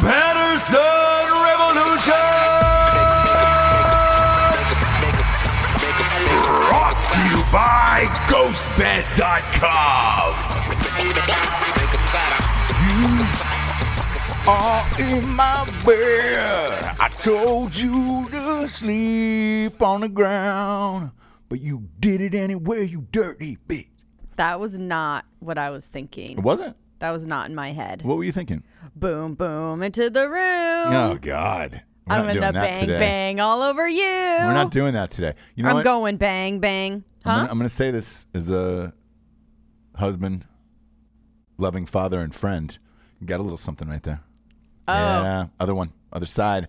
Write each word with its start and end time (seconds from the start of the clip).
Patterson 0.00 0.78
Revolution! 1.46 2.30
Brought 6.68 6.98
to 7.12 7.20
you 7.30 7.40
by 7.52 8.08
GhostBed.com. 8.26 9.52
are 14.48 14.84
in 14.98 15.28
my 15.28 15.64
bed. 15.86 16.96
I 16.98 17.08
told 17.08 17.76
you 17.76 18.28
to 18.30 18.68
sleep 18.68 19.80
on 19.80 20.00
the 20.00 20.08
ground, 20.08 21.12
but 21.48 21.60
you 21.60 21.88
did 22.00 22.20
it 22.20 22.34
anyway, 22.34 22.88
you 22.88 23.06
dirty 23.12 23.58
bitch. 23.68 23.86
That 24.36 24.58
was 24.58 24.76
not 24.78 25.24
what 25.38 25.58
I 25.58 25.70
was 25.70 25.86
thinking. 25.86 26.38
It 26.38 26.42
wasn't? 26.42 26.76
That 26.98 27.12
was 27.12 27.28
not 27.28 27.48
in 27.48 27.54
my 27.54 27.70
head. 27.70 28.02
What 28.02 28.16
were 28.16 28.24
you 28.24 28.32
thinking? 28.32 28.64
Boom, 28.94 29.34
boom, 29.34 29.82
into 29.82 30.10
the 30.10 30.28
room. 30.28 30.92
Oh, 30.94 31.18
God. 31.20 31.82
We're 32.06 32.16
I'm 32.16 32.34
gonna 32.34 32.52
bang, 32.52 32.80
today. 32.80 32.98
bang 32.98 33.40
all 33.40 33.62
over 33.62 33.88
you. 33.88 34.02
We're 34.02 34.54
not 34.54 34.72
doing 34.72 34.94
that 34.94 35.12
today. 35.12 35.34
You 35.54 35.62
know 35.62 35.68
I'm 35.70 35.76
what? 35.76 35.84
going 35.84 36.16
bang, 36.16 36.58
bang. 36.58 37.04
Huh? 37.24 37.30
I'm 37.30 37.38
gonna, 37.38 37.50
I'm 37.52 37.58
gonna 37.58 37.68
say 37.68 37.92
this 37.92 38.26
as 38.34 38.50
a 38.50 38.92
husband, 39.94 40.44
loving 41.58 41.86
father, 41.86 42.18
and 42.18 42.34
friend. 42.34 42.76
You 43.20 43.26
got 43.28 43.38
a 43.38 43.42
little 43.42 43.56
something 43.56 43.88
right 43.88 44.02
there. 44.02 44.20
Oh. 44.88 44.94
Yeah. 44.94 45.46
Other 45.60 45.76
one. 45.76 45.92
Other 46.12 46.26
side. 46.26 46.66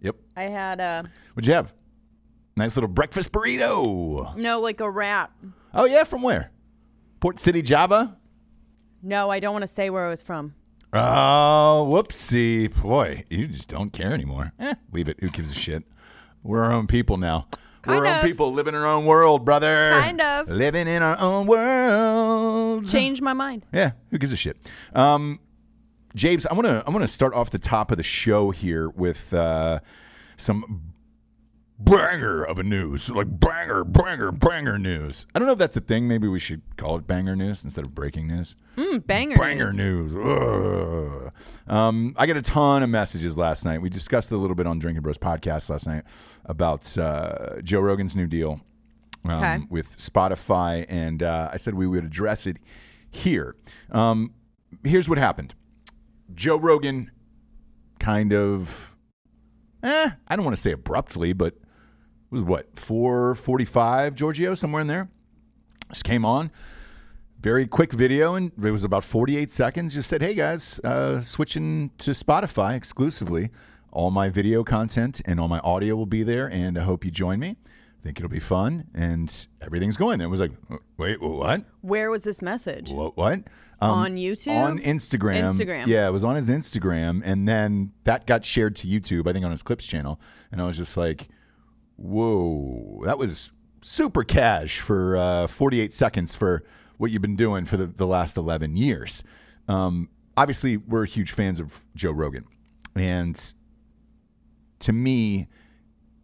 Yep. 0.00 0.16
I 0.36 0.42
had 0.44 0.80
a 0.80 1.08
What'd 1.34 1.46
you 1.46 1.54
have? 1.54 1.72
Nice 2.56 2.76
little 2.76 2.88
breakfast 2.88 3.30
burrito. 3.32 4.36
no, 4.36 4.60
like 4.60 4.80
a 4.80 4.90
wrap. 4.90 5.32
Oh 5.72 5.86
yeah, 5.86 6.02
from 6.04 6.22
where? 6.22 6.50
Port 7.20 7.38
City, 7.38 7.62
Java. 7.62 8.18
No, 9.00 9.30
I 9.30 9.38
don't 9.38 9.52
want 9.52 9.62
to 9.62 9.68
say 9.68 9.90
where 9.90 10.06
it 10.06 10.10
was 10.10 10.22
from. 10.22 10.54
Oh, 10.92 11.88
whoopsie. 11.90 12.82
Boy, 12.82 13.24
you 13.30 13.46
just 13.46 13.68
don't 13.68 13.90
care 13.92 14.12
anymore. 14.12 14.52
Eh, 14.58 14.74
leave 14.92 15.08
it. 15.08 15.18
Who 15.20 15.28
gives 15.28 15.50
a 15.50 15.54
shit? 15.54 15.84
We're 16.42 16.62
our 16.64 16.72
own 16.72 16.86
people 16.86 17.16
now. 17.16 17.46
We're 17.86 17.94
Kind 17.94 18.06
our 18.06 18.14
own 18.18 18.24
people 18.24 18.52
living 18.52 18.74
in 18.74 18.80
our 18.80 18.86
own 18.86 19.06
world, 19.06 19.44
brother. 19.44 19.90
Kind 20.00 20.20
of. 20.20 20.48
Living 20.48 20.86
in 20.86 21.02
our 21.02 21.18
own 21.18 21.46
world. 21.46 22.86
Change 22.88 23.20
my 23.22 23.32
mind. 23.32 23.66
Yeah, 23.72 23.92
who 24.10 24.18
gives 24.18 24.32
a 24.32 24.36
shit? 24.36 24.56
Um, 24.94 25.40
James, 26.14 26.44
I 26.46 26.52
want 26.54 26.66
to 26.66 26.84
I 26.86 26.90
want 26.90 27.02
to 27.02 27.08
start 27.08 27.32
off 27.34 27.50
the 27.50 27.58
top 27.58 27.90
of 27.90 27.96
the 27.96 28.02
show 28.02 28.50
here 28.50 28.90
with 28.90 29.32
uh, 29.32 29.80
some 30.36 30.91
banger 31.84 32.42
of 32.42 32.58
a 32.58 32.62
news, 32.62 33.10
like 33.10 33.26
banger, 33.40 33.84
banger, 33.84 34.30
banger 34.32 34.78
news. 34.78 35.26
I 35.34 35.38
don't 35.38 35.46
know 35.46 35.52
if 35.52 35.58
that's 35.58 35.76
a 35.76 35.80
thing. 35.80 36.06
Maybe 36.08 36.28
we 36.28 36.38
should 36.38 36.62
call 36.76 36.96
it 36.96 37.06
banger 37.06 37.34
news 37.36 37.64
instead 37.64 37.84
of 37.86 37.94
breaking 37.94 38.26
news. 38.28 38.56
Mm, 38.76 39.06
banger. 39.06 39.36
Banger 39.36 39.72
news. 39.72 40.14
Ugh. 40.16 41.32
Um, 41.66 42.14
I 42.18 42.26
got 42.26 42.36
a 42.36 42.42
ton 42.42 42.82
of 42.82 42.90
messages 42.90 43.36
last 43.38 43.64
night. 43.64 43.80
We 43.82 43.88
discussed 43.88 44.30
it 44.32 44.34
a 44.34 44.38
little 44.38 44.56
bit 44.56 44.66
on 44.66 44.78
Drinking 44.78 45.02
Bros 45.02 45.18
podcast 45.18 45.70
last 45.70 45.86
night 45.86 46.04
about 46.44 46.96
uh, 46.98 47.60
Joe 47.62 47.80
Rogan's 47.80 48.16
new 48.16 48.26
deal 48.26 48.60
um, 49.24 49.30
Okay. 49.32 49.58
with 49.70 49.96
Spotify, 49.98 50.84
and 50.88 51.22
uh, 51.22 51.50
I 51.52 51.56
said 51.56 51.74
we 51.74 51.86
would 51.86 52.04
address 52.04 52.46
it 52.46 52.56
here. 53.10 53.56
Um, 53.90 54.34
here's 54.84 55.08
what 55.08 55.18
happened: 55.18 55.54
Joe 56.34 56.56
Rogan 56.56 57.10
kind 58.00 58.32
of, 58.32 58.96
eh, 59.84 60.10
I 60.26 60.34
don't 60.36 60.44
want 60.44 60.56
to 60.56 60.60
say 60.62 60.72
abruptly, 60.72 61.32
but 61.32 61.54
was 62.32 62.42
what 62.42 62.78
four 62.78 63.34
forty-five, 63.34 64.14
Giorgio, 64.14 64.54
somewhere 64.54 64.80
in 64.80 64.88
there. 64.88 65.08
Just 65.90 66.04
came 66.04 66.24
on 66.24 66.50
very 67.40 67.66
quick 67.66 67.92
video 67.92 68.36
and 68.36 68.52
it 68.64 68.70
was 68.70 68.84
about 68.84 69.02
48 69.02 69.50
seconds 69.50 69.94
just 69.94 70.08
said 70.08 70.22
hey 70.22 70.32
guys 70.34 70.78
uh, 70.84 71.20
switching 71.22 71.90
to 71.98 72.12
spotify 72.12 72.76
exclusively 72.76 73.50
all 73.90 74.12
my 74.12 74.28
video 74.28 74.62
content 74.62 75.20
and 75.26 75.40
all 75.40 75.48
my 75.48 75.58
audio 75.60 75.96
will 75.96 76.06
be 76.06 76.22
there 76.22 76.46
and 76.48 76.78
i 76.78 76.82
hope 76.82 77.04
you 77.04 77.10
join 77.10 77.40
me 77.40 77.56
i 77.66 78.02
think 78.04 78.18
it'll 78.20 78.30
be 78.30 78.38
fun 78.38 78.86
and 78.94 79.48
everything's 79.60 79.96
going 79.96 80.18
there 80.20 80.28
it 80.28 80.30
was 80.30 80.38
like 80.38 80.52
"Uh, 80.70 80.76
wait 80.98 81.20
what 81.20 81.64
Where 81.80 82.10
was 82.12 82.22
this 82.22 82.40
message? 82.42 82.90
what, 82.90 83.16
what? 83.16 83.40
Um, 83.80 83.90
On 83.90 84.16
YouTube? 84.16 84.56
on 84.56 84.78
instagram 84.78 85.42
Instagram. 85.42 85.88
yeah 85.88 86.06
it 86.06 86.12
was 86.12 86.22
on 86.22 86.36
his 86.36 86.48
instagram 86.48 87.22
and 87.24 87.48
then 87.48 87.90
that 88.04 88.24
got 88.24 88.44
shared 88.44 88.76
to 88.76 88.86
youtube 88.86 89.28
i 89.28 89.32
think 89.32 89.44
on 89.44 89.50
his 89.50 89.64
clips 89.64 89.84
channel 89.84 90.20
and 90.52 90.62
i 90.62 90.64
was 90.64 90.76
just 90.76 90.96
like 90.96 91.28
whoa. 92.02 93.02
That 93.04 93.18
was 93.18 93.52
super 93.80 94.24
cash 94.24 94.80
for 94.80 95.16
uh, 95.16 95.46
48 95.46 95.92
seconds 95.92 96.34
for 96.34 96.64
what 96.98 97.10
you've 97.10 97.22
been 97.22 97.36
doing 97.36 97.64
for 97.64 97.76
the, 97.76 97.86
the 97.86 98.06
last 98.06 98.36
11 98.36 98.76
years. 98.76 99.24
Um, 99.68 100.08
obviously 100.36 100.76
we're 100.76 101.04
huge 101.04 101.32
fans 101.32 101.60
of 101.60 101.84
joe 101.94 102.10
rogan. 102.10 102.44
And 102.94 103.52
to 104.80 104.92
me 104.92 105.48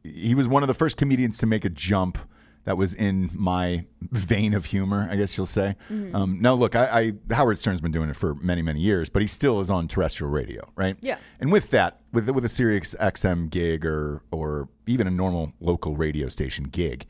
he 0.02 0.34
was 0.34 0.48
one 0.48 0.62
of 0.62 0.66
the 0.68 0.74
first 0.74 0.96
comedians 0.96 1.38
to 1.38 1.46
make 1.46 1.64
a 1.64 1.70
jump 1.70 2.18
that 2.68 2.76
was 2.76 2.92
in 2.92 3.30
my 3.32 3.86
vein 4.02 4.52
of 4.52 4.66
humor, 4.66 5.08
I 5.10 5.16
guess 5.16 5.38
you'll 5.38 5.46
say. 5.46 5.74
Um, 6.12 6.38
now, 6.38 6.52
look, 6.52 6.76
I, 6.76 7.14
I 7.30 7.34
Howard 7.34 7.58
Stern's 7.58 7.80
been 7.80 7.92
doing 7.92 8.10
it 8.10 8.16
for 8.16 8.34
many, 8.34 8.60
many 8.60 8.78
years, 8.78 9.08
but 9.08 9.22
he 9.22 9.28
still 9.28 9.60
is 9.60 9.70
on 9.70 9.88
terrestrial 9.88 10.30
radio, 10.30 10.70
right? 10.76 10.94
Yeah. 11.00 11.16
And 11.40 11.50
with 11.50 11.70
that, 11.70 12.00
with 12.12 12.28
with 12.28 12.44
a 12.44 12.48
Sirius 12.50 12.94
XM 13.00 13.48
gig 13.48 13.86
or 13.86 14.22
or 14.30 14.68
even 14.86 15.06
a 15.06 15.10
normal 15.10 15.54
local 15.60 15.96
radio 15.96 16.28
station 16.28 16.64
gig, 16.64 17.06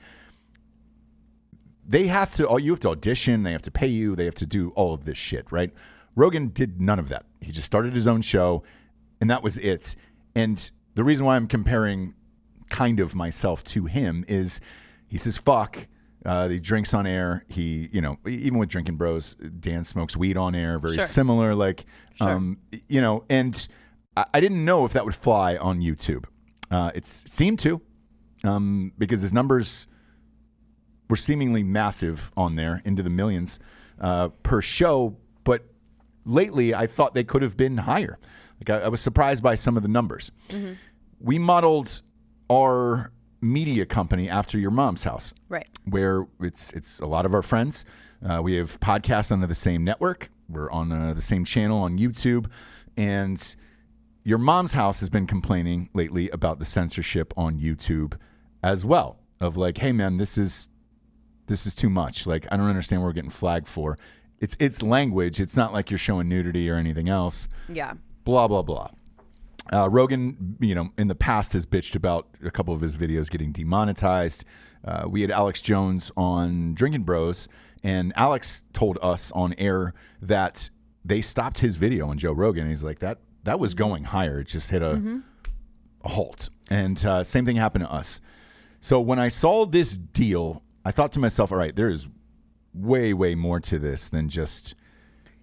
they 1.85 2.07
have 2.07 2.31
to. 2.35 2.57
You 2.63 2.71
have 2.71 2.81
to 2.81 2.91
audition. 2.91 3.43
They 3.43 3.51
have 3.51 3.63
to 3.63 3.73
pay 3.73 3.89
you. 3.89 4.15
They 4.15 4.27
have 4.27 4.37
to 4.37 4.47
do 4.47 4.71
all 4.77 4.95
of 4.95 5.07
this 5.07 5.19
shit, 5.19 5.51
right? 5.51 5.73
Rogan 6.15 6.51
did 6.51 6.81
none 6.81 7.01
of 7.01 7.09
that. 7.09 7.27
He 7.41 7.51
just 7.51 7.67
started 7.67 7.95
his 7.95 8.07
own 8.07 8.23
show, 8.23 8.63
and 9.21 9.29
that 9.29 9.43
was 9.43 9.59
it. 9.59 9.97
And 10.37 10.71
the 10.95 11.03
reason 11.03 11.27
why 11.27 11.35
I'm 11.35 11.49
comparing 11.49 12.15
kind 12.69 13.01
of 13.01 13.17
myself 13.17 13.65
to 13.65 13.87
him 13.87 14.25
is 14.29 14.61
he 15.09 15.19
says 15.19 15.39
fuck. 15.39 15.87
Uh, 16.27 16.49
he 16.49 16.59
drinks 16.61 16.93
on 16.95 17.07
air. 17.07 17.45
He, 17.49 17.89
you 17.93 18.01
know, 18.01 18.19
even 18.27 18.59
with 18.59 18.69
drinking 18.69 18.97
bros, 18.97 19.35
Dan 19.37 19.85
smokes 19.85 20.17
weed 20.17 20.37
on 20.37 20.55
air. 20.55 20.79
Very 20.79 20.95
Sure. 20.95 21.07
similar, 21.07 21.55
like, 21.55 21.87
um, 22.21 22.59
you 22.89 23.01
know. 23.01 23.25
And 23.31 23.67
I, 24.17 24.25
I 24.35 24.41
didn't 24.41 24.65
know 24.65 24.85
if 24.85 24.93
that 24.93 25.05
would 25.05 25.15
fly 25.15 25.57
on 25.57 25.81
YouTube. 25.81 26.25
Uh, 26.71 26.91
it 26.95 27.07
seemed 27.07 27.61
to, 27.61 27.81
um, 28.45 28.93
because 28.99 29.21
his 29.23 29.33
numbers 29.33 29.87
were 31.09 31.17
seemingly 31.17 31.63
massive 31.63 32.31
on 32.37 32.57
there, 32.57 32.83
into 32.85 33.03
the 33.03 33.11
millions 33.11 33.59
uh, 34.01 34.29
per 34.43 34.61
show. 34.61 35.17
But 35.45 35.67
lately, 36.27 36.75
I 36.75 36.87
thought 36.89 37.15
they 37.15 37.25
could 37.25 37.43
have 37.43 37.57
been 37.57 37.79
higher. 37.79 38.19
Like 38.61 38.83
I, 38.83 38.87
I 38.87 38.89
was 38.89 39.01
surprised 39.01 39.43
by 39.43 39.55
some 39.55 39.77
of 39.77 39.83
the 39.83 39.89
numbers. 39.89 40.31
We 41.21 41.39
modeled 41.39 42.03
our 42.51 43.13
media 43.41 43.87
company 43.87 44.29
after 44.29 44.59
your 44.59 44.71
mom's 44.71 45.05
house, 45.05 45.33
Right. 45.49 45.67
where 45.85 46.27
it's 46.41 46.73
it's 46.73 47.01
a 47.01 47.07
lot 47.07 47.25
of 47.27 47.35
our 47.35 47.43
friends. 47.43 47.85
Uh, 48.27 48.41
we 48.43 48.55
have 48.55 48.81
podcasts 48.81 49.31
under 49.31 49.47
the 49.47 49.55
same 49.55 49.85
network. 49.85 50.31
We're 50.49 50.71
on 50.71 50.91
uh, 50.91 51.15
the 51.15 51.21
same 51.21 51.45
channel 51.45 51.81
on 51.83 51.99
YouTube, 51.99 52.47
and 52.97 53.57
your 54.25 54.39
mom's 54.39 54.75
house 54.75 55.01
has 55.01 55.09
been 55.09 55.27
complaining 55.27 55.89
lately 55.95 56.29
about 56.31 56.59
the 56.59 56.65
censorship 56.65 57.33
on 57.37 57.59
YouTube 57.59 58.15
as 58.63 58.85
well. 58.85 59.19
Of 59.41 59.57
like, 59.57 59.79
hey 59.79 59.93
man, 59.93 60.17
this 60.17 60.37
is 60.37 60.69
this 61.47 61.65
is 61.67 61.75
too 61.75 61.89
much. 61.89 62.27
Like, 62.27 62.47
I 62.51 62.57
don't 62.57 62.69
understand 62.69 63.03
what 63.03 63.07
we're 63.07 63.13
getting 63.13 63.31
flagged 63.31 63.69
for. 63.69 63.97
It's 64.41 64.57
it's 64.59 64.83
language. 64.83 65.41
It's 65.41 65.57
not 65.57 65.73
like 65.73 65.91
you're 65.91 65.99
showing 65.99 66.29
nudity 66.29 66.69
or 66.69 66.75
anything 66.75 67.09
else. 67.09 67.49
Yeah. 67.69 67.93
Blah 68.25 68.49
blah 68.49 68.63
blah. 68.63 68.91
Uh, 69.73 69.89
Rogan, 69.91 70.57
you 70.61 70.75
know, 70.75 70.91
in 70.97 71.09
the 71.09 71.15
past 71.15 71.53
has 71.53 71.67
bitched 71.67 71.95
about 71.95 72.29
a 72.45 72.51
couple 72.51 72.75
of 72.75 72.81
his 72.81 72.97
videos 72.97 73.29
getting 73.29 73.53
demonetized. 73.53 74.45
Uh, 74.85 75.07
we 75.09 75.21
had 75.21 75.31
Alex 75.31 75.61
Jones 75.61 76.11
on 76.17 76.75
Drinking 76.75 77.03
Bros, 77.03 77.49
and 77.83 78.13
Alex 78.17 78.65
told 78.73 78.99
us 79.03 79.31
on 79.33 79.55
air 79.59 79.93
that 80.23 80.71
they 81.05 81.21
stopped 81.21 81.59
his 81.59 81.77
video 81.77 82.09
on 82.09 82.19
Joe 82.19 82.33
Rogan. 82.33 82.63
And 82.63 82.71
He's 82.71 82.83
like, 82.85 82.99
that 83.01 83.19
that 83.45 83.59
was 83.61 83.75
going 83.75 84.05
higher. 84.05 84.41
It 84.41 84.49
just 84.49 84.71
hit 84.71 84.83
a, 84.83 85.23
a 86.05 86.09
halt. 86.09 86.49
And 86.71 87.03
uh, 87.05 87.25
same 87.25 87.47
thing 87.47 87.57
happened 87.57 87.85
to 87.85 87.93
us. 87.93 88.21
So 88.81 89.01
when 89.01 89.19
I 89.19 89.29
saw 89.29 89.65
this 89.67 89.97
deal, 89.97 90.63
I 90.85 90.91
thought 90.93 91.13
to 91.13 91.19
myself, 91.19 91.51
all 91.51 91.59
right, 91.59 91.75
there 91.75 91.89
is 91.89 92.09
way, 92.75 93.13
way 93.15 93.35
more 93.35 93.59
to 93.61 93.79
this 93.79 94.09
than 94.09 94.29
just 94.29 94.75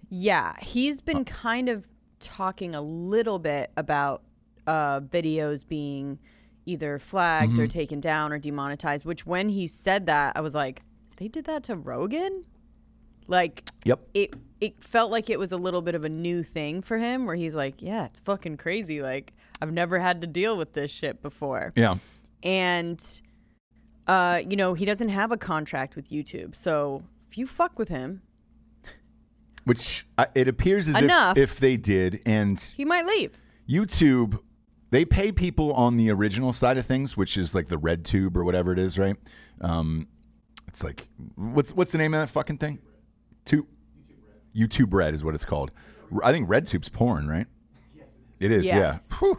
Yeah. 0.08 0.54
He's 0.60 1.00
been 1.00 1.24
kind 1.24 1.68
of 1.68 1.88
talking 2.20 2.74
a 2.74 2.80
little 2.80 3.38
bit 3.38 3.70
about 3.76 4.22
uh, 4.66 5.00
videos 5.00 5.66
being 5.66 6.18
either 6.64 6.98
flagged 6.98 7.52
Mm-hmm. 7.52 7.60
or 7.62 7.66
taken 7.68 8.00
down 8.00 8.32
or 8.32 8.38
demonetized, 8.38 9.04
which 9.04 9.24
when 9.26 9.48
he 9.48 9.66
said 9.66 10.06
that, 10.06 10.36
I 10.36 10.40
was 10.40 10.54
like, 10.54 10.82
they 11.16 11.28
did 11.28 11.44
that 11.44 11.62
to 11.64 11.76
Rogan? 11.76 12.44
Like, 13.28 13.64
Yep. 13.84 14.00
it 14.14 14.34
it 14.60 14.82
felt 14.82 15.10
like 15.10 15.28
it 15.30 15.38
was 15.38 15.52
a 15.52 15.56
little 15.56 15.82
bit 15.82 15.94
of 15.94 16.04
a 16.04 16.08
new 16.08 16.42
thing 16.42 16.80
for 16.82 16.96
him 16.98 17.26
where 17.26 17.36
he's 17.36 17.54
like, 17.54 17.82
yeah, 17.82 18.06
it's 18.06 18.20
fucking 18.20 18.56
crazy. 18.56 19.02
Like, 19.02 19.32
I've 19.60 19.72
never 19.72 19.98
had 19.98 20.20
to 20.22 20.26
deal 20.26 20.56
with 20.56 20.72
this 20.72 20.90
shit 20.90 21.22
before. 21.22 21.72
Yeah. 21.76 21.96
And 22.42 23.02
uh, 24.06 24.42
you 24.48 24.56
know, 24.56 24.74
he 24.74 24.84
doesn't 24.84 25.08
have 25.10 25.32
a 25.32 25.36
contract 25.36 25.96
with 25.96 26.08
YouTube. 26.10 26.54
So, 26.54 27.02
if 27.30 27.36
you 27.36 27.46
fuck 27.46 27.78
with 27.78 27.88
him, 27.88 28.22
Which 29.66 30.06
uh, 30.16 30.26
it 30.34 30.48
appears 30.48 30.88
as 30.88 31.02
Enough. 31.02 31.36
if 31.36 31.52
if 31.52 31.60
they 31.60 31.76
did, 31.76 32.22
and 32.24 32.58
he 32.76 32.84
might 32.84 33.04
leave. 33.04 33.38
YouTube, 33.68 34.40
they 34.90 35.04
pay 35.04 35.32
people 35.32 35.72
on 35.74 35.96
the 35.96 36.10
original 36.10 36.52
side 36.52 36.78
of 36.78 36.86
things, 36.86 37.16
which 37.16 37.36
is 37.36 37.54
like 37.54 37.66
the 37.66 37.76
red 37.76 38.04
tube 38.04 38.36
or 38.36 38.44
whatever 38.44 38.72
it 38.72 38.78
is, 38.78 38.96
right? 38.96 39.16
Um, 39.60 40.06
it's 40.68 40.84
like 40.84 41.08
what's 41.34 41.72
what's 41.74 41.92
the 41.92 41.98
name 41.98 42.14
of 42.14 42.20
that 42.20 42.30
fucking 42.30 42.58
thing? 42.58 42.78
Tube. 43.44 43.66
YouTube 44.56 44.94
Red 44.94 45.12
is 45.12 45.22
what 45.22 45.34
it's 45.34 45.44
called. 45.44 45.70
I 46.24 46.32
think 46.32 46.48
Red 46.48 46.66
Tube's 46.66 46.88
porn, 46.88 47.28
right? 47.28 47.46
Yes 47.94 48.16
it 48.40 48.50
is, 48.50 48.64
yeah. 48.64 48.76
Yes. 48.76 49.08
Whew. 49.18 49.38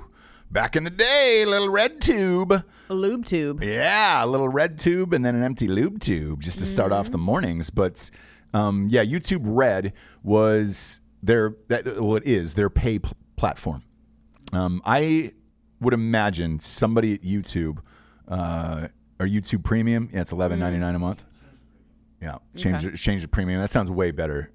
Back 0.50 0.76
in 0.76 0.86
the 0.86 0.90
day, 0.90 1.44
little 1.46 1.70
red 1.70 2.00
tube. 2.00 2.64
A 2.90 2.94
lube 2.94 3.26
tube. 3.26 3.62
Yeah, 3.62 4.24
a 4.24 4.26
little 4.26 4.48
red 4.48 4.80
tube 4.80 5.14
and 5.14 5.24
then 5.26 5.36
an 5.36 5.44
empty 5.44 5.68
lube 5.68 6.00
tube 6.00 6.42
just 6.42 6.60
to 6.60 6.66
start 6.66 6.94
off 6.94 7.12
the 7.12 7.18
mornings. 7.18 7.70
But 7.70 8.10
um, 8.54 8.88
yeah, 8.90 9.04
YouTube 9.04 9.42
Red 9.44 9.94
was 10.24 11.02
their 11.24 11.56
that 11.68 11.86
well, 12.00 12.16
it 12.16 12.24
is 12.26 12.54
their 12.54 12.70
pay 12.70 13.00
pl- 13.00 13.14
platform. 13.36 13.84
Um, 14.54 14.82
I 14.86 15.34
would 15.82 15.94
imagine 15.94 16.60
somebody 16.60 17.14
at 17.14 17.22
YouTube 17.22 17.80
uh, 18.28 18.88
or 19.20 19.26
YouTube 19.28 19.64
Premium. 19.64 20.10
Yeah, 20.14 20.22
it's 20.22 20.32
eleven 20.32 20.60
ninety 20.60 20.80
nine 20.80 20.96
a 20.96 21.00
month. 21.00 21.26
Yeah, 22.22 22.38
change 22.56 22.86
Okay. 22.86 22.96
change 22.96 23.22
the 23.22 23.28
premium. 23.28 23.60
That 23.62 23.70
sounds 23.70 23.92
way 23.92 24.12
better. 24.12 24.52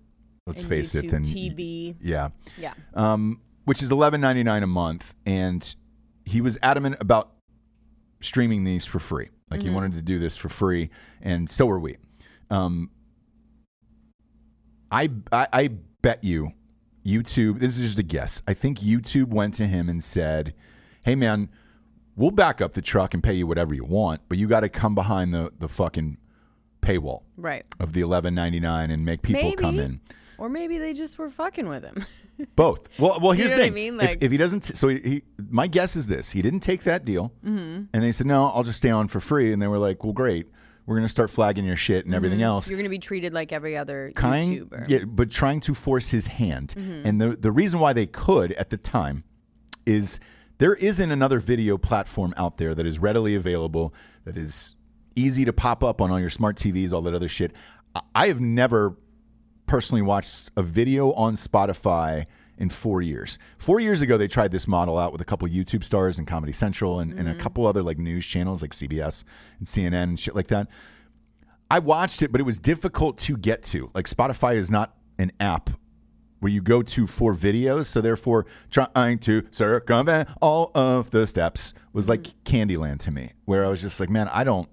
Let's 0.47 0.61
And 0.61 0.69
face 0.69 0.95
it. 0.97 1.05
YouTube 1.07 1.11
Than 1.11 1.23
TV. 1.23 1.95
yeah 2.01 2.31
Yeah. 2.59 2.75
um, 2.95 3.41
which 3.65 3.83
is 3.83 3.93
eleven 3.93 4.21
ninety 4.21 4.43
nine 4.43 4.63
a 4.63 4.67
month, 4.67 5.15
and 5.27 5.75
he 6.25 6.41
was 6.41 6.59
adamant 6.63 6.97
about 7.01 7.33
streaming 8.21 8.65
these 8.65 8.85
for 8.85 8.99
free. 8.99 9.29
Like 9.51 9.61
he 9.63 9.69
wanted 9.71 9.93
to 9.95 10.03
do 10.03 10.19
this 10.19 10.37
for 10.37 10.49
free, 10.49 10.89
and 11.21 11.49
so 11.51 11.67
were 11.67 11.79
we. 11.79 11.99
Um, 12.51 12.91
I, 14.93 15.09
I 15.33 15.47
I 15.53 15.69
bet 16.03 16.23
you 16.23 16.53
YouTube. 17.05 17.59
This 17.59 17.79
is 17.79 17.87
just 17.87 17.99
a 17.99 18.03
guess. 18.03 18.43
I 18.47 18.55
think 18.55 18.79
YouTube 18.81 19.29
went 19.29 19.55
to 19.55 19.67
him 19.67 19.89
and 19.89 20.03
said, 20.05 20.55
"Hey 21.05 21.15
man, 21.15 21.49
we'll 22.17 22.31
back 22.31 22.61
up 22.61 22.75
the 22.75 22.83
truck 22.83 23.15
and 23.15 23.23
pay 23.23 23.33
you 23.35 23.47
whatever 23.47 23.75
you 23.75 23.85
want, 23.85 24.21
but 24.29 24.39
you 24.39 24.47
got 24.47 24.61
to 24.61 24.69
come 24.69 24.95
behind 24.95 25.33
the 25.35 25.51
the 25.59 25.69
fucking 25.69 26.19
paywall 26.83 27.23
Right. 27.37 27.65
of 27.81 27.93
the 27.93 28.01
eleven 28.03 28.35
ninety 28.35 28.61
nine 28.61 28.91
and 28.91 29.05
make 29.05 29.23
people 29.23 29.53
come 29.53 29.79
in." 29.79 30.01
Or 30.39 30.49
maybe 30.49 30.77
they 30.79 30.93
just 30.93 31.19
were 31.19 31.31
fucking 31.31 31.69
with 31.69 31.85
him. 31.85 32.05
Both. 32.57 32.89
Well, 32.99 33.21
well, 33.21 33.33
you 33.35 33.39
here's 33.47 33.53
know 33.53 33.59
the 33.59 33.63
what 33.63 33.65
I 33.65 33.75
thing. 33.75 33.97
mean? 33.97 34.01
If- 34.01 34.23
if, 34.23 34.33
he 34.33 34.37
doesn't, 34.39 34.63
so 34.63 34.89
he, 34.89 34.99
he, 34.99 35.23
my 35.51 35.69
guess 35.69 35.95
is 35.95 36.07
this: 36.09 36.31
he 36.31 36.43
didn't 36.43 36.61
take 36.61 36.83
that 36.85 37.05
deal, 37.05 37.33
Mm-hmm. 37.45 37.85
and 37.95 38.03
they 38.03 38.11
said, 38.13 38.27
"No, 38.27 38.47
I'll 38.47 38.65
just 38.65 38.79
stay 38.79 38.91
on 38.91 39.07
for 39.09 39.21
free." 39.21 39.53
And 39.53 39.63
they 39.63 39.69
were 39.69 39.79
like, 39.79 40.03
"Well, 40.03 40.13
great, 40.13 40.49
we're 40.87 40.97
going 40.97 41.05
to 41.07 41.11
start 41.11 41.31
flagging 41.31 41.65
your 41.65 41.77
shit 41.77 42.07
and 42.07 42.15
everything 42.15 42.43
else." 42.43 42.69
You're 42.69 42.77
going 42.79 42.85
to 42.85 42.91
be 42.91 42.99
treated 42.99 43.33
like 43.33 43.53
every 43.53 43.77
other 43.77 44.13
kind, 44.15 44.53
YouTuber. 44.53 44.69
Mm-hmm. 44.83 44.91
yeah, 44.91 45.05
but 45.07 45.31
trying 45.31 45.61
to 45.61 45.75
force 45.75 46.11
his 46.11 46.27
hand. 46.27 46.75
And 46.77 47.21
the 47.21 47.31
the 47.37 47.53
reason 47.53 47.79
why 47.81 47.93
they 47.93 48.07
could 48.07 48.53
at 48.55 48.71
the 48.71 48.77
time 48.77 49.25
is 49.87 50.21
there 50.59 50.75
isn't 50.75 51.11
another 51.11 51.39
video 51.41 51.77
platform 51.79 52.33
out 52.37 52.57
there 52.59 52.75
that 52.75 52.87
is 52.87 52.99
readily 52.99 53.35
available 53.35 53.93
that 54.25 54.37
is 54.37 54.77
easy 55.17 55.45
to 55.45 55.53
pop 55.53 55.83
up 55.83 56.01
on 56.01 56.11
all 56.11 56.21
your 56.21 56.31
smart 56.31 56.57
TVs, 56.57 56.93
all 56.93 57.03
that 57.03 57.15
other 57.15 57.29
shit. 57.29 57.53
I- 57.95 58.01
I 58.15 58.29
have 58.29 58.41
never 58.41 58.97
personally 59.67 60.03
watched 60.03 60.51
a 60.57 60.63
video 60.63 61.13
on 61.13 61.35
Spotify 61.35 62.27
in 62.63 62.71
four 62.71 63.03
years. 63.03 63.41
Four 63.59 63.81
years 63.81 64.03
ago, 64.03 64.17
they 64.17 64.29
tried 64.29 64.53
this 64.53 64.69
model 64.69 64.97
out 64.97 65.11
with 65.11 65.21
a 65.21 65.25
couple 65.25 65.49
YouTube 65.49 65.83
stars 65.83 66.17
and 66.17 66.29
Comedy 66.29 66.53
Central 66.53 67.01
and, 67.01 67.13
and 67.13 67.27
a 67.27 67.33
mm-hmm. 67.33 67.41
couple 67.41 67.67
other 67.67 67.83
like 67.83 67.99
news 67.99 68.25
channels 68.25 68.63
like 68.63 68.71
CBS 68.71 69.25
and 69.59 69.67
CNN 69.67 70.03
and 70.05 70.21
shit 70.21 70.37
like 70.37 70.47
that. 70.47 70.69
I 71.69 71.81
watched 71.81 72.23
it, 72.23 72.31
but 72.31 72.41
it 72.41 72.45
was 72.45 72.61
difficult 72.61 73.19
to 73.19 73.37
get 73.37 73.65
to. 73.65 73.91
Like 73.95 74.07
Spotify 74.07 74.55
is 74.55 74.71
not 74.71 74.95
an 75.19 75.33
app 75.41 75.71
where 76.39 76.53
you 76.53 76.63
go 76.63 76.83
to 76.83 77.09
for 77.09 77.35
videos, 77.35 77.87
so 77.87 78.01
therefore 78.01 78.47
trying 78.71 79.19
to 79.19 79.43
circumvent 79.51 80.29
all 80.41 80.71
of 80.73 81.11
the 81.11 81.27
steps 81.27 81.75
was 81.93 82.09
like 82.09 82.23
mm-hmm. 82.23 82.57
Candyland 82.57 83.01
to 83.01 83.11
me, 83.11 83.33
where 83.45 83.65
I 83.65 83.69
was 83.71 83.83
just 83.83 83.99
like, 83.99 84.09
man, 84.09 84.29
I 84.29 84.45
don't 84.45 84.69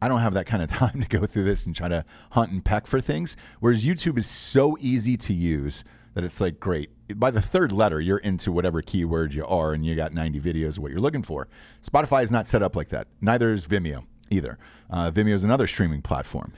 I 0.00 0.08
don't 0.08 0.20
have 0.20 0.34
that 0.34 0.46
kind 0.46 0.62
of 0.62 0.70
time 0.70 1.02
to 1.02 1.08
go 1.08 1.26
through 1.26 1.44
this 1.44 1.66
and 1.66 1.76
try 1.76 1.88
to 1.88 2.06
hunt 2.30 2.50
and 2.50 2.64
peck 2.64 2.86
for 2.86 3.02
things. 3.02 3.36
Whereas 3.60 3.84
YouTube 3.84 4.16
is 4.16 4.26
so 4.26 4.78
easy 4.80 5.18
to 5.18 5.34
use 5.34 5.84
that 6.14 6.24
it's 6.24 6.40
like 6.40 6.58
great. 6.58 6.90
By 7.14 7.30
the 7.30 7.42
third 7.42 7.70
letter, 7.70 8.00
you're 8.00 8.18
into 8.18 8.50
whatever 8.50 8.80
keyword 8.80 9.34
you 9.34 9.44
are, 9.44 9.72
and 9.72 9.84
you 9.84 9.94
got 9.94 10.14
90 10.14 10.40
videos 10.40 10.76
of 10.76 10.78
what 10.78 10.90
you're 10.90 11.00
looking 11.00 11.22
for. 11.22 11.48
Spotify 11.82 12.22
is 12.22 12.30
not 12.30 12.46
set 12.46 12.62
up 12.62 12.74
like 12.74 12.88
that. 12.88 13.08
Neither 13.20 13.52
is 13.52 13.66
Vimeo 13.66 14.04
either. 14.30 14.58
Uh, 14.88 15.10
Vimeo 15.10 15.34
is 15.34 15.44
another 15.44 15.66
streaming 15.66 16.00
platform. 16.00 16.52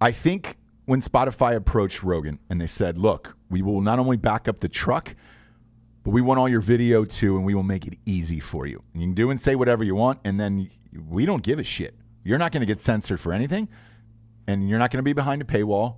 I 0.00 0.12
think 0.12 0.56
when 0.86 1.00
Spotify 1.00 1.54
approached 1.54 2.02
Rogan 2.02 2.38
and 2.48 2.60
they 2.60 2.66
said, 2.66 2.96
look, 2.96 3.36
we 3.50 3.60
will 3.60 3.80
not 3.80 3.98
only 3.98 4.16
back 4.16 4.48
up 4.48 4.60
the 4.60 4.68
truck, 4.68 5.14
but 6.04 6.12
we 6.12 6.20
want 6.20 6.38
all 6.38 6.48
your 6.48 6.60
video 6.60 7.04
too, 7.04 7.36
and 7.36 7.44
we 7.44 7.54
will 7.54 7.64
make 7.64 7.86
it 7.86 7.98
easy 8.06 8.40
for 8.40 8.66
you. 8.66 8.82
You 8.94 9.00
can 9.00 9.14
do 9.14 9.30
and 9.30 9.40
say 9.40 9.56
whatever 9.56 9.82
you 9.82 9.94
want, 9.94 10.20
and 10.24 10.38
then 10.38 10.70
we 11.08 11.26
don't 11.26 11.42
give 11.42 11.58
a 11.58 11.64
shit. 11.64 11.96
You're 12.22 12.38
not 12.38 12.52
going 12.52 12.60
to 12.60 12.66
get 12.66 12.80
censored 12.80 13.20
for 13.20 13.32
anything, 13.32 13.68
and 14.46 14.68
you're 14.68 14.78
not 14.78 14.90
going 14.90 15.00
to 15.00 15.04
be 15.04 15.12
behind 15.12 15.42
a 15.42 15.44
paywall. 15.44 15.96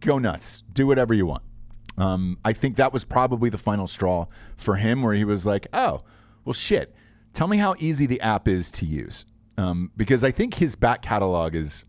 Go 0.00 0.18
nuts. 0.18 0.62
Do 0.72 0.86
whatever 0.86 1.12
you 1.12 1.26
want. 1.26 1.42
Um, 2.00 2.38
I 2.44 2.54
think 2.54 2.76
that 2.76 2.92
was 2.92 3.04
probably 3.04 3.50
the 3.50 3.58
final 3.58 3.86
straw 3.86 4.26
for 4.56 4.76
him, 4.76 5.02
where 5.02 5.14
he 5.14 5.24
was 5.24 5.44
like, 5.44 5.66
oh, 5.72 6.02
well, 6.44 6.54
shit. 6.54 6.94
Tell 7.34 7.46
me 7.46 7.58
how 7.58 7.74
easy 7.78 8.06
the 8.06 8.20
app 8.22 8.48
is 8.48 8.70
to 8.72 8.86
use. 8.86 9.26
Um, 9.58 9.92
because 9.96 10.24
I 10.24 10.30
think 10.30 10.54
his 10.54 10.74
back 10.74 11.02
catalog 11.02 11.54
is, 11.54 11.84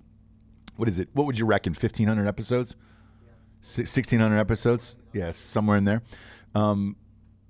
what 0.75 0.89
is 0.89 1.00
it? 1.00 1.10
What 1.13 1.25
would 1.25 1.39
you 1.39 1.46
reckon? 1.46 1.74
1,500 1.74 2.27
episodes? 2.27 2.75
1,600 3.62 4.38
episodes? 4.38 4.98
Yes, 5.13 5.38
somewhere 5.38 5.77
in 5.77 5.86
there. 5.86 6.01
Um, 6.53 6.98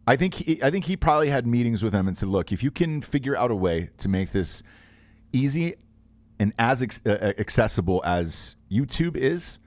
I 0.06 0.16
think 0.16 0.36
he, 0.36 0.62
I 0.62 0.70
think 0.70 0.86
he 0.86 0.96
probably 0.96 1.30
had 1.30 1.48
meetings 1.48 1.84
with 1.84 1.94
them 1.94 2.08
and 2.08 2.18
said, 2.18 2.30
"Look, 2.30 2.52
if 2.52 2.64
you 2.64 2.70
can 2.70 3.02
figure 3.02 3.36
out 3.36 3.50
a 3.50 3.56
way 3.56 3.90
to 3.98 4.10
make 4.10 4.32
this 4.32 4.62
easy 5.32 5.76
and 6.40 6.54
as 6.60 6.82
ex- 6.82 7.02
uh, 7.06 7.34
accessible 7.38 8.02
as 8.06 8.56
YouTube 8.70 9.16
is, 9.16 9.60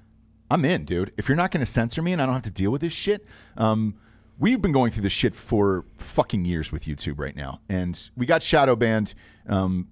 I'm 0.51 0.65
in, 0.65 0.85
dude. 0.85 1.13
If 1.17 1.29
you're 1.29 1.37
not 1.37 1.51
going 1.51 1.65
to 1.65 1.71
censor 1.71 2.03
me 2.03 2.13
and 2.13 2.21
I 2.23 2.27
don't 2.27 2.35
have 2.35 2.43
to 2.45 2.51
deal 2.51 2.71
with 2.71 2.81
this 2.83 2.93
shit, 2.93 3.25
um, 3.57 3.95
we've 4.39 4.61
been 4.61 4.73
going 4.73 4.91
through 4.91 5.03
this 5.03 5.13
shit 5.13 5.35
for 5.35 5.85
fucking 5.97 6.45
years 6.45 6.71
with 6.71 6.85
YouTube 6.85 7.19
right 7.19 7.35
now, 7.35 7.61
and 7.69 8.11
we 8.17 8.27
got 8.27 8.43
shadow 8.43 8.77
banned. 8.77 9.15
Um, 9.49 9.89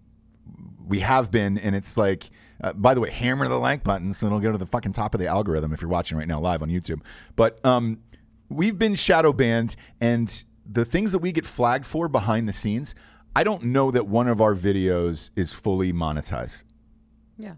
we 0.87 1.01
have 1.01 1.31
been, 1.31 1.59
and 1.59 1.75
it's 1.75 1.97
like, 1.97 2.31
uh, 2.61 2.73
by 2.75 2.93
the 2.95 3.01
way, 3.01 3.11
hammer 3.11 3.49
the 3.49 3.57
like 3.59 3.83
button 3.83 4.13
so 4.13 4.27
it'll 4.27 4.41
go 4.41 4.53
to 4.53 4.59
the 4.59 4.67
fucking 4.67 4.93
top 4.93 5.15
of 5.15 5.21
the 5.21 5.27
algorithm 5.27 5.73
if 5.73 5.81
you're 5.81 5.91
watching 5.91 6.19
right 6.19 6.29
now 6.29 6.39
live 6.39 6.63
on 6.63 6.69
YouTube. 6.69 7.01
But 7.35 7.65
um, 7.65 8.01
we've 8.49 8.79
been 8.79 8.95
shadow 8.95 9.33
banned, 9.33 9.75
and 10.01 10.45
the 10.71 10.85
things 10.85 11.13
that 11.13 11.19
we 11.21 11.33
get 11.33 11.47
flagged 11.47 11.85
for 11.87 12.09
behind 12.09 12.49
the 12.49 12.53
scenes, 12.53 12.95
I 13.35 13.43
don't 13.45 13.65
know 13.65 13.91
that 13.91 14.07
one 14.07 14.29
of 14.29 14.41
our 14.41 14.55
videos 14.55 15.31
is 15.35 15.53
fully 15.53 15.93
monetized 15.93 16.65
Yeah. 17.39 17.55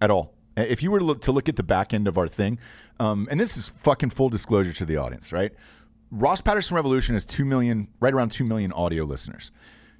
at 0.00 0.10
all. 0.10 0.34
If 0.62 0.82
you 0.82 0.90
were 0.90 0.98
to 0.98 1.04
look, 1.04 1.20
to 1.22 1.32
look 1.32 1.48
at 1.48 1.56
the 1.56 1.62
back 1.62 1.94
end 1.94 2.08
of 2.08 2.18
our 2.18 2.28
thing, 2.28 2.58
um, 3.00 3.28
and 3.30 3.38
this 3.38 3.56
is 3.56 3.68
fucking 3.68 4.10
full 4.10 4.28
disclosure 4.28 4.72
to 4.72 4.84
the 4.84 4.96
audience, 4.96 5.32
right? 5.32 5.52
Ross 6.10 6.40
Patterson 6.40 6.74
Revolution 6.74 7.14
has 7.14 7.24
two 7.24 7.44
million, 7.44 7.88
right 8.00 8.14
around 8.14 8.30
two 8.32 8.44
million 8.44 8.72
audio 8.72 9.04
listeners. 9.04 9.50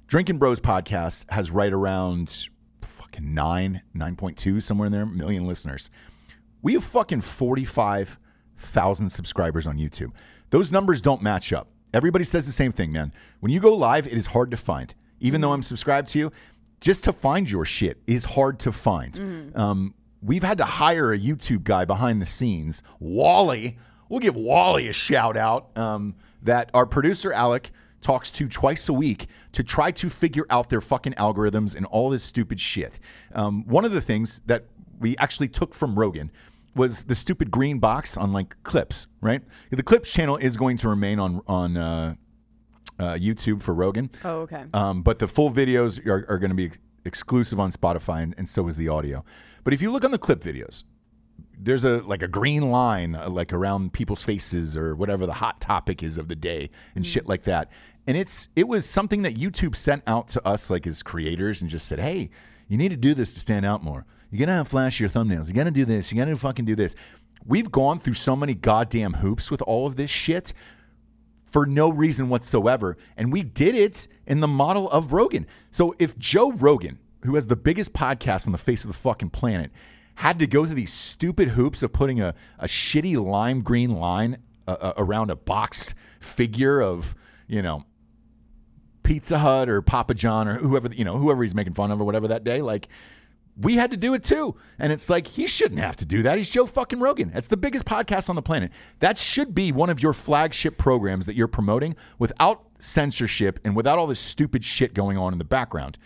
Drinking 0.07 0.39
Bros 0.39 0.59
podcast 0.59 1.29
has 1.31 1.51
right 1.51 1.71
around 1.71 2.49
fucking 2.81 3.33
nine, 3.33 3.81
nine 3.93 4.15
point 4.15 4.37
two, 4.37 4.59
somewhere 4.59 4.87
in 4.87 4.91
there, 4.91 5.05
million 5.05 5.45
listeners. 5.45 5.89
We 6.61 6.73
have 6.73 6.83
fucking 6.83 7.21
forty 7.21 7.63
five 7.65 8.19
thousand 8.57 9.09
subscribers 9.11 9.67
on 9.67 9.77
YouTube. 9.77 10.11
Those 10.49 10.71
numbers 10.71 11.01
don't 11.01 11.21
match 11.21 11.53
up. 11.53 11.69
Everybody 11.93 12.23
says 12.25 12.45
the 12.45 12.51
same 12.51 12.71
thing, 12.71 12.91
man. 12.91 13.13
When 13.39 13.51
you 13.51 13.59
go 13.59 13.73
live, 13.73 14.07
it 14.07 14.13
is 14.13 14.27
hard 14.27 14.51
to 14.51 14.57
find. 14.57 14.93
Even 15.19 15.41
though 15.41 15.53
I'm 15.53 15.63
subscribed 15.63 16.07
to 16.09 16.19
you, 16.19 16.31
just 16.81 17.03
to 17.03 17.13
find 17.13 17.49
your 17.49 17.65
shit 17.65 18.01
is 18.07 18.23
hard 18.25 18.59
to 18.59 18.71
find. 18.71 19.51
Um, 19.55 19.93
we've 20.21 20.43
had 20.43 20.57
to 20.57 20.65
hire 20.65 21.13
a 21.13 21.19
YouTube 21.19 21.63
guy 21.63 21.85
behind 21.85 22.21
the 22.21 22.25
scenes, 22.25 22.83
Wally. 22.99 23.77
We'll 24.09 24.19
give 24.19 24.35
Wally 24.35 24.87
a 24.87 24.93
shout 24.93 25.37
out. 25.37 25.77
Um, 25.77 26.15
that 26.41 26.69
our 26.73 26.85
producer 26.85 27.33
Alec 27.33 27.71
talks 28.01 28.31
to 28.31 28.47
twice 28.47 28.87
a 28.87 28.93
week 28.93 29.27
to 29.51 29.63
try 29.63 29.91
to 29.91 30.09
figure 30.09 30.45
out 30.49 30.69
their 30.69 30.81
fucking 30.81 31.13
algorithms 31.13 31.75
and 31.75 31.85
all 31.87 32.09
this 32.09 32.23
stupid 32.23 32.59
shit. 32.59 32.99
Um, 33.35 33.65
one 33.67 33.83
of 33.83 33.91
the 33.91 34.01
things 34.01 34.41
that 34.45 34.65
we 34.99 35.17
actually 35.17 35.49
took 35.49 35.73
from 35.73 35.99
Rogan 35.99 36.31
was 36.75 37.05
the 37.05 37.15
stupid 37.15 37.51
green 37.51 37.79
box 37.79 38.15
on 38.15 38.31
like 38.31 38.61
clips, 38.63 39.07
right? 39.21 39.41
The 39.69 39.83
clips 39.83 40.11
channel 40.11 40.37
is 40.37 40.55
going 40.55 40.77
to 40.77 40.89
remain 40.89 41.19
on 41.19 41.41
on 41.47 41.77
uh, 41.77 42.15
uh, 42.97 43.13
YouTube 43.13 43.61
for 43.61 43.73
Rogan. 43.73 44.09
Oh, 44.23 44.41
okay. 44.41 44.65
Um, 44.73 45.01
but 45.01 45.19
the 45.19 45.27
full 45.27 45.51
videos 45.51 46.05
are, 46.05 46.25
are 46.29 46.37
going 46.37 46.51
to 46.51 46.55
be 46.55 46.65
ex- 46.65 46.79
exclusive 47.05 47.59
on 47.59 47.71
Spotify, 47.71 48.23
and, 48.23 48.35
and 48.37 48.47
so 48.47 48.67
is 48.67 48.75
the 48.75 48.87
audio. 48.87 49.23
But 49.63 49.73
if 49.73 49.81
you 49.81 49.91
look 49.91 50.05
on 50.05 50.11
the 50.11 50.17
clip 50.17 50.41
videos, 50.41 50.83
there's 51.57 51.85
a 51.85 51.97
like 51.99 52.23
a 52.23 52.27
green 52.27 52.71
line 52.71 53.15
uh, 53.15 53.29
like 53.29 53.51
around 53.51 53.93
people's 53.93 54.21
faces 54.21 54.77
or 54.77 54.95
whatever 54.95 55.25
the 55.25 55.33
hot 55.33 55.59
topic 55.59 56.01
is 56.01 56.17
of 56.17 56.27
the 56.29 56.35
day 56.35 56.69
and 56.95 57.05
shit 57.05 57.27
like 57.27 57.43
that. 57.43 57.69
And 58.07 58.15
it's 58.17 58.49
it 58.55 58.67
was 58.67 58.85
something 58.85 59.23
that 59.23 59.35
YouTube 59.35 59.75
sent 59.75 60.03
out 60.07 60.29
to 60.29 60.47
us 60.47 60.69
like 60.69 60.87
as 60.87 61.03
creators 61.03 61.61
and 61.61 61.69
just 61.69 61.87
said, 61.87 61.99
"Hey, 61.99 62.29
you 62.67 62.77
need 62.77 62.89
to 62.89 62.97
do 62.97 63.13
this 63.13 63.33
to 63.33 63.39
stand 63.39 63.65
out 63.65 63.83
more. 63.83 64.05
You're 64.31 64.39
gonna 64.39 64.57
have 64.57 64.69
flashier 64.69 65.11
thumbnails. 65.11 65.47
You 65.47 65.53
gotta 65.53 65.71
do 65.71 65.85
this. 65.85 66.11
You 66.11 66.17
gotta 66.17 66.35
fucking 66.37 66.65
do 66.65 66.75
this." 66.75 66.95
We've 67.45 67.71
gone 67.71 67.99
through 67.99 68.15
so 68.15 68.35
many 68.35 68.53
goddamn 68.53 69.13
hoops 69.13 69.49
with 69.49 69.61
all 69.61 69.87
of 69.87 69.95
this 69.95 70.09
shit 70.09 70.53
for 71.51 71.65
no 71.65 71.89
reason 71.89 72.29
whatsoever. 72.29 72.97
And 73.17 73.31
we 73.31 73.43
did 73.43 73.75
it 73.75 74.07
in 74.27 74.39
the 74.39 74.47
model 74.47 74.89
of 74.91 75.13
Rogan. 75.13 75.47
So 75.71 75.95
if 75.99 76.17
Joe 76.17 76.51
Rogan, 76.51 76.99
who 77.21 77.35
has 77.35 77.47
the 77.47 77.55
biggest 77.55 77.93
podcast 77.93 78.45
on 78.45 78.51
the 78.51 78.57
face 78.57 78.83
of 78.83 78.87
the 78.89 78.97
fucking 78.97 79.29
planet, 79.29 79.71
had 80.15 80.39
to 80.39 80.47
go 80.47 80.65
through 80.65 80.75
these 80.75 80.93
stupid 80.93 81.49
hoops 81.49 81.81
of 81.81 81.93
putting 81.93 82.19
a, 82.19 82.33
a 82.57 82.65
shitty 82.65 83.21
lime 83.21 83.61
green 83.61 83.91
line 83.95 84.37
uh, 84.67 84.75
uh, 84.79 84.93
around 84.97 85.31
a 85.31 85.35
boxed 85.35 85.95
figure 86.19 86.81
of, 86.81 87.15
you 87.47 87.61
know, 87.61 87.85
Pizza 89.03 89.39
Hut 89.39 89.69
or 89.69 89.81
Papa 89.81 90.13
John 90.13 90.47
or 90.47 90.57
whoever, 90.59 90.89
you 90.89 91.03
know, 91.03 91.17
whoever 91.17 91.41
he's 91.41 91.55
making 91.55 91.73
fun 91.73 91.91
of 91.91 91.99
or 91.99 92.03
whatever 92.03 92.27
that 92.27 92.43
day, 92.43 92.61
like, 92.61 92.87
we 93.57 93.75
had 93.75 93.91
to 93.91 93.97
do 93.97 94.13
it 94.13 94.23
too. 94.23 94.55
And 94.77 94.93
it's 94.93 95.09
like, 95.09 95.27
he 95.27 95.45
shouldn't 95.45 95.81
have 95.81 95.97
to 95.97 96.05
do 96.05 96.23
that. 96.23 96.37
He's 96.37 96.49
Joe 96.49 96.65
fucking 96.65 96.99
Rogan. 96.99 97.31
It's 97.33 97.47
the 97.47 97.57
biggest 97.57 97.85
podcast 97.85 98.29
on 98.29 98.35
the 98.35 98.41
planet. 98.41 98.71
That 98.99 99.17
should 99.17 99.53
be 99.53 99.71
one 99.71 99.89
of 99.89 100.01
your 100.01 100.13
flagship 100.13 100.77
programs 100.77 101.25
that 101.25 101.35
you're 101.35 101.47
promoting 101.47 101.95
without 102.17 102.63
censorship 102.77 103.59
and 103.65 103.75
without 103.75 103.97
all 103.97 104.07
this 104.07 104.19
stupid 104.19 104.63
shit 104.63 104.93
going 104.93 105.17
on 105.17 105.33
in 105.33 105.39
the 105.39 105.45
background. 105.45 105.97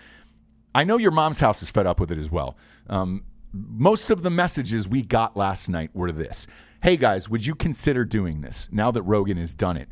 I 0.75 0.83
know 0.83 0.97
your 0.97 1.11
mom's 1.11 1.39
house 1.39 1.61
is 1.61 1.69
fed 1.69 1.85
up 1.85 1.99
with 1.99 2.11
it 2.11 2.17
as 2.17 2.31
well. 2.31 2.57
Um, 2.87 3.23
most 3.53 4.09
of 4.09 4.23
the 4.23 4.29
messages 4.29 4.87
we 4.87 5.03
got 5.03 5.37
last 5.37 5.69
night 5.69 5.91
were 5.93 6.11
this 6.11 6.47
Hey 6.81 6.97
guys, 6.97 7.29
would 7.29 7.45
you 7.45 7.55
consider 7.55 8.03
doing 8.03 8.41
this 8.41 8.67
now 8.71 8.91
that 8.91 9.03
Rogan 9.03 9.37
has 9.37 9.53
done 9.53 9.77
it? 9.77 9.87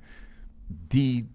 The 0.90 1.26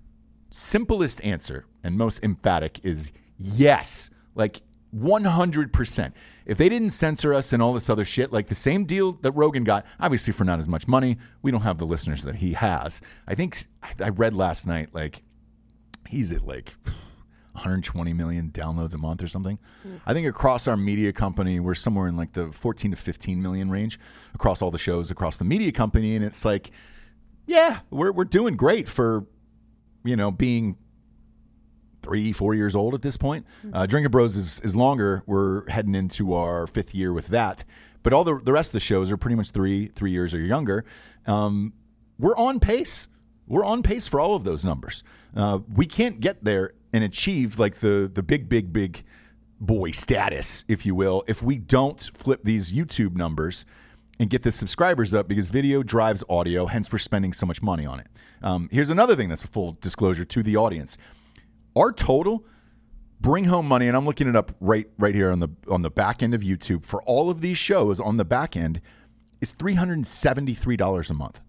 simplest 0.51 1.25
answer 1.25 1.65
and 1.83 1.97
most 1.97 2.23
emphatic 2.23 2.85
is 2.85 3.11
yes. 3.39 4.11
Like 4.35 4.61
100%. 4.95 6.13
If 6.45 6.59
they 6.59 6.69
didn't 6.69 6.91
censor 6.91 7.33
us 7.33 7.53
and 7.53 7.63
all 7.63 7.73
this 7.73 7.89
other 7.89 8.05
shit, 8.05 8.33
like 8.33 8.49
the 8.49 8.55
same 8.55 8.85
deal 8.85 9.13
that 9.23 9.33
Rogan 9.33 9.65
got, 9.65 9.87
obviously 9.99 10.33
for 10.33 10.45
not 10.45 10.59
as 10.59 10.69
much 10.69 10.87
money, 10.87 11.17
we 11.43 11.51
don't 11.51 11.63
have 11.63 11.79
the 11.79 11.87
listeners 11.87 12.23
that 12.25 12.37
he 12.37 12.53
has. 12.53 13.01
I 13.27 13.35
think 13.35 13.65
I 14.01 14.11
read 14.11 14.35
last 14.35 14.67
night, 14.67 14.95
like, 14.95 15.23
he's 16.09 16.33
at 16.33 16.47
like 16.47 16.77
120 17.57 18.13
million 18.13 18.51
downloads 18.51 18.95
a 18.95 18.99
month 18.99 19.23
or 19.23 19.29
something. 19.29 19.59
I 20.07 20.13
think 20.13 20.27
across 20.27 20.69
our 20.69 20.77
media 20.77 21.13
company, 21.13 21.59
we're 21.59 21.75
somewhere 21.75 22.07
in 22.07 22.17
like 22.17 22.33
the 22.33 22.53
14 22.53 22.93
to 22.93 22.97
15 22.97 23.43
million 23.43 23.71
range 23.71 23.99
across 24.35 24.63
all 24.63 24.71
the 24.71 24.79
shows 24.79 25.11
across 25.11 25.37
the 25.37 25.45
media 25.45 25.73
company. 25.73 26.15
And 26.15 26.25
it's 26.25 26.45
like, 26.45 26.71
yeah, 27.47 27.81
we're, 27.91 28.13
we're 28.13 28.25
doing 28.25 28.57
great 28.57 28.89
for, 28.89 29.27
you 30.05 30.17
know, 30.17 30.31
being 30.31 30.77
three, 32.03 32.33
four 32.33 32.55
years 32.55 32.77
old 32.77 32.95
at 32.95 33.03
this 33.03 33.17
point. 33.17 33.45
Uh, 33.73 33.87
Drinking 33.87 34.11
Bros 34.11 34.37
is, 34.37 34.61
is 34.61 34.77
longer. 34.77 35.23
We're 35.27 35.69
heading 35.69 35.95
into 35.95 36.35
our 36.35 36.67
fifth 36.67 36.95
year 36.95 37.13
with 37.13 37.29
that. 37.29 37.65
But 38.03 38.13
all 38.13 38.23
the, 38.23 38.39
the 38.39 38.53
rest 38.53 38.69
of 38.69 38.75
the 38.75 38.81
shows 38.81 39.11
are 39.11 39.17
pretty 39.17 39.35
much 39.35 39.51
three, 39.51 39.89
three 39.89 40.13
years 40.13 40.33
or 40.33 40.39
younger. 40.39 40.85
Um, 41.27 41.73
we're 42.19 42.37
on 42.37 42.61
pace. 42.61 43.09
We're 43.49 43.65
on 43.65 43.83
pace 43.83 44.07
for 44.07 44.21
all 44.21 44.37
of 44.37 44.45
those 44.45 44.65
numbers. 44.65 45.03
Uh, 45.35 45.61
we 45.73 45.87
can't 45.87 46.21
get 46.21 46.45
there 46.45 46.75
and 46.97 47.05
achieve 47.05 47.59
like 47.59 47.77
the 47.77 48.11
the 48.13 48.23
big, 48.23 48.49
big, 48.49 48.73
big 48.73 49.05
boy 49.61 49.91
status, 49.91 50.65
if 50.67 50.87
you 50.87 50.95
will, 50.95 51.23
if 51.29 51.43
we 51.43 51.59
don't 51.59 52.11
flip 52.15 52.43
these 52.43 52.73
YouTube 52.73 53.15
numbers 53.15 53.67
and 54.19 54.31
get 54.31 54.43
the 54.43 54.51
subscribers 54.51 55.13
up 55.13 55.29
because 55.29 55.49
video 55.49 55.83
drives 55.83 56.25
audio. 56.31 56.65
Hence, 56.65 56.91
we're 56.91 56.99
spending 56.99 57.35
so 57.35 57.45
much 57.45 57.61
money 57.61 57.85
on 57.85 58.01
it. 58.01 58.07
Um, 58.43 58.71
here's 58.73 58.89
another 58.89 59.15
thing 59.15 59.29
that's 59.29 59.45
a 59.45 59.49
full 59.49 59.77
disclosure 59.83 60.25
to 60.25 60.43
the 60.43 60.57
audience: 60.57 60.97
our 61.77 61.93
total 61.93 62.47
bring 63.21 63.45
home 63.45 63.69
money, 63.69 63.89
and 63.89 63.97
I'm 63.97 64.07
looking 64.07 64.27
it 64.27 64.37
up 64.37 64.53
right 64.59 64.89
right 64.99 65.15
here 65.15 65.31
on 65.31 65.41
the 65.41 65.49
on 65.71 65.83
the 65.83 65.91
back 65.91 66.23
end 66.23 66.35
of 66.35 66.41
YouTube 66.41 66.83
for 66.83 67.03
all 67.03 67.29
of 67.29 67.43
these 67.43 67.59
shows 67.59 68.01
on 68.01 68.17
the 68.17 68.25
back 68.25 68.57
end 68.57 68.81
is 69.43 69.53
three 69.53 69.75
hundred 69.75 69.95
and 69.95 70.07
seventy 70.07 70.55
three 70.55 70.79
dollars 70.79 71.11
a 71.11 71.15
month. 71.15 71.43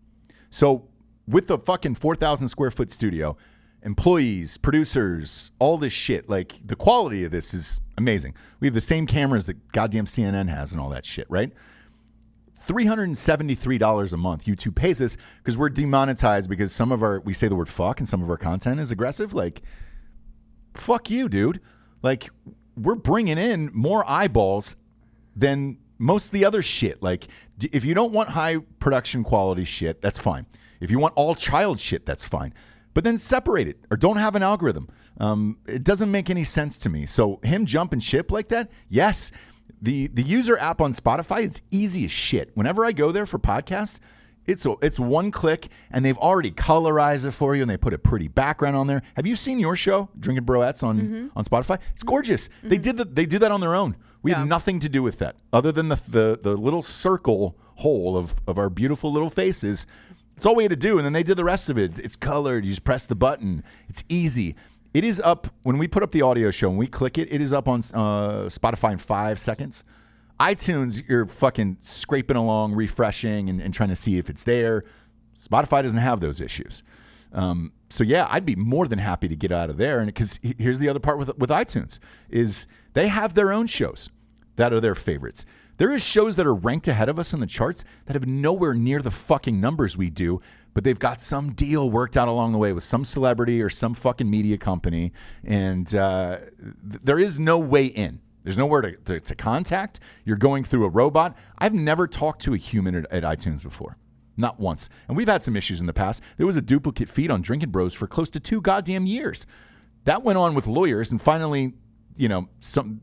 So 0.49 0.89
with 1.25 1.47
the 1.47 1.57
fucking 1.57 1.95
four 1.95 2.17
thousand 2.17 2.49
square 2.49 2.71
foot 2.71 2.91
studio, 2.91 3.37
employees, 3.83 4.57
producers, 4.57 5.51
all 5.59 5.77
this 5.77 5.93
shit, 5.93 6.29
like 6.29 6.55
the 6.65 6.75
quality 6.75 7.23
of 7.23 7.31
this 7.31 7.53
is 7.53 7.81
amazing. 7.97 8.33
We 8.59 8.67
have 8.67 8.73
the 8.73 8.81
same 8.81 9.07
cameras 9.07 9.45
that 9.45 9.71
goddamn 9.71 10.05
CNN 10.05 10.49
has 10.49 10.71
and 10.71 10.81
all 10.81 10.89
that 10.89 11.05
shit, 11.05 11.27
right? 11.29 11.51
$373 12.67 14.13
a 14.13 14.17
month. 14.17 14.45
YouTube 14.45 14.75
pays 14.75 15.01
us 15.01 15.15
because 15.37 15.57
we're 15.57 15.69
demonetized 15.69 16.49
because 16.49 16.73
some 16.73 16.91
of 16.91 17.01
our 17.01 17.21
we 17.21 17.33
say 17.33 17.47
the 17.47 17.55
word 17.55 17.69
fuck 17.69 17.99
and 17.99 18.09
some 18.09 18.21
of 18.21 18.29
our 18.29 18.37
content 18.37 18.79
is 18.79 18.91
aggressive. 18.91 19.33
Like 19.33 19.61
fuck 20.73 21.09
you 21.09 21.29
dude. 21.29 21.61
Like 22.03 22.29
we're 22.75 22.95
bringing 22.95 23.37
in 23.37 23.71
more 23.73 24.03
eyeballs 24.09 24.75
than 25.35 25.77
most 25.97 26.27
of 26.27 26.31
the 26.31 26.43
other 26.43 26.61
shit. 26.61 27.01
Like 27.01 27.27
if 27.71 27.85
you 27.85 27.93
don't 27.93 28.11
want 28.11 28.29
high 28.29 28.57
production 28.79 29.23
quality 29.23 29.63
shit 29.63 30.01
that's 30.01 30.19
fine. 30.19 30.45
If 30.81 30.91
you 30.91 30.99
want 30.99 31.13
all 31.15 31.35
child 31.35 31.79
shit 31.79 32.05
that's 32.05 32.27
fine 32.27 32.53
but 32.97 33.03
then 33.03 33.17
separate 33.17 33.67
it 33.67 33.77
or 33.91 33.97
don't 33.97 34.17
have 34.17 34.35
an 34.35 34.41
algorithm 34.41 34.89
um, 35.19 35.57
it 35.67 35.83
doesn't 35.83 36.09
make 36.09 36.31
any 36.31 36.43
sense 36.43 36.79
to 36.79 36.89
me 36.89 37.05
so 37.05 37.39
him 37.43 37.67
jumping 37.67 37.99
ship 37.99 38.31
like 38.31 38.47
that 38.47 38.71
yes 38.89 39.31
the 39.81 40.07
the 40.07 40.23
user 40.23 40.57
app 40.57 40.81
on 40.81 40.93
Spotify 40.93 41.43
is 41.43 41.61
easy 41.71 42.05
as 42.05 42.11
shit. 42.11 42.51
Whenever 42.55 42.85
I 42.85 42.91
go 42.91 43.11
there 43.11 43.25
for 43.25 43.39
podcasts, 43.39 43.99
it's 44.45 44.65
a, 44.65 44.75
it's 44.81 44.99
one 44.99 45.31
click 45.31 45.67
and 45.91 46.03
they've 46.05 46.17
already 46.17 46.51
colorized 46.51 47.25
it 47.25 47.31
for 47.31 47.55
you 47.55 47.61
and 47.61 47.69
they 47.69 47.77
put 47.77 47.93
a 47.93 47.97
pretty 47.97 48.27
background 48.27 48.75
on 48.75 48.87
there. 48.87 49.01
Have 49.15 49.27
you 49.27 49.35
seen 49.35 49.59
your 49.59 49.75
show, 49.75 50.09
Drinking 50.19 50.45
Broettes 50.45 50.83
on 50.83 50.99
mm-hmm. 50.99 51.27
on 51.35 51.45
Spotify? 51.45 51.79
It's 51.93 52.03
mm-hmm. 52.03 52.09
gorgeous. 52.09 52.49
They 52.63 52.75
mm-hmm. 52.75 52.81
did 52.81 52.97
the, 52.97 53.05
they 53.05 53.25
do 53.25 53.39
that 53.39 53.51
on 53.51 53.61
their 53.61 53.75
own. 53.75 53.95
We 54.23 54.31
Yeah. 54.31 54.39
have 54.39 54.47
nothing 54.47 54.79
to 54.81 54.89
do 54.89 55.03
with 55.03 55.19
that 55.19 55.35
other 55.53 55.71
than 55.71 55.89
the 55.89 56.01
the, 56.07 56.39
the 56.41 56.55
little 56.55 56.81
circle 56.81 57.57
hole 57.75 58.17
of 58.17 58.35
of 58.47 58.57
our 58.57 58.69
beautiful 58.69 59.11
little 59.11 59.29
faces. 59.29 59.85
It's 60.37 60.45
all 60.45 60.55
we 60.55 60.63
had 60.63 60.69
to 60.69 60.75
do, 60.75 60.97
and 60.97 61.05
then 61.05 61.13
they 61.13 61.23
did 61.23 61.35
the 61.35 61.43
rest 61.43 61.67
of 61.67 61.79
it. 61.79 61.99
It's 61.99 62.15
colored. 62.15 62.63
You 62.63 62.71
just 62.71 62.83
press 62.83 63.07
the 63.07 63.15
button. 63.15 63.63
It's 63.89 64.03
easy. 64.07 64.55
It 64.93 65.03
is 65.03 65.19
up 65.19 65.47
when 65.63 65.79
we 65.79 65.87
put 65.87 66.03
up 66.03 66.11
the 66.11 66.21
audio 66.21 66.51
show 66.51 66.69
and 66.69 66.77
we 66.77 66.85
click 66.85 67.17
it. 67.17 67.27
It 67.31 67.41
is 67.41 67.51
up 67.51 67.67
on 67.67 67.79
uh, 67.93 68.45
Spotify 68.45 68.91
in 68.91 68.99
five 68.99 69.39
seconds. 69.39 69.83
iTunes, 70.39 71.01
you're 71.09 71.25
fucking 71.25 71.77
scraping 71.79 72.37
along, 72.37 72.73
refreshing, 72.73 73.49
and, 73.49 73.59
and 73.59 73.73
trying 73.73 73.89
to 73.89 73.95
see 73.95 74.19
if 74.19 74.29
it's 74.29 74.43
there. 74.43 74.83
Spotify 75.35 75.81
doesn't 75.81 75.99
have 75.99 76.19
those 76.19 76.39
issues. 76.39 76.83
Um, 77.33 77.73
so 77.89 78.03
yeah, 78.03 78.27
I'd 78.29 78.45
be 78.45 78.55
more 78.55 78.87
than 78.87 78.99
happy 78.99 79.27
to 79.27 79.35
get 79.35 79.51
out 79.51 79.71
of 79.71 79.77
there. 79.77 79.99
And 79.99 80.07
because 80.07 80.39
here's 80.59 80.79
the 80.79 80.87
other 80.87 80.99
part 80.99 81.17
with 81.17 81.35
with 81.37 81.49
iTunes 81.49 81.97
is 82.29 82.67
they 82.93 83.07
have 83.07 83.33
their 83.33 83.51
own 83.51 83.65
shows 83.65 84.09
that 84.55 84.71
are 84.71 84.79
their 84.79 84.95
favorites. 84.95 85.45
There 85.77 85.91
is 85.91 86.03
shows 86.03 86.35
that 86.35 86.47
are 86.47 86.55
ranked 86.55 86.87
ahead 86.87 87.07
of 87.07 87.19
us 87.19 87.33
in 87.33 87.39
the 87.39 87.45
charts 87.45 87.85
that 88.05 88.13
have 88.13 88.25
nowhere 88.25 88.73
near 88.73 89.01
the 89.01 89.11
fucking 89.11 89.61
numbers 89.61 89.95
we 89.95 90.09
do, 90.09 90.41
but 90.73 90.83
they've 90.83 90.97
got 90.97 91.21
some 91.21 91.53
deal 91.53 91.89
worked 91.89 92.17
out 92.17 92.27
along 92.27 92.51
the 92.51 92.57
way 92.57 92.73
with 92.73 92.83
some 92.83 93.05
celebrity 93.05 93.61
or 93.61 93.69
some 93.69 93.93
fucking 93.93 94.29
media 94.29 94.57
company, 94.57 95.11
and 95.43 95.93
uh, 95.93 96.37
th- 96.39 97.01
there 97.03 97.19
is 97.19 97.39
no 97.39 97.59
way 97.59 97.85
in. 97.85 98.19
There's 98.43 98.57
nowhere 98.57 98.81
to, 98.81 98.91
to, 98.95 99.19
to 99.19 99.35
contact. 99.35 99.99
You're 100.23 100.37
going 100.37 100.63
through 100.63 100.85
a 100.85 100.89
robot. 100.89 101.37
I've 101.57 101.73
never 101.73 102.07
talked 102.07 102.41
to 102.43 102.53
a 102.53 102.57
human 102.57 102.95
at, 102.95 103.11
at 103.11 103.23
iTunes 103.23 103.61
before. 103.61 103.97
Not 104.37 104.59
once. 104.59 104.89
And 105.07 105.17
we've 105.17 105.27
had 105.27 105.43
some 105.43 105.55
issues 105.55 105.81
in 105.81 105.85
the 105.85 105.93
past. 105.93 106.23
There 106.37 106.47
was 106.47 106.57
a 106.57 106.61
duplicate 106.61 107.09
feed 107.09 107.29
on 107.29 107.41
Drinking 107.41 107.71
Bros 107.71 107.93
for 107.93 108.07
close 108.07 108.29
to 108.31 108.39
two 108.39 108.61
goddamn 108.61 109.05
years. 109.05 109.45
That 110.05 110.23
went 110.23 110.37
on 110.37 110.55
with 110.55 110.65
lawyers, 110.65 111.11
and 111.11 111.21
finally, 111.21 111.73
you 112.15 112.29
know, 112.29 112.47
some 112.61 113.01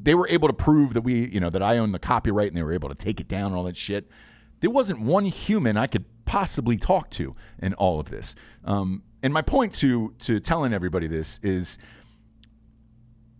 they 0.00 0.14
were 0.14 0.28
able 0.28 0.48
to 0.48 0.54
prove 0.54 0.94
that 0.94 1.02
we, 1.02 1.28
you 1.28 1.40
know, 1.40 1.50
that 1.50 1.62
I 1.62 1.78
own 1.78 1.92
the 1.92 1.98
copyright, 1.98 2.48
and 2.48 2.56
they 2.56 2.62
were 2.62 2.72
able 2.72 2.88
to 2.88 2.94
take 2.94 3.20
it 3.20 3.28
down 3.28 3.46
and 3.46 3.56
all 3.56 3.64
that 3.64 3.76
shit. 3.76 4.08
There 4.60 4.70
wasn't 4.70 5.00
one 5.00 5.24
human 5.24 5.76
I 5.76 5.86
could 5.86 6.04
possibly 6.24 6.76
talk 6.76 7.10
to 7.10 7.34
in 7.60 7.74
all 7.74 8.00
of 8.00 8.10
this. 8.10 8.34
Um, 8.64 9.02
and 9.22 9.32
my 9.32 9.42
point 9.42 9.72
to 9.74 10.14
to 10.20 10.38
telling 10.40 10.72
everybody 10.72 11.06
this 11.06 11.40
is 11.42 11.78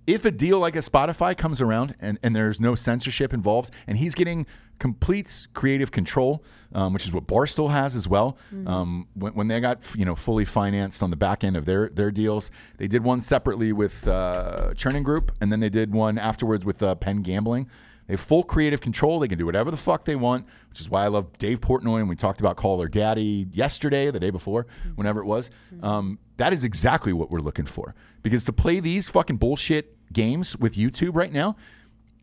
if 0.09 0.25
a 0.25 0.31
deal 0.31 0.59
like 0.59 0.75
a 0.75 0.79
Spotify 0.79 1.37
comes 1.37 1.61
around 1.61 1.95
and, 2.01 2.19
and 2.23 2.35
there's 2.35 2.61
no 2.61 2.75
censorship 2.75 3.35
involved 3.35 3.71
and 3.87 3.99
he's 3.99 4.15
getting 4.15 4.47
complete 4.79 5.47
creative 5.53 5.93
control, 5.93 6.43
um, 6.73 6.95
which 6.95 7.05
is 7.05 7.13
what 7.13 7.27
Barstool 7.27 7.71
has 7.71 7.95
as 7.95 8.09
well. 8.09 8.39
Um, 8.67 9.07
when, 9.15 9.35
when 9.35 9.49
they 9.49 9.61
got 9.61 9.83
you 9.95 10.07
know 10.07 10.15
fully 10.17 10.47
financed 10.47 11.03
on 11.03 11.11
the 11.11 11.17
back 11.17 11.45
end 11.45 11.57
of 11.59 11.67
their 11.67 11.91
their 11.91 12.11
deals, 12.11 12.51
they 12.79 12.89
did 12.89 13.05
one 13.05 13.21
separately 13.21 13.71
with 13.71 14.09
uh, 14.09 14.71
Chernin 14.75 15.05
Group 15.05 15.31
and 15.43 15.53
then 15.53 15.61
they 15.61 15.69
did 15.69 15.93
one 15.93 16.17
afterwards 16.17 16.65
with 16.65 16.83
uh, 16.83 16.95
Penn 16.95 17.21
Gambling. 17.21 17.69
They 18.09 18.15
have 18.15 18.21
full 18.21 18.43
creative 18.43 18.81
control. 18.81 19.21
They 19.21 19.29
can 19.29 19.39
do 19.39 19.45
whatever 19.47 19.71
the 19.71 19.77
fuck 19.77 20.05
they 20.05 20.17
want, 20.17 20.47
which 20.71 20.81
is 20.81 20.89
why 20.89 21.05
I 21.05 21.09
love 21.09 21.37
Dave 21.37 21.61
Portnoy. 21.61 22.01
And 22.01 22.09
we 22.09 22.17
talked 22.17 22.41
about 22.41 22.57
Call 22.57 22.81
Her 22.81 22.89
Daddy 22.89 23.47
yesterday, 23.53 24.11
the 24.11 24.19
day 24.19 24.31
before, 24.31 24.67
whenever 24.97 25.21
it 25.21 25.27
was. 25.27 25.51
Um, 25.83 26.19
that 26.39 26.55
is 26.55 26.65
exactly 26.65 27.13
what 27.13 27.31
we're 27.31 27.41
looking 27.41 27.67
for. 27.67 27.95
Because 28.23 28.45
to 28.47 28.53
play 28.53 28.81
these 28.81 29.09
fucking 29.11 29.37
bullshit 29.37 29.95
games 30.13 30.57
with 30.57 30.75
YouTube 30.75 31.15
right 31.15 31.33
now 31.33 31.55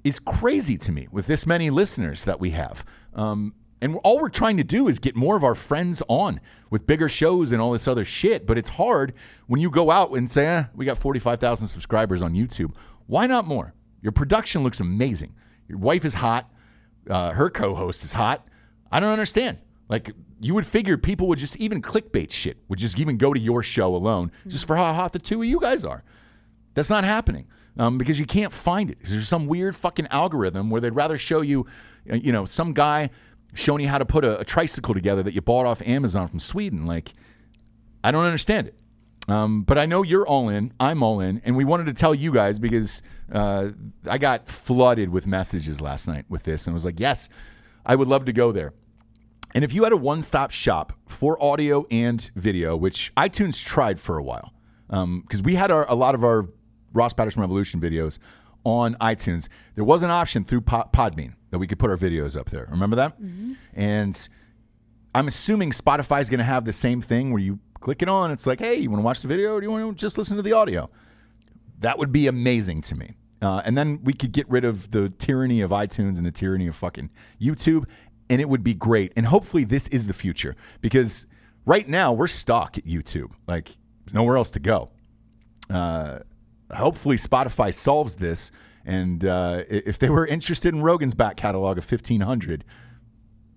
is 0.04 0.17
crazy 0.17 0.76
to 0.78 0.91
me 0.91 1.08
with 1.12 1.28
this 1.28 1.45
many 1.45 1.69
listeners 1.69 2.26
that 2.26 2.39
we 2.39 2.50
have. 2.50 2.84
Um, 3.13 3.54
and 3.80 4.00
all 4.04 4.19
we're 4.19 4.30
trying 4.30 4.58
to 4.58 4.63
do 4.63 4.88
is 4.88 4.98
get 4.98 5.15
more 5.15 5.36
of 5.38 5.43
our 5.43 5.54
friends 5.54 6.02
on 6.08 6.39
with 6.71 6.88
bigger 6.88 7.08
shows 7.08 7.52
and 7.52 7.62
all 7.62 7.71
this 7.71 7.88
other 7.88 8.06
shit. 8.06 8.48
But 8.48 8.58
it's 8.58 8.69
hard 8.69 9.13
when 9.45 9.62
you 9.62 9.69
go 9.69 9.91
out 9.91 10.12
and 10.12 10.28
say, 10.28 10.48
eh, 10.48 10.63
we 10.74 10.86
got 10.86 10.98
45,000 10.98 11.67
subscribers 11.67 12.24
on 12.24 12.34
YouTube. 12.34 12.74
Why 13.06 13.28
not 13.28 13.45
more? 13.45 13.76
Your 14.02 14.12
production 14.12 14.63
looks 14.63 14.80
amazing. 14.80 15.36
Your 15.67 15.78
wife 15.78 16.06
is 16.06 16.15
hot. 16.15 16.49
Uh, 17.10 17.32
her 17.32 17.49
co 17.49 17.75
host 17.75 18.04
is 18.04 18.13
hot. 18.13 18.47
I 18.91 18.99
don't 18.99 19.12
understand. 19.12 19.60
Like, 19.88 20.12
you 20.41 20.54
would 20.54 20.65
figure 20.65 20.97
people 20.97 21.28
would 21.28 21.39
just 21.39 21.58
even 21.58 21.82
clickbait 21.82 22.32
shit, 22.32 22.58
would 22.67 22.80
just 22.80 22.99
even 22.99 23.17
go 23.17 23.34
to 23.34 23.39
your 23.39 23.63
show 23.63 23.95
alone 23.95 24.32
just 24.47 24.67
for 24.67 24.75
how 24.75 24.93
hot 24.93 25.13
the 25.13 25.19
two 25.19 25.41
of 25.41 25.47
you 25.47 25.60
guys 25.60 25.84
are. 25.84 26.04
That's 26.73 26.89
not 26.89 27.04
happening 27.04 27.47
um, 27.78 27.97
because 27.97 28.19
you 28.19 28.25
can't 28.25 28.51
find 28.51 28.89
it. 28.89 28.97
There's 29.04 29.28
some 29.28 29.47
weird 29.47 29.75
fucking 29.75 30.08
algorithm 30.08 30.69
where 30.69 30.82
they'd 30.82 30.91
rather 30.95 31.17
show 31.17 31.41
you, 31.41 31.65
uh, 32.12 32.15
you 32.15 32.32
know, 32.32 32.45
some 32.45 32.73
guy 32.73 33.10
showing 33.54 33.82
you 33.82 33.88
how 33.88 33.97
to 33.97 34.06
put 34.06 34.25
a, 34.25 34.39
a 34.39 34.45
tricycle 34.45 34.93
together 34.93 35.23
that 35.23 35.34
you 35.34 35.41
bought 35.41 35.65
off 35.65 35.82
Amazon 35.84 36.28
from 36.28 36.39
Sweden. 36.39 36.86
Like, 36.86 37.13
I 38.04 38.12
don't 38.12 38.25
understand 38.25 38.67
it. 38.67 38.75
Um, 39.28 39.64
but 39.64 39.78
I 39.78 39.86
know 39.86 40.04
you're 40.04 40.28
all 40.28 40.50
in. 40.50 40.72
I'm 40.80 41.02
all 41.02 41.20
in, 41.20 41.42
and 41.44 41.56
we 41.56 41.66
wanted 41.66 41.88
to 41.88 41.94
tell 41.94 42.14
you 42.14 42.32
guys 42.32 42.60
because 42.60 43.02
uh, 43.32 43.70
I 44.08 44.18
got 44.20 44.48
flooded 44.48 45.10
with 45.10 45.26
messages 45.26 45.82
last 45.82 46.08
night 46.08 46.26
with 46.30 46.44
this, 46.44 46.68
and 46.68 46.74
was 46.74 46.86
like, 46.86 47.00
yes, 47.00 47.28
I 47.86 47.96
would 47.96 48.08
love 48.08 48.26
to 48.26 48.34
go 48.34 48.52
there. 48.52 48.74
And 49.56 49.64
if 49.64 49.74
you 49.74 49.84
had 49.84 49.94
a 49.94 49.98
one-stop 49.98 50.52
shop 50.52 50.94
for 51.08 51.42
audio 51.42 51.86
and 51.90 52.30
video, 52.36 52.76
which 52.76 53.14
iTunes 53.16 53.64
tried 53.64 54.00
for 54.00 54.18
a 54.18 54.24
while, 54.24 54.54
because 54.88 55.42
we 55.42 55.56
had 55.56 55.72
our, 55.72 55.90
a 55.90 55.96
lot 55.96 56.14
of 56.14 56.24
our 56.24 56.50
Ross 56.94 57.14
Patterson 57.14 57.42
Revolution 57.42 57.82
videos 57.82 58.20
on 58.64 58.96
iTunes, 58.96 59.48
there 59.76 59.84
was 59.86 60.04
an 60.04 60.10
option 60.12 60.44
through 60.44 60.62
Pod- 60.62 60.92
Podbean 60.92 61.34
that 61.50 61.58
we 61.58 61.68
could 61.68 61.80
put 61.80 61.90
our 61.90 61.98
videos 61.98 62.38
up 62.38 62.50
there. 62.50 62.68
Remember 62.70 62.96
that? 62.98 63.18
And 63.74 64.30
I'm 65.16 65.28
assuming 65.28 65.72
Spotify 65.72 66.22
is 66.22 66.30
going 66.30 66.40
to 66.40 66.44
have 66.44 66.66
the 66.66 66.74
same 66.74 67.02
thing 67.02 67.32
where 67.32 67.42
you 67.42 67.60
click 67.80 68.02
it 68.02 68.10
on. 68.10 68.32
It's 68.32 68.48
like, 68.48 68.60
hey, 68.60 68.76
you 68.76 68.90
want 68.90 69.02
to 69.02 69.06
watch 69.06 69.22
the 69.22 69.28
video 69.28 69.56
or 69.56 69.62
do 69.62 69.66
you 69.66 69.72
want 69.72 69.98
to 69.98 70.02
just 70.02 70.18
listen 70.18 70.38
to 70.38 70.44
the 70.44 70.54
audio? 70.54 70.90
That 71.80 71.98
would 72.00 72.12
be 72.12 72.28
amazing 72.28 72.82
to 72.84 72.96
me. 72.96 73.16
Uh, 73.42 73.62
and 73.66 73.78
then 73.78 74.00
we 74.04 74.14
could 74.14 74.32
get 74.32 74.50
rid 74.50 74.66
of 74.66 74.92
the 74.92 75.10
tyranny 75.10 75.62
of 75.62 75.72
iTunes 75.72 76.18
and 76.18 76.26
the 76.26 76.32
tyranny 76.32 76.68
of 76.68 76.76
fucking 76.76 77.10
YouTube, 77.40 77.86
and 78.30 78.42
it 78.42 78.50
would 78.50 78.64
be 78.64 78.74
great. 78.74 79.14
And 79.16 79.28
hopefully, 79.28 79.66
this 79.66 79.88
is 79.90 80.08
the 80.08 80.14
future 80.14 80.56
because 80.82 81.28
right 81.66 81.88
now 81.88 82.14
we're 82.14 82.28
stuck 82.28 82.78
at 82.78 82.86
YouTube. 82.86 83.32
Like, 83.48 83.78
nowhere 84.14 84.38
else 84.38 84.52
to 84.52 84.60
go. 84.60 84.90
Uh, 85.70 86.20
hopefully 86.74 87.18
Spotify 87.18 87.74
solves 87.74 88.16
this. 88.16 88.52
And 88.86 89.26
uh, 89.26 89.64
if 89.68 90.00
they 90.00 90.10
were 90.10 90.26
interested 90.26 90.74
in 90.74 90.82
Rogan's 90.82 91.16
back 91.16 91.38
catalog 91.38 91.78
of 91.78 91.90
1,500, 91.90 92.64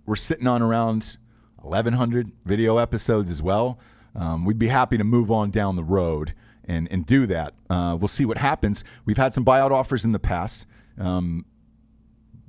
we're 0.07 0.17
sitting 0.17 0.47
on 0.47 0.63
around 0.63 1.19
1,100 1.57 2.33
video 2.45 2.79
episodes 2.79 3.31
as 3.31 3.43
well. 3.43 3.79
Um, 4.19 4.45
we'd 4.45 4.59
be 4.59 4.69
happy 4.69 4.99
to 4.99 5.05
move 5.05 5.31
on 5.31 5.51
down 5.51 5.77
the 5.77 5.85
road 5.85 6.35
and, 6.65 6.91
and 6.91 7.07
do 7.07 7.25
that. 7.27 7.55
Uh, 7.71 7.97
we'll 7.99 8.09
see 8.09 8.25
what 8.25 8.39
happens. 8.39 8.83
We've 9.05 9.17
had 9.17 9.33
some 9.33 9.45
buyout 9.45 9.71
offers 9.71 10.05
in 10.05 10.13
the 10.13 10.19
past. 10.19 10.67
Um, 10.99 11.47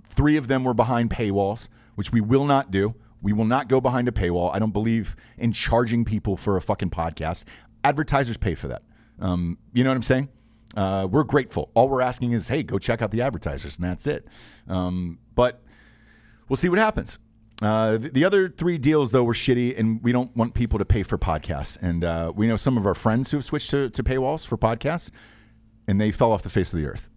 three 0.09 0.35
of 0.35 0.47
them 0.47 0.63
were 0.63 0.73
behind 0.73 1.11
paywalls, 1.11 1.69
which 1.95 2.11
we 2.11 2.21
will 2.21 2.45
not 2.45 2.71
do. 2.71 2.95
We 3.21 3.33
will 3.33 3.45
not 3.45 3.67
go 3.67 3.79
behind 3.79 4.07
a 4.07 4.11
paywall. 4.11 4.53
I 4.53 4.59
don't 4.59 4.73
believe 4.73 5.15
in 5.37 5.53
charging 5.53 6.05
people 6.05 6.35
for 6.37 6.57
a 6.57 6.61
fucking 6.61 6.89
podcast. 6.89 7.43
Advertisers 7.83 8.37
pay 8.37 8.55
for 8.55 8.67
that. 8.67 8.81
Um, 9.19 9.57
you 9.73 9.83
know 9.83 9.91
what 9.91 9.97
I'm 9.97 10.03
saying? 10.03 10.29
Uh, 10.75 11.07
we're 11.09 11.23
grateful. 11.23 11.69
All 11.73 11.89
we're 11.89 12.01
asking 12.01 12.31
is, 12.31 12.47
hey, 12.47 12.63
go 12.63 12.79
check 12.79 13.01
out 13.01 13.11
the 13.11 13.21
advertisers, 13.21 13.77
and 13.77 13.85
that's 13.85 14.07
it. 14.07 14.27
Um, 14.67 15.19
but 15.35 15.61
we'll 16.47 16.57
see 16.57 16.69
what 16.69 16.79
happens. 16.79 17.19
Uh, 17.61 17.97
the, 17.97 18.09
the 18.09 18.25
other 18.25 18.47
three 18.47 18.77
deals, 18.77 19.11
though, 19.11 19.23
were 19.23 19.33
shitty, 19.33 19.77
and 19.77 20.01
we 20.01 20.11
don't 20.11 20.35
want 20.35 20.53
people 20.53 20.79
to 20.79 20.85
pay 20.85 21.03
for 21.03 21.17
podcasts. 21.17 21.77
And 21.81 22.03
uh, 22.03 22.31
we 22.35 22.47
know 22.47 22.55
some 22.55 22.77
of 22.77 22.85
our 22.85 22.95
friends 22.95 23.31
who 23.31 23.37
have 23.37 23.45
switched 23.45 23.69
to, 23.71 23.89
to 23.89 24.03
paywalls 24.03 24.45
for 24.45 24.57
podcasts, 24.57 25.11
and 25.87 25.99
they 25.99 26.11
fell 26.11 26.31
off 26.31 26.41
the 26.41 26.49
face 26.49 26.73
of 26.73 26.79
the 26.79 26.85
earth 26.85 27.09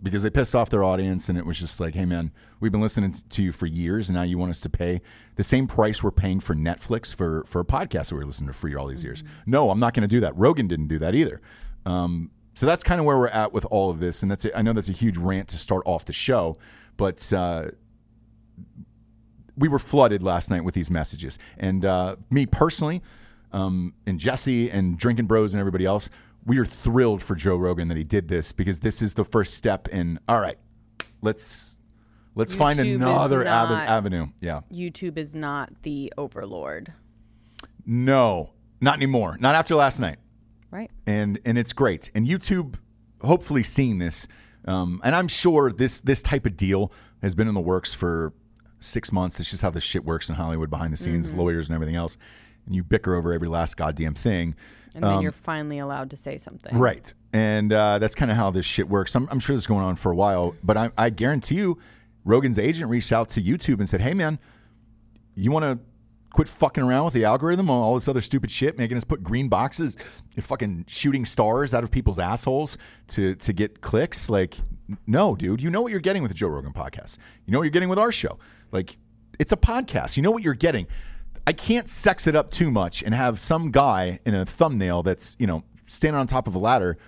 because 0.00 0.22
they 0.22 0.30
pissed 0.30 0.54
off 0.54 0.70
their 0.70 0.84
audience. 0.84 1.28
And 1.28 1.36
it 1.36 1.44
was 1.44 1.58
just 1.58 1.80
like, 1.80 1.94
hey, 1.94 2.04
man, 2.04 2.30
we've 2.60 2.70
been 2.70 2.80
listening 2.80 3.12
to 3.12 3.42
you 3.42 3.50
for 3.50 3.66
years, 3.66 4.08
and 4.08 4.14
now 4.14 4.22
you 4.22 4.38
want 4.38 4.50
us 4.50 4.60
to 4.60 4.70
pay 4.70 5.00
the 5.34 5.42
same 5.42 5.66
price 5.66 6.00
we're 6.00 6.12
paying 6.12 6.38
for 6.38 6.54
Netflix 6.54 7.12
for, 7.12 7.42
for 7.48 7.60
a 7.60 7.64
podcast 7.64 8.10
that 8.10 8.12
we 8.12 8.18
were 8.18 8.26
listening 8.26 8.48
to 8.48 8.54
free 8.54 8.76
all 8.76 8.86
these 8.86 9.02
years. 9.02 9.24
No, 9.46 9.70
I'm 9.70 9.80
not 9.80 9.94
going 9.94 10.02
to 10.02 10.08
do 10.08 10.20
that. 10.20 10.36
Rogan 10.36 10.68
didn't 10.68 10.88
do 10.88 11.00
that 11.00 11.16
either. 11.16 11.40
Um, 11.84 12.30
so 12.54 12.66
that's 12.66 12.84
kind 12.84 13.00
of 13.00 13.06
where 13.06 13.18
we're 13.18 13.28
at 13.28 13.52
with 13.52 13.64
all 13.64 13.90
of 13.90 13.98
this. 13.98 14.22
And 14.22 14.30
that's 14.30 14.44
a, 14.44 14.56
I 14.56 14.62
know 14.62 14.72
that's 14.72 14.88
a 14.88 14.92
huge 14.92 15.16
rant 15.16 15.48
to 15.48 15.58
start 15.58 15.82
off 15.86 16.04
the 16.04 16.12
show, 16.12 16.56
but. 16.96 17.32
Uh, 17.32 17.70
we 19.58 19.68
were 19.68 19.78
flooded 19.78 20.22
last 20.22 20.50
night 20.50 20.64
with 20.64 20.74
these 20.74 20.90
messages. 20.90 21.38
And 21.58 21.84
uh, 21.84 22.16
me 22.30 22.46
personally, 22.46 23.02
um, 23.52 23.94
and 24.06 24.18
Jesse 24.18 24.70
and 24.70 24.98
Drinking 24.98 25.26
Bros 25.26 25.52
and 25.54 25.58
everybody 25.60 25.84
else, 25.84 26.08
we 26.46 26.58
are 26.58 26.64
thrilled 26.64 27.22
for 27.22 27.34
Joe 27.34 27.56
Rogan 27.56 27.88
that 27.88 27.96
he 27.96 28.04
did 28.04 28.28
this 28.28 28.52
because 28.52 28.80
this 28.80 29.02
is 29.02 29.14
the 29.14 29.24
first 29.24 29.54
step 29.54 29.88
in. 29.88 30.18
All 30.28 30.40
right, 30.40 30.58
let's 31.20 31.78
let's 32.34 32.54
find 32.54 32.78
YouTube 32.78 32.86
is 32.86 32.94
another 32.96 33.46
ave- 33.46 33.74
not- 33.74 33.88
avenue. 33.88 34.26
Yeah, 34.40 34.60
YouTube 34.72 35.18
is 35.18 35.34
not 35.34 35.82
the 35.82 36.12
overlord, 36.16 36.92
no, 37.86 38.50
not 38.80 38.96
anymore. 38.96 39.36
Not 39.40 39.54
after 39.54 39.74
last 39.74 39.98
night. 40.00 40.18
right? 40.70 40.90
and 41.06 41.40
and 41.44 41.58
it's 41.58 41.72
great. 41.72 42.10
And 42.14 42.26
YouTube, 42.26 42.74
hopefully, 43.22 43.62
seeing 43.62 43.98
this, 43.98 44.28
um, 44.66 45.00
and 45.04 45.14
I'm 45.14 45.28
sure 45.28 45.72
this 45.72 46.00
this 46.00 46.22
type 46.22 46.46
of 46.46 46.56
deal 46.56 46.92
has 47.22 47.34
been 47.34 47.48
in 47.48 47.54
the 47.54 47.60
works 47.60 47.94
for 47.94 48.32
six 48.80 49.12
months. 49.12 49.40
It's 49.40 49.50
just 49.50 49.62
how 49.62 49.70
this 49.70 49.84
shit 49.84 50.04
works 50.04 50.28
in 50.28 50.34
Hollywood 50.36 50.70
behind 50.70 50.92
the 50.92 50.96
scenes 50.96 51.26
Mm-hmm. 51.26 51.36
with 51.36 51.44
lawyers 51.44 51.68
and 51.68 51.74
everything 51.74 51.96
else. 51.96 52.16
And 52.66 52.74
you 52.74 52.82
bicker 52.84 53.14
over 53.14 53.32
every 53.32 53.48
last 53.48 53.76
goddamn 53.76 54.14
thing. 54.14 54.54
And 54.94 55.04
then 55.04 55.20
you're 55.22 55.32
finally 55.32 55.78
allowed 55.78 56.10
to 56.10 56.16
say 56.16 56.38
something. 56.38 56.74
Um, 56.74 56.80
Right. 56.80 57.12
And 57.32 57.72
uh, 57.72 57.98
that's 57.98 58.14
kind 58.14 58.30
of 58.30 58.36
how 58.36 58.50
this 58.50 58.64
shit 58.66 58.88
works. 58.88 59.14
I'm, 59.14 59.28
I'm 59.30 59.38
sure 59.38 59.54
this 59.54 59.62
is 59.64 59.66
going 59.66 59.84
on 59.84 59.96
for 59.96 60.10
a 60.10 60.16
while, 60.16 60.54
but 60.64 60.76
I, 60.76 60.90
I 60.96 61.10
guarantee 61.10 61.56
you, 61.56 61.78
Rogan's 62.24 62.58
agent 62.58 62.90
reached 62.90 63.12
out 63.12 63.28
to 63.30 63.42
YouTube 63.42 63.78
and 63.80 63.88
said, 63.88 64.00
hey, 64.00 64.12
man, 64.14 64.38
you 65.34 65.50
want 65.50 65.64
to 65.64 65.78
quit 66.32 66.48
fucking 66.48 66.82
around 66.82 67.04
with 67.06 67.14
the 67.14 67.24
algorithm 67.24 67.70
on 67.70 67.76
all 67.82 67.94
this 67.94 68.08
other 68.08 68.20
stupid 68.20 68.50
shit, 68.50 68.76
making 68.78 68.96
us 68.96 69.04
put 69.04 69.22
green 69.22 69.48
boxes 69.48 69.96
and 70.36 70.44
fucking 70.44 70.84
shooting 70.88 71.24
stars 71.24 71.72
out 71.74 71.84
of 71.84 71.90
people's 71.90 72.18
assholes 72.18 72.76
to, 73.08 73.34
to 73.36 73.52
get 73.52 73.80
clicks? 73.80 74.28
Like, 74.28 74.56
no, 75.06 75.36
dude. 75.36 75.62
You 75.62 75.70
know 75.70 75.80
what 75.82 75.90
you're 75.90 76.00
getting 76.00 76.22
with 76.22 76.30
the 76.30 76.36
Joe 76.36 76.48
Rogan 76.48 76.72
podcast. 76.72 77.18
You 77.46 77.52
know 77.52 77.58
what 77.58 77.64
you're 77.64 77.70
getting 77.70 77.88
with 77.90 77.98
our 77.98 78.12
show. 78.12 78.38
Like, 78.70 78.98
it's 79.38 79.52
a 79.52 79.56
podcast. 79.56 80.16
You 80.16 80.22
know 80.22 80.30
what 80.30 80.42
you're 80.42 80.54
getting. 80.54 80.86
I 81.46 81.52
can't 81.52 81.88
sex 81.88 82.26
it 82.26 82.36
up 82.36 82.50
too 82.50 82.70
much 82.70 83.02
and 83.02 83.14
have 83.14 83.38
some 83.38 83.70
guy 83.70 84.20
in 84.26 84.34
a 84.34 84.44
thumbnail 84.44 85.02
that's, 85.02 85.36
you 85.38 85.46
know, 85.46 85.64
standing 85.86 86.18
on 86.20 86.26
top 86.26 86.46
of 86.46 86.54
a 86.54 86.58
ladder 86.58 86.98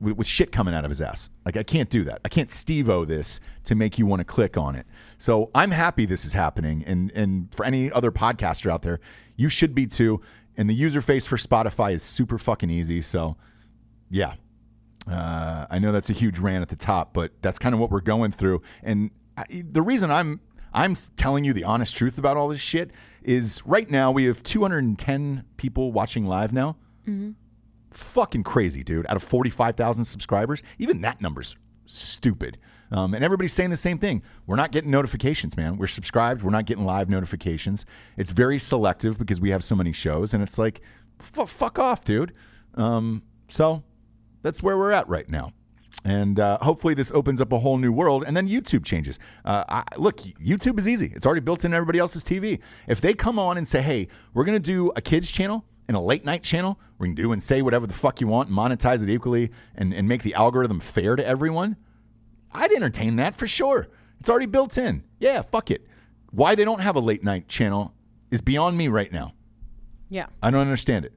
with, 0.00 0.16
with 0.16 0.26
shit 0.26 0.52
coming 0.52 0.74
out 0.74 0.84
of 0.84 0.90
his 0.90 1.00
ass. 1.00 1.30
Like 1.44 1.56
I 1.56 1.62
can't 1.62 1.88
do 1.88 2.04
that. 2.04 2.20
I 2.24 2.28
can't 2.28 2.50
Steve-O 2.50 3.04
this 3.04 3.40
to 3.64 3.74
make 3.74 3.98
you 3.98 4.06
want 4.06 4.20
to 4.20 4.24
click 4.24 4.56
on 4.56 4.74
it. 4.74 4.86
So 5.18 5.50
I'm 5.54 5.70
happy 5.70 6.06
this 6.06 6.24
is 6.24 6.32
happening. 6.32 6.82
And 6.84 7.12
and 7.12 7.54
for 7.54 7.64
any 7.64 7.90
other 7.92 8.10
podcaster 8.10 8.70
out 8.70 8.82
there, 8.82 9.00
you 9.36 9.48
should 9.48 9.74
be 9.74 9.86
too. 9.86 10.20
And 10.56 10.68
the 10.68 10.74
user 10.74 11.00
face 11.00 11.26
for 11.26 11.36
Spotify 11.36 11.92
is 11.92 12.02
super 12.02 12.38
fucking 12.38 12.70
easy. 12.70 13.00
So 13.00 13.36
yeah. 14.10 14.34
Uh, 15.08 15.66
I 15.70 15.78
know 15.78 15.92
that's 15.92 16.10
a 16.10 16.14
huge 16.14 16.40
rant 16.40 16.62
at 16.62 16.68
the 16.68 16.76
top, 16.76 17.12
but 17.12 17.30
that's 17.40 17.60
kind 17.60 17.72
of 17.72 17.80
what 17.80 17.92
we're 17.92 18.00
going 18.00 18.32
through. 18.32 18.62
And 18.82 19.12
I, 19.36 19.44
the 19.50 19.82
reason 19.82 20.10
I'm 20.10 20.40
I'm 20.76 20.94
telling 21.16 21.44
you 21.44 21.52
the 21.52 21.64
honest 21.64 21.96
truth 21.96 22.18
about 22.18 22.36
all 22.36 22.48
this 22.48 22.60
shit 22.60 22.90
is 23.22 23.62
right 23.66 23.90
now 23.90 24.12
we 24.12 24.24
have 24.24 24.42
210 24.42 25.44
people 25.56 25.90
watching 25.90 26.26
live 26.26 26.52
now. 26.52 26.76
Fucking 27.92 28.42
crazy, 28.44 28.84
dude. 28.84 29.06
Out 29.08 29.16
of 29.16 29.22
45,000 29.22 30.04
subscribers, 30.04 30.62
even 30.78 31.00
that 31.00 31.20
number's 31.20 31.56
stupid. 31.86 32.58
Um, 32.92 33.14
and 33.14 33.24
everybody's 33.24 33.52
saying 33.52 33.70
the 33.70 33.76
same 33.76 33.98
thing. 33.98 34.22
We're 34.46 34.56
not 34.56 34.70
getting 34.70 34.90
notifications, 34.90 35.56
man. 35.56 35.76
We're 35.76 35.86
subscribed. 35.86 36.42
We're 36.42 36.50
not 36.50 36.66
getting 36.66 36.84
live 36.84 37.08
notifications. 37.08 37.84
It's 38.16 38.32
very 38.32 38.58
selective 38.58 39.18
because 39.18 39.40
we 39.40 39.50
have 39.50 39.64
so 39.64 39.74
many 39.74 39.92
shows, 39.92 40.34
and 40.34 40.42
it's 40.42 40.58
like, 40.58 40.82
f- 41.20 41.48
fuck 41.48 41.78
off, 41.78 42.04
dude. 42.04 42.32
Um, 42.74 43.22
so 43.48 43.82
that's 44.42 44.62
where 44.62 44.76
we're 44.76 44.92
at 44.92 45.08
right 45.08 45.28
now. 45.28 45.52
And 46.06 46.38
uh, 46.38 46.58
hopefully, 46.58 46.94
this 46.94 47.10
opens 47.10 47.40
up 47.40 47.50
a 47.50 47.58
whole 47.58 47.78
new 47.78 47.90
world. 47.90 48.22
And 48.24 48.36
then 48.36 48.48
YouTube 48.48 48.84
changes. 48.84 49.18
Uh, 49.44 49.64
I, 49.68 49.82
look, 49.96 50.18
YouTube 50.18 50.78
is 50.78 50.86
easy. 50.86 51.12
It's 51.12 51.26
already 51.26 51.40
built 51.40 51.64
in 51.64 51.74
everybody 51.74 51.98
else's 51.98 52.22
TV. 52.22 52.60
If 52.86 53.00
they 53.00 53.12
come 53.12 53.40
on 53.40 53.58
and 53.58 53.66
say, 53.66 53.82
"Hey, 53.82 54.06
we're 54.32 54.44
going 54.44 54.56
to 54.56 54.64
do 54.64 54.92
a 54.94 55.00
kids 55.00 55.32
channel 55.32 55.64
and 55.88 55.96
a 55.96 56.00
late 56.00 56.24
night 56.24 56.44
channel. 56.44 56.78
We 56.98 57.08
can 57.08 57.16
do 57.16 57.32
and 57.32 57.42
say 57.42 57.60
whatever 57.60 57.88
the 57.88 57.92
fuck 57.92 58.20
you 58.20 58.28
want, 58.28 58.48
and 58.48 58.56
monetize 58.56 59.02
it 59.02 59.10
equally, 59.10 59.50
and, 59.74 59.92
and 59.92 60.06
make 60.06 60.22
the 60.22 60.34
algorithm 60.34 60.78
fair 60.78 61.16
to 61.16 61.26
everyone," 61.26 61.74
I'd 62.52 62.70
entertain 62.70 63.16
that 63.16 63.34
for 63.34 63.48
sure. 63.48 63.88
It's 64.20 64.30
already 64.30 64.46
built 64.46 64.78
in. 64.78 65.02
Yeah, 65.18 65.42
fuck 65.42 65.72
it. 65.72 65.88
Why 66.30 66.54
they 66.54 66.64
don't 66.64 66.82
have 66.82 66.94
a 66.94 67.00
late 67.00 67.24
night 67.24 67.48
channel 67.48 67.92
is 68.30 68.40
beyond 68.40 68.78
me 68.78 68.86
right 68.86 69.12
now. 69.12 69.34
Yeah. 70.08 70.26
I 70.40 70.52
don't 70.52 70.60
understand 70.60 71.04
it. 71.04 71.14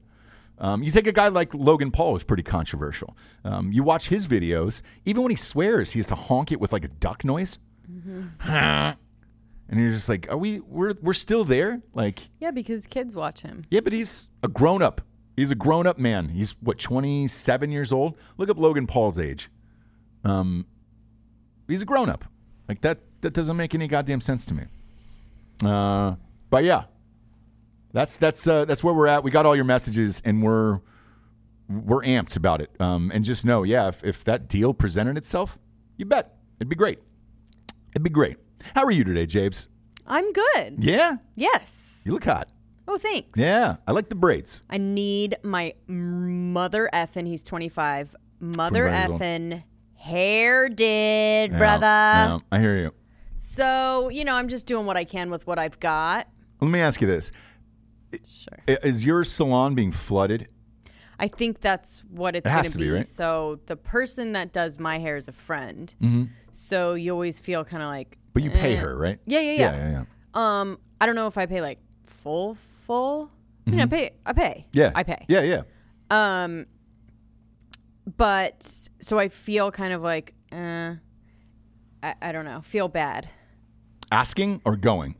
Um, 0.60 0.82
you 0.82 0.92
take 0.92 1.06
a 1.06 1.12
guy 1.12 1.28
like 1.28 1.54
Logan 1.54 1.90
Paul, 1.90 2.12
who's 2.12 2.22
pretty 2.22 2.42
controversial. 2.42 3.16
Um, 3.44 3.72
you 3.72 3.82
watch 3.82 4.08
his 4.08 4.28
videos, 4.28 4.82
even 5.06 5.22
when 5.22 5.30
he 5.30 5.36
swears, 5.36 5.92
he 5.92 5.98
has 5.98 6.06
to 6.08 6.14
honk 6.14 6.52
it 6.52 6.60
with 6.60 6.70
like 6.72 6.84
a 6.84 6.88
duck 6.88 7.24
noise. 7.24 7.58
and 8.46 8.96
you're 9.72 9.90
just 9.90 10.08
like, 10.08 10.30
are 10.30 10.36
we? 10.36 10.60
We're 10.60 10.94
we're 11.00 11.14
still 11.14 11.44
there? 11.44 11.82
Like, 11.94 12.28
Yeah, 12.40 12.50
because 12.50 12.86
kids 12.86 13.14
watch 13.14 13.40
him. 13.40 13.64
yeah, 13.70 13.80
but 13.80 13.92
he's 13.92 14.30
a 14.42 14.48
grown 14.48 14.82
up. 14.82 15.00
He's 15.36 15.50
a 15.50 15.54
grown 15.54 15.86
up 15.86 15.98
man. 15.98 16.28
He's 16.30 16.52
what 16.60 16.78
27 16.78 17.72
years 17.72 17.90
old. 17.92 18.16
Look 18.36 18.50
up 18.50 18.58
Logan 18.58 18.86
Paul's 18.86 19.18
age. 19.18 19.48
Um, 20.24 20.66
he's 21.66 21.80
a 21.82 21.86
grown 21.86 22.08
up. 22.10 22.24
Like 22.68 22.82
that. 22.82 22.98
That 23.22 23.34
doesn't 23.34 23.56
make 23.56 23.74
any 23.74 23.86
goddamn 23.86 24.20
sense 24.22 24.46
to 24.46 24.54
me. 24.54 24.64
Uh, 25.62 26.14
but 26.48 26.64
yeah, 26.64 26.84
that's 27.92 28.16
that's 28.16 28.46
uh, 28.46 28.64
that's 28.64 28.82
where 28.84 28.94
we're 28.94 29.06
at. 29.06 29.24
We 29.24 29.30
got 29.30 29.46
all 29.46 29.54
your 29.56 29.64
messages, 29.64 30.22
and 30.24 30.42
we're 30.42 30.80
we're 31.68 32.02
amped 32.02 32.36
about 32.36 32.60
it. 32.60 32.70
Um, 32.80 33.10
and 33.14 33.24
just 33.24 33.44
know, 33.44 33.62
yeah, 33.62 33.88
if, 33.88 34.02
if 34.04 34.24
that 34.24 34.48
deal 34.48 34.74
presented 34.74 35.16
itself, 35.16 35.58
you 35.96 36.04
bet 36.04 36.36
it'd 36.58 36.68
be 36.68 36.76
great. 36.76 36.98
It'd 37.92 38.02
be 38.02 38.10
great. 38.10 38.36
How 38.74 38.84
are 38.84 38.90
you 38.90 39.04
today, 39.04 39.26
Jabes? 39.26 39.68
I'm 40.06 40.32
good. 40.32 40.74
Yeah, 40.78 41.16
Yes. 41.36 42.00
you 42.04 42.12
look 42.12 42.24
hot. 42.24 42.48
Oh, 42.88 42.98
thanks. 42.98 43.38
Yeah, 43.38 43.76
I 43.86 43.92
like 43.92 44.08
the 44.08 44.16
braids. 44.16 44.64
I 44.68 44.78
need 44.78 45.36
my 45.44 45.74
mother 45.86 46.90
effing. 46.92 47.26
He's 47.28 47.42
25. 47.44 48.16
Mother 48.40 48.88
25 48.88 49.10
years 49.10 49.20
effing 49.20 49.64
hair 49.94 50.68
did, 50.68 51.52
brother. 51.52 52.40
I 52.50 52.58
hear 52.58 52.78
you. 52.78 52.92
So 53.36 54.08
you 54.08 54.24
know, 54.24 54.34
I'm 54.34 54.48
just 54.48 54.66
doing 54.66 54.86
what 54.86 54.96
I 54.96 55.04
can 55.04 55.30
with 55.30 55.46
what 55.46 55.58
I've 55.58 55.78
got. 55.78 56.26
Let 56.60 56.70
me 56.70 56.80
ask 56.80 57.00
you 57.00 57.06
this: 57.06 57.30
Sure. 58.24 58.58
Is 58.66 59.04
your 59.04 59.24
salon 59.24 59.74
being 59.74 59.92
flooded? 59.92 60.48
I 61.18 61.28
think 61.28 61.60
that's 61.60 62.02
what 62.10 62.34
it's 62.34 62.46
It 62.46 62.50
has 62.50 62.68
going 62.68 62.72
to 62.72 62.78
be, 62.78 62.90
right? 62.90 63.06
So 63.06 63.60
the 63.66 63.76
person 63.76 64.32
that 64.32 64.52
does 64.52 64.78
my 64.78 64.98
hair 64.98 65.16
is 65.16 65.28
a 65.28 65.32
friend. 65.32 65.94
Mm-hmm. 66.02 66.24
So 66.50 66.94
you 66.94 67.12
always 67.12 67.38
feel 67.38 67.64
kind 67.64 67.82
of 67.82 67.88
like. 67.88 68.18
But 68.32 68.42
you 68.42 68.50
pay 68.50 68.76
eh. 68.76 68.80
her, 68.80 68.96
right? 68.96 69.18
Yeah, 69.26 69.40
yeah, 69.40 69.52
yeah, 69.52 69.58
yeah. 69.58 69.76
yeah. 69.76 70.04
yeah. 70.34 70.60
Um, 70.60 70.78
I 71.00 71.06
don't 71.06 71.16
know 71.16 71.26
if 71.26 71.36
I 71.36 71.46
pay 71.46 71.60
like 71.60 71.78
full, 72.06 72.56
full. 72.86 73.30
You 73.66 73.76
know, 73.76 73.86
pay. 73.86 74.12
I 74.26 74.32
pay. 74.32 74.66
Mm-hmm. 74.66 74.78
Yeah, 74.78 74.92
I 74.94 75.02
pay. 75.02 75.24
Yeah, 75.28 75.42
yeah. 75.42 75.62
Um, 76.10 76.66
but 78.16 78.88
so 79.00 79.18
I 79.18 79.28
feel 79.28 79.70
kind 79.70 79.92
of 79.92 80.02
like, 80.02 80.34
uh, 80.50 80.94
I, 82.02 82.14
I 82.20 82.32
don't 82.32 82.44
know, 82.44 82.62
feel 82.62 82.88
bad 82.88 83.28
Asking 84.12 84.60
or 84.64 84.76
going? 84.76 85.14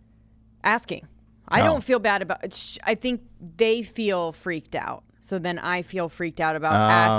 asking. 0.65 1.07
I 1.51 1.63
Oh. 1.63 1.65
don't 1.67 1.85
feel 1.85 1.99
bad 1.99 2.23
about. 2.23 2.43
I 2.85 2.95
think 2.95 3.23
they 3.57 3.83
feel 3.83 4.33
freaked 4.33 4.75
out. 4.75 5.03
So 5.23 5.39
then 5.39 5.59
I 5.59 5.83
feel 5.83 6.09
freaked 6.09 6.41
out 6.41 6.57
about 6.57 6.73
Oh, 6.73 6.77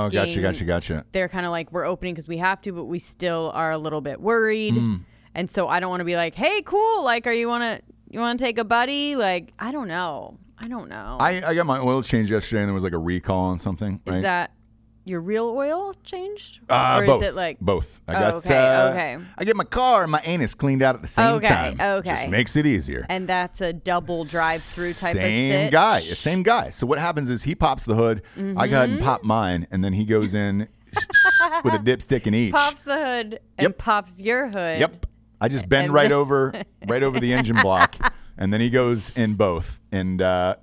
asking. 0.08 0.12
gotcha, 0.20 0.42
gotcha, 0.42 0.66
gotcha. 0.66 1.06
They're 1.12 1.30
kind 1.30 1.46
of 1.46 1.52
like, 1.52 1.72
we're 1.72 1.86
opening 1.86 2.14
because 2.16 2.28
we 2.28 2.38
have 2.38 2.60
to, 2.64 2.72
but 2.74 2.86
we 2.86 2.98
still 3.00 3.52
are 3.54 3.72
a 3.72 3.78
little 3.78 4.02
bit 4.02 4.20
worried. 4.20 4.74
Mm. 4.74 5.02
And 5.36 5.50
so 5.50 5.68
I 5.68 5.80
don't 5.80 5.90
want 5.92 6.00
to 6.02 6.06
be 6.06 6.16
like, 6.16 6.34
hey, 6.36 6.62
cool. 6.64 7.04
Like, 7.04 7.28
are 7.28 7.34
you 7.34 7.48
want 7.48 7.64
to 7.64 7.82
you 8.10 8.20
want 8.20 8.38
to 8.40 8.44
take 8.46 8.58
a 8.58 8.64
buddy? 8.66 9.16
Like, 9.16 9.54
I 9.60 9.72
don't 9.72 9.88
know. 9.88 10.38
I 10.64 10.68
don't 10.68 10.90
know. 10.90 11.18
I, 11.20 11.42
I 11.46 11.54
got 11.54 11.66
my 11.66 11.80
oil 11.80 12.04
change 12.04 12.30
yesterday, 12.30 12.62
and 12.62 12.68
there 12.70 12.74
was 12.74 12.84
like 12.84 12.92
a 12.94 12.98
recall 12.98 13.46
on 13.46 13.58
something. 13.60 14.02
is 14.06 14.22
that 14.24 14.52
your 15.04 15.20
real 15.22 15.46
oil 15.50 15.94
changed, 16.04 16.60
Uh, 16.70 17.00
or 17.02 17.06
both. 17.08 17.22
is 17.24 17.30
it 17.30 17.36
like 17.36 17.60
both? 17.60 18.02
I 18.08 18.16
Oh, 18.16 18.20
got 18.20 18.34
okay, 18.36 18.58
uh, 18.68 18.90
okay. 18.90 19.18
I 19.38 19.44
get 19.46 19.56
my 19.56 19.64
car 19.64 20.04
and 20.04 20.12
my 20.12 20.22
anus 20.24 20.54
cleaned 20.54 20.84
out 20.84 20.94
at 20.96 21.02
the 21.02 21.08
same 21.08 21.36
Okay, 21.36 21.48
time. 21.48 21.78
okay. 21.82 22.10
just 22.12 22.28
makes 22.30 22.56
it 22.56 22.66
easier. 22.68 23.06
And 23.10 23.28
that's 23.28 23.62
a 23.62 23.74
double 23.74 24.26
drive-through 24.26 24.94
type 24.94 25.14
same 25.14 25.52
of 25.52 25.56
sit. 25.66 25.72
guy, 25.72 26.00
same 26.02 26.44
guy. 26.44 26.70
So 26.70 26.86
what 26.86 27.00
happens 27.00 27.30
is 27.30 27.44
he 27.44 27.56
pops 27.56 27.84
the 27.84 27.96
hood. 27.96 28.22
I 28.38 28.68
go 28.68 28.78
ahead 28.78 28.90
and 28.90 29.00
Mm-hmm. 29.00 29.04
pop 29.04 29.24
mine, 29.24 29.66
and 29.72 29.84
then 29.84 29.94
he 29.94 30.06
goes 30.06 30.34
in 30.34 30.68
with 31.64 31.74
a 31.74 31.80
dipstick 31.80 32.28
in 32.28 32.36
each. 32.36 32.54
Pops 32.54 32.84
the 32.84 32.96
hood 32.96 33.40
and 33.58 33.64
Yep. 33.70 33.78
pops 33.78 34.20
your 34.22 34.48
hood. 34.50 34.80
Yep. 34.80 35.06
I 35.40 35.48
just 35.48 35.68
bend 35.68 35.92
right 35.92 36.12
over, 36.22 36.54
right 36.86 37.02
over 37.02 37.20
the 37.20 37.34
engine 37.34 37.60
block, 37.62 37.96
and 38.38 38.54
then 38.54 38.62
he 38.62 38.70
goes 38.70 39.12
in 39.16 39.34
both, 39.34 39.80
and 39.92 40.22
uh, 40.22 40.58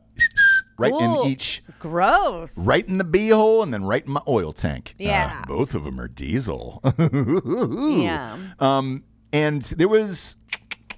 right 0.78 0.92
Cool. 0.92 1.22
in 1.24 1.30
each, 1.30 1.62
Gross. 1.80 2.56
right 2.56 2.86
in 2.86 2.98
the 2.98 3.04
b 3.04 3.28
hole, 3.30 3.62
and 3.62 3.74
then 3.74 3.84
right 3.84 4.04
in 4.04 4.12
my 4.12 4.22
oil 4.28 4.52
tank. 4.52 4.94
Uh, 5.00 5.02
Yeah. 5.04 5.44
both 5.46 5.74
of 5.74 5.84
them 5.84 6.00
are 6.00 6.08
diesel. 6.08 6.80
Yeah. 8.02 8.36
Um, 8.60 9.04
and 9.32 9.62
there 9.62 9.88
was, 9.88 10.36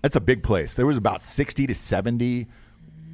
that's 0.02 0.16
a 0.16 0.20
big 0.20 0.42
place. 0.42 0.74
There 0.74 0.86
was 0.86 0.96
about 0.96 1.22
sixty 1.22 1.66
to 1.66 1.74
seventy 1.74 2.46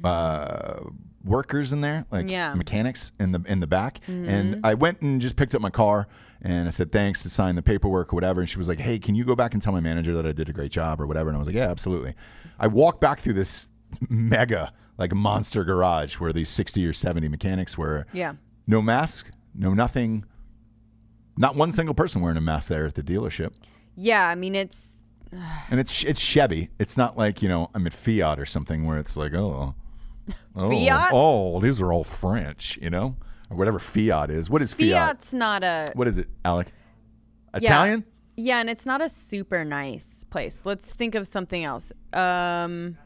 uh, 0.03 0.79
workers 1.23 1.73
in 1.73 1.81
there, 1.81 2.05
like 2.11 2.29
Yeah. 2.29 2.49
Mm-hmm. 2.49 2.57
mechanics 2.59 3.11
in 3.19 3.31
the 3.31 3.41
in 3.47 3.59
the 3.59 3.67
back. 3.67 3.99
And 4.07 4.59
I 4.65 4.73
went 4.75 5.01
and 5.01 5.19
just 5.21 5.35
picked 5.35 5.55
up 5.55 5.61
my 5.61 5.69
car. 5.69 6.07
And 6.43 6.67
I 6.67 6.69
said 6.71 6.91
thanks 6.91 7.23
to 7.23 7.31
sign 7.31 7.55
the 7.55 7.63
paperwork 7.63 8.13
or 8.13 8.15
whatever. 8.15 8.41
And 8.41 8.47
she 8.49 8.59
was 8.59 8.67
like, 8.67 8.79
"Hey, 8.79 8.99
can 8.99 9.15
you 9.15 9.25
go 9.25 9.35
back 9.35 9.53
and 9.53 9.61
tell 9.61 9.73
my 9.73 9.79
manager 9.79 10.13
that 10.13 10.25
I 10.25 10.31
did 10.33 10.47
a 10.49 10.53
great 10.53 10.71
job 10.71 11.01
or 11.01 11.07
whatever?" 11.07 11.29
And 11.29 11.35
I 11.35 11.39
was 11.39 11.47
like, 11.47 11.55
"Yeah, 11.55 11.69
absolutely." 11.71 12.13
I 12.59 12.67
walked 12.67 13.01
back 13.01 13.19
through 13.21 13.33
this 13.33 13.69
mega 14.09 14.71
like 14.97 15.11
a 15.11 15.15
monster 15.15 15.63
garage 15.63 16.15
where 16.15 16.33
these 16.33 16.49
sixty 16.49 16.85
or 16.85 16.93
seventy 16.93 17.27
mechanics 17.27 17.77
were. 17.77 18.05
Yeah. 18.13 18.33
No 18.65 18.81
mask, 18.81 19.31
no 19.55 19.73
nothing. 19.73 20.25
Not 21.37 21.55
one 21.55 21.71
single 21.71 21.93
person 21.93 22.21
wearing 22.21 22.37
a 22.37 22.41
mask 22.41 22.69
there 22.69 22.85
at 22.85 22.95
the 22.95 23.03
dealership. 23.03 23.53
Yeah. 23.95 24.27
I 24.27 24.35
mean, 24.35 24.55
it's 24.55 24.97
And 25.69 25.79
it's 25.79 26.03
it's 26.03 26.19
Chevy. 26.19 26.69
It's 26.79 26.97
not 26.97 27.17
like 27.17 27.41
you 27.41 27.49
know 27.49 27.69
I'm 27.73 27.85
at 27.87 27.93
Fiat 27.93 28.39
or 28.39 28.45
something 28.45 28.85
where 28.85 28.97
it's 28.97 29.17
like 29.17 29.33
oh, 29.33 29.75
oh 30.55 30.69
Fiat? 30.69 31.09
Oh, 31.13 31.59
these 31.59 31.81
are 31.81 31.91
all 31.91 32.03
French, 32.03 32.77
you 32.81 32.89
know, 32.89 33.15
or 33.49 33.57
whatever 33.57 33.79
Fiat 33.79 34.29
is. 34.29 34.49
What 34.49 34.61
is 34.61 34.73
Fiat? 34.73 34.79
Fiat's 34.79 35.33
not 35.33 35.63
a 35.63 35.91
What 35.93 36.07
is 36.07 36.17
it, 36.17 36.27
Alec? 36.45 36.71
Yeah. 37.53 37.69
Italian? 37.69 38.05
Yeah, 38.35 38.59
and 38.59 38.69
it's 38.69 38.85
not 38.85 39.01
a 39.01 39.09
super 39.09 39.65
nice 39.65 40.23
place. 40.29 40.61
Let's 40.63 40.93
think 40.93 41.15
of 41.15 41.27
something 41.27 41.63
else. 41.63 41.91
Um, 42.13 42.97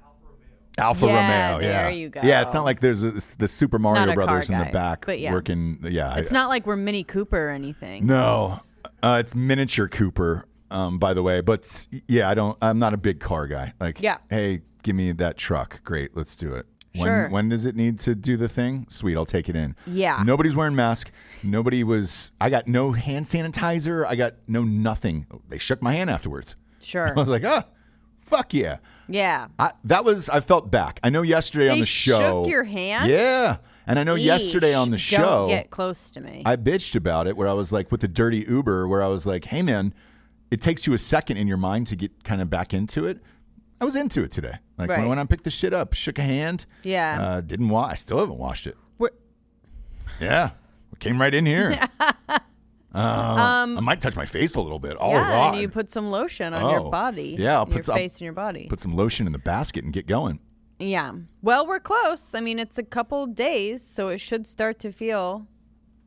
Alfa 0.77 1.05
Yeah, 1.05 1.51
Romeo. 1.53 1.67
Yeah, 1.67 1.84
there 1.84 1.91
you 1.91 2.10
go. 2.10 2.21
Yeah, 2.23 2.41
it's 2.41 2.53
not 2.53 2.63
like 2.63 2.79
there's 2.79 3.03
a, 3.03 3.12
the 3.38 3.47
Super 3.47 3.77
Mario 3.79 4.05
Not 4.05 4.10
a 4.10 4.15
car 4.15 4.25
Brothers 4.25 4.49
in 4.49 4.57
the 4.57 4.65
guy, 4.65 4.71
back 4.71 5.05
but 5.05 5.19
yeah. 5.19 5.34
working. 5.34 5.79
Yeah, 5.84 6.15
it's 6.17 6.31
I, 6.34 6.38
not 6.38 6.49
like 6.49 6.65
we're 6.65 6.75
Mini 6.77 7.03
Cooper 7.03 7.47
or 7.47 7.49
anything. 7.49 8.05
No, 8.05 8.60
uh, 9.03 9.17
it's 9.19 9.36
miniature 9.36 9.88
Cooper. 9.88 10.45
Um, 10.69 10.99
by 10.99 11.13
the 11.13 11.21
way, 11.21 11.41
but 11.41 11.65
s- 11.65 11.88
yeah, 12.07 12.29
I 12.29 12.34
don't. 12.34 12.57
I'm 12.62 12.79
not 12.79 12.93
a 12.93 12.97
big 12.97 13.19
car 13.19 13.45
guy. 13.47 13.73
Like, 13.81 14.01
Yeah. 14.01 14.17
hey, 14.29 14.62
give 14.84 14.95
me 14.95 15.12
that 15.12 15.36
truck. 15.38 15.84
Great, 15.84 16.15
let's 16.15 16.38
do 16.38 16.53
it. 16.55 16.65
When, 16.95 17.05
Sure. 17.05 17.29
when 17.29 17.49
does 17.49 17.65
it 17.65 17.75
need 17.75 17.99
to 17.99 18.15
do 18.15 18.38
the 18.38 18.47
thing? 18.49 18.86
Sweet, 18.89 19.15
I'll 19.17 19.25
take 19.25 19.47
it 19.49 19.55
in. 19.55 19.75
Yeah. 19.86 20.23
Nobody's 20.25 20.55
wearing 20.55 20.75
mask. 20.75 21.12
Nobody 21.43 21.84
was. 21.84 22.31
I 22.39 22.49
got 22.49 22.67
no 22.67 22.93
hand 22.93 23.25
sanitizer. 23.25 24.05
I 24.07 24.15
got 24.15 24.36
no 24.47 24.63
nothing. 24.63 25.25
They 25.49 25.57
shook 25.57 25.81
my 25.81 25.91
hand 25.93 26.10
afterwards. 26.10 26.55
Sure. 26.79 27.10
I 27.15 27.19
was 27.19 27.27
like, 27.29 27.43
ah, 27.45 27.65
fuck 28.31 28.53
yeah. 28.53 28.77
Yeah. 29.07 29.47
I, 29.59 29.71
that 29.83 30.03
was. 30.05 30.29
I 30.29 30.39
felt 30.39 30.71
back. 30.71 30.99
I 31.03 31.09
know 31.09 31.21
yesterday 31.21 31.69
on 31.69 31.79
the 31.79 31.85
show. 31.85 32.43
shook 32.43 32.49
your 32.51 32.63
hand? 32.63 33.11
Yeah, 33.11 33.57
and 33.85 33.99
I 33.99 34.03
know 34.03 34.15
yesterday 34.15 34.73
on 34.73 34.89
the 34.91 34.97
show. 34.97 35.17
Don't 35.17 35.49
get 35.49 35.69
close 35.69 36.09
to 36.11 36.21
me. 36.21 36.41
I 36.45 36.55
bitched 36.55 36.95
about 36.95 37.27
it 37.27 37.35
where 37.37 37.47
I 37.47 37.53
was 37.53 37.71
like 37.71 37.91
with 37.91 38.01
the 38.01 38.07
dirty 38.07 38.45
Uber 38.47 38.87
where 38.87 39.03
I 39.03 39.07
was 39.07 39.25
like, 39.25 39.45
"Hey 39.45 39.61
man, 39.61 39.93
it 40.49 40.61
takes 40.61 40.87
you 40.87 40.93
a 40.93 40.97
second 40.97 41.37
in 41.37 41.47
your 41.47 41.57
mind 41.57 41.87
to 41.87 41.95
get 41.95 42.23
kind 42.23 42.41
of 42.41 42.49
back 42.49 42.73
into 42.73 43.05
it." 43.05 43.19
I 43.79 43.85
was 43.85 43.95
into 43.95 44.23
it 44.23 44.31
today. 44.31 44.55
Like 44.77 44.89
when 44.89 45.01
I 45.01 45.07
went 45.07 45.19
and 45.19 45.29
picked 45.29 45.43
the 45.43 45.49
shit 45.51 45.73
up, 45.73 45.93
shook 45.93 46.19
a 46.19 46.23
hand. 46.23 46.65
Yeah. 46.83 47.17
Uh, 47.19 47.41
didn't 47.41 47.69
wash. 47.69 47.91
I 47.91 47.95
still 47.95 48.19
haven't 48.19 48.37
washed 48.37 48.67
it. 48.67 48.77
We're- 48.97 49.13
Yeah. 50.19 50.51
Came 50.99 51.19
right 51.19 51.33
in 51.33 51.47
here. 51.47 51.75
Uh, 52.93 52.97
I 53.77 53.80
might 53.80 54.01
touch 54.01 54.15
my 54.15 54.25
face 54.25 54.56
a 54.56 54.62
little 54.62 54.80
bit. 54.80 54.97
All 54.97 55.12
Um, 55.12 55.15
yeah, 55.15 55.38
right. 55.38 55.51
and 55.54 55.62
you 55.62 55.69
put 55.69 55.89
some 55.89 56.10
lotion 56.12 56.54
on 56.54 56.63
Oh. 56.63 56.71
your 56.71 56.91
body. 56.91 57.36
Yeah, 57.39 57.56
I'll 57.56 57.65
put 57.65 57.75
your 57.75 57.84
some- 57.84 57.95
face 57.95 58.15
and 58.15 58.21
your 58.21 58.34
body. 58.34 58.67
Put 58.69 58.80
some 58.82 58.95
lotion 58.95 59.27
in 59.27 59.34
the 59.34 59.39
basket 59.39 59.84
and 59.86 59.93
get 59.93 60.08
going. 60.08 60.39
yeah. 60.80 61.12
Well, 61.41 61.65
we're 61.67 61.80
close. 61.80 62.34
I 62.36 62.39
mean, 62.41 62.60
it's 62.60 62.77
a 62.77 62.84
couple 62.84 63.27
days, 63.27 63.84
so 63.84 64.10
it 64.10 64.17
should 64.19 64.45
start 64.47 64.77
to 64.80 64.91
feel 64.91 65.47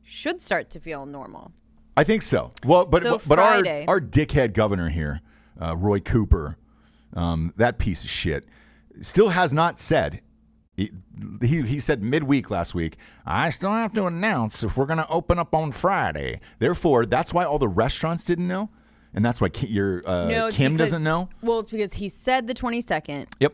should 0.03 0.41
start 0.41 0.69
to 0.69 0.79
feel 0.79 1.05
normal. 1.07 1.51
I 1.97 2.03
think 2.03 2.21
so. 2.21 2.51
Well, 2.65 2.85
but 2.85 3.01
So 3.03 3.21
but 3.25 3.39
our 3.39 3.55
our 3.87 3.99
dickhead 4.01 4.53
governor 4.53 4.89
here, 4.89 5.21
uh, 5.59 5.75
Roy 5.75 5.99
Cooper, 5.99 6.57
um, 7.15 7.53
that 7.57 7.79
piece 7.79 8.03
of 8.03 8.09
shit, 8.11 8.45
still 9.01 9.29
has 9.29 9.51
not 9.53 9.79
said. 9.79 10.19
He, 10.77 10.91
he 11.41 11.61
he 11.61 11.79
said 11.79 12.03
midweek 12.03 12.49
last 12.49 12.75
week. 12.75 12.97
I 13.25 13.49
still 13.49 13.71
have 13.71 13.93
to 13.93 14.05
announce 14.07 14.61
if 14.63 14.75
we're 14.75 14.85
going 14.85 14.97
to 14.99 15.07
open 15.09 15.39
up 15.39 15.53
on 15.55 15.71
Friday. 15.71 16.41
Therefore, 16.59 17.05
that's 17.05 17.33
why 17.33 17.45
all 17.45 17.59
the 17.59 17.67
restaurants 17.69 18.25
didn't 18.25 18.47
know, 18.49 18.69
and 19.13 19.23
that's 19.23 19.39
why 19.39 19.47
Ki- 19.49 19.67
your 19.67 20.03
uh, 20.05 20.27
No, 20.27 20.47
it's 20.47 20.57
Kim 20.57 20.73
because- 20.73 20.91
doesn't 20.91 21.03
know. 21.03 21.29
Well, 21.41 21.59
it's 21.59 21.71
because 21.71 21.93
he 21.93 22.09
said 22.09 22.47
the 22.47 22.53
22nd, 22.53 23.27
Yep. 23.39 23.53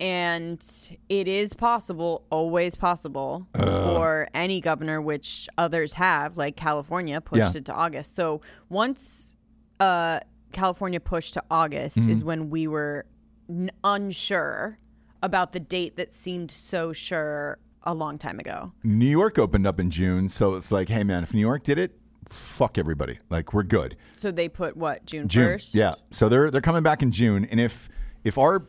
and 0.00 0.88
it 1.08 1.28
is 1.28 1.54
possible, 1.54 2.24
always 2.30 2.74
possible, 2.74 3.46
for 3.54 4.26
any 4.34 4.60
governor, 4.60 5.00
which 5.00 5.48
others 5.56 5.92
have, 5.94 6.36
like 6.36 6.56
California, 6.56 7.20
pushed 7.20 7.38
Yeah. 7.54 7.58
it 7.58 7.64
to 7.66 7.72
August. 7.74 8.14
So 8.14 8.40
once 8.68 9.36
uh, 9.80 10.20
California 10.52 11.00
pushed 11.00 11.34
to 11.34 11.42
August 11.50 11.96
Mm-hmm. 11.98 12.10
is 12.10 12.24
when 12.24 12.50
we 12.50 12.66
were 12.66 13.06
n- 13.48 13.70
unsure 13.82 14.78
about 15.24 15.52
the 15.52 15.60
date 15.60 15.96
that 15.96 16.12
seemed 16.12 16.50
so 16.50 16.92
sure 16.92 17.58
a 17.82 17.94
long 17.94 18.18
time 18.18 18.38
ago. 18.38 18.72
New 18.82 19.06
York 19.08 19.38
opened 19.38 19.66
up 19.66 19.80
in 19.80 19.90
June, 19.90 20.28
so 20.28 20.54
it's 20.54 20.70
like, 20.70 20.88
hey 20.88 21.02
man, 21.04 21.22
if 21.22 21.34
New 21.34 21.40
York 21.40 21.64
did 21.64 21.78
it, 21.78 21.98
fuck 22.28 22.78
everybody. 22.78 23.18
Like 23.30 23.52
we're 23.52 23.62
good. 23.62 23.96
So 24.14 24.30
they 24.30 24.48
put 24.48 24.76
what 24.76 25.04
June 25.06 25.28
first? 25.28 25.74
Yeah. 25.74 25.94
So 26.10 26.28
they're 26.28 26.50
they're 26.50 26.60
coming 26.60 26.82
back 26.82 27.02
in 27.02 27.10
June, 27.10 27.44
and 27.46 27.58
if 27.60 27.88
if 28.22 28.38
our 28.38 28.66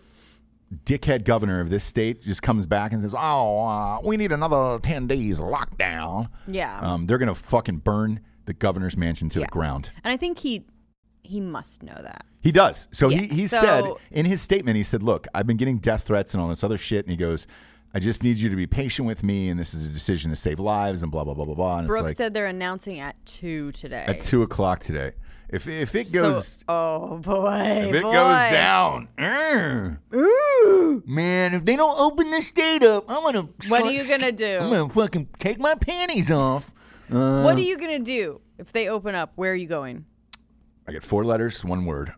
dickhead 0.85 1.23
governor 1.23 1.61
of 1.61 1.69
this 1.69 1.83
state 1.83 2.21
just 2.23 2.41
comes 2.41 2.65
back 2.65 2.91
and 2.91 3.01
says, 3.01 3.13
"Oh, 3.17 3.65
uh, 3.65 3.99
we 4.03 4.17
need 4.17 4.31
another 4.31 4.79
ten 4.79 5.07
days 5.07 5.39
lockdown," 5.39 6.29
Yeah. 6.47 6.79
um, 6.81 7.05
they're 7.05 7.17
gonna 7.19 7.35
fucking 7.35 7.77
burn 7.77 8.19
the 8.45 8.53
governor's 8.53 8.97
mansion 8.97 9.29
to 9.29 9.39
Yeah. 9.39 9.45
the 9.45 9.51
ground. 9.51 9.89
and 10.03 10.11
I 10.11 10.17
think 10.17 10.39
he 10.39 10.65
he 11.25 11.41
must 11.41 11.83
know 11.83 11.97
that. 12.01 12.25
He 12.41 12.51
does. 12.51 12.87
So 12.91 13.09
Yeah, 13.09 13.21
he 13.21 13.27
he 13.27 13.47
so- 13.47 13.59
said 13.59 13.83
in 14.11 14.25
his 14.25 14.41
statement, 14.41 14.77
he 14.77 14.83
said, 14.83 15.01
"Look, 15.03 15.27
I've 15.33 15.47
been 15.47 15.57
getting 15.57 15.79
death 15.79 16.03
threats 16.03 16.33
and 16.33 16.41
all 16.41 16.49
this 16.49 16.63
other 16.63 16.77
shit," 16.77 17.05
and 17.05 17.11
he 17.11 17.17
goes. 17.17 17.47
I 17.93 17.99
just 17.99 18.25
need 18.25 18.37
you 18.39 18.49
to 18.49 18.57
be 18.57 18.67
patient 18.67 19.07
with 19.07 19.23
me, 19.23 19.47
and 19.47 19.57
this 19.57 19.73
is 19.73 19.85
a 19.85 19.87
decision 19.89 20.29
to 20.29 20.35
save 20.35 20.59
lives, 20.59 21.01
and 21.01 21.09
blah 21.09 21.23
blah 21.23 21.33
blah 21.33 21.45
blah 21.45 21.55
blah. 21.55 21.77
And 21.77 21.87
Brooke 21.87 22.03
like 22.03 22.17
said 22.17 22.33
they're 22.33 22.45
announcing 22.45 22.99
at 22.99 23.15
two 23.25 23.71
today. 23.71 24.03
at 24.05 24.19
two 24.19 24.41
o'clock 24.41 24.81
today. 24.81 25.11
If 25.47 25.65
if 25.69 25.95
it 25.95 26.07
So- 26.07 26.11
goes 26.11 26.63
oh 26.67 27.19
boy, 27.19 27.85
If 27.87 27.95
it 27.95 28.03
boy. 28.03 28.11
goes 28.11 28.51
down, 28.51 29.07
mm, 29.17 29.97
man, 31.07 31.53
if 31.53 31.63
they 31.63 31.77
don't 31.77 31.97
open 31.97 32.31
this 32.31 32.47
state 32.47 32.83
up, 32.83 33.05
I'm 33.09 33.23
gonna. 33.23 33.47
What 33.69 33.83
are 33.83 33.91
you 33.93 34.05
gonna 34.09 34.33
do? 34.33 34.57
I'm 34.61 34.69
gonna 34.71 34.89
fucking 34.89 35.29
take 35.39 35.57
my 35.59 35.75
panties 35.75 36.29
off. 36.29 36.73
Uh, 37.09 37.43
What 37.43 37.55
are 37.55 37.61
you 37.61 37.77
gonna 37.77 37.99
do 37.99 38.41
if 38.57 38.73
they 38.73 38.89
open 38.89 39.15
up? 39.15 39.31
Where 39.35 39.53
are 39.53 39.55
you 39.55 39.67
going? 39.67 40.03
I 40.87 40.91
get 40.91 41.03
four 41.03 41.23
letters, 41.25 41.63
one 41.65 41.85
word. 41.85 42.13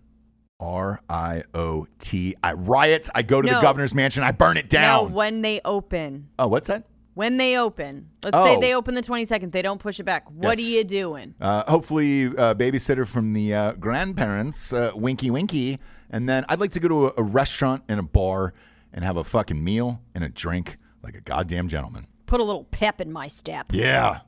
R 0.59 0.99
I 1.09 1.43
O 1.53 1.87
T. 1.99 2.35
I 2.41 2.53
riot. 2.53 3.07
I 3.13 3.21
go 3.21 3.41
to 3.41 3.47
the 3.47 3.61
governor's 3.61 3.93
mansion. 3.93 4.23
I 4.23 4.31
burn 4.31 4.57
it 4.57 4.71
Now, 4.73 5.03
down. 5.03 5.13
when 5.13 5.41
they 5.43 5.61
open, 5.63 6.29
oh, 6.39 6.47
what's 6.47 6.67
that? 6.67 6.85
when 7.13 7.37
they 7.37 7.57
open, 7.57 8.09
let's 8.23 8.37
say 8.37 8.55
Oh. 8.57 8.59
they 8.59 8.75
open 8.75 8.93
the 8.95 9.01
twenty 9.01 9.25
second, 9.25 9.51
they 9.51 9.61
don't 9.63 9.79
push 9.79 9.99
it 9.99 10.03
back. 10.03 10.29
What 10.31 10.57
Yes. 10.59 10.67
are 10.67 10.69
you 10.71 10.83
doing? 10.83 11.33
Uh, 11.41 11.63
hopefully, 11.69 12.25
uh, 12.27 12.53
babysitter 12.55 13.07
from 13.07 13.33
the 13.33 13.53
uh, 13.53 13.71
grandparents, 13.73 14.71
uh, 14.73 14.91
winky 14.95 15.29
winky. 15.31 15.79
And 16.09 16.27
then 16.29 16.45
I'd 16.49 16.59
like 16.59 16.71
to 16.71 16.79
go 16.79 16.87
to 16.87 17.07
a, 17.07 17.11
a 17.17 17.23
restaurant 17.23 17.83
and 17.87 17.99
a 17.99 18.03
bar 18.03 18.53
and 18.93 19.03
have 19.03 19.17
a 19.17 19.23
fucking 19.23 19.63
meal 19.63 20.01
and 20.15 20.23
a 20.23 20.29
drink 20.29 20.77
like 21.03 21.15
a 21.15 21.21
goddamn 21.21 21.67
gentleman. 21.69 22.07
Put 22.27 22.39
a 22.39 22.43
little 22.43 22.63
pep 22.65 22.99
in 23.01 23.11
my 23.11 23.27
step. 23.27 23.67
Yeah. 23.71 24.19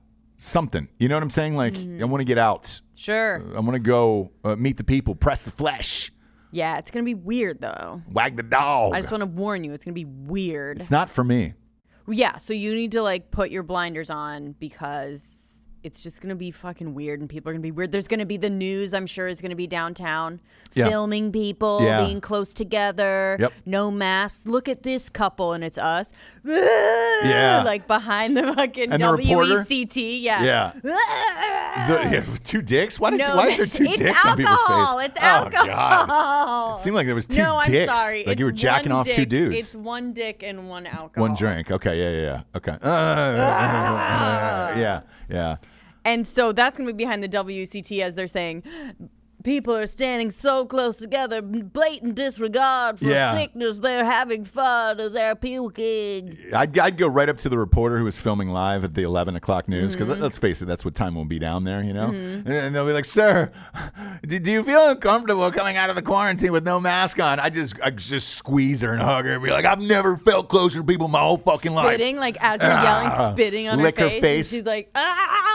Something. 0.42 0.88
You 0.98 1.10
know 1.10 1.16
what 1.18 1.24
I'm 1.24 1.30
saying? 1.30 1.56
Like, 1.56 1.74
Mm-hmm. 1.74 2.02
I 2.02 2.06
want 2.06 2.22
to 2.22 2.26
get 2.26 2.38
out. 2.38 2.82
Sure. 2.96 3.44
I 3.56 3.60
want 3.60 3.74
to 3.74 3.80
go 3.80 4.32
uh, 4.44 4.56
meet 4.56 4.78
the 4.78 4.84
people, 4.84 5.14
press 5.14 5.44
the 5.44 5.52
flesh, 5.52 6.12
Yeah, 6.52 6.78
it's 6.78 6.90
gonna 6.92 7.04
be 7.06 7.14
weird 7.14 7.62
though. 7.62 8.02
wag 8.12 8.36
the 8.38 8.44
dog. 8.44 8.94
I 8.94 9.00
just 9.02 9.12
want 9.12 9.22
to 9.22 9.26
warn 9.28 9.64
you, 9.64 9.74
it's 9.74 9.84
gonna 9.86 9.94
be 9.94 10.06
weird. 10.06 10.78
it's 10.80 10.90
not 10.92 11.10
for 11.10 11.24
me. 11.24 11.54
Yeah, 12.08 12.38
so 12.38 12.54
you 12.54 12.74
need 12.74 12.94
to 12.94 13.04
like 13.04 13.30
put 13.32 13.52
your 13.52 13.64
blinders 13.64 14.10
on 14.10 14.54
because 14.60 15.24
it's 15.84 16.04
just 16.04 16.22
gonna 16.22 16.36
be 16.36 16.52
fucking 16.52 16.94
weird 16.94 17.20
and 17.22 17.30
people 17.30 17.50
are 17.50 17.54
gonna 17.54 17.62
be 17.62 17.72
weird. 17.72 17.92
There's 17.92 18.08
gonna 18.08 18.26
be 18.26 18.38
the 18.38 18.50
news, 18.50 18.94
I'm 18.94 19.08
sure, 19.08 19.28
is 19.28 19.40
gonna 19.42 19.56
be 19.56 19.68
downtown 19.68 20.40
Yeah. 20.74 20.90
filming 20.90 21.32
people 21.32 21.80
Yeah. 21.82 22.06
being 22.06 22.20
close 22.22 22.54
together. 22.54 23.38
Yep. 23.40 23.54
No 23.66 23.90
masks. 23.90 24.46
Look 24.48 24.68
at 24.68 24.84
this 24.84 25.10
couple 25.10 25.54
and 25.54 25.64
it's 25.64 25.78
us. 25.78 26.12
Yeah. 26.46 27.64
Like 27.66 27.88
behind 27.88 28.36
the 28.38 28.54
fucking 28.54 28.92
And 28.92 29.02
the 29.04 29.14
reporter? 29.14 29.64
WECT. 29.64 30.22
Yeah. 30.22 30.44
Yeah. 30.44 30.72
The, 31.88 32.40
two 32.44 32.62
dicks? 32.62 33.00
Why, 33.00 33.12
does, 33.12 33.20
No, 33.28 33.36
why 33.36 33.48
is 33.48 33.58
there 33.58 33.66
two 33.66 33.86
it's 33.86 34.00
dicks 34.00 34.26
on 34.26 34.38
people's 34.38 34.58
face? 34.62 34.68
It's 34.70 34.70
alcohol. 34.72 35.00
It's 35.00 35.18
Oh, 35.18 35.50
God. 35.50 35.70
alcohol. 35.70 36.76
It 36.76 36.80
seemed 36.84 36.96
like 36.96 37.06
there 37.06 37.16
was 37.16 37.26
two 37.26 37.42
no, 37.42 37.58
I'm 37.58 37.72
dicks. 37.72 37.94
sorry. 37.94 38.24
Like 38.26 38.40
you 38.40 38.46
were 38.46 38.52
It's 38.52 38.62
jacking 38.62 38.92
off 38.92 39.06
two 39.06 39.14
dick. 39.26 39.30
dudes. 39.30 39.56
It's 39.56 39.76
one 39.76 40.14
dick 40.14 40.44
and 40.44 40.70
one 40.70 40.86
alcohol. 40.88 41.28
One 41.28 41.36
drink. 41.36 41.72
Okay. 41.72 41.98
Yeah. 41.98 42.10
Yeah. 42.10 42.22
Yeah. 42.22 42.58
Okay. 42.58 42.78
Ah. 42.84 44.70
Uh, 44.76 44.80
yeah. 44.80 45.02
Yeah. 45.30 45.56
And 46.06 46.26
so 46.26 46.52
that's 46.52 46.78
going 46.78 46.88
to 46.88 46.94
be 46.94 47.04
behind 47.04 47.24
the 47.24 47.30
WCT 47.30 48.00
as 48.02 48.16
they're 48.16 48.28
saying, 48.28 48.64
people 49.42 49.74
are 49.74 49.88
standing 49.88 50.30
so 50.30 50.66
close 50.66 50.98
together, 50.98 51.42
blatant 51.42 52.14
disregard 52.16 53.00
for 53.00 53.06
Yeah. 53.06 53.34
sickness. 53.34 53.80
They're 53.80 54.04
having 54.04 54.44
fun. 54.44 54.98
They're 55.14 55.34
puking. 55.36 56.38
I'd, 56.54 56.78
I'd 56.78 56.98
go 56.98 57.08
right 57.08 57.30
up 57.30 57.38
to 57.38 57.50
the 57.50 57.58
reporter 57.58 57.98
who 57.98 58.04
was 58.04 58.20
filming 58.20 58.50
live 58.50 58.84
at 58.84 58.96
the 58.96 59.04
11 59.04 59.38
o'clock 59.38 59.70
news 59.70 59.94
because 59.94 60.10
Mm-hmm. 60.10 60.22
let's 60.22 60.38
face 60.38 60.62
it, 60.62 60.66
that's 60.66 60.84
what 60.84 60.94
time 60.94 61.16
will 61.16 61.24
be 61.24 61.40
down 61.40 61.64
there, 61.64 61.82
you 61.82 61.94
know? 61.94 62.08
And, 62.10 62.46
and 62.50 62.76
they'll 62.76 62.86
be 62.86 62.92
like, 62.92 63.06
"Sir, 63.06 63.50
do, 64.28 64.40
do 64.40 64.52
you 64.52 64.62
feel 64.64 64.90
uncomfortable 64.90 65.50
coming 65.54 65.78
out 65.78 65.90
of 65.90 65.96
the 65.96 66.02
quarantine 66.02 66.52
with 66.52 66.66
no 66.66 66.82
mask 66.82 67.22
on?" 67.22 67.40
I 67.40 67.50
just 67.50 67.80
I 67.82 67.92
just 67.92 68.30
squeeze 68.34 68.82
her 68.82 68.92
and 68.92 69.02
hug 69.02 69.24
her 69.24 69.32
and 69.36 69.44
be 69.44 69.52
like, 69.52 69.64
"I've 69.66 69.80
never 69.80 70.18
felt 70.18 70.50
closer 70.50 70.80
to 70.80 70.84
people 70.84 71.06
in 71.06 71.12
my 71.12 71.20
whole 71.20 71.38
fucking 71.38 71.72
life." 71.74 71.88
Spitting, 71.94 72.18
like 72.18 72.36
as 72.42 72.62
you're 72.62 72.72
Ah. 72.74 72.84
yelling, 73.24 73.34
spitting 73.36 73.70
on 73.70 73.78
Lick 73.82 73.98
her 74.00 74.04
her 74.04 74.10
face. 74.10 74.22
face. 74.22 74.52
And 74.52 74.58
she's 74.60 74.66
like, 74.66 74.90
ah. 74.96 75.49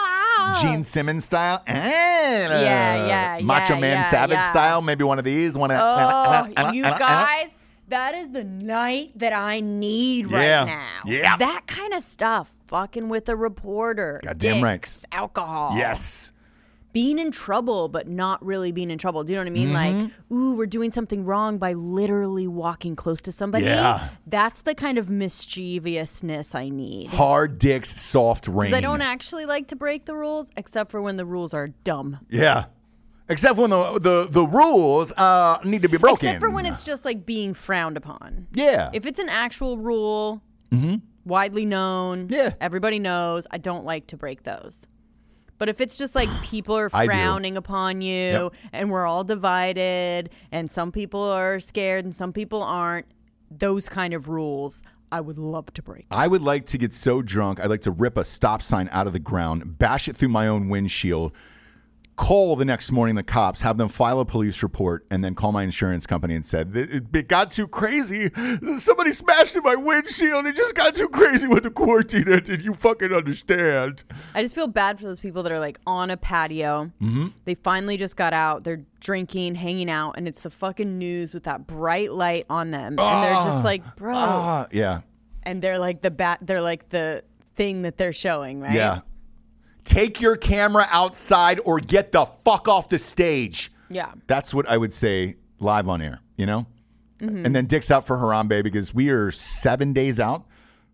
Gene 0.61 0.83
Simmons 0.83 1.25
style, 1.25 1.63
and, 1.67 2.53
uh, 2.53 2.57
yeah, 2.57 3.39
Macho 3.43 3.75
yeah, 3.75 3.81
Man 3.81 3.97
yeah, 3.99 4.03
Savage 4.11 4.37
yeah. 4.37 4.51
style, 4.51 4.83
maybe 4.83 5.05
one 5.05 5.19
of 5.19 5.25
these. 5.25 5.57
One 5.57 5.71
of 5.71 5.79
Oh, 5.81 6.71
you 6.73 6.83
guys, 6.83 7.51
that 7.89 8.15
is 8.15 8.31
the 8.31 8.45
night 8.45 9.13
that 9.17 9.33
I 9.33 9.61
need 9.61 10.31
right 10.31 10.65
now. 10.67 10.87
Yeah. 11.05 11.37
That 11.37 11.67
kind 11.67 11.93
of 11.93 12.03
stuff. 12.03 12.53
Fucking 12.67 13.09
with 13.09 13.29
a 13.29 13.37
reporter. 13.37 14.21
Goddamn 14.25 14.65
right. 14.65 14.73
dicks, 14.81 15.05
Alcohol. 15.13 15.77
Yes. 15.77 16.33
Being 16.95 17.19
in 17.19 17.33
trouble 17.33 17.89
but 17.89 18.09
not 18.09 18.43
really 18.43 18.73
being 18.73 18.91
in 18.91 18.97
trouble. 18.97 19.25
Do 19.25 19.33
you 19.33 19.37
know 19.37 19.43
what 19.43 19.49
I 19.49 19.51
mean? 19.51 19.71
Mm-hmm. 19.71 20.03
Like, 20.03 20.13
ooh, 20.33 20.55
we're 20.55 20.65
doing 20.65 20.93
something 20.93 21.25
wrong 21.25 21.59
by 21.59 21.73
literally 21.75 22.47
walking 22.47 22.95
close 22.97 23.21
to 23.23 23.33
somebody. 23.33 23.65
Yeah. 23.65 24.11
That's 24.27 24.63
the 24.63 24.77
kind 24.77 24.97
of 24.97 25.11
mischievousness 25.11 26.55
I 26.55 26.69
need. 26.71 27.09
Hard 27.09 27.59
dicks, 27.59 27.91
soft 27.91 28.47
rain. 28.47 28.73
I 28.73 28.81
don't 28.81 29.03
actually 29.03 29.45
like 29.45 29.67
to 29.69 29.77
break 29.77 30.07
the 30.07 30.15
rules, 30.15 30.49
except 30.57 30.93
for 30.93 31.03
when 31.03 31.17
the 31.17 31.27
rules 31.27 31.53
are 31.53 31.69
dumb. 31.69 32.21
Yeah. 32.31 32.67
Except 33.29 33.59
when 33.59 33.71
the 33.71 33.99
the, 33.99 34.29
the 34.31 34.47
rules 34.47 35.11
uh, 35.13 35.59
need 35.65 35.83
to 35.83 35.89
be 35.89 35.97
broken. 35.97 36.29
Except 36.29 36.41
for 36.41 36.51
when 36.51 36.65
it's 36.65 36.85
just 36.85 37.05
like 37.05 37.27
being 37.27 37.55
frowned 37.55 37.97
upon. 37.97 38.47
yeah. 38.53 38.91
If 38.93 39.05
it's 39.05 39.19
an 39.19 39.29
actual 39.29 39.79
rule, 39.79 40.43
mm-hmm. 40.71 40.97
widely 41.25 41.65
known. 41.65 42.29
Yeah. 42.31 42.55
everybody 42.61 43.01
knows, 43.01 43.49
I 43.51 43.59
don't 43.59 43.85
like 43.85 44.07
to 44.09 44.17
break 44.17 44.45
those. 44.45 44.87
But 45.59 45.69
if 45.69 45.81
it's 45.81 45.97
just 45.97 46.15
like 46.15 46.29
people 46.43 46.77
are 46.77 46.91
I 46.93 47.05
do. 47.05 47.09
frowning 47.11 47.57
upon 47.57 48.01
you 48.03 48.13
Yep. 48.13 48.55
and 48.73 48.91
we're 48.91 49.07
all 49.07 49.25
divided 49.25 50.31
and 50.53 50.71
some 50.71 50.93
people 50.93 51.23
are 51.23 51.61
scared 51.61 52.05
and 52.05 52.15
some 52.15 52.33
people 52.33 52.63
aren't, 52.63 53.07
those 53.51 53.89
kind 53.89 54.15
of 54.15 54.29
rules 54.29 54.83
I 55.13 55.21
would 55.21 55.39
love 55.39 55.73
to 55.75 55.83
break. 55.83 56.07
I 56.11 56.27
would 56.27 56.43
like 56.43 56.67
to 56.67 56.79
get 56.79 56.93
so 56.93 57.23
drunk, 57.23 57.61
I'd 57.61 57.71
like 57.71 57.83
to 57.83 57.93
rip 57.93 58.17
a 58.17 58.25
stop 58.25 58.63
sign 58.63 58.89
out 58.91 59.07
of 59.07 59.13
the 59.13 59.21
ground, 59.21 59.79
bash 59.79 60.09
it 60.09 60.17
through 60.17 60.31
my 60.31 60.49
own 60.49 60.69
windshield, 60.69 61.33
call 62.17 62.55
the 62.57 62.65
next 62.65 62.93
morning 62.93 63.17
the 63.17 63.23
cops, 63.23 63.63
have 63.63 63.77
them 63.77 63.89
file 63.89 64.21
a 64.21 64.25
police 64.25 64.63
report, 64.63 65.05
and 65.11 65.25
then 65.25 65.35
call 65.35 65.51
my 65.53 65.63
insurance 65.65 66.07
company 66.07 66.35
and 66.35 66.47
said, 66.47 66.77
it, 66.77 67.05
it 67.13 67.29
got 67.29 67.51
too 67.51 67.67
crazy. 67.67 68.31
Somebody 68.79 69.13
smashed 69.13 69.57
in 69.57 69.63
my 69.65 69.75
windshield. 69.75 70.47
It 70.47 70.55
just 70.55 70.75
got 70.75 70.95
too 70.95 71.09
crazy 71.09 71.49
with 71.49 71.65
the 71.65 71.71
quarantine 71.71 72.31
ended. 72.31 72.65
You 72.65 72.75
fucking 72.75 73.13
understand. 73.13 74.05
I 74.35 74.43
just 74.43 74.55
feel 74.55 74.69
bad 74.69 74.99
for 74.99 75.07
those 75.07 75.19
people 75.21 75.43
that 75.43 75.53
are 75.53 75.59
like 75.59 75.79
on 75.87 76.11
a 76.11 76.17
patio. 76.17 76.91
Mm-hmm. 77.03 77.27
They 77.45 77.55
finally 77.55 77.97
just 77.97 78.17
got 78.17 78.33
out. 78.33 78.65
They're 78.65 78.83
drinking, 79.01 79.57
hanging 79.57 79.91
out, 79.91 80.15
and 80.17 80.29
it's 80.29 80.43
the 80.43 80.51
fucking 80.51 80.97
news 80.99 81.35
with 81.35 81.45
that 81.45 81.67
bright 81.67 82.13
light 82.13 82.47
on 82.49 82.71
them. 82.71 82.99
And 82.99 83.25
they're 83.25 83.35
just 83.35 83.65
like, 83.65 83.97
bro. 83.97 84.15
Ah, 84.15 84.67
yeah. 84.73 85.01
and 85.43 85.61
they're 85.61 85.79
like 85.79 86.01
the 86.01 86.11
bat 86.11 86.39
they're 86.43 86.61
like 86.61 86.89
the 86.91 87.23
thing 87.57 87.83
that 87.83 87.97
they're 87.99 88.13
showing 88.13 88.61
right 88.61 88.73
Yeah. 88.73 89.01
Take 89.85 90.21
your 90.21 90.37
camera 90.37 90.87
outside 90.91 91.61
or 91.65 91.79
get 91.79 92.13
the 92.13 92.27
fuck 92.45 92.69
off 92.69 92.89
the 92.89 92.99
stage. 92.99 93.71
yeah 93.91 94.13
That's 94.27 94.53
what 94.55 94.69
I 94.69 94.77
would 94.77 94.93
say 94.93 95.37
live 95.61 95.89
on 95.89 96.01
air, 96.03 96.21
you 96.37 96.47
know? 96.47 96.67
Mm-hmm. 97.19 97.47
And 97.47 97.55
then 97.57 97.67
Dick's 97.67 97.91
out 97.91 98.07
for 98.07 98.17
Harambe 98.17 98.63
because 98.63 98.93
we 98.95 99.11
are 99.11 99.31
seven 99.31 99.93
days 99.93 100.19
out 100.19 100.45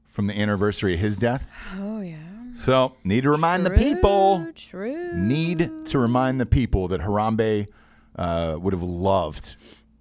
from 0.08 0.26
the 0.26 0.38
anniversary 0.38 0.94
of 0.94 1.00
his 1.00 1.16
death. 1.16 1.46
oh 1.78 2.00
yeah 2.00 2.16
So 2.56 2.96
need 3.04 3.22
to 3.22 3.30
remind 3.30 3.64
the 3.64 3.70
people, 3.70 4.46
true 4.54 5.12
need 5.14 5.70
to 5.86 5.98
remind 5.98 6.40
the 6.40 6.46
people 6.46 6.88
that 6.88 7.00
Harambe 7.00 7.68
uh, 8.16 8.58
would 8.60 8.72
have 8.74 8.82
loved 8.82 9.56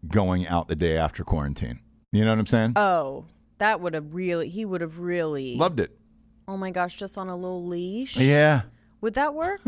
going 0.08 0.48
out 0.48 0.68
the 0.68 0.76
day 0.76 0.98
after 0.98 1.24
quarantine. 1.24 1.80
You 2.12 2.26
know 2.26 2.32
what 2.32 2.40
I'm 2.40 2.48
saying? 2.48 2.74
oh 2.76 3.26
that 3.60 3.82
would 3.82 3.94
have 3.94 4.14
really 4.16 4.50
he 4.50 4.66
would 4.66 4.82
have 4.82 5.00
really 5.00 5.56
Loved 5.56 5.80
it. 5.80 5.92
oh 6.48 6.58
my 6.58 6.72
gosh 6.72 6.96
just 6.98 7.18
on 7.18 7.30
a 7.30 7.36
little 7.36 7.66
leash 7.66 8.18
Yeah. 8.18 8.64
Would 9.02 9.14
that 9.16 9.34
work 9.34 9.62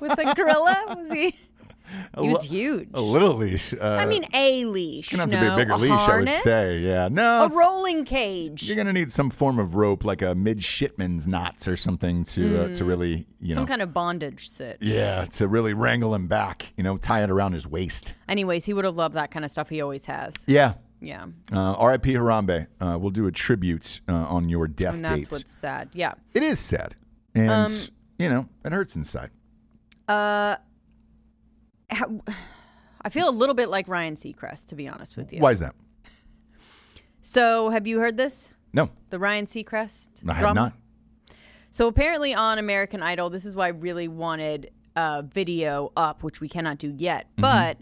with 0.00 0.18
a 0.18 0.34
gorilla 0.34 0.96
was 0.98 1.10
he 1.10 1.34
he 2.20 2.28
was 2.28 2.44
huge 2.44 2.88
A 2.94 3.00
little 3.00 3.34
leash. 3.34 3.74
Uh, 3.74 3.78
i 4.00 4.06
mean 4.06 4.24
a 4.32 4.64
leash 4.64 5.08
gonna 5.08 5.22
have 5.24 5.30
to 5.30 5.40
be 5.40 5.46
a 5.46 5.56
bigger 5.56 5.76
leash, 5.76 5.90
harness, 5.90 6.34
I 6.36 6.38
would 6.38 6.42
say. 6.44 6.78
Yeah. 6.80 7.08
No. 7.10 7.46
a 7.46 7.48
rolling 7.48 8.04
cage 8.04 8.62
You're 8.62 8.76
gonna 8.76 8.92
need 8.92 9.10
some 9.10 9.28
form 9.28 9.58
of 9.58 9.74
rope, 9.74 10.04
like 10.04 10.22
a 10.22 10.34
midshipman's 10.36 11.26
knots 11.26 11.66
or 11.66 11.76
something, 11.76 12.22
to 12.24 12.62
uh, 12.62 12.72
to 12.74 12.84
really, 12.84 13.26
you 13.40 13.54
know, 13.56 13.62
some 13.62 13.66
kind 13.66 13.82
of 13.82 13.92
bondage 13.92 14.50
sit 14.50 14.78
yeah, 14.80 15.24
to 15.32 15.48
really 15.48 15.74
wrangle 15.74 16.14
him 16.14 16.28
back. 16.28 16.72
You 16.76 16.84
know, 16.84 16.96
tie 16.96 17.24
it 17.24 17.30
around 17.30 17.52
his 17.54 17.66
waist. 17.66 18.14
anyways 18.28 18.64
he 18.66 18.72
would 18.72 18.84
have 18.84 18.96
loved 18.96 19.16
that 19.16 19.32
kind 19.32 19.44
of 19.44 19.50
stuff 19.50 19.68
he 19.68 19.80
always 19.80 20.04
has 20.04 20.34
Yeah. 20.46 20.74
yeah 21.00 21.26
Uh, 21.52 21.72
R.I.P. 21.76 22.12
Harambe. 22.14 22.68
Uh, 22.80 22.98
we'll 23.00 23.10
do 23.10 23.26
a 23.26 23.32
tribute 23.32 24.00
uh, 24.08 24.12
on 24.14 24.48
your 24.48 24.68
death 24.68 24.94
and 24.94 25.04
that's 25.04 25.14
dates. 25.22 25.32
what's 25.32 25.52
sad 25.52 25.88
yeah 25.92 26.12
It 26.34 26.44
is 26.44 26.60
sad, 26.60 26.94
and 27.34 27.50
Um, 27.50 27.72
you 28.20 28.28
know, 28.28 28.46
it 28.64 28.72
hurts 28.72 28.96
inside. 28.96 29.30
Uh, 30.06 30.56
how, 31.90 32.20
I 33.02 33.08
feel 33.08 33.28
a 33.28 33.32
little 33.32 33.54
bit 33.54 33.68
like 33.70 33.88
Ryan 33.88 34.14
Seacrest, 34.14 34.66
to 34.66 34.74
be 34.74 34.86
honest 34.86 35.16
with 35.16 35.32
you. 35.32 35.40
Why 35.40 35.52
is 35.52 35.60
that? 35.60 35.74
So, 37.22 37.70
have 37.70 37.86
you 37.86 37.98
heard 37.98 38.16
this? 38.16 38.48
No, 38.72 38.90
The 39.08 39.18
Ryan 39.18 39.46
Seacrest? 39.46 40.08
I 40.28 40.34
have 40.34 40.42
drama? 40.42 40.60
not. 40.60 41.36
So, 41.72 41.86
apparently 41.86 42.34
on 42.34 42.58
American 42.58 43.02
Idol, 43.02 43.30
this 43.30 43.44
is 43.44 43.56
why 43.56 43.66
I 43.66 43.70
really 43.70 44.08
wanted 44.08 44.70
a 44.96 45.22
video 45.22 45.92
up, 45.96 46.22
which 46.22 46.40
we 46.40 46.48
cannot 46.48 46.78
do 46.78 46.94
yet. 46.96 47.26
Mm-hmm. 47.32 47.42
But 47.42 47.78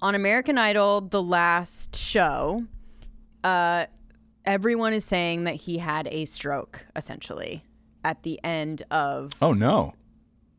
on 0.00 0.14
American 0.14 0.56
Idol, 0.56 1.02
the 1.02 1.22
last 1.22 1.96
show, 1.96 2.64
uh, 3.44 3.86
everyone 4.44 4.92
is 4.92 5.04
saying 5.04 5.44
that 5.44 5.56
he 5.56 5.78
had 5.78 6.08
a 6.08 6.24
stroke, 6.24 6.86
essentially, 6.94 7.64
at 8.06 8.22
the 8.22 8.38
end 8.44 8.82
of 8.90 9.32
Oh 9.42 9.52
no, 9.52 9.92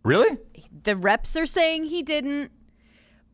really? 0.03 0.37
the 0.83 0.95
reps 0.95 1.35
are 1.37 1.45
saying 1.45 1.85
he 1.85 2.03
didn't. 2.03 2.51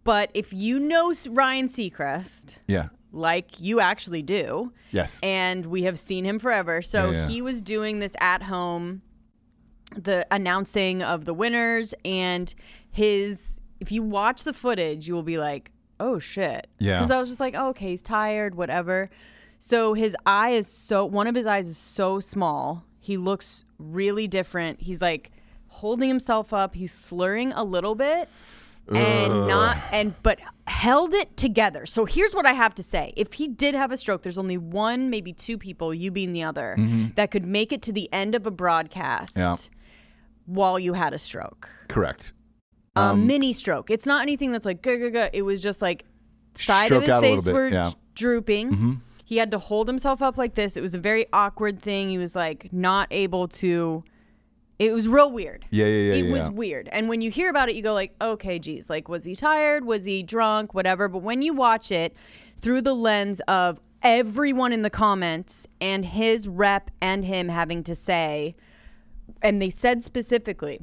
But 0.03 0.29
if 0.33 0.53
you 0.53 0.79
know 0.79 1.13
Ryan 1.29 1.67
Seacrest, 1.69 2.57
Yeah. 2.67 2.89
like 3.11 3.59
you 3.61 3.79
actually 3.79 4.21
do, 4.21 4.71
Yes. 4.91 5.19
and 5.23 5.65
we 5.65 5.83
have 5.83 5.97
seen 5.97 6.25
him 6.25 6.39
forever. 6.39 6.81
So 6.81 7.09
Yeah, 7.09 7.17
yeah. 7.19 7.27
he 7.29 7.41
was 7.41 7.61
doing 7.61 7.99
this 7.99 8.13
at 8.19 8.43
home, 8.43 9.01
the 9.95 10.27
announcing 10.31 11.01
of 11.01 11.25
the 11.25 11.33
winners, 11.33 11.93
and 12.05 12.53
his. 12.91 13.59
If 13.79 13.91
you 13.91 14.03
watch 14.03 14.43
the 14.43 14.53
footage, 14.53 15.07
you 15.07 15.13
will 15.13 15.23
be 15.23 15.37
like, 15.37 15.71
"Oh 15.99 16.19
shit!" 16.19 16.67
Yeah. 16.79 16.99
Because 16.99 17.11
I 17.11 17.19
was 17.19 17.29
just 17.29 17.39
like, 17.39 17.55
oh, 17.57 17.69
"Okay, 17.69 17.89
he's 17.89 18.01
tired, 18.01 18.55
whatever." 18.55 19.09
So 19.59 19.93
his 19.93 20.15
eye 20.25 20.51
is 20.51 20.67
so 20.67 21.05
one 21.05 21.27
of 21.27 21.35
his 21.35 21.45
eyes 21.45 21.67
is 21.67 21.77
so 21.77 22.19
small. 22.19 22.83
He 23.03 23.17
looks 23.17 23.65
really 23.77 24.29
different. 24.29 24.79
He's 24.79 25.01
like 25.01 25.29
holding 25.67 26.07
himself 26.07 26.53
up. 26.53 26.73
He's 26.73 26.93
slurring 26.93 27.51
a 27.51 27.61
little 27.65 27.95
bit 27.95 28.29
and 28.87 29.47
not 29.47 29.77
and 29.91 30.13
but 30.23 30.39
held 30.67 31.13
it 31.13 31.35
together. 31.35 31.85
So 31.85 32.05
here's 32.05 32.33
what 32.33 32.45
I 32.45 32.53
have 32.53 32.73
to 32.75 32.83
say. 32.83 33.11
If 33.17 33.33
he 33.33 33.49
did 33.49 33.75
have 33.75 33.91
a 33.91 33.97
stroke, 33.97 34.21
there's 34.23 34.37
only 34.37 34.57
one, 34.57 35.09
maybe 35.09 35.33
two 35.33 35.57
people, 35.57 35.93
you 35.93 36.11
being 36.11 36.31
the 36.31 36.43
other, 36.43 36.77
that 37.15 37.29
could 37.29 37.45
make 37.45 37.73
it 37.73 37.81
to 37.83 37.91
the 37.91 38.07
end 38.13 38.35
of 38.35 38.47
a 38.47 38.51
broadcast 38.51 39.35
Yeah. 39.35 39.57
while 40.45 40.79
you 40.79 40.93
had 40.93 41.13
a 41.13 41.19
stroke. 41.19 41.69
Correct. 41.89 42.31
A 42.95 43.13
mini 43.17 43.51
stroke. 43.51 43.91
It's 43.91 44.05
not 44.05 44.21
anything 44.21 44.53
that's 44.53 44.65
like 44.65 44.81
go 44.81 44.97
go 44.97 45.09
go. 45.09 45.27
It 45.33 45.41
was 45.41 45.59
just 45.59 45.81
like 45.81 46.05
side 46.55 46.91
of 46.93 47.01
his 47.01 47.09
out 47.09 47.21
a 47.23 47.27
little 47.27 47.41
face 47.43 47.53
were 47.53 47.67
yeah. 47.67 47.91
Mm-hmm. 48.15 48.93
He 49.23 49.37
had 49.37 49.51
to 49.51 49.57
hold 49.57 49.87
himself 49.87 50.21
up 50.21 50.37
like 50.37 50.55
this. 50.55 50.75
It 50.75 50.81
was 50.81 50.93
a 50.93 50.99
very 50.99 51.25
awkward 51.31 51.81
thing. 51.81 52.09
He 52.09 52.17
was 52.17 52.35
like 52.35 52.71
not 52.71 53.07
able 53.11 53.47
to. 53.49 54.03
It 54.79 54.91
was 54.93 55.07
real 55.07 55.31
weird. 55.31 55.65
Yeah, 55.69 55.85
yeah, 55.85 56.13
yeah, 56.13 56.23
It 56.23 56.31
was 56.31 56.49
weird. 56.49 56.89
And 56.89 57.07
when 57.07 57.21
you 57.21 57.31
hear 57.31 57.49
about 57.49 57.69
it, 57.69 57.75
you 57.75 57.81
go 57.81 57.93
like, 57.93 58.15
okay, 58.19 58.59
geez, 58.59 58.89
like 58.89 59.07
was 59.07 59.23
he 59.23 59.35
tired? 59.35 59.85
Was 59.85 60.05
he 60.05 60.23
drunk? 60.23 60.73
Whatever. 60.73 61.07
But 61.07 61.19
when 61.19 61.41
you 61.41 61.53
watch 61.53 61.91
it 61.91 62.15
through 62.59 62.81
the 62.81 62.95
lens 62.95 63.39
of 63.47 63.79
everyone 64.01 64.73
in 64.73 64.81
the 64.81 64.89
comments 64.89 65.65
and 65.79 66.05
his 66.05 66.47
rep 66.47 66.91
and 66.99 67.23
him 67.23 67.47
having 67.47 67.83
to 67.83 67.95
say, 67.95 68.55
and 69.41 69.61
they 69.61 69.69
said 69.69 70.03
specifically, 70.03 70.81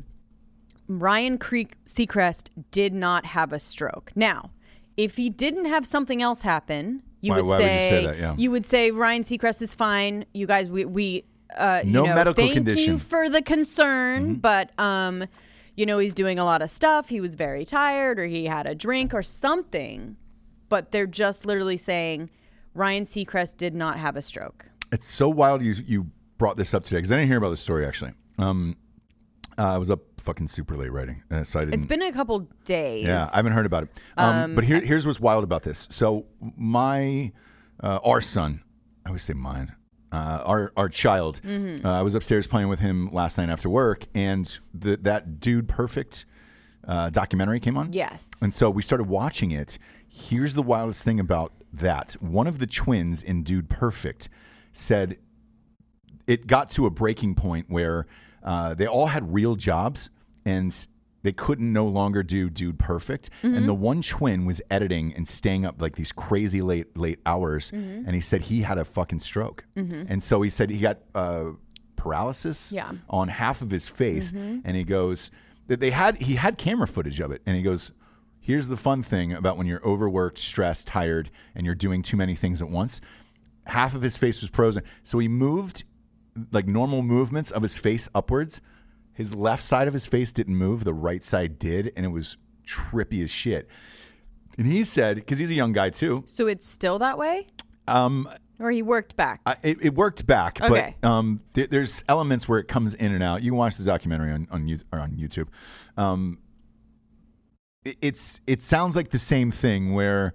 Ryan 0.89 1.37
Creek 1.39 1.77
Seacrest 1.85 2.49
did 2.71 2.95
not 2.95 3.27
have 3.27 3.53
a 3.53 3.59
stroke. 3.59 4.13
Now, 4.15 4.51
if 4.97 5.17
he 5.17 5.31
didn't 5.31 5.67
have 5.67 5.87
something 5.87 6.21
else 6.21 6.43
happen, 6.43 7.03
you 7.21 7.33
Why- 7.33 7.37
would 7.41 7.47
why 7.47 7.57
would 7.59 7.63
you 7.65 7.69
say, 7.69 7.91
say 7.91 8.07
that? 8.07 8.19
Yeah. 8.19 8.35
you 8.39 8.51
would 8.51 8.65
say 8.67 8.91
Ryan 8.91 9.23
Seacrest 9.25 9.61
is 9.63 9.75
fine. 9.75 10.25
You 10.33 10.47
guys, 10.47 10.71
we 10.71 10.85
we 10.85 11.25
uh, 11.57 11.83
you 11.85 11.91
No 11.93 12.05
know, 12.07 12.15
medical 12.15 12.45
thank 12.45 12.55
condition. 12.55 12.83
Mm-hmm. 12.85 12.93
you 12.93 12.99
for 12.99 13.29
the 13.29 13.43
concern, 13.43 14.35
but 14.37 14.71
um, 14.79 15.25
you 15.77 15.85
know 15.87 15.99
he's 15.99 16.15
doing 16.15 16.39
a 16.39 16.45
lot 16.45 16.63
of 16.63 16.71
stuff. 16.71 17.09
He 17.09 17.21
was 17.21 17.35
very 17.35 17.65
tired, 17.65 18.19
or 18.19 18.27
he 18.27 18.45
had 18.47 18.67
a 18.67 18.75
drink, 18.75 19.13
or 19.15 19.23
something. 19.23 20.17
But 20.69 20.93
they're 20.93 21.07
just 21.07 21.45
literally 21.47 21.77
saying 21.77 22.31
Ryan 22.75 23.05
Seacrest 23.05 23.57
did 23.57 23.75
not 23.75 23.99
have 23.99 24.17
a 24.17 24.23
stroke. 24.23 24.67
It's 24.93 25.07
so 25.09 25.29
wild 25.29 25.63
you 25.63 25.75
you 25.87 26.07
brought 26.39 26.57
this 26.57 26.73
up 26.75 26.85
today 26.85 26.99
because 26.99 27.13
I 27.13 27.17
didn't 27.17 27.29
hear 27.29 27.39
about 27.39 27.51
this 27.51 27.61
story 27.61 27.85
actually. 27.85 28.13
Um, 28.39 28.77
uh, 29.59 29.75
I 29.75 29.79
was 29.79 29.91
up 29.91 30.01
fucking 30.31 30.47
super 30.47 30.77
late 30.77 30.93
writing, 30.93 31.25
uh, 31.33 31.43
so 31.43 31.59
I 31.59 31.63
didn't. 31.63 31.75
It's 31.75 31.85
been 31.85 32.03
a 32.03 32.13
couple 32.13 32.49
days. 32.65 33.05
Yeah, 33.05 33.29
I 33.33 33.37
haven't 33.37 33.51
heard 33.51 33.67
about 33.67 33.85
it. 33.85 33.89
Um, 34.17 34.55
but 34.55 34.63
here, 34.63 34.81
here's 34.81 35.05
what's 35.05 35.19
wild 35.19 35.43
about 35.43 35.65
this. 35.65 35.89
So 35.91 36.27
my, 36.57 37.33
uh, 37.83 37.99
our 38.05 38.21
son, 38.21 38.63
I 39.05 39.09
always 39.09 39.25
say 39.25 39.33
mine, 39.33 39.75
uh, 40.13 40.43
our 40.45 40.73
our 40.77 40.89
child. 40.89 41.41
Uh, 41.45 41.81
I 41.85 42.03
was 42.03 42.15
upstairs 42.15 42.47
playing 42.47 42.69
with 42.69 42.79
him 42.79 43.11
last 43.13 43.39
night 43.39 43.49
after 43.51 43.69
work, 43.69 44.05
and 44.15 44.59
the, 44.73 44.97
that 44.99 45.41
Dude 45.41 45.69
Perfect 45.69 46.27
uh, 46.87 47.11
documentary 47.11 47.59
came 47.59 47.77
on. 47.77 47.93
Yes. 47.93 48.31
And 48.41 48.55
so 48.55 48.71
we 48.71 48.83
started 48.83 49.09
watching 49.09 49.51
it. 49.51 49.79
Here's 50.09 50.55
the 50.55 50.63
wildest 50.63 51.03
thing 51.03 51.19
about 51.19 51.53
that. 51.73 52.13
One 52.21 52.47
of 52.47 52.61
the 52.61 52.69
twins 52.69 53.21
in 53.21 53.43
Dude 53.43 53.69
Perfect 53.69 54.29
said 54.71 55.19
it 56.29 56.47
got 56.47 56.71
to 56.73 56.87
a 56.87 56.91
breaking 56.91 57.35
point 57.35 57.67
where 57.69 58.07
uh, 58.43 58.75
they 58.75 58.87
all 58.87 59.09
had 59.09 59.35
real 59.35 59.57
jobs 59.57 60.09
and 60.45 60.87
they 61.23 61.33
couldn't 61.33 61.73
no 61.73 61.87
longer 61.87 62.23
do 62.23 62.49
Dude 62.49 62.79
Perfect. 62.79 63.31
And 63.43 63.55
mm-hmm. 63.55 63.67
the 63.67 63.75
one 63.75 64.03
twin 64.03 64.47
was 64.47 64.63
editing 64.71 65.13
and 65.15 65.29
staying 65.29 65.67
up 65.67 65.81
like 65.81 65.97
these 65.97 66.13
crazy 66.13 66.63
late 66.63 66.97
late 66.97 67.21
hours. 67.27 67.71
Mm-hmm. 67.71 68.07
And 68.07 68.15
he 68.15 68.21
said 68.21 68.43
he 68.43 68.63
had 68.63 68.79
a 68.79 68.85
fucking 68.85 69.19
stroke. 69.19 69.65
Mm-hmm. 69.77 70.05
And 70.09 70.23
so 70.23 70.41
he 70.43 70.51
said 70.51 70.71
he 70.71 70.79
got 70.79 70.99
uh, 71.15 71.51
paralysis 71.97 72.73
Yeah. 72.73 72.93
on 73.09 73.29
half 73.29 73.61
of 73.61 73.71
his 73.71 73.89
face. 73.89 74.33
And 74.33 74.75
he 74.75 74.85
goes 74.85 75.31
that 75.67 75.81
they 75.81 75.91
had 75.91 76.23
he 76.23 76.37
had 76.37 76.57
camera 76.59 76.87
footage 76.89 77.21
of 77.21 77.31
it. 77.31 77.43
And 77.47 77.57
he 77.57 77.63
goes. 77.63 77.93
Here's 78.43 78.69
the 78.69 78.77
fun 78.79 79.03
thing 79.03 79.35
about 79.35 79.59
when 79.59 79.67
you're 79.67 79.87
overworked, 79.87 80.39
stressed, 80.39 80.89
tired, 80.89 81.31
and 81.55 81.67
you're 81.67 81.75
doing 81.75 82.01
too 82.01 82.17
many 82.17 82.35
things 82.35 82.63
at 82.63 82.71
once. 82.71 83.03
Half 83.67 83.95
of 83.95 84.01
his 84.01 84.17
face 84.17 84.41
was 84.41 84.51
frozen. 84.51 84.83
So 85.03 85.19
he 85.19 85.29
moved 85.29 85.85
like 86.51 86.67
normal 86.67 87.03
movements 87.03 87.51
of 87.51 87.61
his 87.61 87.77
face 87.77 88.09
upwards. 88.15 88.63
His 89.21 89.35
left 89.35 89.63
side 89.63 89.87
of 89.87 89.93
his 89.93 90.07
face 90.07 90.33
didn't 90.33 90.57
move, 90.57 90.85
the 90.85 90.95
right 90.95 91.23
side 91.23 91.59
did, 91.59 91.93
and 91.95 92.07
it 92.07 92.09
was 92.09 92.39
trippy 92.67 93.23
as 93.23 93.31
shit. 93.31 93.69
And 94.57 94.67
he 94.67 94.83
said, 94.83 95.17
because 95.17 95.39
he's 95.39 95.51
a 95.51 95.55
young 95.55 95.73
guy 95.75 95.91
too, 95.91 96.25
So 96.27 96.47
it's 96.47 96.67
still 96.67 96.99
that 97.01 97.19
way? 97.19 97.49
um, 97.87 98.27
Or 98.59 98.71
he 98.71 98.81
worked 98.81 99.17
back? 99.17 99.43
I- 99.45 99.57
it, 99.63 99.77
it 99.85 99.95
worked 99.95 100.27
back, 100.27 100.59
Okay. 100.63 100.97
but 101.03 101.07
um, 101.07 101.43
th- 101.53 101.69
there's 101.69 102.03
elements 102.09 102.49
where 102.49 102.59
it 102.59 102.67
comes 102.67 102.95
in 102.95 103.13
and 103.13 103.23
out. 103.23 103.43
You 103.43 103.51
can 103.51 103.59
watch 103.59 103.77
the 103.77 103.85
documentary 103.85 104.33
on 104.33 104.49
on, 104.51 104.67
you- 104.69 104.81
or 104.91 104.99
on 105.01 105.13
YouTube. 105.13 105.49
Um, 105.99 106.39
it, 107.85 107.97
it's 108.01 108.41
it 108.47 108.63
sounds 108.63 108.97
like 108.97 109.11
the 109.11 109.19
same 109.19 109.51
thing 109.51 109.93
where, 109.93 110.33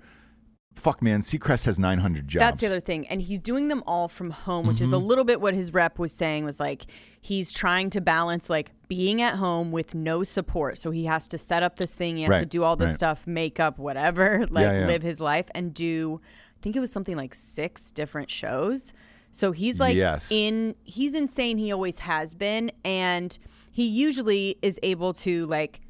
fuck 0.76 1.02
man, 1.02 1.22
Seacrest 1.22 1.66
has 1.66 1.80
900 1.80 2.28
jobs. 2.28 2.40
That's 2.42 2.62
the 2.62 2.68
other 2.68 2.80
thing. 2.80 3.08
And 3.08 3.22
he's 3.22 3.40
doing 3.40 3.70
them 3.70 3.82
all 3.88 4.08
from 4.08 4.30
home, 4.30 4.68
which 4.68 4.82
is 4.82 4.92
a 4.94 4.96
Mm-hmm. 4.98 5.08
little 5.08 5.24
bit 5.24 5.42
what 5.42 5.54
his 5.54 5.74
rep 5.74 5.98
was 5.98 6.12
saying 6.14 6.46
was 6.46 6.60
like 6.60 6.86
he's 7.22 7.52
trying 7.52 7.90
to 7.92 8.02
balance 8.02 8.50
like 8.50 8.72
being 8.88 9.22
at 9.22 9.36
home 9.36 9.72
with 9.72 9.96
no 9.96 10.24
support. 10.24 10.78
So 10.78 10.92
he 10.92 11.06
has 11.06 11.28
to 11.30 11.38
set 11.38 11.64
up 11.64 11.78
this 11.78 11.96
thing, 11.96 12.18
he 12.18 12.24
has 12.24 12.42
to 12.42 12.46
do 12.46 12.64
all 12.64 12.76
this 12.76 12.90
right. 12.90 12.96
stuff, 12.96 13.26
makeup, 13.26 13.80
whatever, 13.80 14.46
like 14.52 14.64
Yeah, 14.64 14.80
yeah. 14.82 14.88
live 14.88 15.02
his 15.02 15.20
life 15.20 15.48
and 15.56 15.74
do 15.74 16.22
I 16.58 16.62
think 16.62 16.76
it 16.76 16.80
was 16.80 16.92
something 16.92 17.16
like 17.16 17.34
six 17.36 17.92
different 17.92 18.30
shows. 18.30 18.94
So 19.32 19.52
he's 19.54 19.80
like 19.80 19.96
Yes. 19.96 20.32
in 20.32 20.76
he's 20.84 21.16
insane, 21.16 21.58
he 21.58 21.72
always 21.72 22.00
has 22.00 22.34
been 22.34 22.72
and 22.84 23.38
he 23.72 23.86
usually 23.88 24.58
is 24.62 24.80
able 24.84 25.14
to 25.14 25.46
like 25.48 25.82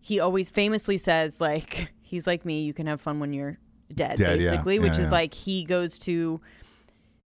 he 0.00 0.20
always 0.20 0.50
famously 0.50 0.98
says 0.98 1.40
like 1.40 1.92
he's 2.02 2.26
like 2.26 2.44
me, 2.44 2.62
you 2.62 2.74
can 2.74 2.86
have 2.86 3.00
fun 3.00 3.20
when 3.20 3.32
you're 3.32 3.58
dead, 3.94 4.18
Dead, 4.18 4.40
yeah. 4.40 4.50
basically, 4.50 4.78
which 4.78 4.94
Yeah, 4.94 5.00
is 5.00 5.06
yeah. 5.06 5.10
like 5.12 5.34
he 5.34 5.64
goes 5.64 5.98
to 6.00 6.40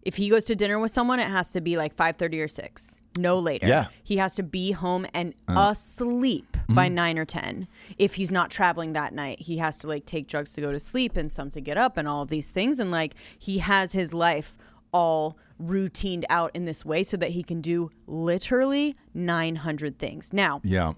if 0.04 0.16
he 0.18 0.30
goes 0.30 0.46
to 0.46 0.56
dinner 0.56 0.80
with 0.80 0.92
someone, 0.92 1.20
it 1.20 1.28
has 1.28 1.52
to 1.52 1.62
be 1.62 1.76
like 1.78 1.94
five 1.96 2.18
thirty 2.18 2.40
or 2.40 2.48
six. 2.48 2.96
No 3.18 3.40
later. 3.40 3.68
Yeah. 3.68 3.80
Uh. 3.82 3.86
He 4.04 4.18
has 4.18 4.36
to 4.36 4.44
be 4.44 4.72
home 4.72 5.06
and 5.14 5.34
asleep 5.48 6.46
Mm-hmm. 6.68 6.76
by 6.76 6.90
nine 6.90 7.18
or 7.18 7.24
ten. 7.24 7.66
If 7.98 8.16
he's 8.16 8.30
not 8.30 8.52
traveling 8.52 8.92
that 8.92 9.14
night, 9.14 9.40
he 9.40 9.58
has 9.60 9.78
to 9.78 9.88
like 9.88 10.06
take 10.06 10.28
drugs 10.28 10.52
to 10.52 10.62
go 10.62 10.74
to 10.74 10.82
sleep 10.82 11.16
and 11.16 11.32
some 11.32 11.50
to 11.52 11.62
get 11.62 11.78
up 11.78 11.96
and 11.96 12.10
all 12.10 12.24
of 12.24 12.28
these 12.30 12.50
things. 12.50 12.78
And 12.78 12.92
like 12.92 13.16
he 13.40 13.60
has 13.60 13.94
his 13.94 14.14
life 14.14 14.54
all 14.92 15.38
routined 15.62 16.26
out 16.30 16.52
in 16.54 16.66
this 16.66 16.84
way 16.84 17.04
so 17.04 17.16
that 17.18 17.30
he 17.30 17.42
can 17.42 17.62
do 17.62 17.90
literally 18.06 18.98
900 19.14 19.98
things. 19.98 20.34
Now, 20.34 20.60
yeah. 20.64 20.92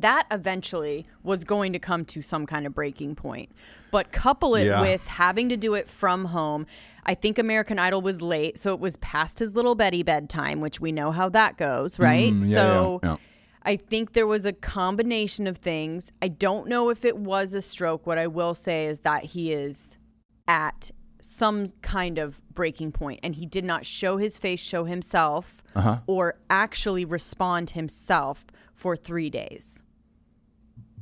That 0.00 0.26
eventually 0.30 1.06
was 1.22 1.44
going 1.44 1.72
to 1.72 1.78
come 1.78 2.04
to 2.06 2.22
some 2.22 2.46
kind 2.46 2.66
of 2.66 2.74
breaking 2.74 3.14
point. 3.14 3.50
But 3.90 4.12
couple 4.12 4.54
it 4.54 4.66
Yeah. 4.66 4.80
with 4.80 5.06
having 5.06 5.48
to 5.48 5.56
do 5.56 5.74
it 5.74 5.88
from 5.88 6.26
home. 6.26 6.66
I 7.04 7.14
think 7.14 7.38
American 7.38 7.78
Idol 7.78 8.02
was 8.02 8.20
late, 8.22 8.58
so 8.58 8.72
it 8.74 8.80
was 8.80 8.96
past 8.98 9.38
his 9.38 9.54
little 9.54 9.74
Betty 9.74 10.02
bedtime, 10.02 10.60
which 10.60 10.80
we 10.80 10.92
know 10.92 11.10
how 11.10 11.28
that 11.30 11.56
goes, 11.56 11.98
right? 11.98 12.32
Mm, 12.32 12.46
yeah, 12.48 12.54
so 12.56 13.00
yeah, 13.02 13.10
yeah. 13.10 13.16
I 13.62 13.76
think 13.76 14.12
there 14.12 14.26
was 14.26 14.44
a 14.44 14.52
combination 14.52 15.46
of 15.46 15.56
things. 15.58 16.12
I 16.22 16.28
don't 16.28 16.66
know 16.68 16.88
if 16.90 17.04
it 17.04 17.16
was 17.18 17.52
a 17.54 17.60
stroke. 17.62 18.06
What 18.06 18.16
I 18.18 18.26
will 18.26 18.54
say 18.54 18.86
is 18.86 19.00
that 19.00 19.24
he 19.24 19.52
is 19.52 19.98
at 20.48 20.90
some 21.20 21.72
kind 21.82 22.18
of 22.18 22.40
breaking 22.54 22.92
point 22.92 23.20
and 23.22 23.34
he 23.34 23.44
did 23.46 23.64
not 23.64 23.84
show 23.86 24.16
his 24.16 24.38
face, 24.38 24.60
show 24.60 24.84
himself, 24.84 25.62
Uh-huh. 25.74 25.98
or 26.06 26.36
actually 26.48 27.04
respond 27.04 27.70
himself 27.70 28.46
for 28.74 28.96
three 28.96 29.30
days. 29.30 29.82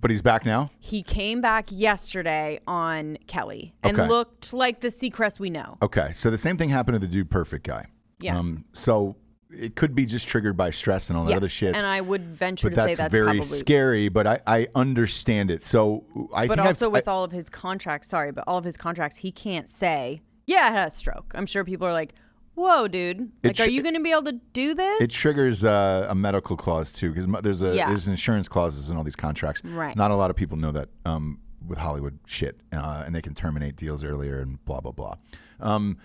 But 0.01 0.11
he's 0.11 0.23
back 0.23 0.45
now. 0.47 0.71
He 0.79 1.03
came 1.03 1.41
back 1.41 1.67
yesterday 1.71 2.61
on 2.67 3.19
Kelly 3.27 3.75
and 3.83 3.99
Okay. 3.99 4.09
looked 4.09 4.53
like 4.53 4.81
the 4.81 4.89
Seacrest 4.89 5.41
we 5.41 5.51
know. 5.51 5.77
Okay, 5.83 6.13
so 6.13 6.31
the 6.31 6.39
same 6.39 6.57
thing 6.57 6.69
happened 6.69 6.95
to 6.95 6.99
the 7.01 7.13
dude 7.13 7.31
perfect 7.31 7.67
guy. 7.67 7.87
Yeah. 8.21 8.39
Um, 8.39 8.65
so 8.73 9.17
it 9.51 9.75
could 9.77 9.95
be 9.95 10.05
just 10.07 10.29
triggered 10.29 10.57
by 10.57 10.71
stress 10.71 11.09
and 11.09 11.19
all 11.19 11.25
that 11.25 11.35
other 11.37 11.47
Yes, 11.47 11.53
shit. 11.53 11.75
And 11.75 11.87
I 11.87 12.01
would 12.01 12.25
venture 12.25 12.69
but 12.69 12.75
to 12.75 12.81
say 12.83 12.87
that's, 12.89 12.99
that's 12.99 13.13
very 13.13 13.25
probably 13.25 13.43
scary. 13.45 14.09
But 14.09 14.27
I, 14.27 14.41
I 14.47 14.69
understand 14.75 15.51
it. 15.51 15.65
So 15.65 16.05
I 16.35 16.47
But 16.47 16.57
think 16.59 16.67
also 16.69 16.87
I've, 16.87 16.93
with 16.93 17.09
I, 17.09 17.13
all 17.13 17.25
of 17.25 17.33
his 17.33 17.49
contracts, 17.49 18.09
sorry, 18.09 18.31
but 18.31 18.45
all 18.47 18.59
of 18.59 18.65
his 18.65 18.77
contracts, 18.77 19.19
he 19.19 19.33
can't 19.33 19.69
say, 19.69 20.21
"Yeah, 20.47 20.69
I 20.69 20.71
had 20.73 20.89
a 20.89 20.91
stroke." 20.91 21.33
I'm 21.35 21.47
sure 21.47 21.65
people 21.65 21.87
are 21.87 21.93
like, 21.93 22.15
"Whoa, 22.59 22.89
dude! 22.89 23.31
Like, 23.45 23.61
are 23.61 23.69
you 23.69 23.83
going 23.83 23.95
to 23.95 24.01
be 24.01 24.11
able 24.11 24.25
to 24.25 24.33
do 24.53 24.75
this?" 24.75 25.01
it 25.01 25.11
triggers 25.11 25.65
uh, 25.65 26.07
a 26.11 26.15
medical 26.15 26.57
clause 26.57 26.93
too 26.93 27.13
because 27.13 27.27
there's 27.43 27.63
a 27.63 27.75
Yeah. 27.75 27.89
there's 27.89 28.09
insurance 28.09 28.49
clauses 28.49 28.91
in 28.91 28.97
all 28.97 29.05
these 29.05 29.17
contracts. 29.17 29.63
Right. 29.65 29.97
Not 29.97 30.11
a 30.11 30.17
lot 30.17 30.31
of 30.31 30.37
people 30.37 30.57
know 30.57 30.73
that 30.73 30.89
um, 31.05 31.39
with 31.67 31.79
Hollywood 31.79 32.19
shit, 32.27 32.61
uh, 32.73 33.03
and 33.07 33.15
they 33.15 33.23
can 33.23 33.35
terminate 33.35 33.77
deals 33.77 34.03
earlier 34.03 34.41
and 34.41 34.63
blah 34.65 34.81
blah 34.81 34.93
blah. 34.93 35.15
Um, 35.61 35.99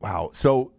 wow. 0.00 0.30
So 0.32 0.72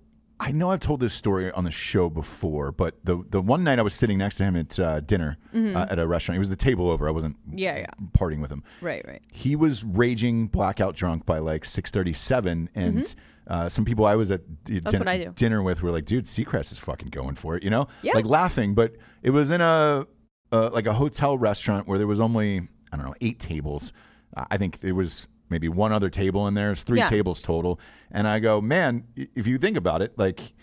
I 0.44 0.52
know 0.52 0.72
I've 0.72 0.80
told 0.80 1.00
this 1.00 1.14
story 1.14 1.52
on 1.52 1.64
the 1.66 1.72
show 1.72 2.10
before, 2.10 2.72
but 2.72 2.96
the 3.06 3.24
the 3.30 3.40
one 3.42 3.64
night 3.64 3.78
I 3.80 3.84
was 3.84 3.94
sitting 3.94 4.18
next 4.18 4.38
to 4.38 4.44
him 4.44 4.56
at 4.56 4.80
uh, 4.80 5.00
dinner 5.02 5.38
uh, 5.54 5.86
at 5.90 6.00
a 6.00 6.08
restaurant. 6.08 6.38
It 6.38 6.40
was 6.40 6.50
the 6.50 6.56
table 6.56 6.90
over. 6.90 7.08
I 7.08 7.12
wasn't 7.12 7.38
Mm-hmm. 7.48 7.58
Yeah, 7.60 7.78
yeah. 7.78 7.86
partying 8.18 8.42
with 8.42 8.52
him. 8.52 8.64
right, 8.82 9.06
right. 9.08 9.22
he 9.32 9.56
was 9.56 9.84
raging 9.84 10.48
blackout 10.48 10.96
drunk 10.96 11.26
by 11.26 11.38
like 11.40 11.64
637 11.66 12.70
and 12.76 13.16
uh, 13.48 13.68
some 13.70 13.84
people 13.86 14.06
i 14.06 14.16
was 14.16 14.32
at 14.32 14.42
d- 14.64 14.80
dinner, 14.80 15.06
Mm-hmm. 15.06 15.64
With 15.64 15.82
were 15.84 15.92
like 15.92 16.06
dude 16.06 16.26
seacrest 16.26 16.72
is 16.72 16.80
fucking 16.80 17.10
going 17.10 17.36
for 17.36 17.56
it 17.58 17.64
you 17.64 17.70
know 17.70 17.88
Yeah. 18.02 18.14
like 18.14 18.26
laughing 18.26 18.74
but 18.76 18.96
it 19.24 19.32
was 19.32 19.52
in 19.52 19.62
a 19.62 20.06
uh, 20.52 20.70
like 20.72 20.86
a 20.88 20.94
hotel 20.94 21.38
restaurant 21.38 21.88
where 21.88 21.98
there 21.98 22.08
was 22.08 22.20
only 22.20 22.68
i 22.92 22.98
don't 22.98 23.06
know 23.06 23.16
eight 23.22 23.40
tables 23.40 23.94
Uh, 24.38 24.46
i 24.52 24.58
think 24.58 24.80
it 24.82 24.94
was 24.94 25.28
maybe 25.52 25.70
one 25.70 25.92
other 25.92 26.10
table 26.10 26.48
in 26.48 26.54
there 26.56 26.72
it's 26.72 26.84
three 26.84 26.98
Yeah. 27.00 27.10
tables 27.10 27.42
total 27.42 27.80
and 28.10 28.28
i 28.28 28.40
go 28.40 28.60
man 28.62 29.04
i- 29.20 29.28
if 29.36 29.46
you 29.46 29.58
think 29.60 29.78
about 29.78 30.02
it 30.02 30.18
like 30.18 30.54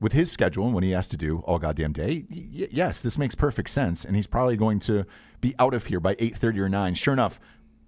with 0.00 0.12
his 0.12 0.30
schedule 0.30 0.64
and 0.66 0.74
what 0.74 0.82
he 0.84 0.90
has 0.90 1.08
to 1.08 1.16
do 1.16 1.38
all 1.46 1.58
goddamn 1.58 1.90
day, 1.94 2.26
y- 2.30 2.46
y- 2.54 2.68
yes, 2.70 3.00
this 3.00 3.16
makes 3.16 3.34
perfect 3.34 3.70
sense. 3.70 4.04
And 4.04 4.14
he's 4.14 4.26
probably 4.26 4.54
going 4.58 4.78
to 4.80 5.06
be 5.40 5.54
out 5.58 5.72
of 5.72 5.86
here 5.86 6.00
by 6.00 6.14
eight 6.18 6.36
thirty 6.36 6.60
or 6.60 6.68
nine. 6.68 6.92
Sure 6.92 7.14
enough, 7.14 7.40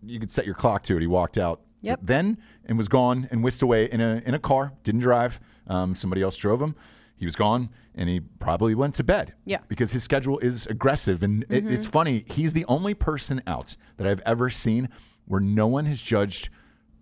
you 0.02 0.18
could 0.18 0.32
set 0.32 0.46
your 0.46 0.54
clock 0.54 0.82
to 0.84 0.96
it. 0.96 1.00
He 1.02 1.06
walked 1.06 1.36
out 1.36 1.60
Yep. 1.82 2.00
Then 2.02 2.38
and 2.64 2.78
was 2.78 2.88
gone 2.88 3.28
and 3.30 3.44
whisked 3.44 3.60
away 3.60 3.90
in 3.90 4.00
a 4.00 4.22
in 4.24 4.32
a 4.32 4.38
car. 4.38 4.72
Didn't 4.84 5.02
drive. 5.02 5.38
Um, 5.66 5.94
somebody 5.94 6.22
else 6.22 6.38
drove 6.38 6.62
him. 6.62 6.74
He 7.14 7.26
was 7.26 7.36
gone, 7.36 7.68
and 7.94 8.08
he 8.08 8.20
probably 8.20 8.74
went 8.74 8.94
to 8.94 9.04
bed. 9.04 9.34
Yeah. 9.44 9.58
Mm-hmm. 9.58 9.66
Because 9.68 9.92
his 9.92 10.02
schedule 10.02 10.38
is 10.38 10.64
aggressive, 10.66 11.22
and 11.22 11.44
it, 11.50 11.70
it's 11.70 11.84
funny. 11.86 12.24
He's 12.26 12.54
the 12.54 12.64
only 12.68 12.94
person 12.94 13.42
out 13.46 13.76
that 13.98 14.06
I've 14.06 14.22
ever 14.24 14.48
seen 14.48 14.88
where 15.28 15.40
no 15.40 15.66
one 15.66 15.84
has 15.86 16.02
judged 16.02 16.48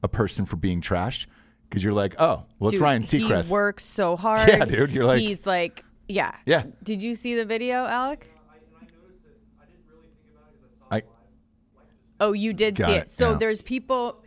a 0.03 0.09
person 0.09 0.45
for 0.45 0.57
being 0.57 0.81
trashed. 0.81 1.27
Because 1.69 1.83
you're 1.83 1.93
like, 1.95 2.15
oh, 2.19 2.45
well, 2.59 2.69
it's 2.69 2.75
Dude, 2.75 2.83
Ryan 2.83 3.03
Seacrest. 3.03 3.47
He 3.49 3.53
works 3.53 3.85
so 3.85 4.15
hard. 4.25 4.49
Yeah, 4.49 4.65
dude, 4.67 4.91
you're 4.93 5.05
like- 5.05 5.21
he's 5.21 5.47
like, 5.47 5.83
yeah, 6.09 6.33
Yeah. 6.47 6.63
Did 6.85 7.03
you 7.03 7.15
see 7.17 7.35
the 7.35 7.45
video, 7.45 7.85
Alec? 7.87 8.29
I, 10.91 11.03
Oh, 12.21 12.33
you 12.33 12.53
did 12.53 12.79
see 12.79 12.85
it, 12.85 13.03
it. 13.03 13.09
So 13.09 13.33
yeah. 13.33 13.39
there's 13.39 13.63
people. 13.63 14.23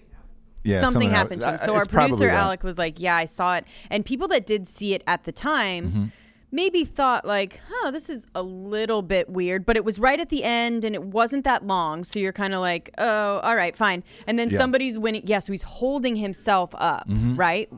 yeah, 0.64 0.82
something 0.82 1.04
someone- 1.04 1.16
happened 1.16 1.42
to 1.42 1.52
him. 1.52 1.58
So 1.60 1.76
our 1.76 1.86
producer. 1.86 2.30
Alec 2.30 2.64
was 2.64 2.78
like, 2.78 3.00
"Yeah, 3.00 3.16
I 3.16 3.26
saw 3.26 3.56
it," 3.56 3.66
and 3.90 4.06
people 4.06 4.28
that 4.30 4.46
did 4.46 4.68
see 4.68 4.94
it 4.94 5.04
at 5.08 5.24
the 5.24 5.32
time. 5.32 5.88
Mm-hmm. 5.88 6.06
Maybe 6.52 6.84
thought 6.84 7.26
like, 7.26 7.60
huh, 7.70 7.92
this 7.92 8.10
is 8.10 8.26
a 8.34 8.42
little 8.42 9.02
bit 9.04 9.30
weird, 9.30 9.66
but 9.68 9.78
it 9.78 9.86
was 9.86 10.00
right 10.00 10.20
at 10.20 10.30
the 10.30 10.44
end 10.44 10.84
and 10.84 10.96
it 10.96 11.04
wasn't 11.04 11.44
that 11.44 11.66
long. 11.68 12.04
So 12.04 12.18
you're 12.20 12.34
kind 12.34 12.56
of 12.56 12.60
like, 12.62 12.90
oh, 12.98 13.38
all 13.40 13.56
right, 13.56 13.76
fine. 13.78 14.04
And 14.26 14.40
then 14.40 14.50
Yeah. 14.50 14.58
somebody's 14.58 14.98
winning. 14.98 15.24
Yeah, 15.28 15.40
so 15.40 15.54
he's 15.54 15.62
holding 15.62 16.16
himself 16.16 16.72
up, 16.76 17.08
Mm-hmm. 17.08 17.36
right? 17.36 17.70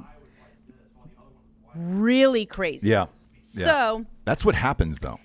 Really 1.75 2.45
crazy. 2.45 2.89
Yeah. 2.89 3.05
yeah. 3.53 3.65
So 3.65 4.05
That's 4.25 4.43
what 4.43 4.55
happens, 4.55 4.99
though. 4.99 5.19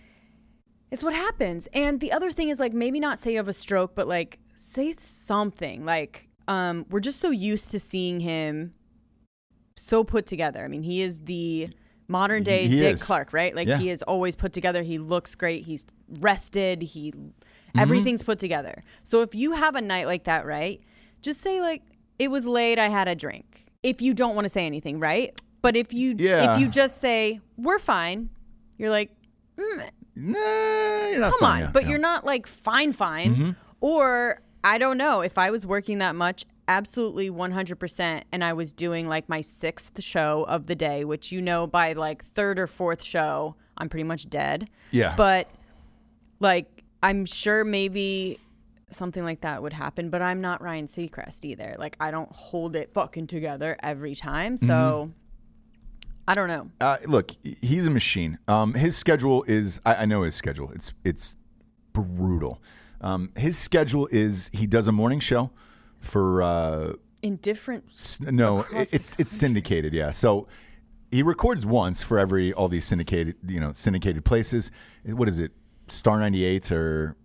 it's 0.91 1.03
what 1.03 1.15
happens. 1.15 1.67
And 1.73 2.01
the 2.01 2.13
other 2.13 2.31
thing 2.31 2.49
is 2.49 2.61
like 2.61 2.73
maybe 2.73 3.01
not 3.01 3.19
say 3.19 3.33
you 3.33 3.37
have 3.39 3.49
a 3.49 3.53
stroke, 3.53 3.95
but 3.95 4.07
like 4.09 4.39
say 4.57 4.95
something. 4.99 5.85
Like 5.85 6.29
um 6.49 6.87
we're 6.91 7.01
just 7.01 7.19
so 7.21 7.31
used 7.31 7.71
to 7.73 7.81
seeing 7.81 8.21
him 8.21 8.73
so 9.77 10.05
put 10.05 10.27
together. 10.27 10.65
I 10.65 10.69
mean, 10.69 10.83
he 10.83 11.03
is 11.03 11.21
the 11.25 11.71
modern 12.09 12.43
day 12.43 12.67
He 12.69 12.79
Dick 12.79 12.95
is. 12.95 13.03
Clark, 13.03 13.33
right? 13.33 13.55
Like 13.55 13.69
Yeah. 13.69 13.79
he 13.79 13.91
is 13.91 14.03
always 14.03 14.35
put 14.37 14.53
together. 14.53 14.83
He 14.83 14.99
looks 14.99 15.35
great. 15.35 15.65
He's 15.65 15.85
rested. 16.09 16.83
He 16.83 17.13
Mm-hmm. 17.13 17.81
everything's 17.83 18.23
put 18.23 18.39
together. 18.39 18.83
So 19.05 19.21
if 19.23 19.35
you 19.35 19.53
have 19.53 19.75
a 19.75 19.81
night 19.83 20.07
like 20.07 20.25
that, 20.25 20.47
right? 20.47 20.81
Just 21.21 21.41
say 21.43 21.61
like 21.61 21.83
it 22.19 22.29
was 22.31 22.47
late, 22.47 22.79
I 22.79 22.89
had 22.89 23.07
a 23.09 23.15
drink. 23.15 23.67
If 23.83 24.01
you 24.01 24.15
don't 24.15 24.35
want 24.35 24.47
to 24.47 24.49
say 24.49 24.65
anything, 24.67 24.99
right? 24.99 25.39
But 25.63 25.77
if 25.77 25.93
you 25.93 26.15
Yeah. 26.17 26.55
if 26.55 26.61
you 26.61 26.69
just 26.69 26.99
say 26.99 27.41
we're 27.59 27.79
fine, 27.79 28.31
you're 28.79 28.91
like 28.91 29.11
Nah, 30.19 30.35
you're 31.09 31.21
not 31.21 31.33
come 31.33 31.39
funny, 31.41 31.53
on 31.63 31.69
yeah, 31.69 31.71
but 31.73 31.87
you're 31.87 31.99
not 31.99 32.25
like 32.25 32.47
fine 32.47 32.93
fine 32.93 33.57
or 33.81 34.41
i 34.65 34.79
don't 34.79 34.97
know 34.97 35.21
if 35.21 35.37
i 35.37 35.51
was 35.51 35.67
working 35.67 35.99
that 35.99 36.15
much 36.15 36.45
absolutely 36.69 37.31
100% 37.31 38.23
and 38.33 38.43
i 38.45 38.53
was 38.53 38.73
doing 38.73 39.07
like 39.09 39.29
my 39.29 39.41
sixth 39.41 40.03
show 40.03 40.45
of 40.49 40.67
the 40.67 40.75
day 40.75 41.05
which 41.05 41.31
you 41.31 41.41
know 41.41 41.67
by 41.67 41.93
like 41.93 42.25
third 42.25 42.59
or 42.59 42.67
fourth 42.67 43.03
show 43.03 43.55
i'm 43.79 43.89
pretty 43.89 44.05
much 44.05 44.29
dead 44.29 44.69
Yeah. 44.91 45.15
but 45.17 45.49
like 46.41 46.83
i'm 47.03 47.25
sure 47.25 47.65
maybe 47.65 48.39
something 48.91 49.23
like 49.25 49.41
that 49.43 49.63
would 49.63 49.73
happen 49.73 50.11
but 50.11 50.23
i'm 50.23 50.41
not 50.41 50.61
ryan 50.63 50.87
seacrest 50.87 51.45
either 51.45 51.77
like 51.79 51.97
i 52.01 52.11
don't 52.11 52.31
hold 52.33 52.75
it 52.77 52.93
fucking 52.93 53.27
together 53.29 53.77
every 53.83 54.15
time 54.15 54.57
so 54.57 54.67
Mm-hmm. 54.67 55.11
i 56.29 56.35
don't 56.35 56.49
know 56.49 56.69
Uh, 56.81 56.97
look, 57.07 57.31
he's 57.63 57.87
a 57.87 57.91
machine. 57.91 58.39
Um, 58.49 58.75
his 58.75 58.97
schedule 58.97 59.45
is 59.47 59.81
I, 59.85 59.95
I 60.03 60.05
know 60.07 60.23
his 60.23 60.35
schedule. 60.35 60.71
It's 60.73 60.93
it's 61.05 61.37
brutal. 61.93 62.61
Um, 63.01 63.31
his 63.37 63.57
schedule 63.59 64.09
is 64.11 64.51
he 64.53 64.67
does 64.67 64.89
a 64.89 64.93
morning 64.93 65.21
show 65.21 65.51
for 66.07 66.43
uh, 66.43 66.93
in 67.23 67.37
different 67.37 67.85
s- 67.89 68.21
no, 68.21 68.65
it's 68.73 69.17
it's 69.19 69.33
syndicated. 69.33 69.93
Yeah, 69.93 70.11
so 70.11 70.49
he 71.11 71.23
records 71.23 71.65
once 71.67 72.03
for 72.03 72.19
every 72.19 72.53
all 72.53 72.69
these 72.69 72.85
syndicated 72.85 73.37
you 73.47 73.61
know 73.61 73.73
syndicated 73.73 74.25
places. 74.25 74.71
What 75.05 75.29
is 75.29 75.39
it? 75.39 75.53
Star 75.89 76.19
ninety 76.19 76.45
eight 76.45 76.73
or 76.73 77.17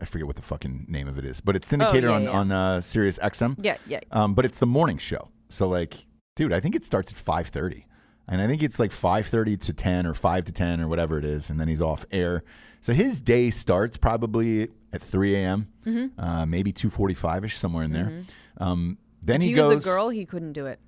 I 0.00 0.04
forget 0.04 0.26
what 0.26 0.36
the 0.36 0.42
fucking 0.42 0.86
name 0.88 1.08
of 1.08 1.18
it 1.18 1.24
is, 1.24 1.40
but 1.40 1.56
it's 1.56 1.66
syndicated 1.66 2.04
yeah, 2.04 2.10
on 2.16 2.22
yeah. 2.24 2.30
on 2.30 2.52
uh, 2.52 2.80
Sirius 2.80 3.18
XM. 3.18 3.56
yeah 3.60 3.76
yeah 3.86 4.00
Um, 4.12 4.34
but 4.34 4.44
it's 4.44 4.58
the 4.58 4.66
morning 4.66 4.98
show. 4.98 5.30
So 5.48 5.68
like, 5.68 6.06
dude, 6.36 6.52
I 6.52 6.60
think 6.60 6.74
it 6.76 6.84
starts 6.84 7.10
at 7.10 7.18
five 7.18 7.48
thirty, 7.48 7.86
and 8.28 8.40
I 8.40 8.46
think 8.46 8.62
it's 8.62 8.78
like 8.78 8.92
five 8.92 9.26
thirty 9.26 9.56
to 9.56 9.72
ten 9.72 10.06
or 10.06 10.14
five 10.14 10.44
to 10.44 10.52
ten 10.52 10.80
or 10.80 10.86
whatever 10.88 11.18
it 11.18 11.24
is, 11.24 11.50
and 11.50 11.58
then 11.58 11.66
he's 11.68 11.80
off 11.80 12.06
air. 12.12 12.44
So 12.80 12.92
his 12.92 13.20
day 13.20 13.50
starts 13.50 13.96
probably 13.96 14.68
at 14.92 15.02
three 15.02 15.34
a.m., 15.36 15.68
Mm-hmm. 15.86 16.20
uh, 16.20 16.46
maybe 16.46 16.72
two 16.72 16.90
forty-five 16.90 17.44
ish, 17.44 17.56
somewhere 17.56 17.82
in 17.84 17.92
there. 17.92 18.22
Um, 18.58 18.98
then 19.22 19.36
if 19.36 19.42
he, 19.42 19.48
he 19.48 19.54
goes. 19.54 19.74
was 19.74 19.86
a 19.86 19.88
girl 19.88 20.08
he 20.10 20.24
couldn't 20.26 20.52
do 20.52 20.66
it 20.66 20.78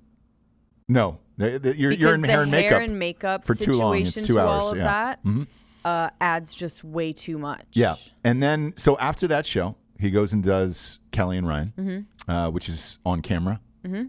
No, 0.87 1.19
th- 1.39 1.61
th- 1.61 1.75
you're 1.75 1.89
because 1.91 2.01
you're 2.01 2.13
in 2.15 2.21
the 2.21 2.27
hair 2.27 2.41
and 2.43 2.51
makeup. 2.51 2.81
and 2.81 2.99
makeup 2.99 3.45
for 3.45 3.55
too 3.55 3.71
long. 3.73 3.97
It's 3.99 4.13
two 4.13 4.39
hours, 4.39 4.49
all 4.65 4.71
of 4.71 4.77
yeah. 4.77 5.15
Mm-hmm. 5.25 5.43
uh, 5.83 6.09
adds 6.21 6.53
just 6.55 6.83
way 6.83 7.11
too 7.13 7.37
much. 7.37 7.65
Yeah, 7.73 7.95
and 8.23 8.41
then 8.43 8.73
so 8.77 8.97
after 8.99 9.27
that 9.27 9.45
show, 9.45 9.75
he 9.99 10.11
goes 10.11 10.31
and 10.33 10.43
does 10.43 10.99
Kelly 11.11 11.37
and 11.37 11.47
Ryan, 11.47 11.73
Mm-hmm. 11.77 12.31
uh, 12.31 12.49
which 12.51 12.69
is 12.69 12.99
on 13.05 13.21
camera 13.21 13.59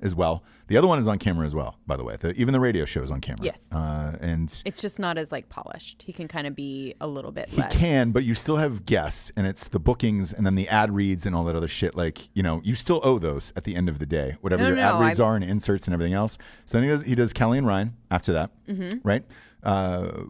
as 0.03 0.15
well. 0.15 0.43
The 0.69 0.77
other 0.77 0.89
one 0.89 0.99
is 0.99 1.07
on 1.07 1.19
camera 1.19 1.45
as 1.47 1.55
well, 1.55 1.79
by 1.87 1.97
the 1.97 2.05
way. 2.05 2.17
The, 2.19 2.33
even 2.35 2.53
the 2.53 2.61
radio 2.61 2.85
show 2.85 3.03
is 3.03 3.11
on 3.11 3.21
camera. 3.21 3.45
Yes. 3.45 3.71
uh, 3.73 4.17
and 4.21 4.49
It's 4.65 4.81
just 4.83 4.99
not 4.99 5.19
as 5.19 5.31
like 5.31 5.49
polished. 5.49 6.03
He 6.03 6.13
can 6.13 6.29
kind 6.29 6.47
of 6.47 6.55
be 6.57 6.95
a 7.01 7.07
little 7.07 7.31
bit 7.33 7.49
He 7.51 7.59
less. 7.59 7.77
can, 7.77 8.11
but 8.13 8.25
you 8.25 8.35
still 8.35 8.57
have 8.57 8.87
guests, 8.87 9.31
and 9.37 9.47
it's 9.47 9.69
the 9.69 9.79
bookings, 9.79 10.33
and 10.33 10.45
then 10.47 10.55
the 10.55 10.69
ad 10.69 10.95
reads, 10.95 11.27
and 11.27 11.37
all 11.37 11.45
that 11.45 11.55
other 11.57 11.69
shit. 11.69 11.95
Like 11.97 12.29
you 12.35 12.43
know, 12.43 12.61
you 12.65 12.75
still 12.75 13.01
owe 13.05 13.19
those 13.19 13.53
at 13.57 13.65
the 13.65 13.77
end 13.77 13.89
of 13.89 13.99
the 13.99 14.07
day, 14.07 14.37
whatever 14.41 14.63
No, 14.63 14.69
your 14.69 14.77
no, 14.77 14.83
ad 14.83 14.95
no, 15.01 15.07
reads 15.07 15.21
I'm- 15.21 15.29
are, 15.31 15.37
and 15.37 15.45
inserts, 15.45 15.87
and 15.87 15.95
everything 15.95 16.15
else. 16.15 16.39
So 16.65 16.79
then 16.79 16.85
he 16.85 16.91
does 16.91 17.03
he 17.03 17.15
does 17.15 17.33
Kelly 17.33 17.59
and 17.59 17.67
Ryan 17.67 17.95
after 18.11 18.33
that, 18.33 18.51
Mm-hmm. 18.69 18.99
right? 19.07 19.25
Uh, 19.63 20.25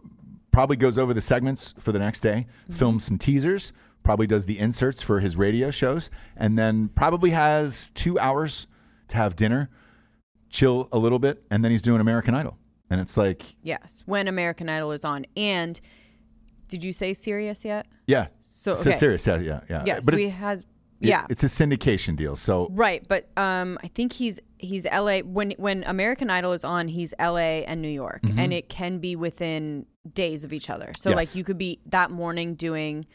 probably 0.51 0.75
goes 0.75 0.97
over 0.97 1.13
the 1.13 1.21
segments 1.21 1.73
for 1.79 1.91
the 1.91 1.99
next 1.99 2.21
day, 2.21 2.47
Mm-hmm. 2.63 2.73
films 2.73 3.03
some 3.05 3.17
teasers, 3.17 3.73
probably 4.03 4.27
does 4.27 4.45
the 4.45 4.57
inserts 4.59 5.01
for 5.01 5.19
his 5.19 5.35
radio 5.35 5.69
shows, 5.71 6.09
and 6.35 6.57
then 6.57 6.87
probably 6.89 7.31
has 7.31 7.91
two 7.93 8.17
hours 8.19 8.67
to 9.09 9.17
have 9.17 9.35
dinner, 9.35 9.69
chill 10.49 10.87
a 10.91 10.97
little 10.97 11.19
bit, 11.19 11.43
and 11.51 11.63
then 11.63 11.71
he's 11.71 11.81
doing 11.81 12.01
American 12.01 12.33
Idol, 12.35 12.57
and 12.89 12.99
it's 13.01 13.17
like, 13.17 13.43
Yes, 13.61 14.03
when 14.05 14.27
American 14.27 14.69
Idol 14.69 14.91
is 14.91 15.03
on. 15.03 15.25
And 15.35 15.79
did 16.67 16.83
you 16.83 16.93
say 16.93 17.13
Sirius 17.13 17.63
yet? 17.65 17.87
yeah, 18.07 18.27
So, 18.43 18.73
so 18.73 18.89
okay. 18.89 18.97
Sirius, 18.97 19.25
yeah, 19.27 19.39
yeah, 19.39 19.61
yeah. 19.69 19.83
Yeah, 19.85 19.95
but 20.03 20.13
so 20.13 20.17
it- 20.17 20.19
he 20.23 20.29
has. 20.29 20.61
It- 20.99 21.09
yeah, 21.09 21.27
it's 21.29 21.43
a 21.43 21.47
syndication 21.47 22.15
deal. 22.15 22.35
So 22.35 22.69
Right, 22.71 23.07
but 23.07 23.29
um, 23.37 23.77
I 23.83 23.87
think 23.87 24.13
he's 24.13 24.39
he's 24.57 24.83
LA 24.85 25.19
when 25.19 25.51
when 25.57 25.83
American 25.85 26.31
Idol 26.31 26.53
is 26.53 26.63
on, 26.63 26.87
he's 26.87 27.13
LA 27.19 27.61
and 27.67 27.83
New 27.83 27.87
York, 27.87 28.21
and 28.23 28.51
it 28.51 28.67
can 28.67 28.97
be 28.97 29.15
within 29.15 29.85
days 30.11 30.43
of 30.43 30.53
each 30.53 30.71
other. 30.71 30.93
So 30.97 31.11
like 31.11 31.35
you 31.35 31.43
could 31.43 31.59
be 31.59 31.81
that 31.85 32.09
morning 32.09 32.55
doing 32.55 33.05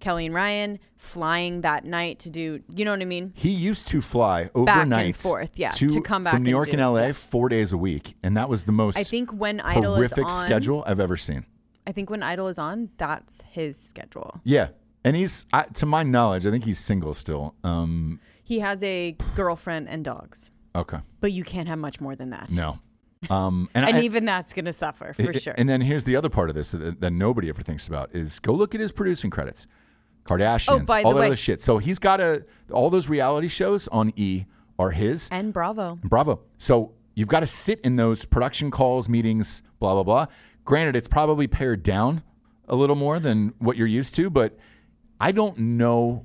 Kelly 0.00 0.26
and 0.26 0.34
Ryan, 0.34 0.78
flying 0.96 1.60
that 1.60 1.84
night 1.84 2.18
to 2.20 2.30
do, 2.30 2.60
you 2.74 2.84
know 2.84 2.90
what 2.90 3.00
I 3.00 3.04
mean? 3.04 3.32
he 3.36 3.50
used 3.50 3.88
to 3.88 4.00
fly 4.00 4.42
and 4.42 4.50
overnight, 4.54 5.16
forth, 5.16 5.58
yeah, 5.58 5.70
to, 5.70 5.88
to 5.88 6.00
come 6.00 6.24
back 6.24 6.34
from 6.34 6.42
New 6.42 6.48
and 6.48 6.50
York 6.52 6.66
do- 6.66 6.72
and 6.72 6.80
LA 6.80 7.06
yeah. 7.06 7.12
four 7.12 7.48
days 7.48 7.72
a 7.72 7.78
week, 7.78 8.16
and 8.22 8.36
that 8.36 8.48
was 8.48 8.64
the 8.64 8.72
most 8.72 8.96
I 8.96 9.04
think 9.04 9.30
when 9.30 9.60
Idol 9.60 9.94
is 9.94 10.10
horrific 10.10 10.24
on, 10.24 10.46
schedule 10.46 10.82
I've 10.86 11.00
ever 11.00 11.16
seen. 11.16 11.46
I 11.86 11.92
think 11.92 12.10
when 12.10 12.22
Idol 12.22 12.48
is 12.48 12.58
on, 12.58 12.90
that's 12.98 13.42
his 13.50 13.78
schedule. 13.78 14.40
Yeah, 14.44 14.68
and 15.04 15.16
he's 15.16 15.46
I, 15.52 15.62
to 15.62 15.86
my 15.86 16.02
knowledge, 16.02 16.46
I 16.46 16.50
think 16.50 16.64
he's 16.64 16.78
single 16.78 17.14
still. 17.14 17.54
Um, 17.64 18.20
He 18.42 18.60
has 18.60 18.82
a 18.82 19.16
girlfriend 19.34 19.88
and 19.88 20.04
dogs, 20.04 20.50
okay, 20.74 20.98
but 21.20 21.32
you 21.32 21.44
can't 21.44 21.68
have 21.68 21.78
much 21.78 22.00
more 22.00 22.14
than 22.16 22.30
that. 22.30 22.50
no, 22.50 22.78
um, 23.28 23.68
and, 23.74 23.84
And 23.88 23.96
I, 23.96 24.02
even 24.02 24.24
that's 24.24 24.52
gonna 24.52 24.72
suffer 24.72 25.12
for 25.14 25.30
I- 25.30 25.32
sure. 25.38 25.54
And 25.56 25.68
then 25.68 25.80
here's 25.80 26.04
the 26.04 26.16
other 26.16 26.28
part 26.28 26.48
of 26.48 26.54
this 26.54 26.70
that, 26.72 27.00
that 27.00 27.10
nobody 27.10 27.48
ever 27.48 27.62
thinks 27.62 27.86
about 27.86 28.14
is 28.14 28.38
go 28.38 28.52
look 28.52 28.74
at 28.74 28.80
his 28.80 28.92
producing 28.92 29.30
credits, 29.30 29.66
Kardashians, 30.38 30.68
Oh, 30.68 30.78
by 30.80 31.02
the 31.02 31.06
all 31.08 31.14
that 31.14 31.20
way- 31.20 31.26
other 31.28 31.36
shit. 31.36 31.60
So 31.62 31.78
he's 31.78 31.98
got 31.98 32.20
a 32.20 32.44
all 32.72 32.90
those 32.90 33.08
reality 33.08 33.48
shows 33.48 33.88
on 33.88 34.12
E 34.16 34.44
are 34.78 34.90
his. 34.92 35.28
and 35.30 35.52
Bravo. 35.52 35.98
Bravo. 36.04 36.40
So 36.58 36.92
you've 37.14 37.28
got 37.28 37.40
to 37.40 37.46
sit 37.46 37.80
in 37.82 37.96
those 37.96 38.24
production 38.24 38.70
calls, 38.70 39.08
meetings, 39.08 39.62
blah, 39.78 39.94
blah, 39.94 40.02
blah. 40.04 40.26
Granted, 40.64 40.96
it's 40.96 41.08
probably 41.08 41.46
pared 41.46 41.82
down 41.82 42.22
a 42.68 42.76
little 42.76 42.96
more 42.96 43.18
than 43.18 43.52
what 43.58 43.76
you're 43.76 43.86
used 43.86 44.14
to, 44.16 44.30
but 44.30 44.56
I 45.20 45.32
don't 45.32 45.58
know. 45.58 46.24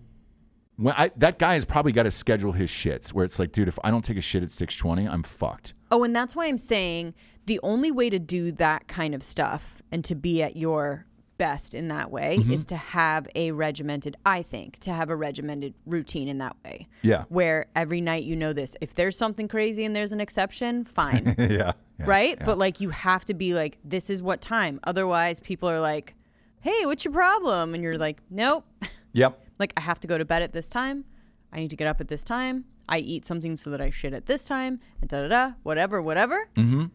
When 0.77 0.93
I, 0.97 1.09
that 1.17 1.39
guy 1.39 1.53
has 1.53 1.63
probably 1.65 1.93
got 1.93 2.03
to 2.03 2.11
schedule 2.11 2.51
his 2.51 2.69
shits 2.69 3.09
where 3.13 3.23
it's 3.23 3.39
like, 3.39 3.51
dude, 3.53 3.69
if 3.69 3.79
I 3.83 3.91
don't 3.91 4.03
take 4.03 4.17
a 4.17 4.21
shit 4.21 4.43
at 4.43 4.51
620, 4.51 5.07
I'm 5.07 5.23
fucked. 5.23 5.73
Oh, 5.89 6.03
and 6.03 6.13
that's 6.15 6.35
why 6.35 6.47
I'm 6.47 6.57
saying 6.57 7.13
the 7.45 7.59
only 7.63 7.91
way 7.91 8.09
to 8.09 8.19
do 8.19 8.51
that 8.53 8.87
kind 8.89 9.15
of 9.15 9.23
stuff 9.23 9.81
and 9.91 10.03
to 10.03 10.15
be 10.15 10.43
at 10.43 10.57
your 10.57 11.05
best 11.37 11.73
in 11.73 11.87
that 11.89 12.11
way 12.11 12.37
Mm-hmm. 12.39 12.51
is 12.53 12.65
to 12.65 12.75
have 12.75 13.27
a 13.35 13.51
regimented, 13.51 14.15
I 14.25 14.41
think, 14.41 14.79
to 14.79 14.91
have 14.91 15.09
a 15.09 15.15
regimented 15.15 15.73
routine 15.85 16.27
in 16.27 16.37
that 16.39 16.55
way. 16.63 16.87
Yeah. 17.01 17.25
Where 17.29 17.67
every 17.75 18.01
night 18.01 18.23
you 18.23 18.35
know 18.35 18.53
this. 18.53 18.75
If 18.81 18.93
there's 18.95 19.17
something 19.17 19.47
crazy 19.47 19.85
and 19.85 19.95
there's 19.95 20.11
an 20.11 20.19
exception, 20.21 20.85
fine. 20.85 21.35
yeah. 21.37 21.47
yeah, 21.47 21.71
right? 21.99 22.37
yeah. 22.39 22.45
But 22.45 22.57
like 22.57 22.81
you 22.81 22.89
have 22.89 23.25
to 23.25 23.33
be 23.33 23.53
like, 23.53 23.77
this 23.83 24.09
is 24.09 24.21
what 24.21 24.41
time. 24.41 24.79
Otherwise, 24.83 25.39
people 25.39 25.69
are 25.69 25.79
like, 25.79 26.15
hey, 26.61 26.85
what's 26.85 27.05
your 27.05 27.13
problem? 27.13 27.73
And 27.73 27.83
you're 27.83 27.97
like, 27.97 28.17
nope. 28.29 28.65
Yep. 29.13 29.39
like, 29.59 29.71
I 29.77 29.81
have 29.81 29.99
to 30.01 30.07
go 30.07 30.17
to 30.17 30.25
bed 30.25 30.41
at 30.41 30.51
this 30.51 30.67
time. 30.67 31.05
I 31.53 31.59
need 31.59 31.69
to 31.69 31.77
get 31.77 31.87
up 31.87 32.01
at 32.01 32.09
this 32.09 32.25
time. 32.25 32.65
I 32.89 32.97
eat 32.99 33.25
something 33.25 33.55
so 33.55 33.69
that 33.69 33.79
I 33.79 33.89
shit 33.89 34.11
at 34.13 34.25
this 34.25 34.45
time, 34.45 34.81
and 34.99 35.09
da 35.09 35.21
da 35.21 35.27
da, 35.29 35.51
whatever, 35.63 36.01
whatever. 36.01 36.49
Mm-hmm. 36.57 36.85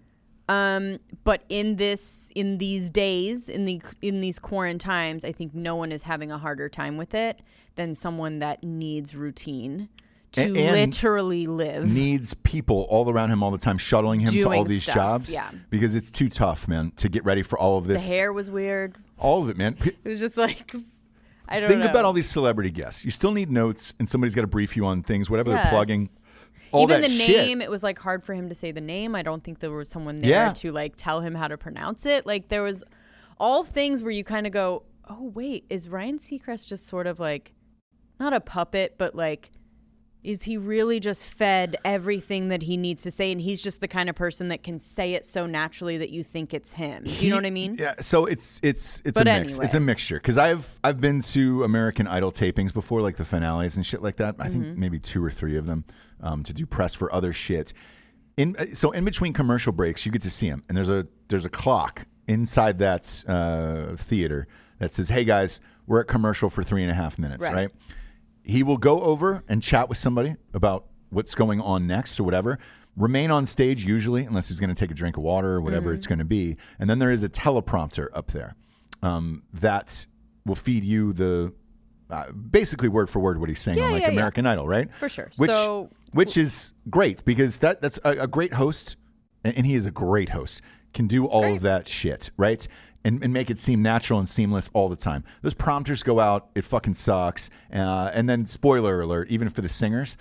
Um, 0.50 0.98
but 1.24 1.42
in 1.48 1.76
this, 1.76 2.28
in 2.34 2.58
these 2.58 2.90
days, 2.90 3.48
in 3.48 3.64
the 3.66 3.80
in 4.02 4.20
these 4.20 4.38
quarantine 4.38 4.78
times, 4.78 5.24
I 5.24 5.32
think 5.32 5.54
no 5.54 5.76
one 5.76 5.92
is 5.92 6.02
having 6.02 6.30
a 6.32 6.38
harder 6.38 6.68
time 6.68 6.96
with 6.96 7.14
it 7.14 7.40
than 7.76 7.94
someone 7.94 8.40
that 8.40 8.64
needs 8.64 9.14
routine 9.14 9.88
to 10.32 10.42
And- 10.42 10.56
and 10.56 10.72
literally 10.92 11.46
live. 11.46 11.86
Needs 11.86 12.34
people 12.34 12.86
all 12.88 13.08
around 13.10 13.30
him 13.30 13.42
all 13.42 13.50
the 13.50 13.58
time, 13.58 13.78
shuttling 13.78 14.20
him 14.20 14.32
to 14.32 14.50
all 14.52 14.64
these 14.64 14.82
stuff, 14.82 14.94
jobs. 14.96 15.32
yeah. 15.32 15.50
Because 15.70 15.94
it's 15.94 16.10
too 16.10 16.28
tough, 16.28 16.66
man, 16.68 16.92
to 16.96 17.08
get 17.08 17.24
ready 17.24 17.42
for 17.42 17.58
all 17.58 17.78
of 17.78 17.86
this. 17.86 18.06
the 18.08 18.14
hair 18.14 18.32
was 18.32 18.50
weird. 18.50 18.96
All 19.18 19.42
of 19.42 19.48
it, 19.50 19.56
man. 19.56 19.76
It 19.84 19.96
was 20.04 20.20
just 20.20 20.36
like, 20.36 20.72
I 21.48 21.58
don't 21.60 21.68
Think 21.68 21.82
know. 21.84 21.90
about 21.90 22.04
all 22.04 22.12
these 22.12 22.28
celebrity 22.28 22.70
guests. 22.70 23.04
You 23.04 23.10
still 23.10 23.32
need 23.32 23.50
notes, 23.50 23.92
and 23.98 24.08
somebody's 24.08 24.34
got 24.36 24.42
to 24.42 24.46
brief 24.46 24.76
you 24.76 24.86
on 24.86 25.02
things, 25.02 25.28
whatever 25.28 25.50
they're 25.50 25.66
plugging. 25.68 26.08
All 26.72 26.84
Even 26.84 27.00
that 27.02 27.08
the 27.08 27.16
shit. 27.16 27.36
name, 27.46 27.60
it 27.60 27.70
was 27.70 27.82
like 27.82 27.98
hard 27.98 28.22
for 28.24 28.34
him 28.34 28.48
to 28.48 28.54
say 28.54 28.72
the 28.72 28.80
name. 28.80 29.14
I 29.14 29.22
don't 29.22 29.42
think 29.42 29.58
there 29.58 29.70
was 29.70 29.88
someone 29.88 30.20
there 30.20 30.30
Yeah. 30.30 30.52
to 30.52 30.72
like 30.72 30.94
tell 30.96 31.20
him 31.20 31.34
how 31.34 31.48
to 31.48 31.56
pronounce 31.58 32.06
it. 32.06 32.26
Like 32.26 32.48
there 32.48 32.62
was 32.62 32.84
all 33.38 33.64
things 33.64 34.02
where 34.02 34.12
you 34.12 34.22
kind 34.24 34.46
of 34.46 34.52
go, 34.52 34.84
"Oh 35.08 35.32
wait, 35.34 35.64
is 35.70 35.88
Ryan 35.88 36.18
Seacrest 36.18 36.66
just 36.68 36.86
sort 36.86 37.06
of 37.06 37.18
like 37.20 37.52
not 38.18 38.32
a 38.32 38.40
puppet, 38.40 38.96
but 38.98 39.14
like 39.14 39.50
is 40.22 40.42
he 40.42 40.58
really 40.58 41.00
just 41.00 41.24
fed 41.24 41.74
everything 41.82 42.48
that 42.48 42.60
he 42.60 42.76
needs 42.76 43.02
to 43.02 43.10
say 43.10 43.32
and 43.32 43.40
he's 43.40 43.62
just 43.62 43.80
the 43.80 43.88
kind 43.88 44.10
of 44.10 44.14
person 44.14 44.48
that 44.48 44.62
can 44.62 44.78
say 44.78 45.14
it 45.14 45.24
so 45.24 45.46
naturally 45.46 45.96
that 45.96 46.10
you 46.10 46.22
think 46.22 46.52
it's 46.52 46.74
him. 46.74 47.02
Do 47.04 47.10
you 47.24 47.30
know 47.30 47.36
what 47.36 47.46
I 47.46 47.50
mean? 47.50 47.74
Yeah. 47.78 47.94
So 48.00 48.26
it's 48.26 48.60
it's 48.62 49.00
it's 49.06 49.16
But 49.18 49.26
a 49.26 49.40
mix. 49.40 49.52
anyway. 49.54 49.64
It's 49.64 49.74
a 49.74 49.80
mixture 49.80 50.16
because 50.16 50.36
I've 50.36 50.78
I've 50.84 51.00
been 51.00 51.22
to 51.22 51.64
American 51.64 52.06
Idol 52.06 52.32
tapings 52.32 52.70
before, 52.74 53.00
like 53.00 53.16
the 53.16 53.24
finales 53.24 53.76
and 53.78 53.86
shit 53.86 54.02
like 54.02 54.16
that. 54.16 54.34
I 54.38 54.48
think 54.50 54.64
Mm-hmm. 54.66 54.80
maybe 54.80 54.98
two 54.98 55.24
or 55.24 55.30
three 55.30 55.56
of 55.56 55.64
them 55.64 55.86
um, 56.22 56.42
to 56.44 56.52
do 56.52 56.66
press 56.66 56.94
for 56.94 57.12
other 57.14 57.32
shit. 57.32 57.72
In 58.36 58.56
uh, 58.58 58.66
so 58.72 58.90
in 58.90 59.04
between 59.04 59.32
commercial 59.32 59.72
breaks, 59.72 60.06
you 60.06 60.12
get 60.12 60.22
to 60.22 60.30
see 60.30 60.46
him, 60.46 60.62
and 60.68 60.76
there's 60.76 60.88
a 60.88 61.06
there's 61.28 61.44
a 61.44 61.50
clock 61.50 62.06
inside 62.26 62.78
that 62.78 63.24
uh, 63.26 63.96
theater 63.96 64.46
that 64.78 64.92
says, 64.92 65.08
"Hey 65.08 65.24
guys, 65.24 65.60
we're 65.86 66.00
at 66.00 66.06
commercial 66.06 66.50
for 66.50 66.62
three 66.62 66.82
and 66.82 66.90
a 66.90 66.94
half 66.94 67.18
minutes." 67.18 67.44
Right. 67.44 67.54
right? 67.54 67.70
he 68.44 68.62
will 68.62 68.76
go 68.76 69.00
over 69.00 69.42
and 69.48 69.62
chat 69.62 69.88
with 69.88 69.98
somebody 69.98 70.36
about 70.54 70.86
what's 71.10 71.34
going 71.34 71.60
on 71.60 71.86
next 71.86 72.18
or 72.18 72.24
whatever. 72.24 72.58
Remain 72.96 73.30
on 73.30 73.46
stage 73.46 73.84
usually, 73.84 74.24
unless 74.24 74.48
he's 74.48 74.60
going 74.60 74.74
to 74.74 74.78
take 74.78 74.90
a 74.90 74.94
drink 74.94 75.16
of 75.16 75.22
water 75.22 75.54
or 75.54 75.60
whatever 75.60 75.94
it's 75.94 76.06
going 76.06 76.18
to 76.18 76.24
be. 76.24 76.56
And 76.78 76.90
then 76.90 76.98
there 76.98 77.10
is 77.10 77.22
a 77.22 77.28
teleprompter 77.28 78.08
up 78.12 78.32
there 78.32 78.56
um, 79.02 79.44
that 79.52 80.06
will 80.44 80.56
feed 80.56 80.84
you 80.84 81.12
the 81.12 81.52
uh, 82.10 82.32
basically 82.32 82.88
word 82.88 83.08
for 83.08 83.20
word 83.20 83.38
what 83.40 83.48
he's 83.48 83.60
saying 83.60 83.80
on 83.80 83.92
like 83.92 84.02
yeah, 84.02 84.08
yeah. 84.08 84.12
American 84.14 84.46
Idol, 84.46 84.66
right? 84.66 84.92
For 84.94 85.08
sure. 85.08 85.30
Which 85.36 85.50
So- 85.50 85.90
which 86.12 86.36
is 86.36 86.72
great 86.88 87.24
because 87.24 87.60
that 87.60 87.80
that's 87.80 87.98
a, 88.04 88.22
a 88.22 88.26
great 88.26 88.54
host, 88.54 88.96
and, 89.44 89.64
he 89.64 89.74
is 89.74 89.86
a 89.86 89.90
great 89.92 90.30
host. 90.30 90.60
Can 90.92 91.06
do 91.06 91.26
all 91.26 91.54
of 91.54 91.60
that 91.62 91.86
shit, 91.86 92.30
right? 92.36 92.66
And, 93.04 93.22
and 93.22 93.32
make 93.32 93.48
it 93.48 93.58
seem 93.58 93.80
natural 93.80 94.18
and 94.18 94.28
seamless 94.28 94.68
all 94.72 94.88
the 94.88 94.96
time. 94.96 95.24
Those 95.42 95.54
prompters 95.54 96.02
go 96.02 96.18
out, 96.20 96.50
it 96.54 96.64
fucking 96.64 96.94
sucks. 96.94 97.48
Uh, 97.72 98.10
and 98.12 98.28
then, 98.28 98.44
spoiler 98.44 99.00
alert, 99.00 99.30
even 99.30 99.48
for 99.48 99.60
the 99.62 99.68
singers, 99.68 100.16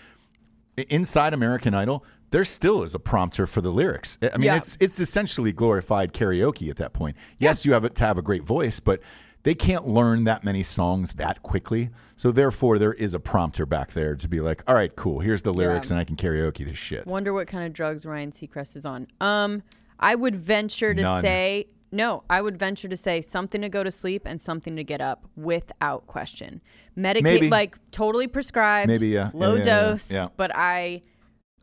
inside 0.89 1.33
American 1.33 1.73
Idol, 1.73 2.05
there 2.31 2.45
still 2.45 2.83
is 2.83 2.93
a 2.95 2.99
prompter 2.99 3.47
for 3.47 3.61
the 3.61 3.71
lyrics. 3.71 4.17
I 4.21 4.37
mean, 4.37 4.45
Yeah. 4.45 4.57
it's 4.57 4.77
it's 4.79 4.99
essentially 4.99 5.51
glorified 5.51 6.13
karaoke 6.13 6.69
at 6.69 6.77
that 6.77 6.93
point. 6.93 7.17
Yes, 7.39 7.65
you 7.65 7.73
have 7.73 7.83
it 7.83 7.95
to 7.95 8.05
have 8.05 8.17
a 8.17 8.21
great 8.21 8.43
voice, 8.43 8.79
but 8.79 9.01
they 9.43 9.55
can't 9.55 9.87
learn 9.87 10.25
that 10.25 10.43
many 10.43 10.63
songs 10.63 11.13
that 11.13 11.41
quickly. 11.41 11.89
So 12.15 12.31
therefore, 12.31 12.77
there 12.77 12.93
is 12.93 13.13
a 13.13 13.19
prompter 13.19 13.65
back 13.65 13.93
there 13.93 14.15
to 14.15 14.27
be 14.27 14.41
like, 14.41 14.63
all 14.67 14.75
right, 14.75 14.93
cool. 14.95 15.19
Here's 15.19 15.41
the 15.43 15.53
lyrics, 15.53 15.89
Yeah. 15.89 15.93
and 15.95 16.01
I 16.01 16.03
can 16.03 16.15
karaoke 16.17 16.65
this 16.65 16.77
shit. 16.77 17.05
Wonder 17.07 17.31
what 17.33 17.47
kind 17.47 17.65
of 17.65 17.71
drugs 17.73 18.05
Ryan 18.05 18.31
Seacrest 18.31 18.75
is 18.75 18.85
on. 18.85 19.07
Um, 19.21 19.63
I 19.99 20.15
would 20.15 20.35
venture 20.35 20.93
to 20.93 21.01
None. 21.01 21.21
say 21.21 21.67
no. 21.91 22.23
I 22.29 22.41
would 22.41 22.57
venture 22.57 22.87
to 22.87 22.97
say 22.97 23.21
something 23.21 23.61
to 23.61 23.69
go 23.69 23.83
to 23.83 23.91
sleep 23.91 24.23
and 24.25 24.39
something 24.39 24.75
to 24.75 24.83
get 24.83 25.01
up 25.01 25.25
without 25.35 26.05
question. 26.07 26.61
Medicate, 26.97 27.49
like 27.49 27.77
totally 27.91 28.27
prescribed. 28.27 28.89
Maybe, 28.89 29.07
yeah. 29.07 29.31
Low 29.33 29.53
yeah, 29.53 29.59
yeah, 29.59 29.63
dose. 29.65 30.11
yeah. 30.11 30.27
But 30.35 30.51
I, 30.53 31.01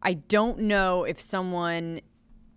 I 0.03 0.15
don't 0.15 0.61
know 0.61 1.05
if 1.05 1.21
someone 1.21 2.01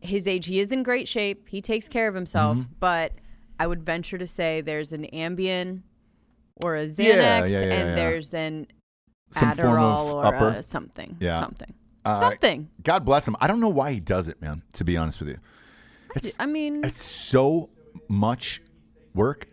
his 0.01 0.27
age. 0.27 0.45
He 0.45 0.59
is 0.61 0.71
in 0.71 0.81
great 0.83 1.07
shape. 1.09 1.49
He 1.49 1.61
takes 1.61 1.87
care 1.89 2.07
of 2.07 2.15
himself. 2.15 2.57
Mm-hmm. 2.57 2.71
But 2.79 3.11
I 3.59 3.67
would 3.67 3.83
venture 3.83 4.17
to 4.17 4.25
say 4.27 4.61
there's 4.61 4.93
an 4.93 5.05
Ambien 5.13 5.81
or 6.63 6.75
a 6.75 6.85
Xanax, 6.85 6.97
Yeah, 6.97 7.45
yeah, 7.45 7.45
yeah, 7.45 7.73
and 7.73 7.97
there's 7.97 8.33
an 8.33 8.67
Some 9.31 9.51
form 9.53 9.67
Adderall 9.67 10.07
of 10.07 10.13
or 10.13 10.25
upper. 10.25 10.61
something. 10.61 11.17
Yeah. 11.19 11.41
Something. 11.41 11.73
Uh, 12.05 12.19
something. 12.21 12.69
God 12.83 13.03
bless 13.05 13.27
him. 13.27 13.35
I 13.41 13.47
don't 13.47 13.59
know 13.59 13.69
why 13.69 13.91
he 13.91 13.99
does 13.99 14.27
it, 14.29 14.41
man. 14.41 14.63
To 14.73 14.83
be 14.85 14.95
honest 14.97 15.19
with 15.19 15.29
you, 15.29 15.37
it's 16.15 16.35
I 16.39 16.45
mean, 16.45 16.83
it's 16.85 17.03
so 17.03 17.69
much 18.07 18.61
work. 19.13 19.47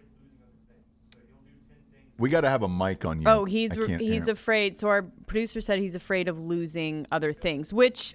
We 2.18 2.30
got 2.30 2.42
to 2.42 2.48
have 2.48 2.62
a 2.62 2.68
mic 2.68 3.04
on 3.04 3.20
you. 3.20 3.28
oh, 3.28 3.44
he's 3.44 3.74
he's 3.98 4.28
afraid. 4.28 4.78
So 4.78 4.88
our 4.88 5.02
producer 5.02 5.61
said 5.61 5.80
he's 5.80 5.94
afraid 5.94 6.28
of 6.28 6.38
losing 6.38 7.07
other 7.12 7.32
things, 7.34 7.72
which, 7.74 8.14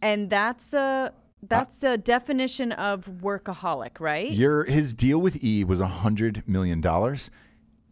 and 0.00 0.30
that's 0.30 0.72
a 0.74 1.12
that's 1.42 1.78
the 1.78 1.98
definition 1.98 2.72
of 2.72 3.06
workaholic, 3.06 4.00
right? 4.00 4.30
Your 4.30 4.64
his 4.64 4.94
deal 4.94 5.18
with 5.20 5.42
E 5.42 5.64
was 5.64 5.80
a 5.80 5.86
hundred 5.88 6.42
million 6.46 6.80
dollars. 6.80 7.30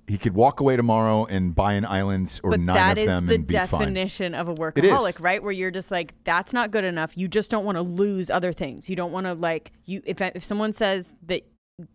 He 0.07 0.19
could 0.19 0.35
walk 0.35 0.59
away 0.59 0.77
tomorrow 0.77 1.25
and 1.27 1.55
buy 1.55 1.75
an 1.75 1.85
island 1.85 2.41
or 2.43 2.51
but 2.51 2.61
nine 2.61 2.75
that 2.75 2.93
of 2.93 2.99
is 2.99 3.07
them 3.07 3.27
the 3.27 3.35
and 3.37 3.47
be 3.47 3.55
fine. 3.55 3.67
definition 3.69 4.35
of 4.35 4.49
a 4.49 4.55
workaholic, 4.55 5.21
right? 5.21 5.41
Where 5.41 5.53
you're 5.53 5.71
just 5.71 5.93
like, 5.93 6.15
that's 6.25 6.53
not 6.53 6.73
good 6.73 6.83
enough. 6.83 7.17
You 7.17 7.29
just 7.29 7.49
don't 7.49 7.65
want 7.65 7.77
to 7.77 7.83
lose 7.83 8.29
other 8.29 8.53
things. 8.53 8.91
You 8.91 8.97
don't 8.97 9.13
want 9.13 9.27
to 9.27 9.35
like 9.35 9.71
you. 9.85 10.03
If 10.05 10.21
if 10.21 10.43
someone 10.45 10.73
says 10.73 11.13
that 11.27 11.43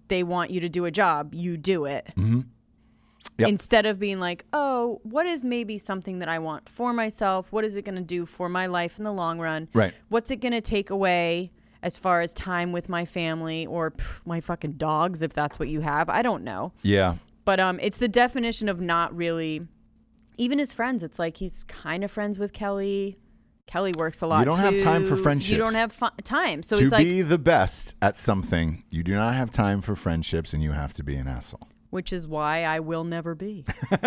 they 0.08 0.24
want 0.24 0.50
you 0.52 0.62
to 0.62 0.70
do 0.70 0.86
a 0.86 0.92
job, 0.92 1.34
you 1.34 1.58
do 1.58 1.86
it. 1.86 2.08
Mm-hmm. 2.16 2.42
Yep. 3.38 3.50
Instead 3.50 3.86
of 3.86 4.00
being 4.00 4.20
like, 4.20 4.46
oh, 4.54 5.02
what 5.04 5.26
is 5.26 5.44
maybe 5.44 5.78
something 5.78 6.20
that 6.20 6.30
I 6.30 6.40
want 6.40 6.70
for 6.70 6.94
myself? 6.94 7.52
What 7.52 7.66
is 7.66 7.76
it 7.76 7.84
going 7.84 7.96
to 7.96 8.02
do 8.02 8.26
for 8.26 8.48
my 8.48 8.66
life 8.68 8.98
in 8.98 9.04
the 9.04 9.12
long 9.12 9.40
run? 9.40 9.68
Right. 9.74 9.94
What's 10.08 10.32
it 10.32 10.38
going 10.38 10.54
to 10.54 10.62
take 10.62 10.90
away 10.90 11.52
as 11.82 11.98
far 11.98 12.22
as 12.22 12.34
time 12.34 12.72
with 12.72 12.88
my 12.88 13.04
family 13.06 13.66
or 13.66 13.92
pff, 13.92 14.20
my 14.26 14.40
fucking 14.40 14.74
dogs, 14.74 15.22
if 15.22 15.34
that's 15.34 15.60
what 15.60 15.68
you 15.68 15.82
have? 15.82 16.10
I 16.10 16.22
don't 16.22 16.44
know. 16.46 16.72
Yeah, 16.82 17.16
But 17.44 17.60
um, 17.60 17.78
it's 17.82 17.98
the 17.98 18.08
definition 18.08 18.70
of 18.70 18.80
not 18.80 19.16
really. 19.16 19.68
Even 20.38 20.60
his 20.60 20.74
friends, 20.74 21.04
it's 21.04 21.20
like 21.20 21.38
he's 21.38 21.64
kind 21.66 22.04
of 22.04 22.12
friends 22.12 22.40
with 22.40 22.54
Kelly. 22.54 23.18
Kelly 23.68 23.94
works 23.98 24.22
a 24.22 24.28
lot. 24.28 24.40
You 24.40 24.46
don't 24.46 24.60
have 24.60 24.82
time 24.82 25.04
for 25.04 25.16
too. 25.16 25.24
friendships. 25.24 25.52
You 25.52 25.58
don't 25.58 25.74
have 25.76 25.92
fu- 25.92 26.08
time, 26.24 26.62
so 26.62 26.76
to 26.78 26.84
he's 26.84 26.92
like, 26.92 27.04
be 27.06 27.22
the 27.22 27.40
best 27.40 27.96
at 28.02 28.18
something, 28.18 28.84
you 28.90 29.02
do 29.02 29.14
not 29.16 29.34
have 29.34 29.50
time 29.50 29.82
for 29.82 29.96
friendships, 29.96 30.54
and 30.54 30.62
you 30.62 30.72
have 30.72 30.94
to 30.96 31.04
be 31.04 31.16
an 31.16 31.28
asshole. 31.28 31.68
Which 31.96 32.12
is 32.14 32.28
why 32.28 32.64
I 32.66 32.80
will 32.82 33.04
never 33.06 33.34
be. 33.34 33.66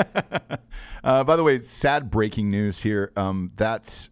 Uh, 1.04 1.24
by 1.24 1.36
the 1.36 1.44
way, 1.44 1.58
sad 1.58 2.10
breaking 2.10 2.50
news 2.50 2.80
here. 2.80 3.12
Um, 3.16 3.52
that 3.56 4.08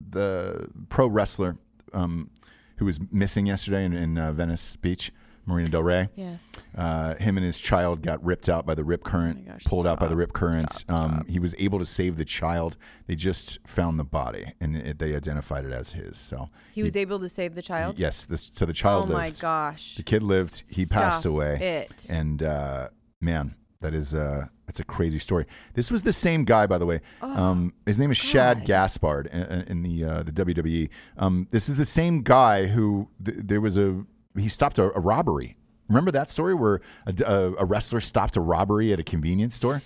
the 0.00 0.68
pro 0.88 1.06
wrestler 1.06 1.58
um, 1.92 2.30
who 2.76 2.84
was 2.84 3.00
missing 3.12 3.46
yesterday 3.46 3.84
in, 3.84 3.92
in 3.92 4.16
uh, 4.16 4.32
Venice 4.32 4.76
Beach, 4.76 5.12
Marina 5.46 5.68
Del 5.68 5.82
Rey. 5.82 6.08
yes. 6.14 6.52
Uh, 6.76 7.14
him 7.16 7.36
and 7.36 7.44
his 7.44 7.58
child 7.58 8.02
got 8.02 8.24
ripped 8.24 8.48
out 8.48 8.64
by 8.66 8.74
the 8.74 8.84
rip 8.84 9.02
current, 9.02 9.44
Oh 9.48 9.52
gosh, 9.52 9.64
pulled 9.64 9.86
out 9.86 9.98
by 9.98 10.06
the 10.06 10.16
rip 10.16 10.32
current. 10.32 10.72
stop, 10.72 10.98
um, 11.00 11.24
he 11.28 11.38
was 11.38 11.54
able 11.58 11.78
to 11.80 11.86
save 11.86 12.16
the 12.16 12.24
child. 12.24 12.76
They 13.06 13.16
just 13.16 13.58
found 13.66 13.98
the 13.98 14.04
body, 14.04 14.52
and 14.60 14.76
it, 14.76 14.98
they 14.98 15.14
identified 15.16 15.64
it 15.64 15.72
as 15.72 15.92
his. 15.92 16.16
So 16.16 16.50
He 16.72 16.82
was 16.82 16.96
able 16.96 17.18
to 17.20 17.28
save 17.28 17.54
the 17.54 17.62
child. 17.62 17.98
yes, 17.98 18.26
this, 18.26 18.42
so 18.42 18.64
the 18.64 18.72
child. 18.72 19.04
oh 19.10 19.12
child 19.12 19.18
my 19.18 19.30
gosh. 19.30 19.96
The 19.96 20.02
kid 20.04 20.22
lived. 20.22 20.64
He 20.70 20.86
passed 20.86 21.24
away. 21.26 21.86
it. 21.90 22.06
And 22.08 22.42
uh, 22.42 22.88
man, 23.20 23.54
that 23.80 23.94
is 23.94 24.14
uh, 24.14 24.46
that's 24.66 24.80
a 24.80 24.84
crazy 24.84 25.18
story. 25.18 25.46
This 25.74 25.90
was 25.90 26.02
the 26.02 26.12
same 26.12 26.44
guy, 26.44 26.66
by 26.66 26.78
the 26.78 26.86
way. 26.86 27.00
um, 27.22 27.72
his 27.86 27.98
name 27.98 28.10
is 28.10 28.16
Shad 28.18 28.58
Oh, 28.58 28.60
God. 28.60 28.66
Gaspard 28.66 29.26
in, 29.28 29.42
in 29.68 29.82
the 29.82 30.04
uh, 30.04 30.22
the 30.22 30.32
WWE. 30.32 30.88
Um, 31.16 31.48
this 31.50 31.68
is 31.68 31.76
the 31.76 31.86
same 31.86 32.22
guy 32.22 32.66
who 32.66 33.08
th- 33.24 33.38
there 33.40 33.60
was 33.60 33.76
a 33.78 34.04
he 34.36 34.48
stopped 34.48 34.78
a, 34.78 34.84
a 34.96 35.00
robbery. 35.00 35.56
Remember 35.88 36.10
that 36.10 36.28
story 36.28 36.54
where 36.54 36.80
a, 37.06 37.14
a, 37.24 37.54
a 37.60 37.64
wrestler 37.64 38.00
stopped 38.00 38.36
a 38.36 38.40
robbery 38.40 38.92
at 38.92 39.00
a 39.00 39.02
convenience 39.04 39.54
store? 39.54 39.80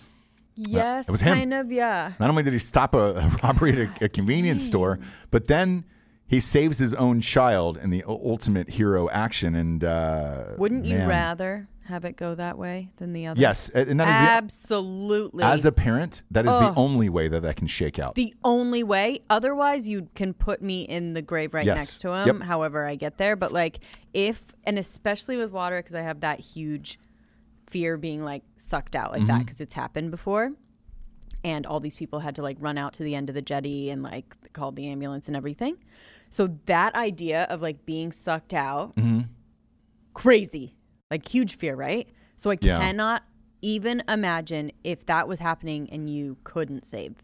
Yes, 0.57 1.09
it 1.09 1.13
was 1.13 1.21
him. 1.23 1.35
kind 1.35 1.55
of, 1.55 1.73
yeah. 1.73 2.13
Not 2.21 2.29
only 2.29 2.43
did 2.43 2.53
he 2.53 2.59
stop 2.59 2.95
a, 2.95 3.31
robbery 3.43 3.73
at 3.73 4.03
a, 4.03 4.05
a 4.07 4.09
convenience 4.09 4.63
store, 4.65 4.99
but 5.31 5.47
then 5.47 5.85
he 6.27 6.41
saves 6.41 6.79
his 6.79 6.93
own 6.95 7.21
child 7.21 7.79
in 7.79 7.91
the 7.91 8.03
ultimate 8.07 8.69
hero 8.71 9.09
action. 9.11 9.55
And 9.55 9.83
uh, 9.85 10.55
Wouldn't 10.59 10.85
you 10.85 10.99
rather 11.07 11.69
have 11.85 12.05
it 12.05 12.17
go 12.17 12.35
that 12.35 12.57
way 12.59 12.91
than 12.97 13.13
the 13.13 13.27
other? 13.27 13.41
Yes, 13.41 13.69
and 13.71 13.99
that 14.01 14.09
is 14.09 14.15
the, 14.29 14.33
Absolutely. 14.33 15.43
as 15.45 15.65
a 15.65 15.73
parent, 15.73 16.23
that 16.31 16.47
is 16.47 16.53
the 16.53 16.59
Ugh. 16.69 16.75
only 16.77 17.09
way 17.09 17.29
that 17.29 17.43
that 17.43 17.57
can 17.57 17.67
shake 17.67 17.99
out. 17.99 18.15
the 18.15 18.35
only 18.45 18.83
way. 18.83 19.21
Otherwise, 19.31 19.89
you 19.89 20.09
can 20.15 20.33
put 20.35 20.63
me 20.63 20.83
in 20.83 21.15
the 21.15 21.23
grave 21.23 21.55
right 21.55 21.67
Yes. 21.67 21.77
next 21.77 21.99
to 22.01 22.13
him. 22.13 22.27
Yep. 22.27 22.47
However, 22.47 22.87
I 22.87 22.95
get 22.95 23.19
there. 23.19 23.35
But 23.37 23.53
like, 23.53 23.81
if 24.15 24.43
and 24.65 24.79
especially 24.79 25.37
with 25.37 25.51
water, 25.51 25.79
because 25.81 25.95
I 25.95 26.03
have 26.03 26.21
that 26.21 26.41
huge 26.41 26.99
fear 27.67 27.97
being 27.97 28.23
like 28.23 28.43
sucked 28.57 28.95
out 28.95 29.13
like 29.13 29.27
that 29.27 29.33
Mm-hmm. 29.33 29.43
because 29.43 29.61
it's 29.61 29.75
happened 29.75 30.11
before. 30.11 30.53
and 31.45 31.67
all 31.67 31.81
these 31.81 31.97
people 31.97 32.21
had 32.21 32.37
to 32.37 32.43
like 32.43 32.57
run 32.61 32.79
out 32.79 32.93
to 32.93 33.03
the 33.03 33.17
end 33.17 33.29
of 33.29 33.35
the 33.35 33.43
jetty 33.43 33.91
and 33.91 34.01
like 34.03 34.37
call 34.53 34.71
the 34.71 34.87
ambulance 34.87 35.27
and 35.27 35.37
everything. 35.37 35.77
So 36.31 36.57
that 36.67 36.95
idea 36.95 37.45
of 37.51 37.61
like 37.61 37.85
being 37.85 38.13
sucked 38.13 38.55
out, 38.55 38.95
Mm-hmm. 38.95 39.23
crazy, 40.15 40.77
like 41.13 41.29
huge 41.29 41.57
fear, 41.57 41.75
right? 41.77 42.09
So 42.37 42.51
I 42.51 42.57
Yeah. 42.61 42.79
cannot 42.81 43.23
even 43.61 44.03
imagine 44.09 44.73
if 44.83 45.07
that 45.07 45.29
was 45.29 45.39
happening 45.41 45.89
and 45.91 46.09
you 46.11 46.37
couldn't 46.43 46.85
save. 46.85 47.15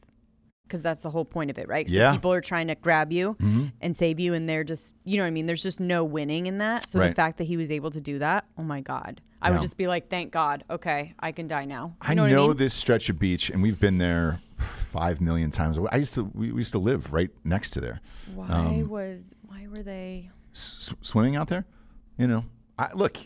Because 0.65 0.83
that's 0.83 1.01
the 1.01 1.09
whole 1.11 1.25
point 1.25 1.51
of 1.51 1.57
it, 1.57 1.67
right? 1.67 1.89
So 1.89 1.95
Yeah. 1.95 2.09
Mm-hmm. 2.09 2.17
people 2.17 2.33
are 2.35 2.43
trying 2.43 2.67
to 2.69 2.75
grab 2.75 3.11
you 3.11 3.37
and 3.81 3.97
save 3.97 4.21
you, 4.21 4.35
and 4.35 4.47
they're 4.47 4.65
just, 4.65 4.95
you 5.05 5.17
know 5.17 5.23
what 5.23 5.29
I 5.29 5.31
mean? 5.31 5.47
There's 5.47 5.63
just 5.63 5.81
no 5.81 6.05
winning 6.05 6.45
in 6.47 6.59
that. 6.59 6.87
So 6.91 6.99
Right. 6.99 7.09
the 7.09 7.15
fact 7.15 7.39
that 7.39 7.45
he 7.45 7.57
was 7.57 7.71
able 7.71 7.91
to 7.91 8.01
do 8.03 8.19
that, 8.19 8.45
oh 8.59 8.63
my 8.63 8.83
God. 8.83 9.23
I 9.41 9.49
Yeah. 9.49 9.55
would 9.55 9.63
just 9.63 9.79
be 9.79 9.87
like, 9.87 10.11
thank 10.11 10.31
God. 10.31 10.65
Okay, 10.69 11.15
I 11.19 11.33
can 11.33 11.47
die 11.49 11.65
now. 11.65 11.95
You 12.03 12.11
I 12.11 12.15
know, 12.15 12.27
know, 12.27 12.45
I 12.45 12.49
mean? 12.49 12.57
this 12.59 12.75
stretch 12.75 13.09
of 13.09 13.19
beach, 13.19 13.49
and 13.49 13.63
we've 13.63 13.81
been 13.81 13.97
there 13.97 14.41
five 14.59 15.21
million 15.23 15.51
times. 15.51 15.79
I 15.91 15.97
used 15.97 16.15
to 16.15 16.25
we, 16.35 16.53
we 16.53 16.59
used 16.61 16.73
to 16.73 16.79
live 16.79 17.13
right 17.15 17.31
next 17.45 17.71
to 17.71 17.81
there. 17.81 18.01
Why 18.35 18.49
um, 18.49 18.89
was, 18.91 19.33
why 19.47 19.67
were 19.69 19.83
they? 19.83 20.31
S- 20.53 20.93
swimming 21.01 21.35
out 21.37 21.49
there, 21.49 21.65
you 22.19 22.27
know. 22.27 22.45
I, 22.79 22.93
look, 22.95 23.17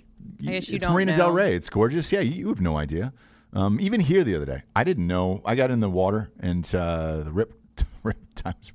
y- 0.40 0.52
guess 0.52 0.68
you 0.68 0.76
it's 0.76 0.84
don't 0.84 0.94
Marina 0.94 1.16
Del. 1.16 1.30
Rey. 1.30 1.54
It's 1.54 1.68
gorgeous. 1.68 2.12
Yeah, 2.12 2.20
you, 2.20 2.32
you 2.32 2.48
have 2.48 2.60
no 2.60 2.76
idea. 2.76 3.12
Um, 3.54 3.78
even 3.80 4.00
here 4.00 4.24
the 4.24 4.34
other 4.34 4.46
day, 4.46 4.62
I 4.74 4.84
didn't 4.84 5.06
know. 5.06 5.42
I 5.44 5.54
got 5.54 5.70
in 5.70 5.80
the 5.80 5.90
water 5.90 6.30
and 6.40 6.64
uh, 6.74 7.18
the 7.18 7.32
rip 7.32 7.54
rip 8.02 8.18
times 8.34 8.72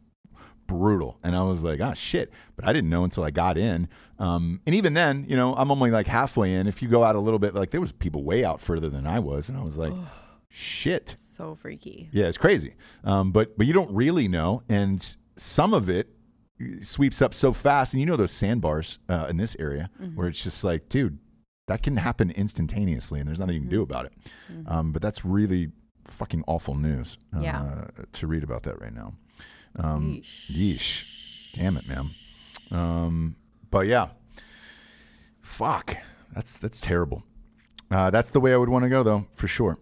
brutal, 0.68 1.18
and 1.24 1.36
I 1.36 1.42
was 1.44 1.64
like, 1.64 1.80
ah, 1.82 1.94
shit. 1.94 2.32
But 2.56 2.68
I 2.68 2.74
didn't 2.74 2.90
know 2.90 3.04
until 3.04 3.24
I 3.24 3.32
got 3.32 3.58
in. 3.58 3.88
Um, 4.20 4.62
and 4.66 4.76
even 4.76 4.94
then, 4.94 5.26
you 5.28 5.36
know, 5.36 5.56
I'm 5.56 5.72
only 5.72 5.92
like 5.92 6.08
halfway 6.08 6.54
in. 6.54 6.68
If 6.68 6.82
you 6.82 6.90
go 6.90 7.04
out 7.04 7.16
a 7.16 7.20
little 7.20 7.40
bit, 7.40 7.56
like 7.56 7.72
there 7.72 7.82
was 7.82 7.92
people 7.92 8.24
way 8.24 8.44
out 8.44 8.62
further 8.62 8.90
than 8.90 9.08
I 9.08 9.20
was, 9.20 9.50
and 9.50 9.58
I 9.58 9.64
was 9.64 9.78
like, 9.78 9.94
shit. 10.50 11.16
So 11.20 11.56
freaky. 11.56 12.10
Yeah, 12.12 12.26
it's 12.26 12.38
crazy. 12.38 12.76
Um, 13.04 13.32
but 13.32 13.58
but 13.58 13.66
you 13.68 13.74
don't 13.74 13.92
really 13.92 14.28
know, 14.28 14.64
and 14.70 15.04
some 15.36 15.74
of 15.74 15.90
it 15.90 16.10
sweeps 16.82 17.22
up 17.22 17.34
so 17.34 17.54
fast. 17.54 17.94
And 17.94 18.02
you 18.02 18.06
know 18.06 18.16
those 18.16 18.32
sandbars 18.32 19.00
uh, 19.10 19.28
in 19.30 19.38
this 19.38 19.56
area 19.60 19.90
where 20.16 20.28
it's 20.28 20.44
just 20.44 20.64
like, 20.64 20.90
dude, 20.90 21.20
that 21.68 21.84
can 21.84 21.98
happen 21.98 22.32
instantaneously, 22.32 23.20
and 23.20 23.28
there's 23.28 23.40
nothing 23.40 23.56
you 23.56 23.62
can 23.62 23.70
do 23.70 23.82
about 23.82 24.06
it. 24.06 24.14
Um, 24.68 24.92
but 24.92 25.02
that's 25.02 25.24
really 25.24 25.72
fucking 26.06 26.44
awful 26.48 26.76
news. 26.76 27.18
Uh, 27.36 27.42
Yeah. 27.42 27.88
To 28.14 28.28
read 28.28 28.44
about 28.44 28.64
that 28.64 28.82
right 28.82 28.94
now. 28.94 29.14
Um, 29.78 30.22
Yeesh. 30.22 30.52
yeesh. 30.52 31.54
Damn 31.54 31.78
it, 31.78 31.88
man. 31.88 32.10
Um, 32.72 33.36
but 33.70 33.88
yeah, 33.88 34.10
fuck. 35.42 35.96
That's 36.34 36.58
that's 36.58 36.80
terrible. 36.80 37.24
Uh, 37.90 38.10
that's 38.10 38.32
the 38.32 38.40
way 38.40 38.54
I 38.54 38.58
would 38.58 38.70
want 38.70 38.84
to 38.84 38.90
go, 38.90 39.02
though, 39.04 39.28
for 39.34 39.48
sure. 39.48 39.78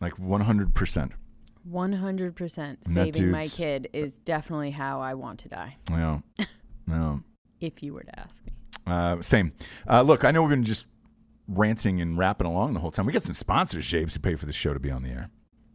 Like 0.00 0.16
100%. 0.16 1.10
100% 1.68 2.76
saving 2.84 3.30
my 3.30 3.46
kid 3.48 3.88
is 3.92 4.18
definitely 4.18 4.70
how 4.70 5.00
I 5.00 5.14
want 5.14 5.40
to 5.40 5.48
die, 5.48 5.76
No, 5.90 6.22
no. 6.86 7.22
if 7.60 7.82
you 7.82 7.92
were 7.92 8.02
to 8.04 8.18
ask 8.20 8.42
me. 8.46 8.52
Uh, 8.86 9.20
same. 9.20 9.52
Uh, 9.88 10.00
look, 10.02 10.24
I 10.24 10.30
know 10.30 10.42
we've 10.42 10.50
been 10.50 10.64
just 10.64 10.86
ranting 11.50 12.00
and 12.00 12.16
rapping 12.16 12.46
along 12.46 12.74
the 12.74 12.80
whole 12.80 12.90
time. 12.90 13.06
We 13.06 13.12
got 13.12 13.22
some 13.22 13.32
sponsors, 13.32 13.86
James, 13.86 14.14
who 14.14 14.20
pay 14.20 14.36
for 14.36 14.46
the 14.46 14.52
show 14.52 14.72
to 14.72 14.80
be 14.80 14.90
on 14.90 15.02
the 15.02 15.10
air. 15.10 15.30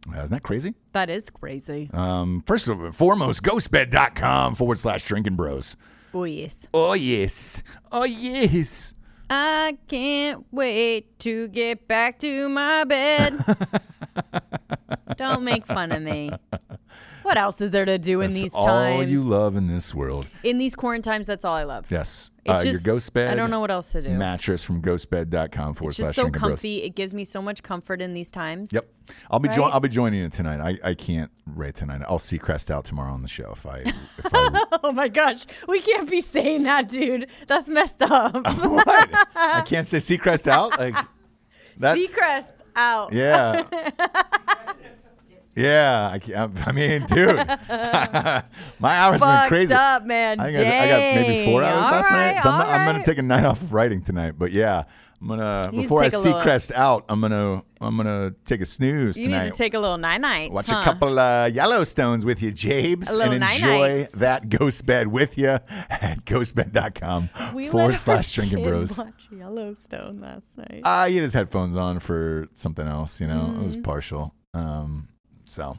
Uh, 0.08 0.18
isn't 0.20 0.32
that 0.32 0.42
crazy? 0.42 0.74
That 0.92 1.10
is 1.10 1.30
crazy. 1.30 1.90
Um, 1.92 2.42
first 2.46 2.68
and 2.68 2.94
foremost, 2.94 3.42
ghostbed.com 3.42 4.54
forward 4.54 4.78
slash 4.78 5.04
drinking 5.04 5.36
bros. 5.36 5.76
Oh, 6.14 6.24
yes. 6.24 6.66
Oh, 6.72 6.94
yes. 6.94 7.62
Oh, 7.92 8.04
yes. 8.04 8.94
I 9.28 9.76
can't 9.88 10.46
wait 10.52 11.18
to 11.20 11.48
get 11.48 11.88
back 11.88 12.20
to 12.20 12.48
my 12.48 12.84
bed. 12.84 13.44
Don't 15.16 15.42
make 15.42 15.66
fun 15.66 15.90
of 15.92 16.02
me. 16.02 16.30
What 17.26 17.38
else 17.38 17.60
is 17.60 17.72
there 17.72 17.84
to 17.84 17.98
do 17.98 18.20
in 18.20 18.30
That's 18.30 18.42
these 18.44 18.54
all 18.54 18.64
times? 18.64 18.96
All 18.98 19.02
you 19.02 19.20
love 19.20 19.56
in 19.56 19.66
this 19.66 19.92
world. 19.92 20.28
in 20.44 20.58
these 20.58 20.76
quarantine 20.76 21.10
times, 21.10 21.26
that's 21.26 21.44
all 21.44 21.54
I 21.54 21.64
love. 21.64 21.86
Yes. 21.90 22.30
It's 22.44 22.62
uh, 22.62 22.64
just, 22.64 22.86
your 22.86 22.94
ghost 22.94 23.12
bed. 23.12 23.28
I 23.28 23.34
don't 23.34 23.50
know 23.50 23.58
what 23.58 23.72
else 23.72 23.90
to 23.92 24.02
do. 24.02 24.10
Mattress 24.10 24.62
from 24.62 24.80
ghostbed.com 24.80 25.74
forward 25.74 25.90
it's 25.90 25.96
slash 25.96 26.06
just 26.10 26.14
so 26.14 26.22
drinking 26.22 26.40
bros. 26.40 26.50
comfy. 26.50 26.84
It 26.84 26.94
gives 26.94 27.12
me 27.12 27.24
so 27.24 27.42
much 27.42 27.64
comfort 27.64 28.00
in 28.00 28.14
these 28.14 28.30
times. 28.30 28.72
Yep. 28.72 28.88
I'll 29.28 29.40
be 29.40 29.48
jo- 29.48 29.64
I'll 29.64 29.80
be 29.80 29.88
joining 29.88 30.20
you 30.20 30.28
tonight. 30.28 30.60
I, 30.60 30.90
I 30.90 30.94
can't 30.94 31.32
rate 31.46 31.74
tonight. 31.74 32.02
I'll 32.06 32.20
Seacrest 32.20 32.70
out 32.70 32.84
tomorrow 32.84 33.12
on 33.12 33.22
the 33.22 33.28
show 33.28 33.50
if 33.50 33.66
I 33.66 33.78
if 33.78 34.26
I 34.32 34.64
Oh 34.84 34.92
my 34.92 35.08
gosh, 35.08 35.46
we 35.66 35.80
can't 35.80 36.08
be 36.08 36.20
saying 36.20 36.62
that, 36.62 36.88
dude. 36.88 37.26
That's 37.48 37.68
messed 37.68 38.02
up. 38.02 38.34
what? 38.44 39.08
I 39.34 39.64
can't 39.66 39.88
say 39.88 39.98
Seacrest 39.98 40.46
out. 40.46 40.78
Like 40.78 40.94
that's 41.76 41.98
Seacrest 41.98 42.52
out. 42.76 43.12
Yeah. 43.12 43.64
Yeah. 45.56 46.10
I, 46.12 46.18
can't, 46.18 46.66
I 46.68 46.72
mean, 46.72 47.06
dude, 47.06 47.36
my 48.78 48.96
hours 48.96 49.20
have 49.20 49.20
been 49.20 49.20
Fucked 49.20 49.48
crazy. 49.48 49.74
up, 49.74 50.04
man. 50.04 50.40
I 50.40 50.52
think 50.52 50.58
I, 50.66 50.84
I 50.84 50.88
got 50.88 51.14
maybe 51.28 51.44
four 51.50 51.60
Dang. 51.62 51.70
hours 51.72 51.84
All 51.84 51.90
last 51.92 52.10
right, 52.10 52.34
night. 52.34 52.42
So 52.42 52.50
I'm, 52.50 52.60
all 52.60 52.66
I'm 52.70 52.86
gonna 52.86 52.98
right. 52.98 53.06
take 53.06 53.18
a 53.18 53.22
night 53.22 53.44
off 53.44 53.62
of 53.62 53.72
writing 53.72 54.02
tonight. 54.02 54.34
But 54.38 54.52
yeah, 54.52 54.84
I'm 55.20 55.28
gonna 55.28 55.70
You 55.72 55.80
before 55.82 56.02
I 56.02 56.04
take 56.04 56.12
a 56.14 56.16
see 56.18 56.28
little- 56.28 56.42
Crest 56.42 56.72
out, 56.72 57.04
I'm 57.08 57.20
gonna 57.20 57.62
I'm 57.80 57.96
gonna 57.96 58.34
take 58.44 58.60
a 58.60 58.64
snooze 58.66 59.16
You 59.18 59.24
tonight. 59.24 59.44
need 59.44 59.52
to 59.52 59.58
take 59.58 59.74
a 59.74 59.78
little 59.78 59.98
night 59.98 60.20
night. 60.20 60.50
Watch 60.50 60.68
a 60.70 60.82
couple 60.82 61.18
uh, 61.18 61.48
Yellowstones 61.50 62.24
with 62.24 62.42
you, 62.42 62.50
Jabes, 62.52 63.10
little 63.10 63.32
and 63.34 63.44
enjoy 63.44 63.66
night-nights. 63.66 64.10
that 64.12 64.48
ghost 64.48 64.84
bed 64.86 65.08
with 65.08 65.36
you 65.38 65.48
at 65.90 66.24
ghostbed.com 66.24 67.28
We 67.54 67.68
forward 67.68 67.92
our 67.92 67.98
slash 67.98 68.32
drinking 68.32 68.58
kid 68.58 68.68
bros. 68.68 68.98
Watch 68.98 69.28
Yellowstone 69.30 70.20
last 70.20 70.56
night. 70.56 70.80
Uh, 70.84 71.06
he 71.06 71.16
had 71.16 71.22
his 71.22 71.34
headphones 71.34 71.76
on 71.76 71.98
for 72.00 72.48
something 72.54 72.86
else, 72.86 73.20
you 73.20 73.26
know. 73.26 73.54
It 73.60 73.64
was 73.64 73.76
partial. 73.76 74.34
Um, 74.54 75.08
so 75.46 75.78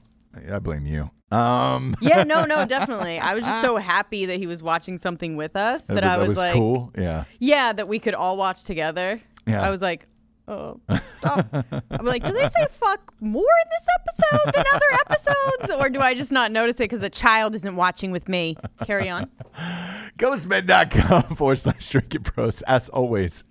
I 0.51 0.59
blame 0.59 0.86
you. 0.86 1.11
Um, 1.32 1.95
yeah, 2.01 2.24
no, 2.24 2.45
no, 2.45 2.65
definitely. 2.70 3.20
I 3.20 3.36
was 3.36 3.43
just 3.43 3.61
so 3.61 3.78
happy 3.78 4.26
that 4.26 4.38
he 4.38 4.47
was 4.47 4.63
watching 4.63 4.97
something 4.97 5.36
with 5.36 5.55
us 5.55 5.84
that, 5.86 6.03
I 6.03 6.18
was, 6.26 6.38
like, 6.38 6.53
cool. 6.53 6.91
Yeah. 6.97 7.26
yeah, 7.39 7.74
that 7.74 7.88
we 7.88 7.99
could 7.99 8.13
all 8.13 8.38
watch 8.38 8.63
together. 8.63 9.22
Yeah. 9.45 9.61
I 9.61 9.70
was 9.70 9.82
like, 9.82 10.07
oh, 10.47 10.80
stop. 11.18 11.45
I'm 11.91 12.05
like, 12.05 12.26
do 12.26 12.34
they 12.34 12.47
say 12.47 12.68
fuck 12.72 13.13
more 13.20 13.43
in 13.43 13.70
this 13.70 13.88
episode 13.99 14.53
than 14.55 14.65
other 14.74 14.99
episodes? 15.05 15.82
Or 15.82 15.89
do 15.89 15.99
I 15.99 16.13
just 16.13 16.32
not 16.32 16.51
notice 16.51 16.78
it 16.78 16.84
because 16.84 17.01
the 17.01 17.09
child 17.09 17.55
isn't 17.55 17.76
watching 17.76 18.11
with 18.11 18.30
me? 18.30 18.55
Carry 18.86 19.09
on. 19.09 19.30
Ghostbed.com 20.18 21.36
forward 21.36 21.57
slash 21.59 21.88
drinking 21.88 22.22
bros, 22.22 22.61
as 22.63 22.89
always, 22.89 23.43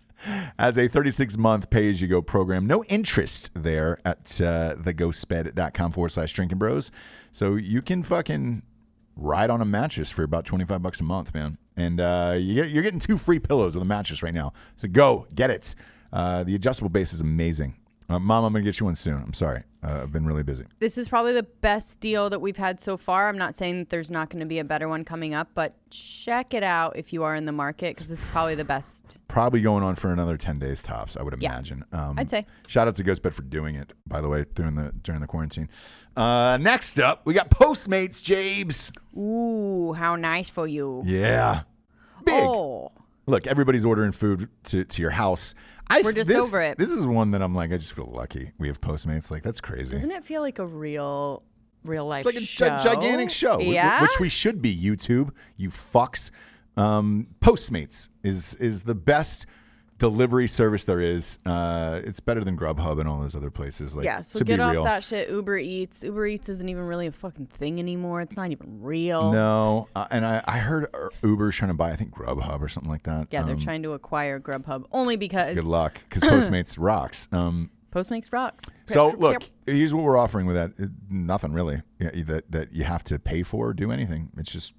as 0.59 0.77
a 0.79 0.89
36 0.89 1.37
month 1.37 1.70
pay 1.70 1.91
as 1.91 2.01
you 2.01 2.09
go 2.09 2.22
program. 2.22 2.66
No 2.66 2.85
interest 2.85 3.51
there 3.55 3.99
at 4.05 4.41
uh, 4.41 4.74
the 4.79 4.95
ghostbed.com 4.95 5.93
forward 5.93 6.11
slash 6.11 6.33
drinking 6.33 6.59
bros. 6.59 6.91
So 7.33 7.55
you 7.55 7.83
can 7.83 8.03
fucking 8.03 8.62
ride 9.16 9.51
on 9.51 9.61
a 9.61 9.64
mattress 9.64 10.11
for 10.11 10.22
about 10.22 10.45
25 10.45 10.83
bucks 10.83 11.01
a 11.01 11.05
month, 11.05 11.35
man. 11.35 11.59
And 11.77 12.01
uh, 12.01 12.37
you 12.39 12.55
get, 12.55 12.70
you're 12.70 12.83
getting 12.83 13.01
two 13.01 13.18
free 13.18 13.39
pillows 13.39 13.74
with 13.74 13.83
a 13.83 13.87
mattress 13.87 14.22
right 14.22 14.35
now. 14.35 14.53
So 14.77 14.89
go 14.89 15.27
get 15.35 15.51
it. 15.51 15.74
Uh, 16.12 16.45
the 16.45 16.55
adjustable 16.55 16.91
base 16.91 17.12
is 17.12 17.20
amazing. 17.20 17.77
Uh, 18.09 18.21
Mom, 18.21 18.45
I'm 18.45 18.53
going 18.53 18.65
to 18.65 18.69
get 18.69 18.79
you 18.79 18.87
one 18.87 18.95
soon. 18.95 19.17
I'm 19.21 19.33
sorry. 19.33 19.65
Uh, 19.83 20.01
I've 20.03 20.13
been 20.13 20.27
really 20.27 20.45
busy. 20.45 20.65
This 20.79 20.97
is 20.97 21.09
probably 21.09 21.33
the 21.33 21.43
best 21.43 21.99
deal 21.99 22.31
that 22.31 22.41
we've 22.41 22.57
had 22.57 22.81
so 22.81 22.97
far. 22.97 23.29
I'm 23.29 23.37
not 23.39 23.57
saying 23.57 23.79
that 23.81 23.89
there's 23.89 24.11
not 24.13 24.31
going 24.31 24.41
to 24.41 24.47
be 24.47 24.61
a 24.61 24.65
better 24.65 24.89
one 24.89 25.05
coming 25.05 25.35
up, 25.35 25.49
but 25.55 25.75
check 25.91 26.55
it 26.55 26.63
out 26.63 26.97
if 26.97 27.13
you 27.13 27.25
are 27.25 27.35
in 27.35 27.47
the 27.47 27.53
market 27.53 27.95
because 27.97 28.09
this 28.09 28.21
is 28.21 28.27
probably 28.31 28.55
the 28.55 28.65
best. 28.65 29.19
Probably 29.27 29.61
going 29.61 29.83
on 29.83 29.97
for 29.97 30.13
another 30.13 30.37
10 30.37 30.59
days 30.61 30.83
tops, 30.83 31.17
I 31.17 31.23
would 31.23 31.35
Yeah. 31.41 31.53
imagine. 31.55 31.85
Um, 31.93 32.17
I'd 32.19 32.31
say. 32.31 32.47
Shout 32.69 32.87
out 32.87 32.95
to 32.95 33.05
Ghostbed 33.05 33.33
for 33.33 33.43
doing 33.43 33.75
it, 33.75 33.93
by 34.07 34.21
the 34.21 34.29
way, 34.29 34.45
during 34.55 34.77
the 34.77 34.93
during 35.03 35.21
the 35.21 35.27
quarantine. 35.27 35.69
Uh, 36.17 36.59
next 36.61 36.99
up, 37.01 37.23
we 37.25 37.35
got 37.35 37.51
Postmates, 37.51 38.23
Jabes. 38.23 38.93
Ooh, 39.17 39.93
how 39.95 40.15
nice 40.17 40.49
for 40.49 40.67
you. 40.69 41.03
Yeah. 41.05 41.63
Big. 42.25 42.35
Oh, 42.35 42.93
Look, 43.29 43.49
everybody's 43.49 43.85
ordering 43.85 44.13
food 44.13 44.49
to, 44.65 44.85
to 44.85 45.03
your 45.03 45.11
house. 45.11 45.57
I, 45.89 46.01
We're 46.03 46.12
just 46.12 46.28
this, 46.28 46.45
over 46.45 46.61
it. 46.62 46.78
This 46.78 46.91
is 46.91 47.07
one 47.07 47.30
that 47.32 47.43
I'm 47.43 47.55
like, 47.55 47.72
I 47.72 47.76
just 47.76 47.93
feel 47.93 48.11
lucky. 48.12 48.53
We 48.59 48.68
have 48.68 48.80
Postmates. 48.80 49.30
Like, 49.30 49.43
that's 49.43 49.61
crazy. 49.61 49.93
doesn't 49.93 50.11
it 50.11 50.24
feel 50.24 50.41
like 50.43 50.59
a 50.59 50.66
real, 50.66 51.43
real 51.84 52.07
life 52.07 52.26
It's 52.26 52.34
like 52.34 52.43
a 52.43 52.78
gi- 52.78 52.82
gigantic 52.84 53.30
show, 53.30 53.59
Yeah. 53.61 54.03
which 54.03 54.18
we 54.18 54.28
should 54.28 54.61
be. 54.61 54.76
YouTube, 54.76 55.30
you 55.57 55.70
fucks. 55.70 56.30
Um, 56.76 57.28
Postmates 57.41 58.11
is 58.22 58.55
is 58.57 58.82
the 58.82 58.95
best 58.95 59.47
delivery 59.99 60.47
service 60.47 60.85
there 60.85 61.01
is. 61.01 61.39
Uh, 61.47 62.01
it's 62.05 62.21
better 62.21 62.45
than 62.45 62.57
Grubhub 62.57 63.01
and 63.01 63.09
all 63.09 63.21
those 63.21 63.35
other 63.37 63.51
places. 63.51 63.97
Like, 63.97 64.05
yeah, 64.05 64.21
so 64.21 64.41
get 64.45 64.61
off 64.61 64.73
real. 64.73 64.85
that 64.85 65.03
shit. 65.03 65.31
Uber 65.31 65.59
Eats. 65.59 66.03
Uber 66.05 66.27
Eats 66.27 66.49
isn't 66.49 66.69
even 66.69 66.85
really 66.85 67.07
a 67.07 67.13
fucking 67.13 67.47
thing 67.47 67.79
anymore. 67.79 68.21
It's 68.21 68.37
not 68.37 68.51
even 68.51 68.83
real. 68.83 69.33
No, 69.33 69.89
uh, 69.97 70.07
and 70.11 70.27
I, 70.27 70.43
I 70.47 70.59
heard 70.59 70.89
uh, 70.95 71.09
Uber's 71.23 71.57
trying 71.57 71.71
to 71.71 71.77
buy, 71.77 71.91
I 71.93 71.97
think 71.97 72.11
Grubhub 72.15 72.61
or 72.61 72.69
something 72.69 72.91
like 72.91 73.05
that. 73.05 73.29
Yeah, 73.31 73.43
they're 73.43 73.55
Um, 73.55 73.61
trying 73.61 73.83
to 73.85 73.93
acquire 73.93 74.39
Grubhub 74.41 74.85
only 74.93 75.17
because 75.17 75.55
Good 75.55 75.65
luck, 75.65 75.99
because 76.09 76.23
Postmates 76.29 76.77
rocks. 76.79 77.29
Um, 77.33 77.71
Postmates 77.93 78.31
rocks. 78.33 78.65
so 78.87 79.09
look, 79.17 79.49
here's 79.67 79.95
what 79.95 80.05
we're 80.05 80.19
offering 80.19 80.47
with 80.47 80.57
that. 80.57 80.73
It- 80.77 80.91
nothing 81.09 81.55
really 81.55 81.81
yeah, 81.99 82.11
that 82.27 82.51
that 82.51 82.73
you 82.75 82.85
have 82.85 83.03
to 83.05 83.19
pay 83.19 83.43
for 83.43 83.69
or 83.69 83.73
do 83.73 83.91
anything. 83.91 84.29
It's 84.37 84.53
just 84.53 84.75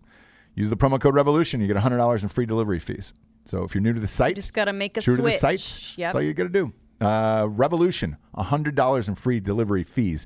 use 0.54 0.70
the 0.70 0.78
promo 0.78 1.00
code 1.02 1.16
Revolution. 1.16 1.60
You 1.60 1.66
get 1.68 1.78
hundred 1.78 1.98
dollars 1.98 2.22
in 2.22 2.30
free 2.30 2.46
delivery 2.46 2.78
fees. 2.80 3.14
So 3.48 3.64
if 3.64 3.74
you're 3.74 3.82
new 3.82 3.94
to 3.94 4.00
the 4.00 4.08
site, 4.08 4.36
just 4.36 4.54
gotta 4.54 4.74
make 4.74 4.98
a 4.98 5.02
true 5.02 5.16
to 5.16 5.22
the 5.22 5.30
switch. 5.30 5.40
sites. 5.40 5.98
Yep. 5.98 6.08
That's 6.08 6.16
all 6.16 6.22
you 6.22 6.34
got 6.34 6.44
to 6.44 6.50
do. 6.50 6.74
Uh, 7.00 7.48
Revolution, 7.50 8.18
hundred 8.36 8.76
dollars 8.76 9.08
in 9.08 9.16
free 9.16 9.40
delivery 9.40 9.84
fees. 9.84 10.26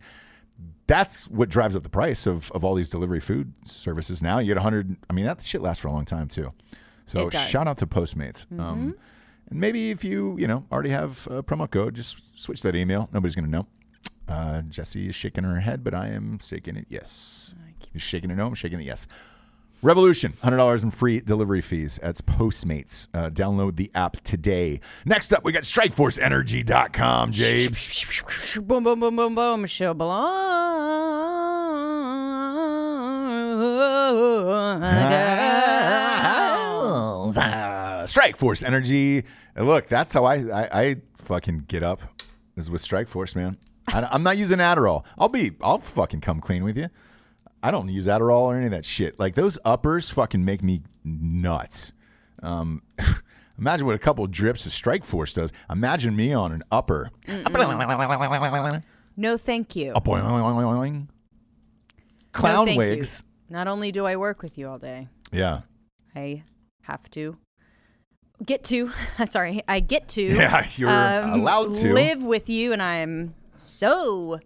that's 0.88 1.30
what 1.30 1.47
drives 1.49 1.76
up 1.76 1.84
the 1.84 1.89
price 1.89 2.26
of, 2.26 2.51
of 2.51 2.63
all 2.63 2.76
these 2.76 2.89
delivery 2.89 3.19
food 3.19 3.53
services 3.63 4.22
now. 4.22 4.39
You 4.39 4.47
get 4.47 4.57
100. 4.57 4.97
I 5.09 5.13
mean, 5.13 5.26
that 5.26 5.41
shit 5.43 5.61
lasts 5.61 5.82
for 5.82 5.88
a 5.88 5.91
long 5.91 6.05
time 6.05 6.28
too. 6.28 6.51
So 7.05 7.30
shout 7.30 7.67
out 7.67 7.78
to 7.80 7.88
Postmates. 7.88 8.45
Um, 8.59 8.95
and 9.49 9.59
maybe 9.59 9.91
if 9.91 10.03
you, 10.03 10.38
you 10.39 10.47
know, 10.47 10.65
already 10.72 10.89
have 10.91 11.28
a 11.30 11.43
promo 11.43 11.69
code, 11.69 11.93
just 11.93 12.24
switch 12.39 12.61
that 12.63 12.76
email. 12.76 13.09
Nobody's 13.13 13.36
going 13.36 13.45
to 13.45 13.51
know. 13.51 13.67
Uh, 14.28 14.61
Jesse 14.63 15.09
is 15.09 15.15
shaking 15.15 15.43
her 15.43 15.59
head, 15.59 15.84
but 15.84 15.93
I 15.93 16.07
am 16.07 16.39
shaking 16.39 16.78
it 16.78 16.86
yes. 16.89 17.53
You're 17.93 17.99
shaking 17.99 18.32
it 18.32 18.36
no, 18.36 18.47
I'm 18.47 18.53
shaking 18.53 18.80
it 18.80 18.86
yes. 18.86 19.07
Revolution, 19.84 20.34
$100 20.43 20.84
in 20.84 20.91
free 20.91 21.19
delivery 21.21 21.61
fees. 21.61 21.99
That's 22.01 22.21
Postmates. 22.21 23.07
Uh, 23.15 23.32
download 23.32 23.77
the 23.77 23.89
app 23.95 24.17
today. 24.21 24.79
Next 25.05 25.34
up, 25.34 25.43
we 25.43 25.51
got 25.51 25.63
StrikeForceEnergy.com, 25.63 27.32
Jabes. 27.32 28.55
boom, 28.67 28.84
boom, 28.84 28.99
boom, 28.99 29.15
boom, 29.15 29.36
boom. 29.36 29.65
Shabala. 29.65 30.51
Uh, 38.01 38.05
Strike 38.07 38.36
Force 38.36 38.63
Energy. 38.63 39.23
And 39.55 39.67
look, 39.67 39.88
that's 39.88 40.11
how 40.11 40.25
I, 40.25 40.36
I, 40.36 40.82
I 40.82 40.95
fucking 41.17 41.65
get 41.67 41.84
up 41.84 42.01
is 42.57 42.71
with 42.71 42.82
Strike 42.82 43.07
Force, 43.07 43.36
man. 43.36 43.57
I, 43.88 44.07
I'm 44.11 44.23
not 44.23 44.38
using 44.38 44.57
Adderall. 44.57 45.05
I'll 45.17 45.29
be, 45.29 45.51
I'll 45.61 45.77
fucking 45.77 46.21
come 46.21 46.41
clean 46.41 46.63
with 46.63 46.77
you. 46.77 46.88
I 47.64 47.72
don't 47.72 47.89
use 47.89 48.07
Adderall 48.07 48.41
or 48.41 48.55
any 48.55 48.66
of 48.66 48.72
that 48.72 48.86
shit. 48.86 49.20
Like 49.20 49.36
those 49.36 49.57
uppers 49.64 50.09
fucking 50.09 50.43
make 50.43 50.64
me 50.64 50.82
nuts. 51.03 51.91
Um, 52.43 52.82
imagine 53.59 53.86
what 53.86 53.95
a 53.95 53.99
couple 53.99 54.26
of 54.26 54.32
drips 54.32 54.66
of 54.66 54.72
Strike 54.72 55.05
Force 55.05 55.34
does. 55.34 55.51
Imagine 55.70 56.16
me 56.16 56.34
on 56.34 56.51
an 56.51 56.64
upper. 56.72 57.12
No, 59.18 59.38
thank 59.38 59.76
you. 59.76 59.93
A 59.93 60.01
boing. 60.01 60.24
No, 60.24 61.07
Clown 62.32 62.68
you. 62.68 62.78
wigs. 62.78 63.24
Not 63.49 63.68
only 63.68 63.91
do 63.91 64.05
I 64.05 64.16
work 64.16 64.41
with 64.41 64.57
you 64.57 64.70
all 64.70 64.80
day, 64.80 65.09
Yeah. 65.32 65.62
I 66.16 66.43
have 66.84 67.09
to 67.12 67.38
get 68.45 68.64
to. 68.66 68.91
Sorry, 69.28 69.62
I 69.68 69.80
get 69.82 70.07
to. 70.09 70.24
Yeah, 70.24 70.68
you're 70.76 70.89
allowed 70.89 71.76
to. 71.78 71.93
live 71.93 72.24
with 72.24 72.49
you, 72.49 72.74
and 72.74 72.82
I'm 72.82 73.36
so 73.57 74.39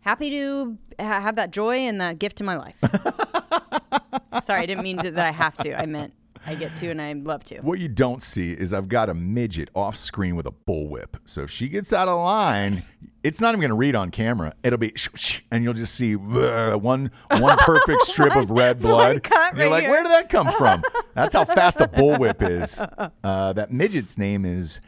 happy 0.00 0.30
to 0.30 0.76
ha- 0.98 1.20
have 1.20 1.36
that 1.36 1.50
joy 1.50 1.78
and 1.78 2.00
that 2.00 2.18
gift 2.18 2.40
in 2.40 2.46
my 2.46 2.56
life. 2.56 2.76
Sorry, 4.42 4.60
I 4.62 4.66
didn't 4.66 4.82
mean 4.84 4.98
to, 4.98 5.10
that 5.10 5.26
I 5.26 5.30
have 5.32 5.56
to. 5.58 5.78
I 5.78 5.86
meant 5.86 6.12
I 6.46 6.54
get 6.54 6.74
to, 6.76 6.90
and 6.90 7.02
I 7.02 7.12
love 7.12 7.44
to. 7.44 7.58
What 7.60 7.78
you 7.80 7.88
don't 7.88 8.22
see 8.22 8.52
is 8.52 8.72
I've 8.72 8.88
got 8.88 9.08
a 9.10 9.14
midget 9.14 9.68
off 9.74 9.96
screen 9.96 10.36
with 10.36 10.46
a 10.46 10.52
bullwhip. 10.52 11.16
So 11.24 11.42
if 11.42 11.50
she 11.50 11.68
gets 11.68 11.92
out 11.92 12.08
of 12.08 12.18
line, 12.18 12.82
it's 13.22 13.40
not 13.40 13.48
even 13.50 13.60
going 13.60 13.68
to 13.70 13.74
read 13.74 13.94
on 13.94 14.10
camera. 14.10 14.54
It'll 14.62 14.78
be, 14.78 14.92
sh- 14.94 15.08
sh- 15.16 15.40
and 15.50 15.62
you'll 15.62 15.74
just 15.74 15.94
see 15.94 16.14
uh, 16.14 16.76
one 16.78 17.10
one 17.38 17.58
perfect 17.58 18.02
strip 18.02 18.34
of 18.36 18.50
red 18.50 18.78
blood. 18.80 19.26
you're 19.56 19.68
like, 19.68 19.82
here. 19.82 19.90
where 19.90 20.02
did 20.02 20.12
that 20.12 20.28
come 20.30 20.50
from? 20.52 20.82
That's 21.14 21.34
how 21.34 21.44
fast 21.44 21.80
a 21.80 21.88
bullwhip 21.88 22.40
is. 22.40 22.82
Uh, 23.22 23.52
that 23.52 23.70
midget's 23.70 24.16
name 24.16 24.46
is 24.46 24.80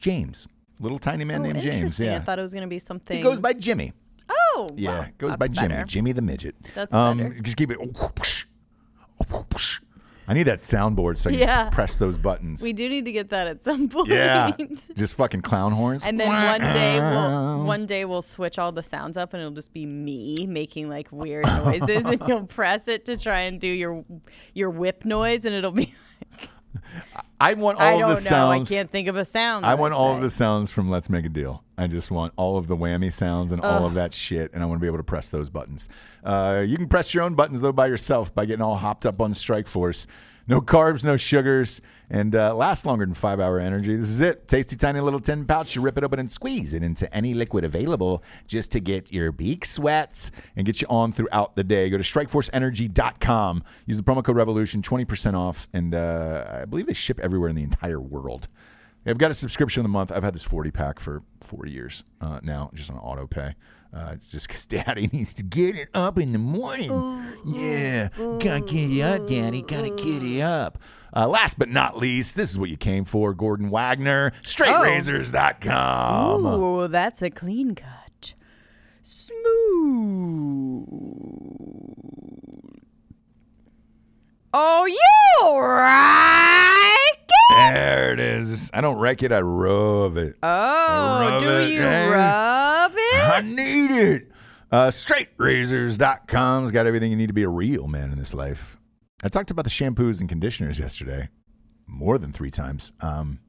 James. 0.00 0.46
Little 0.80 0.98
tiny 0.98 1.24
man 1.24 1.40
Oh, 1.40 1.44
named 1.44 1.62
James. 1.62 1.98
Yeah. 2.00 2.16
I 2.16 2.20
thought 2.20 2.38
it 2.38 2.42
was 2.42 2.52
going 2.52 2.62
to 2.62 2.68
be 2.68 2.78
something. 2.78 3.16
he 3.16 3.22
goes 3.22 3.38
by 3.40 3.52
Jimmy. 3.54 3.92
Oh, 4.54 4.68
Yeah, 4.76 5.06
it 5.06 5.18
goes 5.18 5.36
by 5.36 5.48
Jimmy. 5.48 5.68
better. 5.68 5.84
Jimmy 5.84 6.12
the 6.12 6.22
midget. 6.22 6.54
That's 6.74 6.94
um, 6.94 7.18
better. 7.18 7.40
Just 7.40 7.56
keep 7.56 7.70
it. 7.70 7.78
I 10.28 10.32
need 10.32 10.44
that 10.44 10.60
soundboard 10.60 11.16
so 11.16 11.28
you 11.28 11.38
can 11.38 11.48
Yeah. 11.48 11.70
press 11.70 11.96
those 11.96 12.16
buttons. 12.16 12.62
We 12.62 12.72
do 12.72 12.88
need 12.88 13.04
to 13.04 13.12
get 13.12 13.30
that 13.30 13.48
at 13.48 13.64
some 13.64 13.88
point. 13.88 14.08
yeah, 14.10 14.52
just 14.96 15.14
fucking 15.14 15.42
clown 15.42 15.72
horns. 15.72 16.04
And 16.04 16.20
then 16.20 16.28
one 16.28 16.60
day 16.60 17.00
we'll 17.00 17.64
one 17.64 17.86
day 17.86 18.04
we'll 18.04 18.22
switch 18.22 18.56
all 18.56 18.70
the 18.70 18.82
sounds 18.82 19.16
up 19.16 19.34
and 19.34 19.40
it'll 19.40 19.54
just 19.54 19.72
be 19.72 19.86
me 19.86 20.46
making 20.46 20.88
like 20.88 21.08
weird 21.10 21.46
noises 21.46 22.04
and 22.06 22.22
you'll 22.28 22.46
press 22.46 22.86
it 22.86 23.06
to 23.06 23.16
try 23.16 23.40
and 23.40 23.60
do 23.60 23.66
your 23.66 24.04
your 24.54 24.70
whip 24.70 25.04
noise 25.04 25.44
and 25.44 25.54
it'll 25.54 25.72
be 25.72 25.92
I 27.40 27.54
want 27.54 27.78
all 27.78 27.84
I 27.86 27.98
don't 27.98 28.08
the 28.10 28.14
know. 28.14 28.20
sounds. 28.20 28.70
I 28.70 28.74
can't 28.74 28.90
think 28.90 29.08
of 29.08 29.16
a 29.16 29.24
sound. 29.24 29.64
I 29.64 29.74
want 29.74 29.94
all 29.94 30.14
of 30.14 30.20
the 30.20 30.28
sounds 30.30 30.70
from 30.70 30.90
Let's 30.90 31.08
Make 31.08 31.24
a 31.24 31.28
Deal. 31.28 31.64
I 31.78 31.86
just 31.86 32.10
want 32.10 32.34
all 32.36 32.58
of 32.58 32.66
the 32.66 32.76
whammy 32.76 33.12
sounds 33.12 33.52
and 33.52 33.62
all 33.62 33.86
of 33.86 33.94
that 33.94 34.12
shit, 34.12 34.52
and 34.52 34.62
I 34.62 34.66
want 34.66 34.78
to 34.78 34.82
be 34.82 34.86
able 34.86 34.98
to 34.98 35.04
press 35.04 35.30
those 35.30 35.48
buttons. 35.48 35.88
Uh, 36.22 36.62
you 36.66 36.76
can 36.76 36.88
press 36.88 37.14
your 37.14 37.22
own 37.24 37.34
buttons 37.34 37.60
though 37.62 37.72
by 37.72 37.86
yourself 37.86 38.34
by 38.34 38.44
getting 38.44 38.62
all 38.62 38.76
hopped 38.76 39.06
up 39.06 39.20
on 39.20 39.32
Strike 39.32 39.66
Force. 39.66 40.06
No 40.46 40.60
carbs, 40.60 41.04
no 41.04 41.16
sugars, 41.16 41.80
and 42.10 42.34
uh, 42.34 42.54
lasts 42.54 42.84
longer 42.84 43.06
than 43.06 43.14
five 43.14 43.38
hour 43.40 43.58
energy. 43.58 43.94
This 43.94 44.10
is 44.10 44.20
it. 44.20 44.48
Tasty, 44.48 44.76
tiny 44.76 45.00
little 45.00 45.20
tin 45.20 45.44
pouch. 45.46 45.76
You 45.76 45.82
rip 45.82 45.96
it 45.96 46.04
open 46.04 46.18
and 46.18 46.30
squeeze 46.30 46.74
it 46.74 46.82
into 46.82 47.12
any 47.14 47.34
liquid 47.34 47.64
available 47.64 48.22
just 48.48 48.72
to 48.72 48.80
get 48.80 49.12
your 49.12 49.30
beak 49.30 49.64
sweats 49.64 50.32
and 50.56 50.66
get 50.66 50.80
you 50.82 50.88
on 50.90 51.12
throughout 51.12 51.54
the 51.54 51.64
day. 51.64 51.88
Go 51.88 51.96
to 51.96 52.02
strikeforceenergy.com. 52.02 53.62
Use 53.86 53.96
the 53.96 54.02
promo 54.02 54.24
code 54.24 54.36
REVOLUTION, 54.36 54.82
20% 54.82 55.34
off, 55.34 55.68
and 55.72 55.94
uh, 55.94 56.60
I 56.62 56.64
believe 56.64 56.86
they 56.86 56.94
ship 56.94 57.20
everywhere 57.20 57.48
in 57.48 57.56
the 57.56 57.62
entire 57.62 58.00
world. 58.00 58.48
I've 59.06 59.18
got 59.18 59.30
a 59.30 59.34
subscription 59.34 59.80
of 59.80 59.84
the 59.84 59.88
month. 59.90 60.12
I've 60.12 60.22
had 60.22 60.34
this 60.34 60.44
40 60.44 60.70
pack 60.70 61.00
for 61.00 61.22
four 61.40 61.66
years 61.66 62.04
uh, 62.20 62.40
now, 62.42 62.70
just 62.74 62.90
on 62.90 62.98
auto 62.98 63.26
pay. 63.26 63.54
Uh, 63.92 64.14
just 64.30 64.46
because 64.46 64.66
daddy 64.66 65.08
needs 65.12 65.34
to 65.34 65.42
get 65.42 65.74
it 65.74 65.88
up 65.94 66.16
in 66.18 66.32
the 66.32 66.38
morning. 66.38 66.90
yeah, 67.44 68.08
gotta 68.38 68.60
get 68.60 68.88
it 68.90 69.00
up, 69.00 69.26
daddy. 69.26 69.62
Gotta 69.62 69.90
get 69.90 70.22
it 70.22 70.40
up. 70.42 70.78
Uh, 71.16 71.26
last 71.26 71.58
but 71.58 71.68
not 71.68 71.96
least, 71.96 72.36
this 72.36 72.50
is 72.50 72.58
what 72.58 72.70
you 72.70 72.76
came 72.76 73.04
for, 73.04 73.34
Gordon 73.34 73.68
Wagner, 73.70 74.30
straightrazors.com. 74.44 76.46
Ooh, 76.46 76.86
that's 76.86 77.20
a 77.20 77.30
clean 77.30 77.74
cut. 77.74 78.34
Smooth. 79.02 80.86
Oh, 84.52 84.84
you 84.86 85.58
right? 85.58 86.96
There 87.74 88.12
it 88.12 88.20
is. 88.20 88.70
I 88.74 88.80
don't 88.80 88.98
wreck 88.98 89.22
it, 89.22 89.32
I 89.32 89.40
rub 89.40 90.16
it. 90.16 90.36
Oh, 90.42 91.20
Rub 91.20 91.42
do 91.42 91.48
it, 91.48 91.70
you 91.70 91.80
eh? 91.80 92.08
rub 92.08 92.92
it? 92.94 93.14
I 93.16 93.40
need 93.42 93.90
it. 93.90 94.30
Uh, 94.72 94.88
straightrazors.com's 94.88 96.70
got 96.70 96.86
everything 96.86 97.10
you 97.10 97.16
need 97.16 97.26
to 97.28 97.32
be 97.32 97.42
a 97.42 97.48
real 97.48 97.86
man 97.88 98.12
in 98.12 98.18
this 98.18 98.32
life. 98.34 98.76
I 99.22 99.28
talked 99.28 99.50
about 99.50 99.64
the 99.64 99.70
shampoos 99.70 100.20
and 100.20 100.28
conditioners 100.28 100.78
yesterday 100.78 101.28
more 101.86 102.18
than 102.18 102.32
three 102.32 102.50
times. 102.50 102.92
Um, 103.00 103.40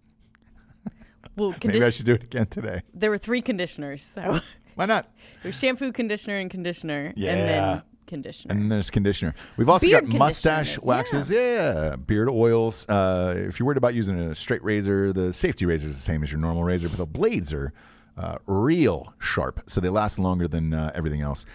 Well, 1.38 1.55
maybe 1.63 1.84
I 1.84 1.89
should 1.91 2.05
do 2.05 2.13
it 2.15 2.24
again 2.24 2.47
today. 2.47 2.82
there 2.93 3.09
were 3.09 3.17
three 3.17 3.41
conditioners. 3.41 4.03
So 4.03 4.39
Why 4.76 4.86
not? 4.86 5.09
there's 5.43 5.57
shampoo, 5.57 5.91
conditioner, 5.91 6.38
and 6.38 6.49
conditioner, 6.51 7.13
Yeah. 7.15 7.32
and 7.32 7.39
then 7.49 7.82
conditioner. 8.12 8.51
And 8.51 8.62
then 8.62 8.70
there's 8.70 8.89
conditioner. 8.89 9.34
We've 9.55 9.70
also 9.70 9.88
Beard 9.88 10.09
got 10.09 10.18
mustache 10.18 10.78
waxes. 10.80 11.32
Yeah. 11.32 11.95
Beard 11.95 12.30
oils. 12.30 12.88
Uh, 12.89 13.34
if 13.47 13.57
you're 13.57 13.66
worried 13.66 13.78
about 13.78 13.93
using 13.93 14.20
a 14.20 14.36
straight 14.36 14.64
razor, 14.64 15.14
the 15.14 15.32
safety 15.32 15.66
razor 15.66 15.88
is 15.88 15.95
the 15.95 16.01
same 16.01 16.22
as 16.22 16.32
your 16.32 16.41
normal 16.41 16.66
razor, 16.66 16.89
but 16.89 16.97
the 16.97 17.05
blades 17.05 17.53
are 17.53 17.72
uh, 18.18 18.38
real 18.47 19.14
sharp. 19.20 19.64
So 19.68 19.80
they 19.80 19.88
last 19.88 20.20
longer 20.20 20.47
than 20.47 20.74
uh, 20.74 20.91
everything 20.93 21.22
else. 21.22 21.45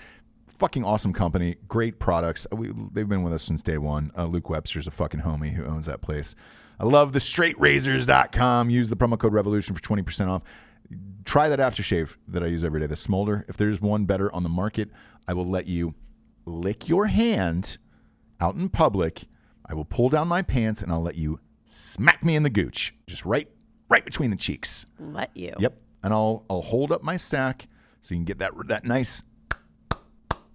Fucking 0.58 0.82
awesome 0.82 1.12
company. 1.12 1.56
Great 1.68 1.98
products. 1.98 2.46
We, 2.50 2.72
they've 2.92 3.08
been 3.08 3.22
with 3.22 3.34
us 3.34 3.42
since 3.42 3.62
day 3.62 3.76
one. 3.76 4.10
Uh, 4.16 4.24
Luke 4.24 4.48
Webster's 4.48 4.86
a 4.86 4.90
fucking 4.90 5.20
homie 5.20 5.52
who 5.52 5.66
owns 5.66 5.84
that 5.84 6.00
place. 6.00 6.34
I 6.80 6.84
love 6.84 7.12
the 7.12 7.18
straightrazors.com. 7.18 8.70
Use 8.70 8.88
the 8.88 8.96
promo 8.96 9.18
code 9.18 9.34
revolution 9.34 9.74
for 9.74 9.82
20% 9.82 10.28
off 10.28 10.42
try 11.26 11.48
that 11.48 11.58
aftershave 11.58 12.16
that 12.28 12.42
I 12.42 12.46
use 12.46 12.64
every 12.64 12.80
day, 12.80 12.86
the 12.86 12.96
Smolder. 12.96 13.44
If 13.48 13.56
there's 13.56 13.80
one 13.80 14.06
better 14.06 14.32
on 14.32 14.44
the 14.44 14.48
market, 14.48 14.90
I 15.28 15.34
will 15.34 15.46
let 15.46 15.66
you 15.66 15.94
lick 16.46 16.88
your 16.88 17.08
hand 17.08 17.76
out 18.40 18.54
in 18.54 18.68
public. 18.68 19.24
I 19.68 19.74
will 19.74 19.84
pull 19.84 20.08
down 20.08 20.28
my 20.28 20.42
pants 20.42 20.80
and 20.80 20.90
I'll 20.92 21.02
let 21.02 21.16
you 21.16 21.40
smack 21.64 22.24
me 22.24 22.36
in 22.36 22.44
the 22.44 22.50
gooch, 22.50 22.94
just 23.06 23.24
right, 23.26 23.48
right 23.90 24.04
between 24.04 24.30
the 24.30 24.36
cheeks. 24.36 24.86
Let 24.98 25.36
you. 25.36 25.52
Yep, 25.58 25.76
and 26.02 26.14
I'll 26.14 26.44
I'll 26.48 26.62
hold 26.62 26.92
up 26.92 27.02
my 27.02 27.16
sack 27.16 27.66
so 28.00 28.14
you 28.14 28.18
can 28.18 28.24
get 28.24 28.38
that 28.38 28.52
that 28.68 28.84
nice, 28.84 29.22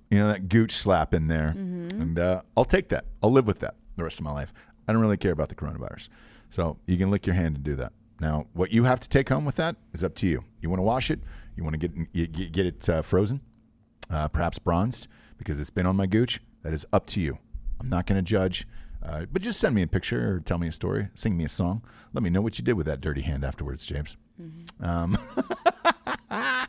you 0.10 0.18
know, 0.18 0.30
that 0.30 0.48
gooch 0.48 0.72
slap 0.72 1.14
in 1.14 1.28
there, 1.28 1.50
and 1.50 2.18
uh, 2.18 2.42
I'll 2.56 2.66
take 2.66 2.89
that. 2.89 3.06
I'll 3.22 3.32
live 3.32 3.46
with 3.46 3.60
that 3.60 3.76
the 3.98 4.04
rest 4.04 4.20
of 4.20 4.24
my 4.24 4.32
life. 4.32 4.54
I 4.88 4.94
don't 4.94 5.02
really 5.02 5.18
care 5.18 5.34
about 5.34 5.50
the 5.50 5.56
coronavirus, 5.56 6.08
so 6.50 6.78
you 6.88 6.98
can 6.98 7.12
lick 7.12 7.28
your 7.28 7.36
hand 7.36 7.56
and 7.56 7.64
do 7.64 7.76
that. 7.76 7.92
Now, 8.22 8.46
what 8.54 8.72
you 8.72 8.86
have 8.86 9.00
to 9.02 9.10
take 9.10 9.30
home 9.30 9.46
with 9.46 9.56
that 9.56 9.76
is 9.94 10.04
up 10.04 10.16
to 10.16 10.28
you. 10.28 10.44
You 10.62 10.70
want 10.70 10.80
to 10.80 10.84
wash 10.84 11.12
it? 11.12 11.20
You 11.58 11.64
want 11.64 11.80
to 11.80 11.88
get 11.88 12.14
get, 12.14 12.52
get 12.54 12.66
it 12.66 12.89
uh, 12.89 13.02
frozen, 13.02 13.42
uh, 14.10 14.30
perhaps 14.30 14.58
bronzed 14.58 15.10
because 15.42 15.60
it's 15.60 15.72
been 15.72 15.88
on 15.88 15.96
my 15.96 16.06
gooch. 16.06 16.39
That 16.62 16.72
is 16.72 16.86
up 16.94 17.08
to 17.08 17.20
you. 17.20 17.39
I'm 17.80 17.89
not 17.89 18.06
going 18.06 18.18
to 18.18 18.22
judge, 18.22 18.68
uh, 19.04 19.26
but 19.32 19.42
just 19.42 19.60
send 19.60 19.74
me 19.74 19.82
a 19.82 19.88
picture 19.88 20.36
or 20.36 20.39
tell 20.39 20.60
me 20.60 20.68
a 20.68 20.72
story, 20.72 21.08
sing 21.16 21.36
me 21.36 21.46
a 21.46 21.50
song. 21.50 21.82
Let 22.14 22.22
me 22.22 22.30
know 22.30 22.42
what 22.42 22.60
you 22.60 22.64
did 22.64 22.74
with 22.74 22.86
that 22.86 23.02
dirty 23.02 23.22
hand 23.22 23.44
afterwards, 23.44 23.84
James. 23.84 24.18
Um, 24.80 25.18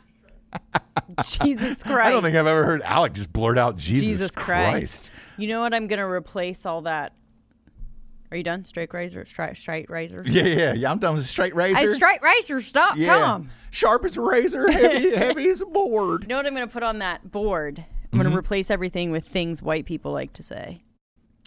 Jesus 1.23 1.83
Christ. 1.83 1.99
I 2.07 2.09
don't 2.09 2.23
think 2.23 2.35
I've 2.35 2.47
ever 2.47 2.65
heard 2.65 2.81
Alec 2.81 3.13
just 3.13 3.31
blurt 3.31 3.59
out 3.59 3.77
Jesus, 3.77 4.03
Jesus 4.03 4.31
Christ. 4.31 4.45
Christ. 4.47 5.11
You 5.37 5.47
know 5.49 5.61
what? 5.61 5.73
I'm 5.75 5.85
gonna 5.85 6.09
replace 6.09 6.65
all 6.65 6.81
that. 6.83 7.13
Are 8.31 8.37
you 8.37 8.43
done? 8.43 8.65
Straight 8.65 8.91
razor, 8.91 9.23
straight, 9.25 9.55
straight 9.57 9.91
razor. 9.91 10.23
Yeah, 10.27 10.43
yeah, 10.45 10.73
yeah. 10.73 10.89
I'm 10.89 10.97
done 10.97 11.13
with 11.13 11.27
straight 11.27 11.53
razor. 11.53 11.75
Hey, 11.75 11.85
straight 11.85 12.23
razor, 12.23 12.61
stop, 12.61 12.97
yeah. 12.97 13.19
come. 13.19 13.51
Sharp 13.69 14.05
as 14.05 14.17
a 14.17 14.21
razor, 14.21 14.71
heavy, 14.71 15.15
heavy 15.15 15.49
as 15.49 15.61
a 15.61 15.67
board. 15.67 16.23
You 16.23 16.29
know 16.29 16.37
what 16.37 16.47
I'm 16.47 16.53
gonna 16.53 16.67
put 16.67 16.81
on 16.81 16.97
that 16.99 17.31
board 17.31 17.85
I'm 18.13 18.19
going 18.19 18.31
to 18.31 18.37
replace 18.37 18.69
everything 18.71 19.11
with 19.11 19.25
things 19.25 19.61
white 19.61 19.85
people 19.85 20.11
like 20.11 20.33
to 20.33 20.43
say. 20.43 20.83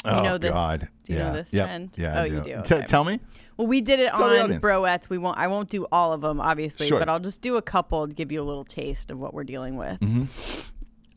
oh 0.04 0.22
know 0.22 0.36
this? 0.38 0.50
God. 0.50 0.88
Do 1.04 1.12
you 1.12 1.18
know 1.20 1.32
this 1.32 1.52
Yep. 1.52 1.66
trend? 1.66 1.90
Yeah. 1.96 2.18
Oh, 2.18 2.22
I 2.22 2.26
you 2.26 2.40
do. 2.40 2.56
do, 2.56 2.62
T- 2.80 2.86
tell 2.86 3.04
me. 3.04 3.20
Well, 3.56 3.66
we 3.68 3.80
did 3.80 4.00
it 4.00 4.10
Tell 4.12 4.24
on. 4.42 4.60
Broettes. 4.60 5.08
We 5.08 5.16
won't. 5.18 5.38
I 5.38 5.46
won't 5.46 5.70
do 5.70 5.86
all 5.90 6.12
of 6.12 6.20
them, 6.20 6.40
obviously, 6.40 6.88
Sure. 6.88 6.98
but 6.98 7.08
I'll 7.08 7.20
just 7.20 7.40
do 7.40 7.56
a 7.56 7.62
couple 7.62 8.06
to 8.06 8.12
give 8.12 8.30
you 8.30 8.40
a 8.40 8.44
little 8.44 8.64
taste 8.64 9.10
of 9.10 9.18
what 9.18 9.32
we're 9.32 9.44
dealing 9.44 9.76
with. 9.76 9.98
Mm-hmm. 10.00 10.24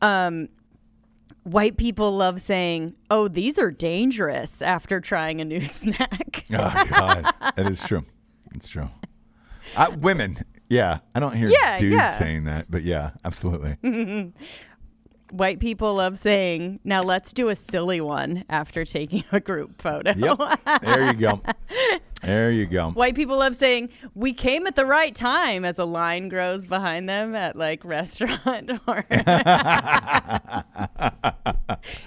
Um, 0.00 0.48
white 1.42 1.76
people 1.76 2.16
love 2.16 2.40
saying, 2.40 2.96
"Oh, 3.10 3.28
these 3.28 3.58
are 3.58 3.70
dangerous" 3.70 4.62
after 4.62 5.00
trying 5.00 5.40
a 5.40 5.44
new 5.44 5.60
snack. 5.64 6.44
Oh 6.52 6.84
God, 6.88 7.30
that 7.56 7.66
is 7.68 7.84
true. 7.86 8.06
It's 8.54 8.68
true. 8.68 8.88
Uh, 9.76 9.90
women, 9.98 10.38
yeah, 10.70 10.98
I 11.14 11.20
don't 11.20 11.34
hear 11.34 11.48
Yeah, 11.48 11.76
dudes 11.78 11.96
yeah. 11.96 12.10
saying 12.12 12.44
that, 12.44 12.70
but 12.70 12.82
yeah, 12.82 13.10
absolutely. 13.24 13.76
white 15.32 15.60
people 15.60 15.94
love 15.94 16.18
saying, 16.18 16.80
"Now 16.84 17.02
let's 17.02 17.32
do 17.32 17.48
a 17.48 17.56
silly 17.56 18.00
one" 18.00 18.44
after 18.48 18.84
taking 18.84 19.24
a 19.32 19.40
group 19.40 19.80
photo. 19.80 20.12
Yep. 20.16 20.82
There 20.82 21.06
you 21.06 21.14
go. 21.14 21.40
There 22.22 22.50
you 22.50 22.66
go. 22.66 22.90
White 22.90 23.14
people 23.14 23.38
love 23.38 23.56
saying, 23.56 23.88
"We 24.14 24.34
came 24.34 24.66
at 24.66 24.76
the 24.76 24.84
right 24.84 25.14
time" 25.14 25.64
as 25.64 25.78
a 25.78 25.86
line 25.86 26.28
grows 26.28 26.66
behind 26.66 27.08
them 27.08 27.34
at 27.34 27.56
like 27.56 27.82
restaurant 27.82 28.70
or. 28.86 29.06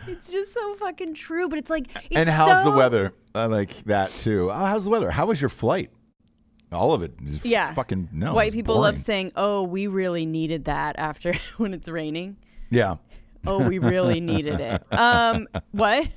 it's 0.07 0.29
just 0.31 0.53
so 0.53 0.75
fucking 0.75 1.15
true, 1.15 1.49
but 1.49 1.57
it's 1.59 1.69
like. 1.71 1.87
It's 2.11 2.15
and 2.19 2.29
how's 2.29 2.63
the 2.63 2.69
weather? 2.71 3.13
I 3.33 3.45
like 3.47 3.75
that 3.85 4.11
too. 4.11 4.51
Oh, 4.51 4.65
how's 4.65 4.83
the 4.83 4.91
weather? 4.91 5.09
How 5.11 5.25
was 5.25 5.41
your 5.41 5.49
flight? 5.49 5.89
All 6.71 6.93
of 6.93 7.03
it 7.03 7.13
is 7.23 7.43
Yeah. 7.45 7.73
fucking 7.73 8.09
no. 8.11 8.33
White 8.33 8.51
people 8.51 8.75
boring. 8.75 8.93
love 8.93 8.99
saying, 8.99 9.31
"Oh, 9.35 9.63
we 9.63 9.87
really 9.87 10.25
needed 10.27 10.65
that 10.65 10.95
after 10.97 11.33
when 11.57 11.73
it's 11.73 11.87
raining." 11.89 12.37
Yeah. 12.69 12.97
Oh, 13.45 13.67
we 13.67 13.79
really 13.79 14.19
needed 14.19 14.59
it. 14.59 14.83
Um, 14.93 15.47
what? 15.71 16.07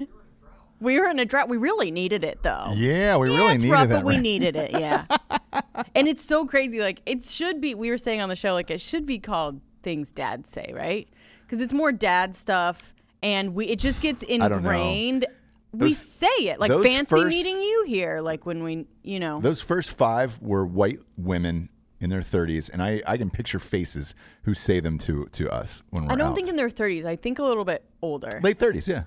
We 0.81 1.01
were 1.01 1.09
in 1.09 1.19
a 1.19 1.25
drought. 1.25 1.49
We 1.49 1.57
really 1.57 1.91
needed 1.91 2.23
it 2.23 2.43
though. 2.43 2.73
Yeah, 2.75 3.17
we 3.17 3.31
Yeah, 3.31 3.37
really 3.39 3.55
needed 3.55 3.71
rough, 3.71 3.89
that. 3.89 4.03
but 4.03 4.05
we 4.05 4.19
needed 4.19 4.57
it. 4.57 4.71
Yeah, 4.73 5.07
and 5.95 6.07
it's 6.07 6.23
so 6.25 6.45
crazy. 6.47 6.81
Like 6.81 7.01
it 7.07 7.23
should 7.25 7.61
be. 7.61 7.75
We 7.75 7.91
were 7.91 7.99
saying 7.99 8.21
on 8.21 8.29
the 8.29 8.37
show, 8.37 8.53
like 8.55 8.71
it 8.71 8.81
should 8.81 9.07
be 9.07 9.19
called 9.19 9.61
things 9.83 10.13
dads 10.13 10.51
say, 10.51 10.73
right? 10.75 11.09
Because 11.43 11.61
it's 11.63 11.73
more 11.73 11.93
dad 11.93 12.35
stuff, 12.35 12.93
and 13.23 13.55
we 13.55 13.67
it 13.69 13.79
just 13.79 14.03
gets 14.03 14.23
ingrained. 14.23 15.27
we 15.73 15.95
say 15.95 16.27
it 16.41 16.61
like 16.61 16.71
fancy 16.71 17.05
first- 17.07 17.29
meeting 17.29 17.57
you 17.63 17.85
here, 17.87 18.21
like 18.21 18.45
when 18.45 18.63
we, 18.63 18.87
you 19.03 19.19
know. 19.19 19.41
Those 19.41 19.63
first 19.63 19.97
five 19.97 20.41
were 20.43 20.67
white 20.67 20.99
women 21.17 21.71
in 22.01 22.11
their 22.11 22.21
30s, 22.21 22.69
and 22.71 22.83
I, 22.83 23.01
I 23.07 23.17
can 23.17 23.31
picture 23.31 23.59
faces 23.59 24.15
who 24.43 24.53
say 24.55 24.81
them 24.81 24.99
to 24.99 25.27
to 25.33 25.51
us 25.51 25.83
when 25.91 26.05
we're 26.07 26.13
I 26.13 26.17
don't 26.17 26.29
out. 26.31 26.35
think 26.37 26.49
in 26.49 26.57
their 26.57 26.69
thirties. 26.71 27.05
I 27.07 27.17
think 27.17 27.39
a 27.39 27.43
little 27.43 27.65
bit 27.65 27.85
older. 28.03 28.41
late 28.43 28.59
30s. 28.59 28.87
Yeah. 28.89 29.05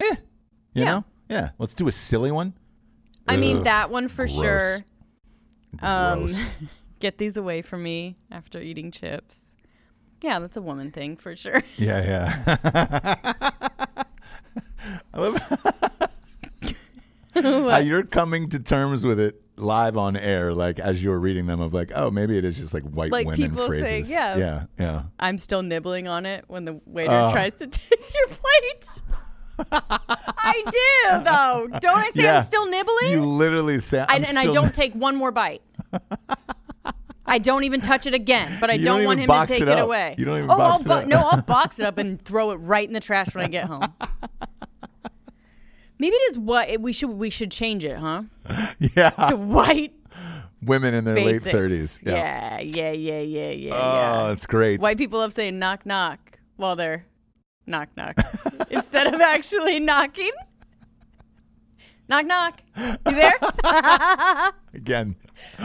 Eh. 0.00 0.04
You 0.10 0.16
Yeah. 0.74 0.84
know. 0.84 1.04
Yeah. 1.28 1.50
Let's 1.58 1.74
do 1.74 1.88
a 1.88 1.92
silly 1.92 2.30
one. 2.30 2.54
I 3.26 3.36
mean 3.36 3.62
that 3.64 3.90
one 3.90 4.08
for 4.08 4.26
gross. 4.26 4.34
sure. 4.36 4.78
Um, 5.82 6.28
get 7.00 7.18
these 7.18 7.36
away 7.36 7.62
from 7.62 7.82
me 7.82 8.16
after 8.30 8.60
eating 8.60 8.90
chips. 8.90 9.46
Yeah, 10.22 10.38
that's 10.38 10.56
a 10.56 10.62
woman 10.62 10.90
thing 10.92 11.16
for 11.16 11.34
sure. 11.34 11.62
Yeah, 11.76 12.02
yeah. 12.46 13.44
I 15.12 15.18
love 15.20 15.36
how 17.34 17.78
you're 17.78 18.04
coming 18.04 18.48
to 18.50 18.58
terms 18.60 19.04
with 19.04 19.18
it 19.18 19.42
live 19.56 19.96
on 19.96 20.16
air, 20.16 20.52
like 20.52 20.78
as 20.78 21.02
you 21.02 21.10
were 21.10 21.18
reading 21.18 21.46
them, 21.46 21.60
of 21.60 21.72
like, 21.74 21.90
oh, 21.94 22.10
maybe 22.10 22.36
it 22.36 22.44
is 22.44 22.58
just 22.58 22.74
like 22.74 22.84
white 22.84 23.10
Like 23.10 23.26
women 23.26 23.54
phrases. 23.54 24.10
yeah. 24.10 24.36
yeah, 24.36 24.64
yeah. 24.78 25.02
I'm 25.18 25.38
still 25.38 25.62
nibbling 25.62 26.08
on 26.08 26.26
it 26.26 26.44
when 26.48 26.64
the 26.64 26.80
waiter 26.86 27.10
Oh. 27.12 27.32
tries 27.32 27.54
to 27.54 27.66
take 27.66 28.14
your 28.14 28.28
plate. 28.28 29.00
I 30.38 30.62
do 30.66 31.24
though. 31.24 31.78
Don't 31.80 31.96
I 31.98 32.10
say 32.10 32.24
Yeah. 32.24 32.38
I'm 32.38 32.44
still 32.44 32.66
nibbling? 32.68 33.12
You 33.12 33.24
literally 33.24 33.80
say, 33.80 34.00
I, 34.06 34.16
and 34.16 34.38
I 34.38 34.46
don't 34.46 34.74
take 34.74 34.92
one 34.94 35.16
more 35.16 35.32
bite. 35.32 35.62
I 37.28 37.38
don't 37.38 37.64
even 37.64 37.80
touch 37.80 38.06
it 38.06 38.14
again, 38.14 38.56
but 38.60 38.70
I 38.70 38.76
don't, 38.76 38.98
don't 38.98 39.04
want 39.04 39.20
him 39.20 39.28
to 39.28 39.44
take 39.46 39.62
it 39.62 39.68
it, 39.68 39.78
away. 39.78 40.14
You 40.16 40.24
don't 40.24 40.38
even 40.38 40.50
oh, 40.50 40.56
box 40.58 40.82
I'll 40.86 40.98
it 40.98 41.02
up. 41.02 41.06
no, 41.08 41.18
I'll 41.18 41.42
box 41.46 41.78
it 41.80 41.84
up 41.84 41.98
and 41.98 42.22
throw 42.22 42.52
it 42.52 42.56
right 42.56 42.86
in 42.86 42.94
the 42.94 43.00
trash 43.00 43.34
when 43.34 43.44
I 43.44 43.48
get 43.48 43.64
home. 43.64 43.92
Maybe 45.98 46.14
it 46.14 46.30
is 46.32 46.38
what 46.38 46.80
we 46.80 46.92
should 46.92 47.10
we 47.10 47.30
should 47.30 47.50
change 47.50 47.82
it, 47.84 47.96
huh? 47.96 48.22
yeah, 48.96 49.10
To 49.10 49.36
white 49.36 49.94
women 50.62 50.94
in 50.94 51.04
their 51.04 51.14
basics. 51.14 51.46
late 51.46 51.54
30s. 51.54 52.00
Yeah, 52.06 52.60
yeah, 52.60 52.92
yeah, 52.92 53.20
yeah, 53.20 53.48
yeah. 53.50 53.74
Oh, 53.74 53.78
yeah. 54.22 54.28
that's 54.28 54.46
great. 54.46 54.80
White 54.80 54.98
people 54.98 55.18
love 55.20 55.32
saying 55.32 55.58
knock 55.58 55.86
knock 55.86 56.38
while 56.56 56.76
they're 56.76 57.06
knock 57.66 57.88
knock 57.96 58.16
instead 58.70 59.06
of 59.12 59.20
actually 59.20 59.80
knocking. 59.80 60.32
Knock 62.08 62.26
knock. 62.26 62.60
You 62.76 62.96
there? 63.04 63.32
Again, 64.74 65.16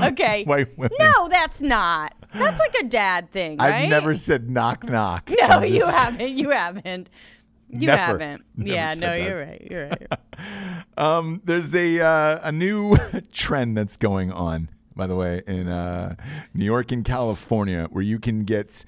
Okay. 0.01 0.43
white 0.45 0.75
women. 0.77 0.97
No, 0.99 1.27
that's 1.29 1.61
not. 1.61 2.15
That's 2.33 2.57
like 2.57 2.73
a 2.79 2.85
dad 2.85 3.29
thing, 3.31 3.57
right? 3.57 3.83
I've 3.83 3.89
never 3.89 4.15
said 4.15 4.49
knock 4.49 4.83
knock. 4.89 5.29
No, 5.29 5.47
I'm 5.47 5.65
you 5.65 5.85
haven't. 5.85 6.29
You 6.29 6.49
haven't. 6.49 7.09
You 7.71 7.87
Never. 7.87 8.01
haven't. 8.01 8.43
Never 8.55 8.71
yeah, 8.71 8.93
no, 8.95 8.99
that. 9.07 9.21
you're 9.21 9.39
right. 9.39 9.67
You're 9.69 9.87
right. 9.89 10.07
Um, 10.97 11.41
there's 11.45 11.73
a 11.73 12.01
uh, 12.01 12.39
a 12.43 12.51
new 12.51 12.97
trend 13.31 13.77
that's 13.77 13.97
going 13.97 14.31
on, 14.31 14.69
by 14.95 15.07
the 15.07 15.15
way, 15.15 15.41
in 15.47 15.67
uh, 15.67 16.15
New 16.53 16.65
York 16.65 16.91
and 16.91 17.05
California, 17.05 17.87
where 17.91 18.03
you 18.03 18.19
can 18.19 18.43
get 18.43 18.83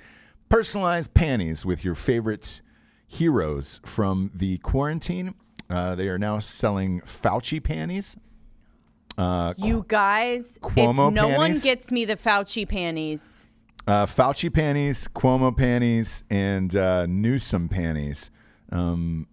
personalized 0.50 1.14
panties 1.14 1.66
with 1.66 1.84
your 1.86 1.96
favorite 1.96 2.62
heroes 3.08 3.80
from 3.86 4.32
the 4.34 4.58
quarantine. 4.60 5.34
Uh, 5.70 5.96
they 5.96 6.08
are 6.08 6.18
now 6.20 6.40
selling 6.40 7.02
Fauci 7.02 7.64
panties. 7.64 8.18
Uh, 9.18 9.54
You 9.58 9.86
guys, 9.88 10.58
Cuomo 10.62 11.08
if 11.10 11.14
no 11.14 11.30
one 11.38 11.58
gets 11.60 11.92
me 11.92 12.06
the 12.06 12.18
Fauci 12.18 12.68
panties, 12.68 13.48
uh, 13.88 14.06
Fauci 14.06 14.52
panties, 14.54 15.08
Cuomo 15.16 15.56
panties, 15.56 16.24
and 16.30 16.76
uh, 16.76 17.06
Newsom 17.08 17.70
panties. 17.70 18.30
Um, 18.74 19.28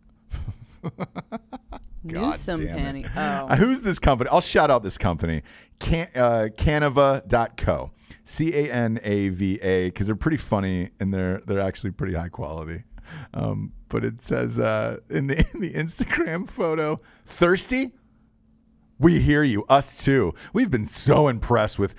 God 0.82 2.30
Newsom 2.32 2.64
damn 2.64 2.97
it. 2.97 3.07
panty. 3.07 3.16
Uh, 3.16 3.47
Oh, 3.51 3.57
who's 3.57 3.82
this 3.82 3.99
company? 3.99 4.30
I'll 4.30 4.41
shout 4.41 4.70
out 4.70 4.82
this 4.82 4.97
company, 4.99 5.43
Can, 5.78 6.09
uh, 6.14 6.49
Canava.co. 6.57 7.91
C 8.24 8.55
A 8.55 8.72
N 8.72 9.01
A 9.03 9.30
V 9.30 9.59
A, 9.61 9.86
because 9.86 10.07
they're 10.07 10.14
pretty 10.14 10.36
funny 10.36 10.91
and 11.01 11.12
they're 11.12 11.41
they're 11.47 11.59
actually 11.59 11.91
pretty 11.91 12.14
high 12.14 12.28
quality. 12.28 12.84
Um, 13.34 13.72
but 13.88 14.05
it 14.05 14.22
says 14.22 14.59
uh, 14.59 14.99
in 15.09 15.26
the 15.26 15.38
in 15.55 15.61
the 15.61 15.72
Instagram 15.72 16.49
photo, 16.49 17.01
thirsty. 17.24 17.93
We 19.01 19.20
hear 19.20 19.43
you, 19.43 19.64
us 19.64 19.97
too. 20.05 20.34
We've 20.53 20.70
been 20.70 20.84
so 20.84 21.26
impressed 21.28 21.78
with 21.78 21.95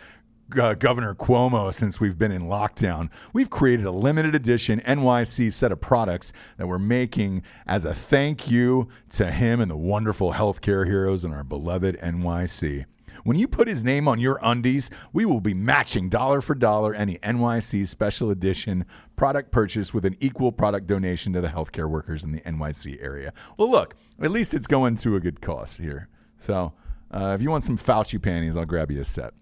uh, 0.57 0.73
Governor 0.75 1.15
Cuomo 1.15 1.73
since 1.73 1.99
we've 1.99 2.17
been 2.17 2.31
in 2.31 2.43
lockdown. 2.43 3.09
We've 3.33 3.49
created 3.49 3.85
a 3.85 3.91
limited 3.91 4.35
edition 4.35 4.81
NYC 4.81 5.51
set 5.51 5.71
of 5.71 5.81
products 5.81 6.33
that 6.57 6.67
we're 6.67 6.79
making 6.79 7.43
as 7.67 7.85
a 7.85 7.93
thank 7.93 8.49
you 8.49 8.87
to 9.11 9.31
him 9.31 9.59
and 9.61 9.69
the 9.69 9.77
wonderful 9.77 10.33
healthcare 10.33 10.85
heroes 10.85 11.25
in 11.25 11.33
our 11.33 11.43
beloved 11.43 11.97
NYC. 11.99 12.85
When 13.23 13.37
you 13.37 13.47
put 13.47 13.67
his 13.67 13.83
name 13.83 14.07
on 14.07 14.19
your 14.19 14.39
undies, 14.41 14.89
we 15.13 15.25
will 15.25 15.41
be 15.41 15.53
matching 15.53 16.09
dollar 16.09 16.41
for 16.41 16.55
dollar 16.55 16.93
any 16.93 17.17
NYC 17.17 17.87
special 17.87 18.31
edition 18.31 18.85
product 19.15 19.51
purchase 19.51 19.93
with 19.93 20.05
an 20.05 20.17
equal 20.19 20.51
product 20.51 20.87
donation 20.87 21.33
to 21.33 21.41
the 21.41 21.49
healthcare 21.49 21.89
workers 21.89 22.23
in 22.23 22.31
the 22.31 22.41
NYC 22.41 23.01
area. 23.01 23.33
Well, 23.57 23.69
look, 23.69 23.95
at 24.21 24.31
least 24.31 24.53
it's 24.53 24.67
going 24.67 24.95
to 24.97 25.15
a 25.15 25.19
good 25.19 25.41
cause 25.41 25.77
here. 25.77 26.07
So, 26.39 26.73
uh, 27.11 27.35
if 27.35 27.41
you 27.41 27.49
want 27.49 27.63
some 27.63 27.77
Fauci 27.77 28.21
panties, 28.21 28.55
I'll 28.57 28.65
grab 28.65 28.89
you 28.89 29.01
a 29.01 29.05
set. 29.05 29.33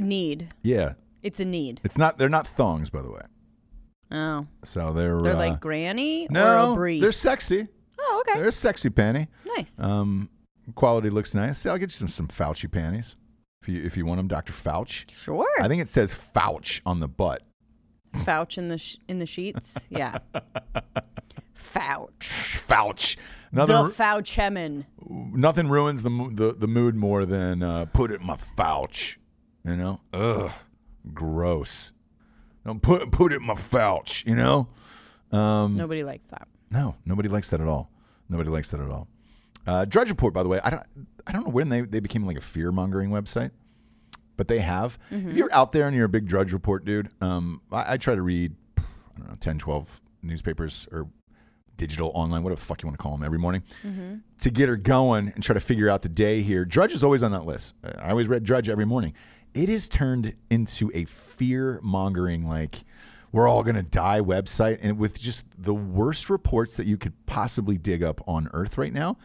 Need. 0.00 0.48
Yeah, 0.62 0.94
It's 1.22 1.40
a 1.40 1.44
need. 1.44 1.80
it's 1.84 1.98
not. 1.98 2.18
They're 2.18 2.28
not 2.28 2.46
thongs, 2.46 2.90
by 2.90 3.02
the 3.02 3.10
way. 3.10 3.22
Oh, 4.10 4.46
So 4.64 4.92
they're 4.92 5.20
they're 5.20 5.34
uh, 5.34 5.38
like 5.38 5.60
granny 5.60 6.26
or 6.28 6.32
no, 6.32 6.72
a 6.72 6.76
brief. 6.76 7.02
they're 7.02 7.12
sexy. 7.12 7.68
oh, 8.00 8.24
okay. 8.26 8.38
They're 8.38 8.48
a 8.48 8.52
sexy 8.52 8.88
panty. 8.90 9.28
nice. 9.56 9.78
Um, 9.78 10.30
quality 10.74 11.10
looks 11.10 11.34
nice. 11.34 11.58
See, 11.58 11.68
I'll 11.68 11.76
get 11.78 11.90
you 11.90 11.96
some 11.96 12.08
some 12.08 12.28
Fauci 12.28 12.70
panties 12.70 13.16
if 13.62 13.68
you 13.68 13.84
if 13.84 13.96
you 13.96 14.06
want 14.06 14.18
them, 14.18 14.28
Doctor 14.28 14.52
Fauch. 14.54 15.10
sure. 15.10 15.46
I 15.60 15.68
think 15.68 15.82
it 15.82 15.88
says 15.88 16.14
Fauch 16.14 16.80
on 16.86 17.00
the 17.00 17.08
butt. 17.08 17.42
Fouch 18.24 18.56
in 18.56 18.68
the 18.68 18.78
sh- 18.78 18.96
in 19.08 19.18
the 19.18 19.26
sheets. 19.26 19.76
Yeah. 19.90 20.18
Fauch. 21.74 23.16
The 23.52 23.66
Nothing 23.66 23.92
Fouchemin. 23.92 24.84
nothing 25.08 25.68
ruins 25.68 26.02
the 26.02 26.10
mo- 26.10 26.30
the 26.30 26.52
the 26.54 26.66
mood 26.68 26.94
more 26.96 27.24
than 27.24 27.62
uh, 27.62 27.86
put 27.86 28.10
it 28.10 28.20
in 28.20 28.26
my 28.26 28.36
Fauch. 28.36 29.16
You 29.64 29.76
know, 29.76 30.00
ugh, 30.12 30.50
gross. 31.12 31.92
Don't 32.64 32.80
put 32.82 33.10
put 33.10 33.32
it 33.32 33.36
in 33.40 33.46
my 33.46 33.54
Fauch. 33.54 34.24
You 34.26 34.34
know. 34.34 34.68
Um, 35.32 35.74
Nobody 35.76 36.02
likes 36.04 36.26
that. 36.26 36.48
No, 36.70 36.96
nobody 37.04 37.28
likes 37.28 37.48
that 37.50 37.60
at 37.60 37.66
all. 37.68 37.90
Nobody 38.28 38.50
likes 38.50 38.70
that 38.70 38.80
at 38.80 38.90
all. 38.90 39.08
Uh, 39.66 39.84
Drudge 39.84 40.08
Report, 40.08 40.32
by 40.32 40.42
the 40.42 40.48
way, 40.48 40.60
I 40.64 40.70
don't, 40.70 40.82
I 41.26 41.32
don't 41.32 41.44
know 41.44 41.50
when 41.52 41.68
they, 41.68 41.82
they 41.82 42.00
became 42.00 42.26
like 42.26 42.36
a 42.38 42.42
fear 42.42 42.72
mongering 42.72 43.10
website, 43.10 43.50
but 44.36 44.48
they 44.48 44.60
have. 44.60 44.98
If 45.10 45.36
you're 45.36 45.52
out 45.52 45.72
there 45.72 45.86
and 45.86 45.94
you're 45.96 46.06
a 46.06 46.10
big 46.10 46.26
Drudge 46.26 46.52
Report 46.52 46.84
dude, 46.84 47.10
um, 47.20 47.60
I, 47.72 47.94
I 47.94 47.96
try 47.98 48.14
to 48.14 48.22
read, 48.22 48.54
I 48.78 48.82
don't 49.18 49.28
know, 49.28 49.36
10, 49.40 49.58
12 49.58 50.00
newspapers 50.22 50.88
or 50.92 51.08
digital, 51.76 52.10
online, 52.14 52.42
whatever 52.42 52.58
the 52.60 52.66
fuck 52.66 52.82
you 52.82 52.86
want 52.86 52.98
to 52.98 53.02
call 53.02 53.12
them, 53.12 53.22
every 53.24 53.38
morning 53.38 53.62
to 54.38 54.50
get 54.50 54.68
her 54.68 54.76
going 54.76 55.28
and 55.34 55.42
try 55.42 55.52
to 55.54 55.60
figure 55.60 55.88
out 55.90 56.02
the 56.02 56.08
day 56.08 56.40
here. 56.42 56.64
Drudge 56.64 56.92
is 56.92 57.04
always 57.04 57.22
on 57.22 57.32
that 57.32 57.44
list. 57.44 57.74
I 57.98 58.10
always 58.10 58.28
read 58.28 58.42
Drudge 58.44 58.68
every 58.70 58.86
morning. 58.86 59.12
It 59.54 59.68
is 59.68 59.88
turned 59.88 60.34
into 60.50 60.90
a 60.94 61.04
fear 61.04 61.80
mongering, 61.82 62.46
like, 62.46 62.84
we're 63.32 63.46
all 63.48 63.62
going 63.62 63.76
to 63.76 63.82
die 63.82 64.20
website. 64.20 64.78
And 64.80 64.98
with 64.98 65.20
just 65.20 65.46
the 65.62 65.74
worst 65.74 66.30
reports 66.30 66.76
that 66.76 66.86
you 66.86 66.96
could 66.96 67.12
possibly 67.26 67.76
dig 67.76 68.02
up 68.02 68.20
on 68.26 68.48
Earth 68.52 68.78
right 68.78 68.92
now, 68.92 69.16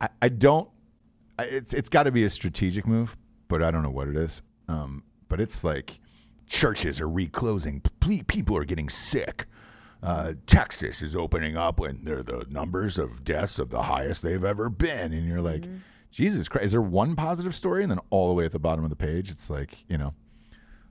I, 0.00 0.08
I 0.22 0.28
don't, 0.28 0.68
I- 1.38 1.44
it's, 1.44 1.72
it's 1.74 1.88
got 1.88 2.04
to 2.04 2.12
be 2.12 2.24
a 2.24 2.30
strategic 2.30 2.86
move, 2.86 3.16
but 3.48 3.62
I 3.62 3.70
don't 3.70 3.82
know 3.82 3.90
what 3.90 4.08
it 4.08 4.16
is. 4.16 4.42
Um, 4.68 5.04
but 5.28 5.40
it's 5.40 5.62
like 5.64 6.00
churches 6.46 7.00
are 7.00 7.08
reclosing, 7.08 7.82
P- 8.00 8.22
people 8.24 8.56
are 8.56 8.64
getting 8.64 8.88
sick. 8.88 9.46
Uh, 10.02 10.32
Texas 10.46 11.00
is 11.00 11.14
opening 11.14 11.56
up 11.56 11.78
when 11.78 12.00
they're 12.04 12.24
the 12.24 12.44
numbers 12.50 12.98
of 12.98 13.22
deaths 13.22 13.60
of 13.60 13.70
the 13.70 13.82
highest 13.82 14.22
they've 14.22 14.44
ever 14.44 14.68
been. 14.68 15.12
And 15.12 15.28
you're 15.28 15.40
like, 15.40 15.64
Jesus 16.12 16.48
Christ, 16.48 16.66
is 16.66 16.72
there 16.72 16.82
one 16.82 17.16
positive 17.16 17.54
story? 17.54 17.82
And 17.82 17.90
then 17.90 17.98
all 18.10 18.28
the 18.28 18.34
way 18.34 18.44
at 18.44 18.52
the 18.52 18.58
bottom 18.58 18.84
of 18.84 18.90
the 18.90 18.96
page, 18.96 19.30
it's 19.30 19.48
like, 19.50 19.84
you 19.88 19.98
know, 19.98 20.14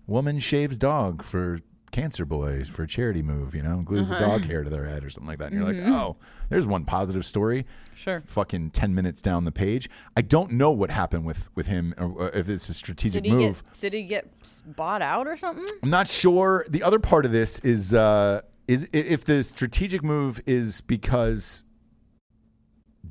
woman 0.07 0.39
shaves 0.39 0.77
dog 0.77 1.23
for 1.23 1.59
cancer 1.91 2.25
boys 2.25 2.67
for 2.67 2.83
a 2.83 2.87
charity 2.87 3.21
move, 3.21 3.53
you 3.53 3.61
know, 3.61 3.81
glues 3.81 4.07
the 4.07 4.17
dog 4.17 4.41
hair 4.43 4.63
to 4.63 4.69
their 4.69 4.85
head 4.85 5.03
or 5.03 5.09
something 5.09 5.27
like 5.27 5.37
that. 5.39 5.51
And 5.51 5.55
you're 5.55 5.73
like, 5.73 5.93
oh, 5.93 6.17
there's 6.49 6.65
one 6.65 6.85
positive 6.85 7.25
story. 7.25 7.65
Sure. 7.95 8.21
Fucking 8.21 8.71
10 8.71 8.95
minutes 8.95 9.21
down 9.21 9.45
the 9.45 9.51
page. 9.51 9.89
I 10.17 10.21
don't 10.21 10.53
know 10.53 10.71
what 10.71 10.89
happened 10.89 11.25
with, 11.25 11.49
with 11.55 11.67
him 11.67 11.93
or, 11.97 12.29
if 12.29 12.49
it's 12.49 12.67
a 12.69 12.73
strategic 12.73 13.23
Did 13.23 13.29
he 13.29 13.35
move. 13.35 13.63
get 13.63 13.79
did 13.79 13.93
he 13.93 14.03
get 14.03 14.27
bought 14.75 15.01
out 15.01 15.27
or 15.27 15.37
something? 15.37 15.65
I'm 15.83 15.89
not 15.89 16.07
sure. 16.07 16.65
The 16.69 16.81
other 16.81 16.99
part 16.99 17.25
of 17.25 17.31
this 17.31 17.59
is 17.59 17.93
uh, 17.93 18.41
is 18.67 18.87
if 18.93 19.25
the 19.25 19.43
strategic 19.43 20.03
move 20.03 20.41
is 20.45 20.81
because 20.81 21.63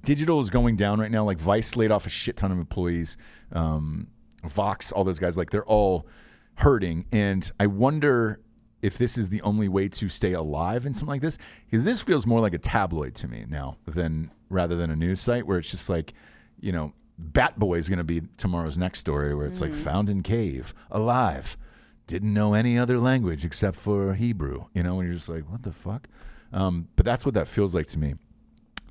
digital 0.03 0.41
is 0.41 0.51
going 0.51 0.77
down 0.77 1.01
right 1.01 1.11
now. 1.11 1.25
Like 1.25 1.39
Vice 1.39 1.77
laid 1.77 1.91
off 1.91 2.07
a 2.07 2.11
shit 2.11 2.37
ton 2.37 2.53
of 2.53 2.59
employees. 2.59 3.17
Um, 3.53 4.09
Vox, 4.45 4.93
all 4.93 5.05
those 5.05 5.19
guys, 5.19 5.37
like 5.37 5.51
they're 5.51 5.65
all 5.65 6.07
hurting. 6.55 7.07
And 7.13 7.51
I 7.61 7.67
wonder 7.67 8.41
if 8.83 8.97
this 8.97 9.19
is 9.19 9.29
the 9.29 9.43
only 9.43 9.69
way 9.69 9.89
to 9.89 10.09
stay 10.09 10.33
alive 10.33 10.87
in 10.87 10.95
something 10.95 11.11
like 11.11 11.21
this, 11.21 11.37
because 11.67 11.85
this 11.85 12.03
feels 12.03 12.27
more 12.27 12.41
like 12.41 12.55
a 12.55 12.59
tabloid 12.59 13.15
to 13.17 13.29
me 13.29 13.45
now 13.49 13.77
than 13.87 14.31
rather 14.49 14.77
than 14.77 14.91
a 14.91 14.97
news 14.97 15.21
site 15.21 15.47
where 15.47 15.59
it's 15.59 15.71
just 15.71 15.91
like, 15.91 16.15
you 16.61 16.73
know, 16.73 16.93
Bat 17.19 17.59
Boy 17.59 17.77
is 17.77 17.89
going 17.89 17.99
to 17.99 18.05
be 18.05 18.23
tomorrow's 18.39 18.79
next 18.79 19.01
story 19.01 19.35
where 19.35 19.47
it's 19.47 19.61
like 19.61 19.75
found 19.75 20.09
in 20.09 20.23
cave, 20.23 20.73
alive, 20.91 21.59
didn't 22.07 22.33
know 22.33 22.55
any 22.55 22.79
other 22.79 22.99
language 22.99 23.45
except 23.45 23.77
for 23.77 24.15
Hebrew, 24.15 24.65
you 24.75 24.83
know, 24.83 24.99
and 24.99 25.09
you're 25.09 25.17
just 25.17 25.29
like, 25.29 25.49
what 25.51 25.63
the 25.63 25.73
fuck? 25.73 26.09
Um, 26.53 26.89
but 26.97 27.05
that's 27.05 27.27
what 27.27 27.35
that 27.35 27.47
feels 27.47 27.75
like 27.75 27.87
to 27.89 27.99
me. 27.99 28.15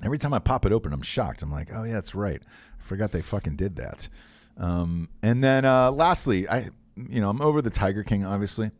Every 0.02 0.18
time 0.18 0.32
I 0.34 0.38
pop 0.38 0.64
it 0.66 0.72
open, 0.72 0.92
I'm 0.92 1.02
shocked. 1.02 1.42
I'm 1.42 1.50
like, 1.50 1.68
oh 1.74 1.84
yeah, 1.84 1.94
that's 1.94 2.14
right. 2.14 2.42
I 2.78 2.82
forgot 2.82 3.12
they 3.12 3.20
fucking 3.20 3.56
did 3.56 3.76
that. 3.76 4.08
Um, 4.56 5.08
and 5.22 5.42
then 5.44 5.64
uh, 5.64 5.90
lastly, 5.90 6.48
I, 6.48 6.70
you 7.08 7.20
know, 7.20 7.28
I'm 7.30 7.40
over 7.40 7.62
the 7.62 7.70
Tiger 7.70 8.02
King, 8.02 8.24
obviously, 8.24 8.70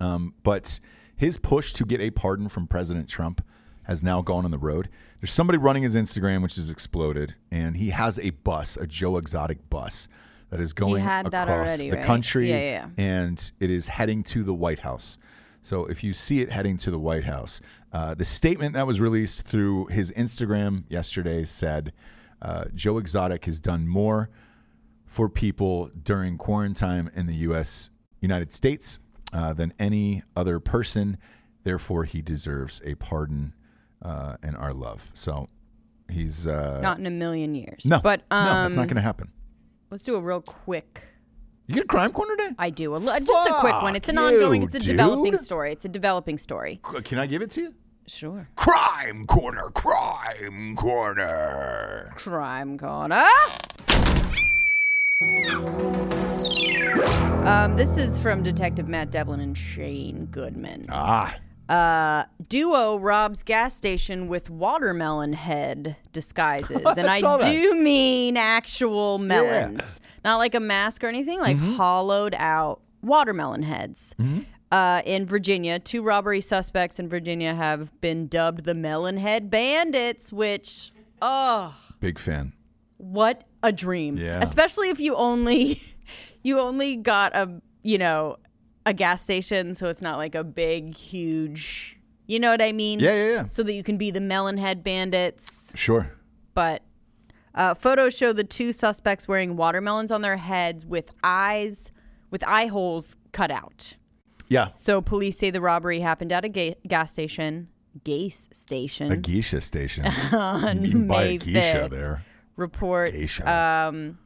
um, 0.00 0.34
but 0.42 0.80
his 1.16 1.36
push 1.38 1.72
to 1.74 1.84
get 1.84 2.00
a 2.00 2.10
pardon 2.10 2.48
from 2.48 2.66
President 2.66 3.08
Trump 3.08 3.44
has 3.82 4.02
now 4.02 4.22
gone 4.22 4.44
on 4.44 4.50
the 4.50 4.58
road. 4.58 4.88
There's 5.20 5.32
somebody 5.32 5.58
running 5.58 5.82
his 5.82 5.96
Instagram, 5.96 6.42
which 6.42 6.54
has 6.56 6.70
exploded, 6.70 7.34
and 7.50 7.76
he 7.76 7.90
has 7.90 8.18
a 8.20 8.30
bus, 8.30 8.76
a 8.76 8.86
Joe 8.86 9.16
Exotic 9.16 9.68
bus, 9.68 10.08
that 10.50 10.60
is 10.60 10.72
going 10.72 11.02
across 11.48 11.68
already, 11.78 11.90
the 11.90 11.96
right? 11.96 12.06
country, 12.06 12.48
Yeah, 12.50 12.56
yeah, 12.58 12.86
yeah. 12.96 13.04
and 13.04 13.52
it 13.60 13.70
is 13.70 13.88
heading 13.88 14.22
to 14.24 14.42
the 14.44 14.54
White 14.54 14.78
House. 14.78 15.18
So 15.62 15.86
if 15.86 16.02
you 16.04 16.14
see 16.14 16.40
it 16.40 16.50
heading 16.50 16.76
to 16.78 16.90
the 16.90 16.98
White 16.98 17.24
House, 17.24 17.60
uh, 17.92 18.14
the 18.14 18.24
statement 18.24 18.74
that 18.74 18.86
was 18.86 19.00
released 19.00 19.46
through 19.46 19.86
his 19.86 20.12
Instagram 20.12 20.84
yesterday 20.88 21.44
said 21.44 21.92
uh, 22.40 22.66
Joe 22.74 22.98
Exotic 22.98 23.44
has 23.46 23.60
done 23.60 23.86
more 23.88 24.30
for 25.06 25.28
people 25.28 25.90
during 26.02 26.36
quarantine 26.38 27.10
in 27.14 27.26
the 27.26 27.34
U.S. 27.36 27.90
United 28.20 28.52
States 28.52 28.98
uh, 29.32 29.52
than 29.52 29.72
any 29.78 30.22
other 30.36 30.60
person. 30.60 31.18
Therefore, 31.64 32.04
he 32.04 32.22
deserves 32.22 32.80
a 32.84 32.94
pardon 32.94 33.54
uh, 34.02 34.36
and 34.42 34.56
our 34.56 34.72
love. 34.72 35.10
So 35.14 35.48
he's 36.10 36.46
uh, 36.46 36.80
Not 36.82 36.98
in 36.98 37.06
a 37.06 37.10
million 37.10 37.54
years. 37.54 37.84
no, 37.84 38.00
but 38.00 38.22
um, 38.30 38.44
no, 38.44 38.52
that's 38.62 38.76
not 38.76 38.86
going 38.86 38.96
to 38.96 39.02
happen. 39.02 39.32
let's 39.90 40.04
do 40.04 40.14
a 40.14 40.20
real 40.20 40.40
quick. 40.40 41.02
You 41.68 41.74
get 41.74 41.84
a 41.84 41.86
crime 41.86 42.12
corner 42.12 42.34
day? 42.34 42.48
I 42.58 42.70
do 42.70 42.96
a 42.96 42.98
li- 42.98 43.20
just 43.26 43.50
a 43.50 43.52
quick 43.60 43.74
one. 43.82 43.94
It's 43.94 44.08
an 44.08 44.16
Fuck 44.16 44.32
ongoing. 44.32 44.62
It's 44.62 44.74
a 44.74 44.78
dude. 44.78 44.88
developing 44.88 45.36
story. 45.36 45.70
It's 45.72 45.84
a 45.84 45.88
developing 45.90 46.38
story. 46.38 46.80
Can 47.04 47.18
I 47.18 47.26
give 47.26 47.42
it 47.42 47.50
to 47.52 47.60
you? 47.60 47.74
Sure. 48.06 48.48
Crime 48.56 49.26
corner, 49.26 49.68
crime 49.74 50.74
corner. 50.76 52.10
Crime 52.16 52.78
corner. 52.78 53.22
Um, 57.46 57.76
this 57.76 57.98
is 57.98 58.18
from 58.18 58.42
Detective 58.42 58.88
Matt 58.88 59.10
Devlin 59.10 59.40
and 59.40 59.56
Shane 59.56 60.24
Goodman. 60.30 60.86
Ah, 60.88 61.36
Uh, 61.68 62.24
duo 62.48 62.96
robs 62.98 63.42
gas 63.42 63.74
station 63.76 64.28
with 64.28 64.48
watermelon 64.48 65.34
head 65.34 65.96
disguises, 66.14 66.80
and 66.96 67.06
I, 67.06 67.20
do 67.20 67.74
mean 67.74 68.38
actual 68.38 69.18
melons, 69.18 69.82
not 70.24 70.36
like 70.36 70.54
a 70.54 70.60
mask 70.60 71.04
or 71.04 71.06
anything, 71.08 71.38
like 71.40 71.56
Mm-hmm. 71.56 71.74
hollowed 71.74 72.34
out 72.38 72.80
watermelon 73.02 73.62
heads. 73.62 74.14
Uh, 74.70 75.00
in 75.06 75.24
Virginia, 75.24 75.78
two 75.78 76.02
robbery 76.02 76.40
suspects 76.42 76.98
in 76.98 77.08
Virginia 77.08 77.54
have 77.54 77.98
been 78.02 78.26
dubbed 78.26 78.64
the 78.64 78.74
Melon 78.74 79.16
Head 79.16 79.50
Bandits, 79.50 80.30
which, 80.30 80.92
oh, 81.22 81.74
big 82.00 82.18
fan. 82.18 82.52
what 82.98 83.44
a 83.62 83.72
dream! 83.72 84.16
Yeah. 84.18 84.40
Especially 84.42 84.90
if 84.90 85.00
you 85.00 85.14
only 85.16 85.80
you 86.42 86.58
only 86.60 86.96
got 86.96 87.34
a 87.34 87.62
you 87.82 87.96
know 87.96 88.36
a 88.84 88.92
gas 88.92 89.22
station, 89.22 89.74
so 89.74 89.86
it's 89.88 90.02
not 90.02 90.18
like 90.18 90.34
a 90.34 90.44
big, 90.44 90.94
huge. 90.96 91.96
You 92.26 92.38
know 92.38 92.50
what 92.50 92.60
I 92.60 92.72
mean? 92.72 93.00
Yeah, 93.00 93.14
yeah, 93.14 93.32
yeah. 93.32 93.46
So 93.48 93.62
that 93.62 93.72
you 93.72 93.82
can 93.82 93.96
be 93.96 94.10
the 94.10 94.20
Melonhead 94.20 94.82
Bandits, 94.82 95.72
Sure. 95.74 96.12
but. 96.54 96.82
Uh, 97.58 97.74
photos 97.74 98.16
show 98.16 98.32
the 98.32 98.44
two 98.44 98.72
suspects 98.72 99.26
wearing 99.26 99.56
watermelons 99.56 100.10
on 100.12 100.22
their 100.22 100.36
heads 100.36 100.86
with 100.86 101.10
eyes, 101.24 101.90
with 102.30 102.42
eye 102.46 102.66
holes 102.66 103.16
cut 103.32 103.50
out. 103.50 103.94
Yeah. 104.48 104.68
So 104.74 105.02
police 105.02 105.36
say 105.38 105.50
the 105.50 105.60
robbery 105.60 105.98
happened 106.00 106.30
at 106.32 106.44
a 106.44 106.48
ga- 106.48 106.76
gas 106.86 107.10
station, 107.12 107.68
gas 108.04 108.48
station. 108.52 109.10
A 109.10 109.16
geisha 109.16 109.60
station. 109.60 110.06
on 110.06 110.82
you 110.84 110.90
can 110.92 111.08
buy 111.08 111.24
May 111.24 111.34
a 111.34 111.38
geisha 111.38 111.58
5th. 111.58 111.90
there. 111.90 112.24
reports 112.56 113.12
Geisha. 113.12 113.52
um, 113.52 114.18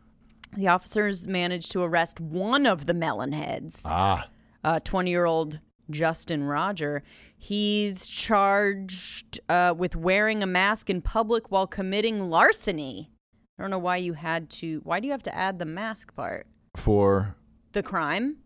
the 0.57 0.69
officers 0.69 1.27
managed 1.27 1.73
to 1.73 1.81
arrest 1.83 2.21
one 2.21 2.67
of 2.67 2.85
the 2.85 2.93
melon 2.95 3.33
heads, 3.33 3.85
Ah, 3.89 4.29
uh, 4.63 4.79
20 4.81 5.11
year 5.11 5.25
old 5.25 5.59
Justin 5.91 6.45
Roger. 6.45 7.03
He's 7.39 8.07
charged 8.07 9.41
uh, 9.49 9.75
with 9.77 9.97
wearing 9.97 10.43
a 10.43 10.47
mask 10.47 10.91
in 10.91 11.01
public 11.03 11.51
while 11.51 11.67
committing 11.67 12.29
larceny. 12.29 13.09
I 13.59 13.63
don't 13.63 13.71
know 13.71 13.79
why 13.79 13.99
you 13.99 14.15
had 14.15 14.51
to. 14.51 14.81
Why 14.85 15.01
do 15.01 15.07
you 15.07 15.13
have 15.13 15.23
to 15.25 15.35
add 15.35 15.59
the 15.59 15.65
mask 15.65 16.15
part? 16.15 16.47
for 16.77 17.37
The 17.73 17.83
crime? 17.83 18.37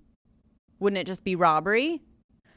Wouldn't 0.80 0.98
it 0.98 1.06
just 1.06 1.22
be 1.24 1.36
robbery? 1.36 2.02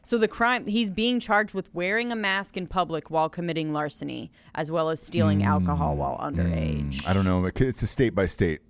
So 0.03 0.17
the 0.17 0.27
crime, 0.27 0.65
he's 0.65 0.89
being 0.89 1.19
charged 1.19 1.53
with 1.53 1.73
wearing 1.75 2.11
a 2.11 2.15
mask 2.15 2.57
in 2.57 2.65
public 2.65 3.11
while 3.11 3.29
committing 3.29 3.71
larceny, 3.71 4.31
as 4.55 4.71
well 4.71 4.89
as 4.89 4.99
stealing 5.01 5.43
alcohol 5.43 5.95
while 5.95 6.17
underage. 6.17 7.05
I 7.07 7.13
don't 7.13 7.25
know. 7.25 7.45
It's 7.45 7.83
a 7.83 7.87
state 7.87 8.15
by 8.15 8.25
state 8.25 8.61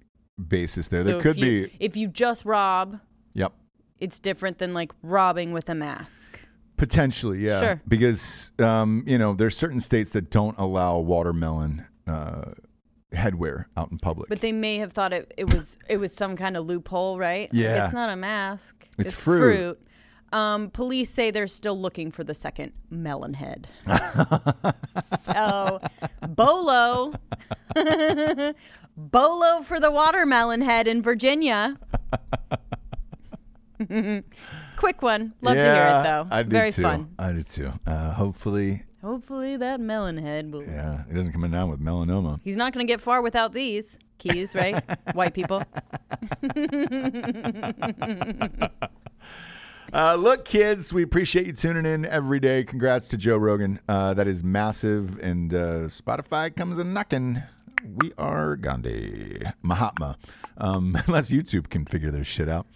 basis 0.48 0.90
there. 0.90 1.04
So 1.04 1.12
there 1.12 1.22
could 1.22 1.38
you- 1.38 1.68
be. 1.68 1.74
If 1.80 1.96
you 1.96 2.08
just 2.10 2.44
rob, 2.46 3.00
Yep. 3.34 3.54
it's 4.00 4.20
different 4.20 4.58
than 4.58 4.74
like 4.74 4.92
robbing 5.02 5.54
with 5.54 5.70
a 5.70 5.76
mask. 5.76 6.40
Potentially, 6.76 7.40
yeah. 7.40 7.62
Sure. 7.62 7.82
Because 7.88 8.52
um, 8.60 9.04
you 9.08 9.18
know, 9.18 9.34
there's 9.34 9.56
certain 9.56 9.80
states 9.80 10.12
that 10.12 10.30
don't 10.30 10.58
allow 10.58 10.98
watermelon 11.00 11.86
uh, 12.08 12.52
headwear 13.14 13.66
out 13.76 13.92
in 13.92 13.98
public. 13.98 14.30
But 14.30 14.42
they 14.42 14.52
may 14.52 14.78
have 14.78 14.94
thought 14.94 15.14
it, 15.14 15.34
it 15.38 15.52
was 15.54 15.78
it 15.90 15.98
was 15.98 16.14
some 16.14 16.36
kind 16.36 16.56
of 16.58 16.66
loophole, 16.66 17.18
right? 17.18 17.52
Like, 17.52 17.62
Yeah. 17.62 17.86
it's 17.86 17.94
not 17.94 18.10
a 18.10 18.16
mask. 18.16 18.88
It's 18.98 19.12
fruit. 19.12 19.80
Um, 20.32 20.70
police 20.70 21.10
say 21.10 21.32
they're 21.32 21.48
still 21.48 21.80
looking 21.80 22.12
for 22.12 22.24
the 22.24 22.36
second 22.36 22.74
melon 22.92 23.34
head. 23.34 23.68
so, 25.26 25.82
Bolo, 26.28 27.14
Bolo 28.96 29.62
for 29.64 29.80
the 29.80 29.90
watermelon 29.92 30.62
head 30.62 30.88
in 30.88 31.02
Virginia. 31.02 31.80
Quick 34.78 35.02
one. 35.02 35.34
Love 35.42 35.56
to 35.56 35.62
hear 35.64 35.72
it 35.74 36.04
though. 36.04 36.28
I 36.30 36.44
do 36.44 36.50
Very 36.50 36.72
too. 36.72 36.84
fun. 36.84 37.16
I 37.18 37.32
do 37.32 37.42
too. 37.42 37.72
Uh, 37.88 38.12
hopefully, 38.14 38.84
Hopefully 39.02 39.58
that 39.58 39.80
melon 39.80 40.18
head 40.18 40.52
will. 40.52 40.64
yeah, 40.64 41.04
he 41.08 41.14
doesn't 41.14 41.32
come 41.32 41.44
in 41.44 41.52
down 41.52 41.70
with 41.70 41.80
melanoma. 41.80 42.40
He's 42.44 42.58
not 42.58 42.74
going 42.74 42.86
to 42.86 42.92
get 42.92 43.02
far 43.02 43.22
without 43.22 43.54
these 43.54 43.98
keys, 44.18 44.54
right? 44.54 44.84
White 45.14 45.34
people. 45.34 45.64
Uh, 49.92 50.14
look, 50.14 50.46
kids, 50.46 50.94
we 50.94 51.02
appreciate 51.02 51.48
you 51.48 51.52
tuning 51.52 51.92
in 51.92 52.06
every 52.06 52.40
day. 52.40 52.64
Congrats 52.64 53.08
to 53.08 53.18
Joe 53.18 53.38
Rogan. 53.38 53.80
Uh, 53.90 54.14
that 54.14 54.28
is 54.28 54.44
massive. 54.44 55.18
And 55.20 55.52
uh, 55.52 55.88
Spotify 55.88 56.56
comes 56.56 56.78
a 56.78 56.84
knocking. 56.84 57.42
We 57.84 58.12
are 58.16 58.56
Gandhi. 58.56 59.42
Mahatma. 59.64 60.16
Um, 60.60 60.96
unless 61.08 61.32
YouTube 61.32 61.72
can 61.72 61.86
figure 61.86 62.12
their 62.12 62.24
shit 62.24 62.48
out. 62.48 62.68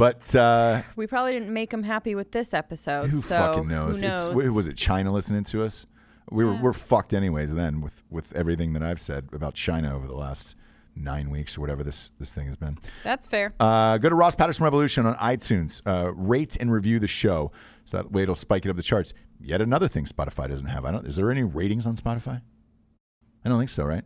But 0.00 0.34
uh, 0.34 0.80
We 0.96 1.06
probably 1.06 1.32
didn't 1.32 1.52
make 1.52 1.68
them 1.70 1.82
happy 1.82 2.14
with 2.14 2.32
this 2.32 2.54
episode. 2.54 3.10
who 3.10 3.20
so 3.20 3.36
fucking 3.36 3.68
knows? 3.68 4.00
Who 4.00 4.08
knows? 4.08 4.28
It's, 4.28 4.34
was 4.54 4.66
it 4.66 4.76
China 4.76 5.12
listening 5.12 5.44
to 5.44 5.62
us? 5.62 5.86
We 6.30 6.42
were, 6.42 6.54
Yeah. 6.54 6.62
we're 6.62 6.72
fucked 6.72 7.12
anyways 7.12 7.52
then 7.52 7.82
with, 7.82 8.02
with 8.08 8.34
everything 8.34 8.72
that 8.72 8.82
I've 8.82 8.98
said 8.98 9.28
about 9.34 9.54
China 9.54 9.94
over 9.94 10.06
the 10.06 10.16
last 10.16 10.56
nine 10.96 11.28
weeks 11.28 11.58
or 11.58 11.60
whatever 11.60 11.84
this, 11.84 12.12
this 12.18 12.32
thing 12.32 12.46
has 12.46 12.56
been. 12.56 12.78
That's 13.04 13.26
fair. 13.26 13.52
Uh, 13.60 13.98
go 13.98 14.08
to 14.08 14.14
Ross 14.14 14.34
Patterson 14.34 14.64
Revolution 14.64 15.04
on 15.04 15.16
iTunes. 15.16 15.82
Uh, 15.84 16.12
rate 16.14 16.56
and 16.58 16.72
review 16.72 16.98
the 16.98 17.06
show, 17.08 17.52
so 17.84 17.98
that 17.98 18.10
way 18.10 18.22
it'll 18.22 18.34
spike 18.34 18.64
it 18.64 18.70
up 18.70 18.76
the 18.76 18.82
charts. 18.82 19.12
Yet 19.38 19.60
another 19.60 19.86
thing 19.86 20.06
Spotify 20.06 20.48
doesn't 20.48 20.66
have. 20.66 20.86
I 20.86 20.92
don't. 20.92 21.06
Is 21.06 21.16
there 21.16 21.30
any 21.30 21.42
ratings 21.44 21.86
on 21.86 21.96
Spotify? 21.96 22.40
I 23.44 23.48
don't 23.50 23.58
think 23.58 23.70
so. 23.70 23.84
Right? 23.84 24.04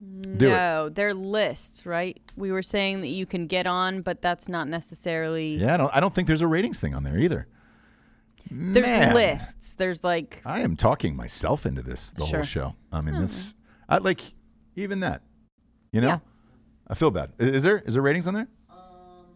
Do 0.00 0.46
it. 0.46 0.50
no, 0.50 0.88
they're 0.90 1.12
lists, 1.14 1.84
right? 1.84 2.20
We 2.36 2.52
were 2.52 2.62
saying 2.62 3.00
that 3.00 3.08
you 3.08 3.26
can 3.26 3.48
get 3.48 3.66
on, 3.66 4.02
but 4.02 4.22
that's 4.22 4.48
not 4.48 4.68
necessarily. 4.68 5.56
Yeah. 5.56 5.74
I 5.74 5.76
don't. 5.76 5.96
I 5.96 6.00
don't 6.00 6.14
think 6.14 6.28
there's 6.28 6.40
a 6.42 6.46
ratings 6.46 6.78
thing 6.78 6.94
on 6.94 7.02
there 7.02 7.18
either. 7.18 7.48
There's 8.50 8.86
Man, 8.86 9.14
lists. 9.14 9.74
There's 9.74 10.04
like 10.04 10.40
I 10.46 10.60
am 10.60 10.76
talking 10.76 11.16
myself 11.16 11.66
into 11.66 11.82
this 11.82 12.10
the 12.12 12.24
whole 12.24 12.42
show. 12.44 12.74
I 12.92 13.00
mean, 13.00 13.20
this. 13.20 13.54
I 13.88 13.98
like 13.98 14.20
even 14.76 15.00
that. 15.00 15.22
You 15.92 16.00
know, 16.00 16.06
Yeah. 16.08 16.18
I 16.86 16.94
feel 16.94 17.10
bad. 17.10 17.32
I- 17.40 17.44
Is 17.44 17.62
there 17.64 17.78
is 17.84 17.94
there 17.94 18.02
ratings 18.02 18.26
on 18.28 18.34
there? 18.34 18.48
Um, 18.70 18.78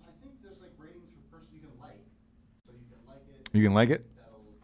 I 0.06 0.12
think 0.22 0.34
there's 0.42 0.60
like 0.60 0.70
ratings 0.78 1.10
for 1.30 1.38
person 1.38 1.48
you 1.54 1.60
can 1.60 1.80
like. 1.80 1.98
So 2.64 2.72
you 2.72 2.78
can 2.88 3.04
like 3.08 3.20
it, 3.28 3.58
You 3.58 3.62
can 3.64 3.74
like 3.74 3.90
it. 3.90 4.06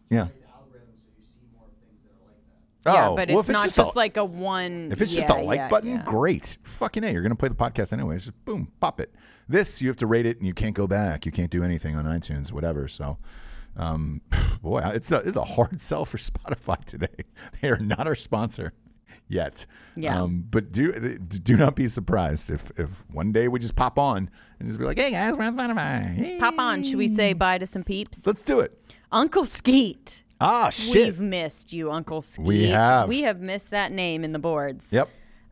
Yeah. 0.09 0.25
play 0.25 0.33
the 0.41 0.49
algorithm 0.49 0.95
so 0.97 1.11
you 1.19 1.25
see 1.27 1.45
more 1.53 1.67
things 1.83 1.99
that 2.07 2.15
are 2.25 2.33
that. 2.83 2.93
yeah, 2.93 3.09
Oh, 3.09 3.15
but 3.15 3.29
well, 3.29 3.39
it's 3.39 3.49
if 3.49 3.53
not 3.53 3.63
just 3.65 3.75
just, 3.75 3.95
a- 3.95 3.97
like 3.97 4.17
a 4.17 4.25
one. 4.25 4.89
If 4.91 5.01
it's 5.01 5.13
just 5.13 5.29
a 5.29 5.35
like 5.35 5.57
yeah, 5.57 5.67
button, 5.69 5.91
yeah. 5.91 6.03
great. 6.05 6.57
Fucking 6.63 7.03
A. 7.03 7.11
You're 7.11 7.21
going 7.21 7.31
to 7.31 7.35
play 7.35 7.49
the 7.49 7.55
podcast 7.55 7.93
anyways. 7.93 8.25
Just 8.25 8.45
boom, 8.45 8.71
pop 8.79 8.99
it. 8.99 9.13
This, 9.47 9.81
you 9.81 9.87
have 9.87 9.97
to 9.97 10.07
rate 10.07 10.25
it 10.25 10.37
and 10.37 10.45
you 10.47 10.53
can't 10.53 10.75
go 10.75 10.87
back. 10.87 11.25
You 11.25 11.31
can't 11.31 11.49
do 11.51 11.63
anything 11.63 11.95
on 11.95 12.05
iTunes, 12.05 12.51
whatever. 12.51 12.87
So, 12.87 13.17
um, 13.77 14.21
boy, 14.61 14.81
it's 14.93 15.11
a, 15.11 15.17
it's 15.17 15.37
a 15.37 15.43
hard 15.43 15.81
sell 15.81 16.05
for 16.05 16.17
Spotify 16.17 16.83
today. 16.85 17.07
They 17.61 17.69
are 17.69 17.77
not 17.79 18.07
our 18.07 18.15
sponsor 18.15 18.73
yet. 19.27 19.65
Yeah. 19.95 20.21
Um, 20.21 20.45
but 20.49 20.71
do 20.71 20.91
do 21.17 21.55
not 21.57 21.75
be 21.75 21.87
surprised 21.87 22.49
if, 22.49 22.71
if 22.77 23.03
one 23.11 23.31
day 23.31 23.47
we 23.47 23.59
just 23.59 23.75
pop 23.75 23.97
on 23.99 24.29
and 24.59 24.67
just 24.69 24.79
be 24.79 24.85
like, 24.85 24.97
hey 24.99 25.11
guys, 25.11 25.33
we're 25.35 25.43
on 25.43 25.57
Spotify. 25.57 26.15
Hey. 26.15 26.37
Pop 26.39 26.55
on. 26.57 26.83
Should 26.83 26.97
we 26.97 27.07
say 27.07 27.33
bye 27.33 27.57
to 27.57 27.67
some 27.67 27.83
peeps? 27.83 28.25
Let's 28.25 28.43
do 28.43 28.59
it. 28.59 28.77
Uncle 29.11 29.45
Skeet. 29.45 30.23
Ah, 30.41 30.69
shit. 30.69 31.05
We've 31.05 31.19
missed 31.19 31.73
you, 31.73 31.91
Uncle 31.91 32.21
Skeet. 32.21 32.45
We 32.45 32.67
have. 32.67 33.09
We 33.09 33.21
have 33.23 33.41
missed 33.41 33.71
that 33.71 33.91
name 33.91 34.23
in 34.23 34.31
the 34.31 34.39
boards. 34.39 34.91
Yep. 34.91 35.09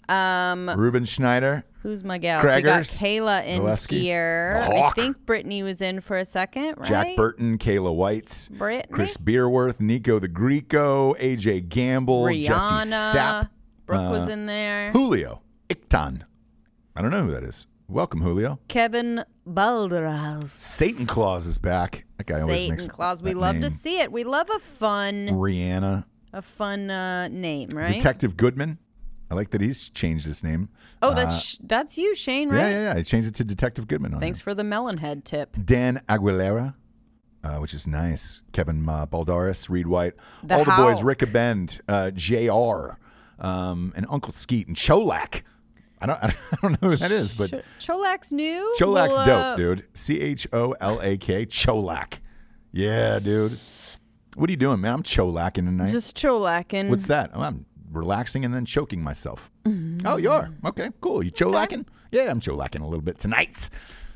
Um, 0.10 0.70
Ruben 0.78 1.04
Schneider. 1.04 1.66
who's 1.82 2.04
my 2.06 2.18
gal? 2.18 2.42
We 2.42 2.62
got 2.62 2.64
Craigers, 2.64 2.98
Kayla 3.02 3.46
in 3.46 3.62
Zaleski, 3.62 4.00
here. 4.00 4.66
I 4.66 4.90
think 4.92 5.18
Brittany 5.26 5.64
was 5.64 5.82
in 5.82 6.00
for 6.00 6.18
a 6.18 6.24
second, 6.24 6.76
right? 6.78 6.86
Jack 6.86 7.16
Burton, 7.18 7.58
Kayla 7.58 7.94
White, 7.94 8.48
Brittany? 8.52 8.94
Chris 8.94 9.18
Beerworth, 9.18 9.82
Nico 9.82 10.20
the 10.20 10.30
Greco, 10.30 11.14
AJ 11.16 11.68
Gamble, 11.68 12.28
Jesse 12.30 12.50
Rihanna. 12.50 13.14
Sapp, 13.14 13.50
Brooke 13.86 14.12
was 14.12 14.30
uh, 14.30 14.32
in 14.32 14.46
there. 14.46 14.92
Julio 14.92 15.42
Ictan. 15.68 16.22
I 16.96 17.02
don't 17.02 17.12
know 17.12 17.24
who 17.26 17.32
that 17.32 17.44
is. 17.44 17.68
Welcome, 17.90 18.22
Julio. 18.22 18.60
Kevin 18.68 19.24
Balderas. 19.48 20.50
Satan 20.50 21.06
Claus 21.06 21.46
is 21.46 21.58
back. 21.58 22.06
That 22.18 22.28
guy 22.28 22.42
always 22.42 22.68
makes 22.68 22.84
Satan 22.84 22.94
Claus. 22.96 23.24
We 23.24 23.32
that 23.34 23.40
love 23.40 23.56
to 23.56 23.62
name. 23.62 23.70
see 23.70 24.00
it. 24.00 24.12
We 24.12 24.24
love 24.26 24.50
a 24.54 24.60
fun, 24.60 25.28
Rihanna, 25.30 26.04
a 26.34 26.42
fun 26.42 26.90
uh, 26.90 27.30
name, 27.30 27.70
right? 27.74 27.88
Detective 27.88 28.36
Goodman. 28.36 28.80
I 29.32 29.36
like 29.36 29.52
that 29.52 29.62
he's 29.62 29.90
changed 29.90 30.26
his 30.26 30.44
name. 30.44 30.70
oh, 31.02 31.14
that's 31.14 31.42
sh- 31.42 31.58
that's 31.62 31.98
you, 31.98 32.14
Shane, 32.16 32.50
right? 32.50 32.60
Yeah, 32.60 32.70
yeah, 32.70 32.82
yeah. 32.94 32.98
He 32.98 33.04
changed 33.04 33.28
it 33.30 33.36
to 33.36 33.44
Detective 33.46 33.88
Goodman. 33.88 34.14
On 34.14 34.20
Thanks 34.20 34.40
there. 34.40 34.44
for 34.44 34.56
the 34.56 34.64
melon 34.66 34.98
head 34.98 35.24
tip. 35.26 35.56
Dan 35.64 36.02
Aguilera, 36.10 36.76
uh, 37.44 37.56
which 37.58 37.74
is 37.74 37.88
nice. 37.88 38.42
Kevin 38.52 38.88
uh, 38.88 39.06
Baldaris, 39.06 39.70
Reed 39.70 39.88
White, 39.88 40.14
The 40.44 40.56
all 40.56 40.66
the 40.66 40.72
boys, 40.72 40.98
Howl. 40.98 41.04
Rick 41.04 41.32
Bend, 41.32 41.80
uh, 41.88 42.12
Jr. 42.12 42.92
Um, 43.40 43.94
and 43.96 44.06
Uncle 44.10 44.34
Skeet 44.34 44.68
and 44.68 44.76
Cholak. 44.76 45.44
I 46.02 46.06
don't, 46.06 46.24
I 46.24 46.34
don't 46.62 46.82
know 46.82 46.90
who 46.90 46.96
that 46.98 47.12
is, 47.12 47.34
but 47.34 47.50
Ch- 47.52 47.88
Cholak's 47.88 48.32
new. 48.32 48.76
Cholak's 48.80 49.18
Well, 49.18 49.22
uh, 49.22 49.56
dope, 49.56 49.58
dude. 49.58 49.86
C 49.98 50.20
H 50.22 50.48
O 50.54 50.72
L 50.80 51.00
A 51.02 51.18
K, 51.18 51.46
Cholak. 51.46 52.20
Yeah, 52.72 53.20
dude. 53.20 53.58
What 54.36 54.50
are 54.50 54.52
you 54.52 54.58
doing, 54.58 54.82
man? 54.82 54.94
I'm 54.94 55.04
cholacking 55.04 55.66
tonight. 55.66 55.90
Just 55.92 56.16
cholacking. 56.16 56.90
What's 56.90 57.08
that? 57.08 57.32
Oh, 57.34 57.42
I'm 57.42 57.66
relaxing 57.92 58.46
and 58.46 58.54
then 58.54 58.66
choking 58.66 59.02
myself. 59.02 59.50
Mm-hmm. 59.66 60.06
Oh, 60.06 60.18
you 60.18 60.30
are? 60.30 60.50
Okay, 60.66 60.90
cool. 61.02 61.24
You 61.24 61.32
cholacking? 61.32 61.86
Yeah, 62.12 62.30
I'm 62.30 62.40
cholacking 62.40 62.82
a 62.82 62.86
little 62.86 63.02
bit 63.02 63.18
tonight. 63.18 63.70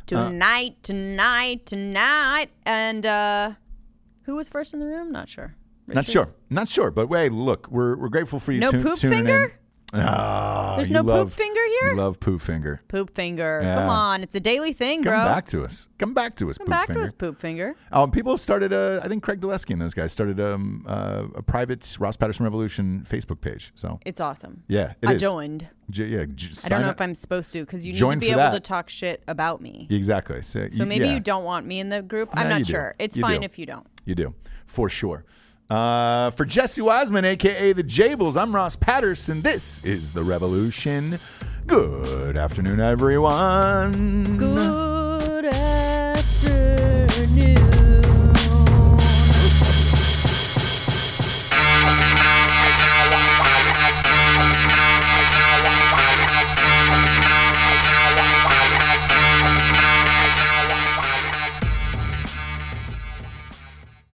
tonight, 0.05 0.75
tonight, 0.83 1.65
tonight, 1.65 2.49
and 2.65 3.05
uh, 3.05 3.53
who 4.23 4.35
was 4.35 4.47
first 4.49 4.73
in 4.73 4.79
the 4.79 4.85
room? 4.85 5.11
Not 5.11 5.29
sure. 5.29 5.55
Not 5.87 6.05
sure. 6.07 6.29
Not 6.49 6.69
sure. 6.69 6.91
But 6.91 7.07
hey, 7.07 7.29
look, 7.29 7.67
we're 7.69 7.97
we're 7.97 8.09
grateful 8.09 8.39
for 8.39 8.51
you 8.51 8.59
No 8.59 8.71
tu- 8.71 8.83
poop 8.83 8.97
finger? 8.97 9.45
in. 9.45 9.51
Ah, 9.93 10.73
There's 10.77 10.89
no 10.89 11.01
love- 11.01 11.27
poop 11.29 11.37
finger 11.37 11.59
here. 11.81 11.89
You 11.91 11.95
love 11.97 12.19
poop 12.19 12.41
finger. 12.41 12.81
Poop 12.87 13.13
finger. 13.13 13.59
Yeah. 13.61 13.75
Come 13.75 13.89
on, 13.89 14.23
it's 14.23 14.35
a 14.35 14.39
daily 14.39 14.71
thing, 14.73 15.03
Come 15.03 15.11
bro. 15.11 15.25
back 15.25 15.45
to 15.47 15.65
us. 15.65 15.89
Come 15.97 16.13
back 16.13 16.35
to 16.37 16.49
us, 16.49 16.57
Come 16.57 16.67
poop 16.67 16.71
back 16.71 16.87
finger. 16.87 16.99
to 17.01 17.05
us, 17.05 17.11
poop 17.11 17.39
finger. 17.39 17.75
Um, 17.91 18.09
people 18.11 18.37
started. 18.37 18.71
Uh, 18.71 19.01
I 19.03 19.07
think 19.09 19.21
Craig 19.23 19.41
Dulesky 19.41 19.71
and 19.71 19.81
those 19.81 19.93
guys 19.93 20.11
started 20.13 20.39
um, 20.39 20.85
uh, 20.87 21.25
a 21.35 21.41
private 21.43 21.97
Ross 21.99 22.15
Patterson 22.15 22.45
Revolution 22.45 23.05
Facebook 23.09 23.41
page. 23.41 23.71
So 23.75 23.99
It's 24.05 24.21
awesome. 24.21 24.63
yeah, 24.67 24.93
it 25.01 25.09
I 25.09 25.13
is. 25.13 25.21
joined. 25.21 25.67
J- 25.89 26.05
yeah, 26.07 26.25
j- 26.33 26.53
I 26.65 26.69
don't 26.69 26.81
know 26.81 26.87
up. 26.87 26.95
if 26.95 27.01
I'm 27.01 27.13
supposed 27.15 27.51
to 27.51 27.59
because 27.65 27.85
you 27.85 27.91
need 27.91 27.99
Join 27.99 28.13
to 28.13 28.19
be 28.19 28.27
able 28.29 28.37
that. 28.39 28.51
to 28.53 28.59
talk 28.61 28.87
shit 28.89 29.23
about 29.27 29.59
me. 29.61 29.87
exactly. 29.89 30.41
So, 30.41 30.69
So 30.71 30.85
maybe 30.85 31.05
yeah, 31.05 31.15
you 31.15 31.19
don't 31.19 31.43
want 31.43 31.65
me 31.65 31.81
in 31.81 31.89
the 31.89 32.01
group. 32.01 32.29
I'm 32.31 32.45
No, 32.45 32.51
not 32.51 32.59
you 32.59 32.65
do. 32.65 32.71
sure. 32.71 32.95
It's 32.97 33.17
You 33.17 33.21
fine 33.23 33.41
do. 33.41 33.45
if 33.45 33.59
you 33.59 33.65
don't. 33.65 33.85
You 34.05 34.15
do 34.15 34.33
for 34.67 34.87
sure. 34.87 35.25
Uh, 35.71 36.29
for 36.31 36.43
Jesse 36.43 36.81
Wiseman, 36.81 37.23
aka 37.23 37.71
the 37.71 37.81
Jables, 37.81 38.35
I'm 38.35 38.53
Ross 38.53 38.75
Patterson. 38.75 39.41
This 39.41 39.81
is 39.85 40.11
the 40.11 40.21
Revolution. 40.21 41.17
Good 41.65 42.37
afternoon, 42.37 42.81
everyone. 42.81 44.35
Good 44.35 45.45
afternoon. 45.45 46.81